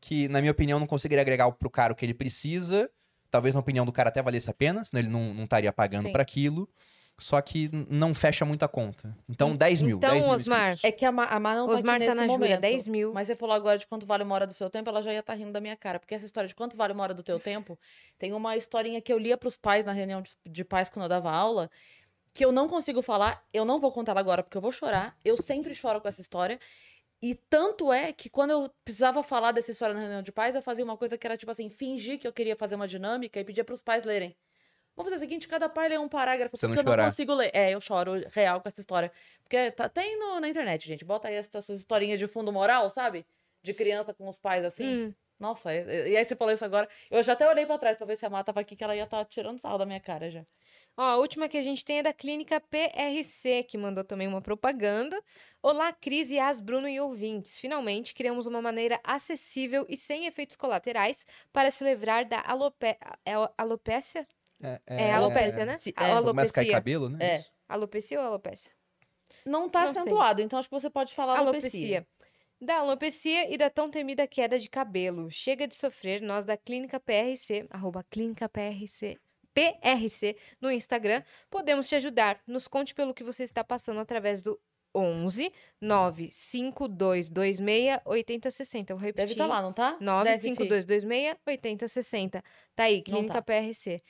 [0.00, 2.90] que, na minha opinião, não conseguiria agregar pro cara o que ele precisa.
[3.30, 6.12] Talvez na opinião do cara até valesse a pena, senão ele não não estaria pagando
[6.12, 6.68] pra aquilo.
[7.18, 9.16] Só que não fecha muito a conta.
[9.28, 9.96] Então, 10 mil.
[9.98, 10.84] Então, 10 mil Osmar, inscritos.
[10.84, 12.60] É que a, Ma a Má não tá Osmar aqui tá nesse na momento.
[12.60, 13.12] 10 mil.
[13.12, 15.20] Mas você falou agora de quanto vale uma hora do seu tempo, ela já ia
[15.20, 16.00] estar rindo da minha cara.
[16.00, 17.78] Porque essa história de quanto vale uma hora do teu tempo,
[18.18, 21.08] tem uma historinha que eu lia pros pais na reunião de, de pais quando eu
[21.08, 21.70] dava aula,
[22.34, 25.16] que eu não consigo falar, eu não vou contar ela agora porque eu vou chorar.
[25.24, 26.58] Eu sempre choro com essa história.
[27.22, 30.62] E tanto é que quando eu precisava falar dessa história na reunião de pais, eu
[30.62, 33.44] fazia uma coisa que era tipo assim, fingir que eu queria fazer uma dinâmica e
[33.44, 34.34] pedia pros pais lerem.
[34.96, 37.04] Vamos fazer o seguinte, cada pai lê um parágrafo, Você não porque eu não chorar.
[37.06, 37.50] consigo ler.
[37.54, 39.10] É, eu choro real com essa história.
[39.42, 41.04] Porque tá, tem no- na internet, gente.
[41.04, 43.24] Bota aí essas, essas historinhas de fundo moral, sabe?
[43.64, 45.04] de criança com os pais assim.
[45.04, 46.88] Hum, Nossa, e, e aí você falou isso agora.
[47.08, 48.96] Eu já até olhei pra trás pra ver se a Má tava aqui, que ela
[48.96, 50.44] ia estar tirando sal da minha cara já.
[50.96, 54.42] Ó, a última que a gente tem é da Clínica PRC, que mandou também uma
[54.42, 55.16] propaganda.
[55.62, 57.60] Olá, Cris, Yas, Bruno e ouvintes.
[57.60, 62.96] Finalmente criamos uma maneira acessível e sem efeitos colaterais para se livrar da alope...
[64.62, 64.80] é?
[64.86, 65.76] É, alopécia, né?
[65.78, 66.22] Se- A- é.
[66.22, 66.72] Começa a cair alopecia.
[66.72, 67.18] cabelo, né?
[67.24, 67.44] É.
[67.68, 68.70] Alopecia ou alopécia?
[69.46, 70.00] Não tá Não sei.
[70.02, 71.98] acentuado, então acho que você pode falar alopecia.
[71.98, 72.06] Alopecia.
[72.60, 75.28] Da alopecia e da tão temida queda de cabelo.
[75.30, 79.18] Chega de sofrer, nós da Clínica PRC, arroba Clínica PRC,
[79.52, 82.40] PRC, no Instagram, podemos te ajudar.
[82.46, 84.60] Nos conte pelo que você está passando através do
[84.94, 85.50] 11
[85.80, 88.92] 95226 8060.
[88.92, 89.32] Eu vou Deve repetir.
[89.32, 89.92] estar lá, não tá?
[89.92, 90.04] Deve,
[90.40, 90.48] fi.
[90.50, 92.44] 95226 8060.
[92.76, 93.42] Tá aí, Clínica tá.
[93.42, 94.02] PRC.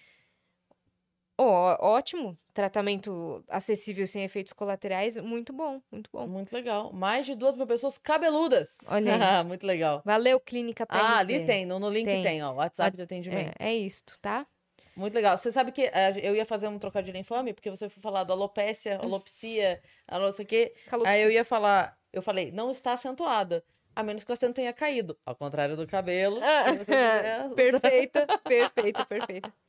[1.48, 2.38] Ó, ótimo.
[2.54, 5.16] Tratamento acessível sem efeitos colaterais.
[5.20, 6.26] Muito bom, muito bom.
[6.26, 6.92] Muito legal.
[6.92, 8.76] Mais de duas mil pessoas cabeludas.
[8.86, 9.44] Olha aí.
[9.46, 10.02] Muito legal.
[10.04, 11.02] Valeu, Clínica PRC.
[11.02, 12.22] Ah, ali tem, no, no link Tem.
[12.22, 13.54] tem, ó, WhatsApp de atendimento.
[13.58, 14.46] É, é isto, tá?
[14.94, 15.38] Muito legal.
[15.38, 18.32] Você sabe que eh, eu ia fazer um trocadilho infame, porque você foi falar do
[18.32, 20.74] alopécia, alopecia, alo- não sei o quê.
[21.06, 23.64] Aí eu ia falar, eu falei, não está acentuada.
[23.96, 25.18] A menos que o acento tenha caído.
[25.24, 26.38] Ao contrário do cabelo.
[26.42, 29.52] Ah, perfeita, perfeita, perfeita.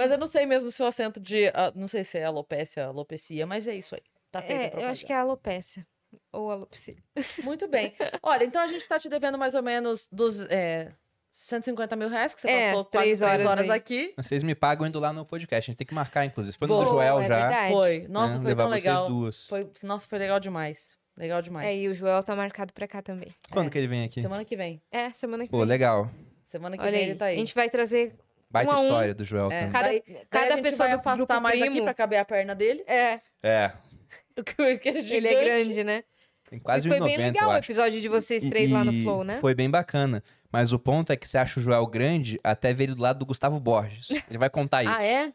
[0.00, 1.48] Mas eu não sei mesmo se o acento de.
[1.48, 4.02] ah, não sei se é alopécia, alopecia, mas é isso aí.
[4.30, 5.86] Tá feita a É, eu acho que é alopécia.
[6.32, 6.96] Ou alopsia.
[7.44, 7.92] Muito bem.
[8.22, 10.90] Olha, então a gente tá te devendo mais ou menos dos é,
[11.30, 14.12] 150 mil reais, que você É, passou quase três horas horas, aqui.
[14.16, 15.68] Vocês me pagam indo lá no podcast.
[15.68, 16.56] A gente tem que marcar, inclusive.
[16.56, 17.38] Foi no Boa, do Joel é já.
[17.48, 17.72] verdade.
[17.72, 18.06] Foi.
[18.08, 18.40] Nossa, né?
[18.40, 19.06] foi Levar tão vocês legal.
[19.06, 19.46] duas.
[19.48, 20.98] Foi, nossa, foi legal demais.
[21.16, 21.66] Legal demais.
[21.66, 23.34] É, e o Joel tá marcado pra cá também.
[23.50, 23.70] Quando É.
[23.70, 24.22] que ele vem aqui?
[24.22, 24.82] Semana que vem.
[24.90, 25.66] É, semana que Pô, vem.
[25.66, 26.08] legal.
[26.46, 27.08] Semana que Olha vem aí.
[27.10, 27.34] ele tá aí.
[27.36, 28.16] A gente vai trazer
[28.50, 28.84] Baita Um a um.
[28.84, 29.58] história do Joel É.
[29.58, 29.70] também.
[29.72, 31.74] cada, Daí- Daí cada a gente pessoa vai do grupo mais primo.
[31.76, 32.82] aqui pra caber a perna dele.
[32.86, 33.72] É, É,
[34.34, 35.16] Porque ele é gigante.
[35.16, 36.04] ele é grande, né?
[36.48, 38.92] tem quase e foi bem 1,90, legal o episódio de vocês E- três lá no
[38.92, 39.38] e Flow, né?
[39.40, 40.20] Foi bem bacana.
[40.50, 43.20] Mas o ponto é que você acha o Joel grande até ver ele do lado
[43.20, 44.10] do Gustavo Borges.
[44.28, 44.92] Ele vai contar isso.
[44.92, 45.32] Ah, é?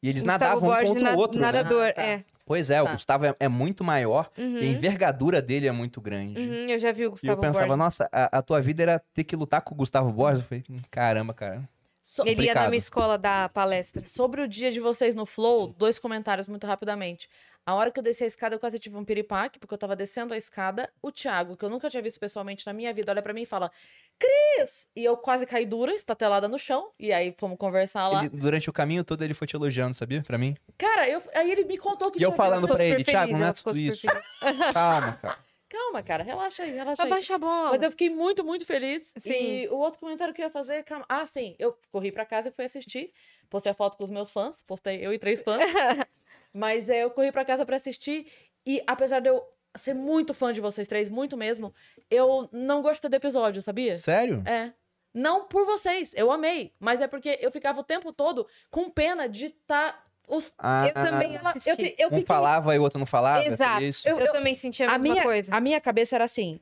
[0.00, 1.46] E eles Gustavo nadavam um Borges, contra na- o outro, né?
[1.46, 2.02] nadador, Ah, tá.
[2.02, 2.24] é.
[2.46, 2.92] Pois é, o Tá.
[2.92, 4.58] Gustavo é, é muito maior Uhum.
[4.58, 6.40] e a envergadura dele é muito grande.
[6.40, 7.78] Uhum, eu já vi o E eu Gustavo pensava, Borges.
[7.78, 10.42] nossa, a, a tua vida era ter que lutar com o Gustavo Borges.
[10.42, 11.68] Eu falei, "Hum, caramba, cara.
[12.02, 12.68] So- Ele ia na complicado.
[12.70, 14.06] minha escola dar palestra.
[14.06, 17.28] Sobre o dia de vocês no Flow, dois comentários muito rapidamente.
[17.64, 19.94] A hora que eu desci a escada, eu quase tive um piripaque, porque eu tava
[19.94, 20.90] descendo a escada.
[21.00, 23.46] O Thiago, que eu nunca tinha visto pessoalmente na minha vida, olha pra mim e
[23.46, 23.70] fala:
[24.18, 24.88] Cris!
[24.96, 26.90] E eu quase caí dura, estatelada no chão.
[26.98, 28.24] E aí fomos conversar lá.
[28.24, 30.22] Ele- durante o caminho todo ele foi te elogiando, sabia?
[30.22, 30.56] Pra mim.
[30.76, 33.52] Cara, eu, aí ele me contou que E eu falando pra ele, Thiago, não é
[33.52, 34.06] tudo isso.
[34.74, 35.38] Calma, cara.
[35.72, 37.10] Calma, cara, relaxa aí, relaxa aí.
[37.10, 37.70] Abaixa a bola.
[37.70, 39.10] Mas eu fiquei muito, muito feliz.
[39.16, 39.32] Sim.
[39.32, 41.06] E o outro comentário que eu ia fazer, calma.
[41.08, 43.10] Ah, sim, eu corri pra casa e fui assistir.
[43.48, 45.62] Postei a foto com os meus fãs, postei eu e três fãs.
[46.52, 48.30] Mas é, eu corri pra casa pra assistir
[48.66, 49.42] e apesar de eu
[49.74, 51.74] ser muito fã de vocês três, muito mesmo,
[52.10, 53.94] eu não gostei do episódio, sabia?
[53.94, 54.42] Sério?
[54.46, 54.74] É.
[55.14, 59.26] Não por vocês, eu amei, mas é porque eu ficava o tempo todo com pena
[59.26, 61.94] de estar os Ah, Eu também eu, assisti.
[61.98, 63.44] eu Um fiquei falava e o outro não falava?
[63.44, 63.74] Exato.
[63.76, 64.08] Foi isso?
[64.08, 65.54] Eu- Eu, também senti a, a mesma minha, coisa.
[65.54, 66.58] a minha cabeça era assim: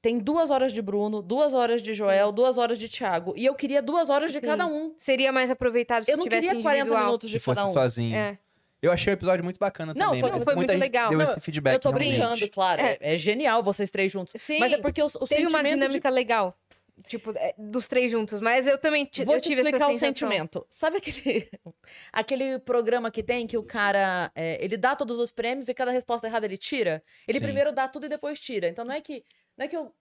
[0.00, 3.34] tem duas horas de Bruno, duas horas de Joel, duas horas de Thiago.
[3.36, 4.46] E eu queria duas horas de Sim.
[4.46, 4.94] cada um.
[4.98, 7.04] Seria mais aproveitado se Eu não tivesse queria 40 individual.
[7.06, 7.74] minutos de Se fosse cada um.
[7.74, 8.14] sozinho.
[8.16, 8.38] É.
[8.80, 10.20] Eu achei o episódio muito bacana Não, também.
[10.22, 11.08] foi- não, foi muita muito legal.
[11.10, 11.74] Deu Não, esse feedback.
[11.74, 12.18] eu tô realmente.
[12.18, 12.80] brincando, claro.
[12.82, 12.98] É.
[13.00, 13.14] É.
[13.14, 14.34] é genial vocês três juntos.
[14.42, 14.58] Sim.
[14.58, 16.52] Mas é porque o, o Teve uma sentimento de- dinâmica legal.
[17.06, 18.40] Tipo, é, dos três juntos.
[18.40, 20.66] Mas eu também Vou eu te tive explicar essa o sentimento.
[20.68, 21.50] Sabe aquele,
[22.12, 25.90] aquele programa que tem que o cara é, ele dá todos os prêmios e cada
[25.90, 27.02] resposta errada ele tira?
[27.26, 27.44] Ele Sim.
[27.44, 28.68] primeiro dá tudo e depois tira.
[28.68, 29.24] Então não é que
[29.56, 29.92] não é que eu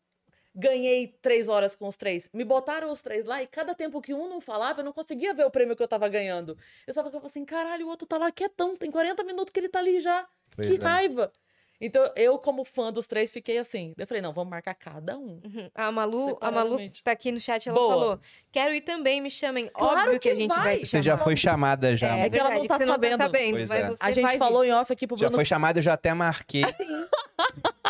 [0.54, 2.30] ganhei três horas com os três.
[2.34, 5.34] Me botaram os três lá e cada tempo que um não falava, eu não conseguia
[5.34, 6.58] ver o prêmio que eu tava ganhando.
[6.86, 9.70] Eu só ficava assim, caralho, o outro tá lá quietão, tem 40 minutos que ele
[9.70, 10.28] tá ali já.
[10.56, 10.86] Pois que é.
[10.86, 11.32] raiva.
[11.84, 13.94] Então, eu, como fã dos três, fiquei assim.
[13.98, 15.42] Eu falei, não, vamos marcar cada um.
[15.44, 15.70] Uhum.
[15.74, 17.90] A Malu, a Malu tá aqui no chat, ela Boa.
[17.94, 18.20] falou:
[18.52, 19.68] quero ir também, me chamem.
[19.70, 20.64] Claro Óbvio que, a que gente vai.
[20.64, 22.16] vai te Você já foi chamada já.
[22.18, 23.18] É, É que ela não tá você não sabendo.
[23.18, 23.88] tá sabendo, Pois mas é.
[23.90, 25.38] você A gente vai falou em off aqui pro Já Bruno.
[25.38, 26.64] foi chamada, eu já até marquei.
[26.78, 27.08] vir.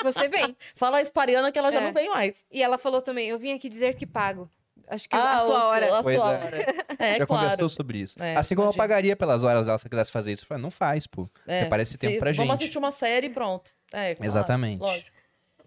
[0.03, 0.55] Você vem.
[0.73, 1.85] Fala a Espariana que ela já É.
[1.85, 2.45] não vem mais.
[2.51, 4.49] E ela falou também: eu vim aqui dizer que pago.
[4.87, 5.99] Acho que a Ah, sua o- hora.
[5.99, 6.43] A Pois sua é.
[6.45, 6.57] hora.
[6.99, 7.43] É, já claro.
[7.43, 8.21] conversou sobre isso.
[8.21, 8.83] É, assim como eu imagina.
[8.83, 10.43] pagaria pelas horas dela se ela quisesse fazer isso.
[10.43, 11.27] Eu falei, não faz, pô.
[11.47, 12.53] É, Você parece tempo se- pra Vamos gente.
[12.55, 13.71] assistir uma série e pronto.
[13.93, 14.79] É, claro, Exatamente.
[14.79, 15.09] lógico.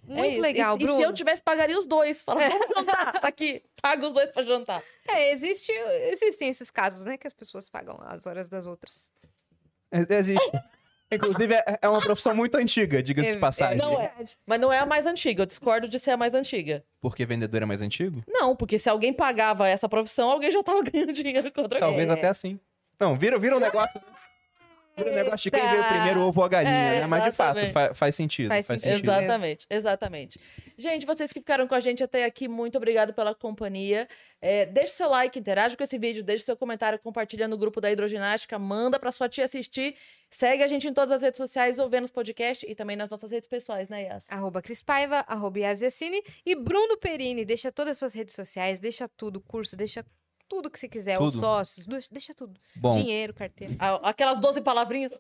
[0.07, 0.41] É Muito isso.
[0.43, 0.99] legal, e, Bruno.
[0.99, 2.21] E se eu tivesse, pagaria os dois.
[2.21, 3.63] Fala, vamos jantar, tá aqui.
[3.81, 4.83] Paga os dois pra jantar.
[5.09, 7.17] É, existe, existem esses casos, né?
[7.17, 9.11] Que as pessoas pagam as horas das outras.
[9.91, 10.51] Ex- Existe.
[11.15, 13.79] Inclusive, é- é uma profissão muito antiga, diga-se de passagem.
[13.79, 14.13] não é.
[14.47, 15.43] Mas não é a mais antiga.
[15.43, 16.85] Eu discordo de ser a mais antiga.
[17.01, 18.23] Porque vendedor é mais antigo?
[18.27, 22.09] Não, porque se alguém pagava essa profissão, alguém já tava ganhando dinheiro com outra Talvez
[22.09, 22.13] É.
[22.13, 22.59] até assim.
[22.97, 24.01] Então, vira, vira um negócio.
[24.97, 27.07] Um negócio de quem veio primeiro, o ovo ou a galinha, É, né?
[27.07, 27.59] Mas de fato,
[27.95, 28.49] faz sentido.
[28.49, 29.11] Faz Faz, sentido.
[29.11, 30.41] Exatamente, exatamente.
[30.79, 34.09] Gente, vocês que ficaram com a gente até aqui, muito obrigado pela companhia.
[34.41, 37.91] É, deixe seu like, interage com esse vídeo, deixe seu comentário, compartilha no grupo da
[37.91, 39.97] Hidroginástica, manda pra sua tia assistir.
[40.31, 43.31] Segue a gente em todas as redes sociais, ou Vênus Podcast e também nas nossas
[43.31, 44.27] redes pessoais, né, Yas?
[44.31, 47.45] Arroba Cris Paiva, arroba Yaziacine e Bruno Perini.
[47.45, 50.05] Deixa todas as suas redes sociais, deixa tudo, curso, deixa
[50.55, 51.41] tudo que você quiser, os Tudo.
[51.41, 52.59] sócios, deixa- tudo.
[52.77, 53.75] Bom, Dinheiro, carteira.
[53.79, 55.13] A- Aquelas 12 palavrinhas.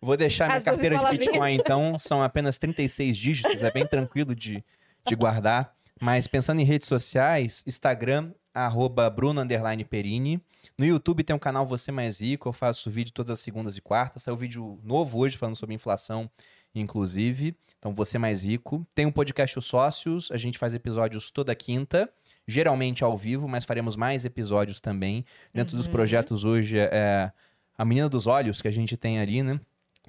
[0.00, 1.18] vou deixar minha As doze carteira de.
[1.18, 4.64] Bitcoin, então, são apenas 36 dígitos, é bem tranquilo de,
[5.06, 5.74] de guardar.
[6.00, 10.42] Mas pensando em redes sociais, Instagram, arroba Bruno underline Perini.
[10.78, 13.80] No YouTube tem um canal Você Mais Rico, eu faço vídeo todas as segundas e
[13.82, 14.22] quartas.
[14.22, 16.28] Saiu vídeo novo hoje falando sobre inflação,
[16.74, 17.56] inclusive.
[17.78, 18.86] Então, Você Mais Rico.
[18.94, 22.10] Tem um podcast Os Sócios, a gente faz episódios toda quinta.
[22.46, 25.24] Geralmente ao vivo, mas faremos mais episódios também.
[25.52, 25.92] Dentro dos Uhum.
[25.92, 27.32] projetos hoje é
[27.76, 29.58] a Menina dos Olhos que a gente tem ali, né?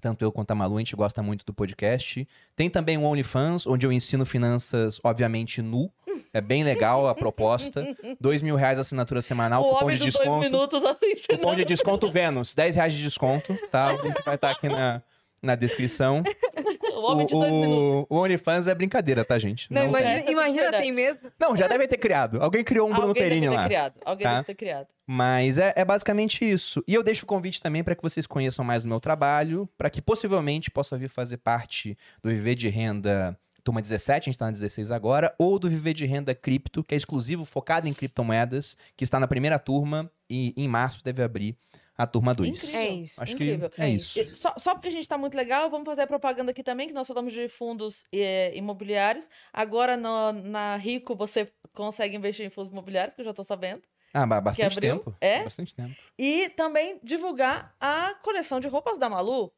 [0.02, 2.28] Tanto eu quanto a Malu, a gente gosta muito do podcast.
[2.56, 5.90] Tem também o OnlyFans, onde eu ensino finanças, obviamente, nu.
[6.34, 7.82] É bem legal a proposta.
[8.20, 10.46] Dois mil reais a assinatura semanal, o cupom de dos dois desconto.
[10.52, 13.94] minutos assim, Cupom de desconto Vênus, 10 reais de desconto, tá?
[13.94, 15.02] O link vai estar aqui na,
[15.46, 16.24] na descrição.
[16.96, 18.08] O homem de o, dois minutos.
[18.10, 19.72] o, o OnlyFans é brincadeira, tá, gente?
[19.72, 20.84] Não, Não, imagina, é, é imagina verdade.
[20.84, 21.30] tem mesmo.
[21.38, 22.42] não, já deve ter criado.
[22.42, 23.66] Alguém criou um Bruno Alguém Perini deve ter lá.
[23.66, 23.94] criado.
[24.06, 24.34] Alguém tá?
[24.36, 24.88] deve ter criado.
[25.06, 26.82] Mas é, é basicamente isso.
[26.88, 29.90] E eu deixo o convite também para que vocês conheçam mais do meu trabalho, para
[29.90, 34.46] que possivelmente possa vir fazer parte do Viver de Renda Turma 17, a gente está
[34.46, 38.78] na 16 agora, ou do Viver de Renda Cripto, que é exclusivo, focado em criptomoedas,
[38.96, 41.58] que está na primeira turma e em março deve abrir
[41.98, 42.50] a turma 2.
[42.64, 42.80] Incrível.
[42.80, 43.24] É isso.
[43.24, 43.70] Acho Incrível.
[43.70, 44.36] que é isso.
[44.36, 46.94] Só, só porque a gente tá muito legal, vamos fazer a propaganda aqui também, que
[46.94, 49.30] nós falamos de fundos eh, imobiliários.
[49.54, 53.82] Agora no- na Rico você consegue investir em fundos imobiliários, que eu já tô sabendo.
[54.14, 55.14] Ah, ba- bastante tempo.
[55.20, 55.44] É?
[55.44, 55.94] Bastante tempo.
[56.18, 59.52] E também divulgar a coleção de roupas da Malu.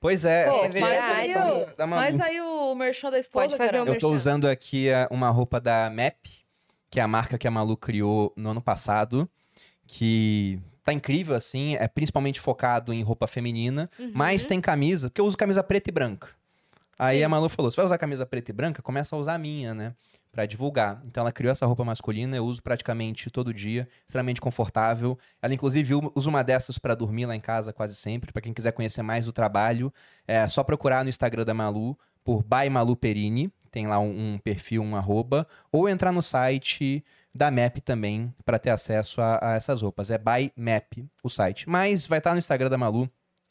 [0.00, 1.12] Pois é, Pô, é aqui faz, verdade.
[1.20, 2.02] aí o, coleção da Malu.
[2.02, 3.90] faz aí o merchan da esposa, Pode fazer caramba.
[3.90, 4.16] o Eu tô merchan.
[4.16, 6.26] usando aqui a- uma roupa da MAP,
[6.90, 9.28] que é a marca que a Malu criou no ano passado,
[9.86, 10.58] que
[10.88, 14.10] tá incrível, assim, é principalmente focado em roupa feminina, Uhum.
[14.14, 16.28] mas tem camisa, porque eu uso camisa preta e branca.
[16.98, 17.24] Aí Sim.
[17.24, 18.82] a Malu falou, você vai usar camisa preta e branca?
[18.82, 19.94] Começa a usar a minha, né?
[20.32, 21.00] Pra divulgar.
[21.06, 25.18] Então ela criou essa roupa masculina, eu uso praticamente todo dia, extremamente confortável.
[25.42, 28.32] Ela inclusive usa uma dessas pra dormir lá em casa quase sempre.
[28.32, 29.92] Pra quem quiser conhecer mais do trabalho,
[30.26, 34.38] é só procurar no Instagram da Malu por by Malu Perini, tem lá um, um
[34.38, 39.54] perfil, um arroba, ou entrar no site da MAP também pra ter acesso a, a
[39.54, 40.10] essas roupas.
[40.10, 41.68] É by MAP o site.
[41.68, 43.10] Mas vai estar no Instagram da Malu.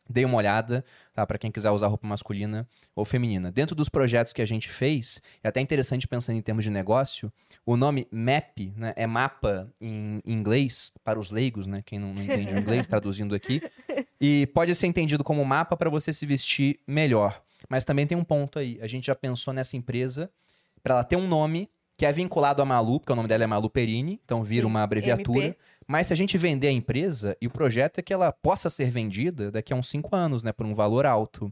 [0.09, 1.27] Dê uma olhada, tá?
[1.27, 2.65] Para quem quiser usar roupa masculina
[2.95, 3.51] ou feminina.
[3.51, 7.31] Dentro dos projetos que a gente fez, é até interessante pensando em termos de negócio,
[7.65, 12.23] o nome MAP, né, é mapa em inglês para os leigos, né, quem não, não
[12.23, 13.61] entende o inglês, traduzindo aqui,
[14.19, 17.41] e pode ser entendido como mapa para você se vestir melhor.
[17.67, 20.31] Mas também tem um ponto aí, a gente já pensou nessa empresa
[20.81, 23.47] para ela ter um nome que é vinculado a Malu, porque o nome dela é
[23.47, 25.45] Malu Perini, então vira Sim, uma abreviatura.
[25.45, 25.57] MP.
[25.87, 28.91] Mas se a gente vender a empresa, e o projeto é que ela possa ser
[28.91, 31.51] vendida daqui a uns 5 anos, né, por um valor alto.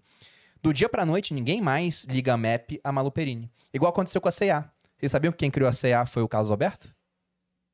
[0.62, 3.50] Do dia pra noite, ninguém mais liga a MAP a Malu Perini.
[3.74, 4.66] Igual aconteceu com a C&A.
[4.98, 6.94] Vocês sabiam que quem criou a C&A foi o Carlos Alberto?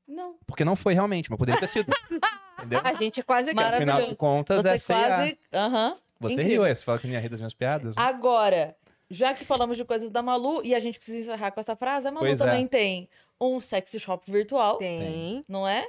[0.08, 0.35] Não.
[0.45, 1.91] Porque não foi realmente, mas poderia ter sido.
[2.59, 2.82] Entendeu?
[2.83, 3.50] A gente é quase.
[3.50, 5.08] Afinal de contas, Você é C&A.
[5.08, 5.38] quase...
[5.53, 5.95] Aham.
[6.19, 6.61] Você incrível.
[6.61, 6.75] riu, é?
[6.75, 7.95] Você fala que não ia rir das minhas piadas?
[7.95, 8.01] né?
[8.03, 8.75] Agora,
[9.11, 12.07] já que falamos de coisas da Malu, e a gente precisa encerrar com essa frase,
[12.07, 12.45] a Malu Pois é.
[12.45, 13.09] também tem
[13.40, 15.43] um sexy shop virtual, Tem.
[15.48, 15.88] não é?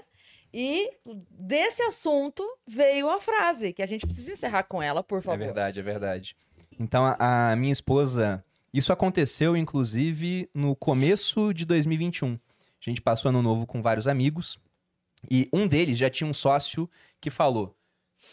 [0.52, 0.91] E
[1.31, 5.39] desse assunto veio a frase, que a gente precisa encerrar com ela, por É favor.
[5.39, 6.36] verdade, é verdade.
[6.78, 8.44] Então, a, a minha esposa.
[8.75, 12.33] Isso aconteceu, inclusive, no começo de 2021.
[12.34, 12.39] A
[12.81, 14.59] gente passou ano novo com vários amigos.
[15.31, 16.89] E um deles já tinha um sócio
[17.20, 17.75] que falou: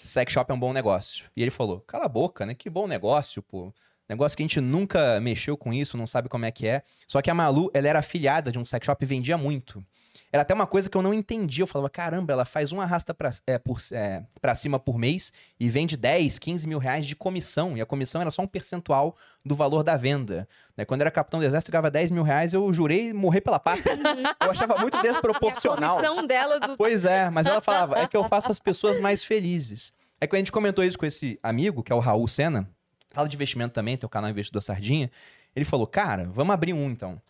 [0.03, 1.25] sex shop é um bom negócio.
[1.35, 2.55] E ele falou: cala a boca, né?
[2.55, 3.73] Que bom negócio, pô.
[4.09, 6.81] Negócio que a gente nunca mexeu com isso, não sabe como é que é.
[7.07, 9.85] Só que a Malu, ela era afiliada de um sex shop e vendia muito.
[10.31, 11.63] Era até uma coisa que eu não entendia.
[11.63, 15.33] Eu falava, caramba, ela faz um arrasta pra, é, por, é, pra cima por mês
[15.59, 17.75] e vende 10, 15 mil reais de comissão.
[17.77, 20.47] E a comissão era só um percentual do valor da venda.
[20.77, 23.59] Né, Quando era capitão do exército, eu ganhava 10 mil reais, eu jurei morrer pela
[23.59, 23.97] pátria.
[24.43, 25.97] eu achava muito E a desproporcional.
[25.97, 26.77] comissão dela do.
[26.77, 29.93] Pois é, mas ela falava, é que eu faço as pessoas mais felizes.
[30.21, 32.69] É que a gente comentou isso com esse amigo, que é o Raul Sena,
[33.11, 35.09] fala de investimento também, tem o canal Investidor Sardinha.
[35.55, 37.21] Ele falou, cara, vamos abrir um então.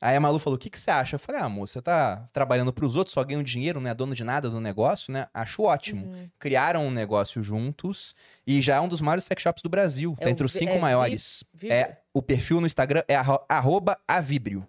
[0.00, 1.16] Aí a Malu falou, o que, que você acha?
[1.16, 3.94] Eu falei, ah, amor, você tá trabalhando pros outros, só ganha um dinheiro, não é
[3.94, 5.26] dono de nada no negócio, né?
[5.34, 6.06] Acho ótimo.
[6.06, 6.30] Uhum.
[6.38, 8.14] Criaram um negócio juntos
[8.46, 10.14] e já é um dos maiores sex shops do Brasil.
[10.20, 11.42] É tá entre os Vi- cinco é Vi- maiores.
[11.52, 11.74] Vibra?
[11.76, 14.64] É, o perfil no Instagram é arro- arroba avibrio.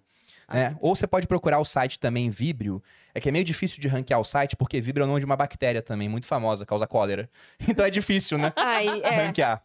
[0.51, 0.75] né?
[0.81, 2.81] Ou você pode procurar o site também Vibrio.
[3.13, 5.25] É que é meio difícil de ranquear o site, porque Vibrio é o nome de
[5.27, 7.29] uma bactéria também, muito famosa, causa cólera.
[7.69, 8.51] Então é difícil, né?
[8.55, 9.25] Aí, é.
[9.27, 9.61] ranquear.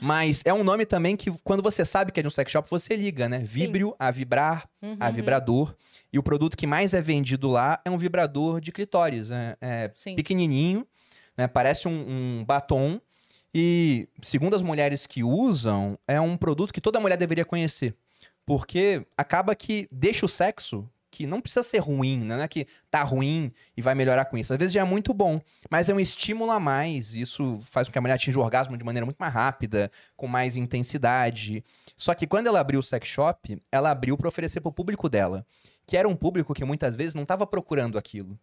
[0.00, 2.68] Mas é um nome também que, quando você sabe que é de um sex shop,
[2.68, 3.38] você liga, né?
[3.38, 4.68] Vibrio, a vibrar,
[5.00, 5.12] a Uhum.
[5.12, 5.74] vibrador.
[6.12, 9.30] E o produto que mais é vendido lá é um vibrador de clitóris.
[9.30, 9.56] né?
[9.60, 10.16] É Sim.
[10.16, 10.86] pequenininho,
[11.36, 11.46] né?
[11.46, 13.00] Parece um, um batom.
[13.54, 17.94] E, segundo as mulheres que usam, é um produto que toda mulher deveria conhecer.
[18.44, 22.36] Porque acaba que deixa o sexo, que não precisa ser ruim, né?
[22.36, 24.52] não é que tá ruim e vai melhorar com isso.
[24.52, 27.14] Às vezes já é muito bom, mas é um estímulo a mais.
[27.14, 30.28] Isso faz com que a mulher atinja o orgasmo de maneira muito mais rápida, com
[30.28, 31.64] mais intensidade.
[31.96, 35.46] Só que quando ela abriu o sex shop, ela abriu para oferecer pro público dela,
[35.86, 38.38] que era um público que muitas vezes não estava procurando aquilo.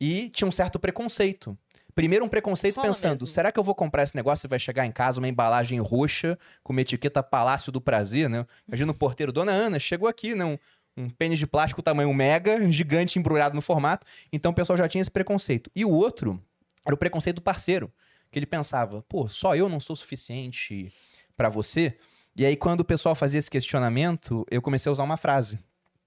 [0.00, 1.58] E tinha um certo preconceito.
[1.96, 3.26] Primeiro um preconceito Rola pensando, mesmo.
[3.26, 6.38] será que eu vou comprar esse negócio e vai chegar em casa uma embalagem roxa
[6.62, 8.44] com uma etiqueta Palácio do Prazer, né?
[8.66, 10.58] Imagina o porteiro, Dona Ana, chegou aqui, né?
[10.96, 14.06] Um, pênis de plástico tamanho mega, gigante embrulhado no formato.
[14.32, 15.70] Então o pessoal já tinha esse preconceito.
[15.74, 16.40] E o outro
[16.84, 17.92] era o preconceito do parceiro,
[18.30, 20.92] que ele pensava, pô, só eu não sou suficiente
[21.36, 21.96] pra você?
[22.36, 25.58] E aí quando o pessoal fazia esse questionamento, eu comecei a usar uma frase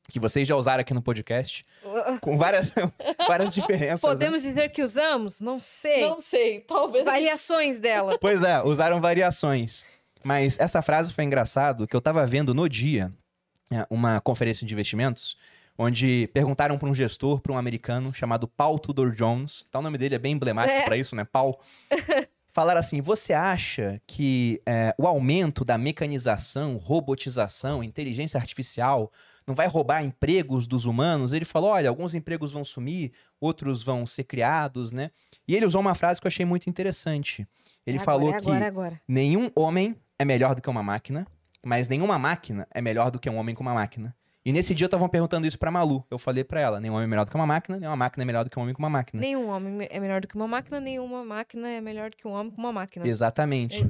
[0.10, 1.64] que vocês já usaram aqui no podcast,
[2.22, 2.74] com várias,
[3.28, 4.02] várias diferenças.
[4.04, 4.10] né?
[4.10, 5.42] Podemos dizer que usamos?
[5.42, 6.02] Não sei.
[6.02, 7.04] Não sei, talvez.
[7.04, 8.18] Variações dela.
[8.18, 9.86] Pois é, usaram variações.
[10.24, 13.14] Mas essa frase foi engraçado, que eu tava vendo no dia
[13.90, 15.38] uma conferência de investimentos,
[15.78, 19.98] onde perguntaram para um gestor, para um americano chamado Paul Tudor Jones, tá, o nome
[19.98, 20.86] dele é bem emblemático É.
[20.86, 21.60] pra isso, né, Paul?
[22.52, 29.12] Falaram assim, você acha que é, o aumento da mecanização, robotização, inteligência artificial
[29.46, 31.34] não vai roubar empregos dos humanos?
[31.34, 35.12] Ele falou, olha, alguns empregos vão sumir, outros vão ser criados, né?
[35.48, 37.48] E ele usou uma frase que eu achei muito interessante.
[37.86, 39.02] Ele agora, falou é que agora, agora.
[39.08, 41.28] nenhum homem é melhor do que uma máquina,
[41.68, 44.16] mas nenhuma máquina é melhor do que um homem com uma máquina.
[44.46, 46.06] E nesse dia estavam perguntando isso pra Malu.
[46.10, 48.26] Eu falei pra ela, nenhum homem é melhor do que uma máquina, nenhuma máquina é
[48.26, 49.20] melhor do que um homem com uma máquina.
[49.20, 52.32] Nenhum homem é melhor do que uma máquina, nenhuma máquina é melhor do que um
[52.32, 53.06] homem com uma máquina.
[53.06, 53.86] Exatamente.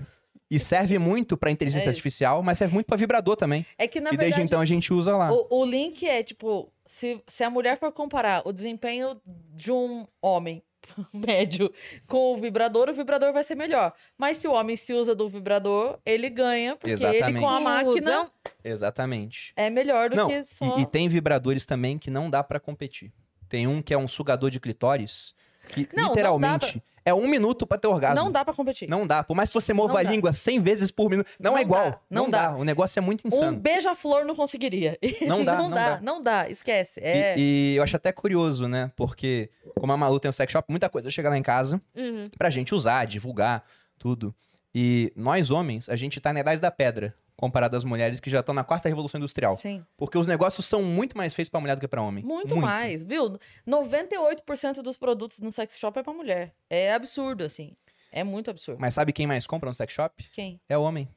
[0.49, 1.89] E serve muito pra inteligência É.
[1.89, 3.65] artificial, mas serve muito pra vibrador também.
[3.77, 5.31] É que, na e desde verdade, então a gente usa lá.
[5.31, 9.21] o, o link é, tipo, se, se a mulher for comparar o desempenho
[9.53, 10.63] de um homem
[11.13, 11.71] médio
[12.07, 13.93] com o vibrador, o vibrador vai ser melhor.
[14.17, 17.39] Mas se o homem se usa do vibrador, ele ganha, porque ele Exatamente.
[17.39, 18.31] com a máquina.
[18.63, 19.53] Exatamente.
[19.55, 20.77] é melhor do Não, que só...
[20.77, 23.11] e, e tem vibradores também que não dá pra competir.
[23.47, 25.33] Tem um que é um sugador de clitóris,
[25.67, 28.15] que Não, não literalmente é um minuto pra ter orgasmo.
[28.15, 28.89] Não dá pra competir.
[28.89, 29.23] Não dá.
[29.23, 30.09] Por mais que você mova Não a dá.
[30.11, 31.29] língua 100 vezes por minuto.
[31.39, 31.91] Não, Não é igual.
[31.91, 32.49] dá, não não dá.
[32.49, 32.55] dá.
[32.57, 33.57] O negócio é muito Um insano.
[33.57, 34.97] beija-flor não conseguiria.
[35.25, 36.01] Não dá, não dá, dá.
[36.01, 36.99] não dá, esquece.
[36.99, 37.35] E- É...
[37.37, 38.91] E, eu acho até curioso, né?
[38.95, 42.25] Porque, como a Malu tem um sex shop, muita coisa chega lá em casa Uhum.
[42.37, 43.63] pra gente usar, divulgar,
[43.97, 44.35] tudo.
[44.75, 48.39] E nós, homens, a gente tá na idade da pedra, comparado às mulheres que já
[48.39, 49.55] estão na quarta revolução industrial.
[49.55, 49.85] Sim.
[49.95, 52.23] Porque os negócios são muito mais feitos pra mulher do que pra homem.
[52.23, 53.39] Muito, mais, viu?
[53.65, 56.53] 98% dos produtos no sex shop é pra mulher.
[56.69, 57.73] É absurdo, assim.
[58.11, 58.81] É muito absurdo.
[58.81, 60.27] Mas sabe quem mais compra no sex shop?
[60.33, 60.59] Quem?
[60.67, 61.07] É homem.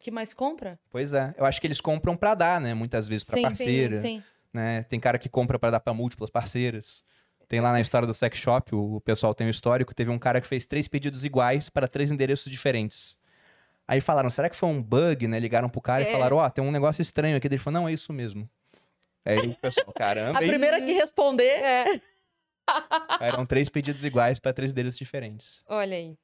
[0.00, 0.78] Que mais compra?
[0.90, 1.32] Pois é.
[1.38, 2.74] Eu acho que eles compram pra dar, né?
[2.74, 4.02] Muitas vezes sim, parceira.
[4.02, 4.24] sim, sim.
[4.52, 4.82] né?
[4.82, 7.04] Tem cara que compra pra dar pra múltiplas parceiras.
[7.46, 10.40] Tem lá na história do sex shop, o pessoal tem o histórico, teve um cara
[10.40, 13.18] que fez três pedidos iguais para três endereços diferentes.
[13.86, 15.38] Aí falaram, será que foi um bug, né?
[15.38, 16.08] Ligaram pro cara É.
[16.08, 17.46] e falaram, ó, tem um negócio estranho aqui.
[17.46, 18.48] Ele falou, não, é isso mesmo.
[19.24, 20.48] Aí o pessoal, caramba, A hein?
[20.48, 22.00] primeira que responder É.
[23.20, 25.62] eram três pedidos iguais para três endereços diferentes.
[25.68, 26.16] Olha aí.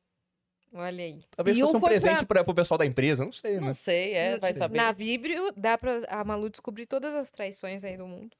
[0.72, 1.20] Olha aí.
[1.36, 2.44] Talvez E fosse um um presente pra- pra...
[2.44, 3.60] pro pessoal da empresa, não sei, né?
[3.60, 4.76] Não sei, é, vai saber.
[4.76, 8.36] Na Vibrio, dá pra a Malu descobrir todas as traições aí do mundo.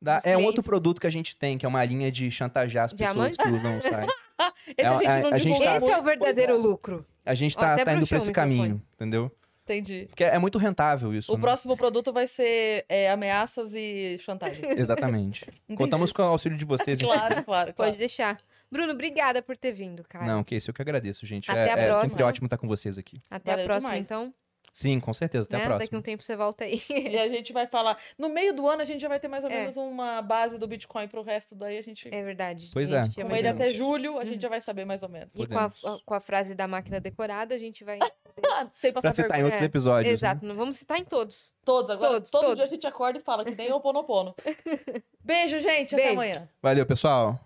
[0.00, 2.84] Dos é um outro produto que a gente tem, que é uma linha de chantagear
[2.84, 4.12] as pessoas que usam o site.
[4.76, 7.06] Esse É, a gente a- não a gente tá- Esse é o verdadeiro pois lucro.
[7.24, 9.32] A gente Ó, tá, até tá indo pra esse caminho, entendeu?
[9.42, 9.46] é.
[9.66, 10.06] Entendi.
[10.08, 11.40] Porque é muito rentável isso, O né?
[11.40, 14.60] próximo produto vai ser é, ameaças e chantagem.
[14.78, 15.44] Exatamente.
[15.76, 17.00] Contamos com o auxílio de vocês.
[17.00, 17.12] então.
[17.12, 17.98] Claro, claro, Pode claro.
[17.98, 18.38] deixar.
[18.70, 20.24] Bruno, obrigada por ter vindo, cara.
[20.24, 21.50] Não, que isso eu que agradeço, gente.
[21.50, 22.08] Até é, a é próxima.
[22.10, 23.20] sempre ótimo estar com vocês aqui.
[23.28, 24.06] Até a Valeu próxima, demais.
[24.06, 24.32] então.
[24.76, 25.46] Sim, com certeza.
[25.46, 25.62] Até né?
[25.62, 25.98] a Daqui próxima.
[25.98, 26.82] um tempo você volta aí.
[26.90, 27.96] E a gente vai falar.
[28.18, 29.60] No meio do ano a gente já vai ter mais ou É.
[29.60, 32.14] menos uma base do Bitcoin pro resto daí a gente.
[32.14, 32.68] É verdade.
[32.74, 33.00] Pois é.
[33.22, 35.34] Com ele até julho, a gente já vai saber mais ou menos.
[35.34, 35.70] E com a,
[36.04, 37.98] com a frase da máquina decorada, a gente vai.
[38.74, 39.44] Sem passar Pra citar em vergonha.
[39.46, 40.06] outros É, episódios.
[40.08, 40.12] né?
[40.12, 41.54] Exato, não vamos citar em todos.
[41.64, 42.12] Todos, agora.
[42.12, 42.56] Todos, todo todos.
[42.56, 44.34] dia a gente acorda e fala que nem o Ponopono.
[45.24, 45.94] Beijo, gente.
[45.94, 46.12] Até Beijo.
[46.20, 46.48] amanhã.
[46.62, 47.40] Valeu, pessoal.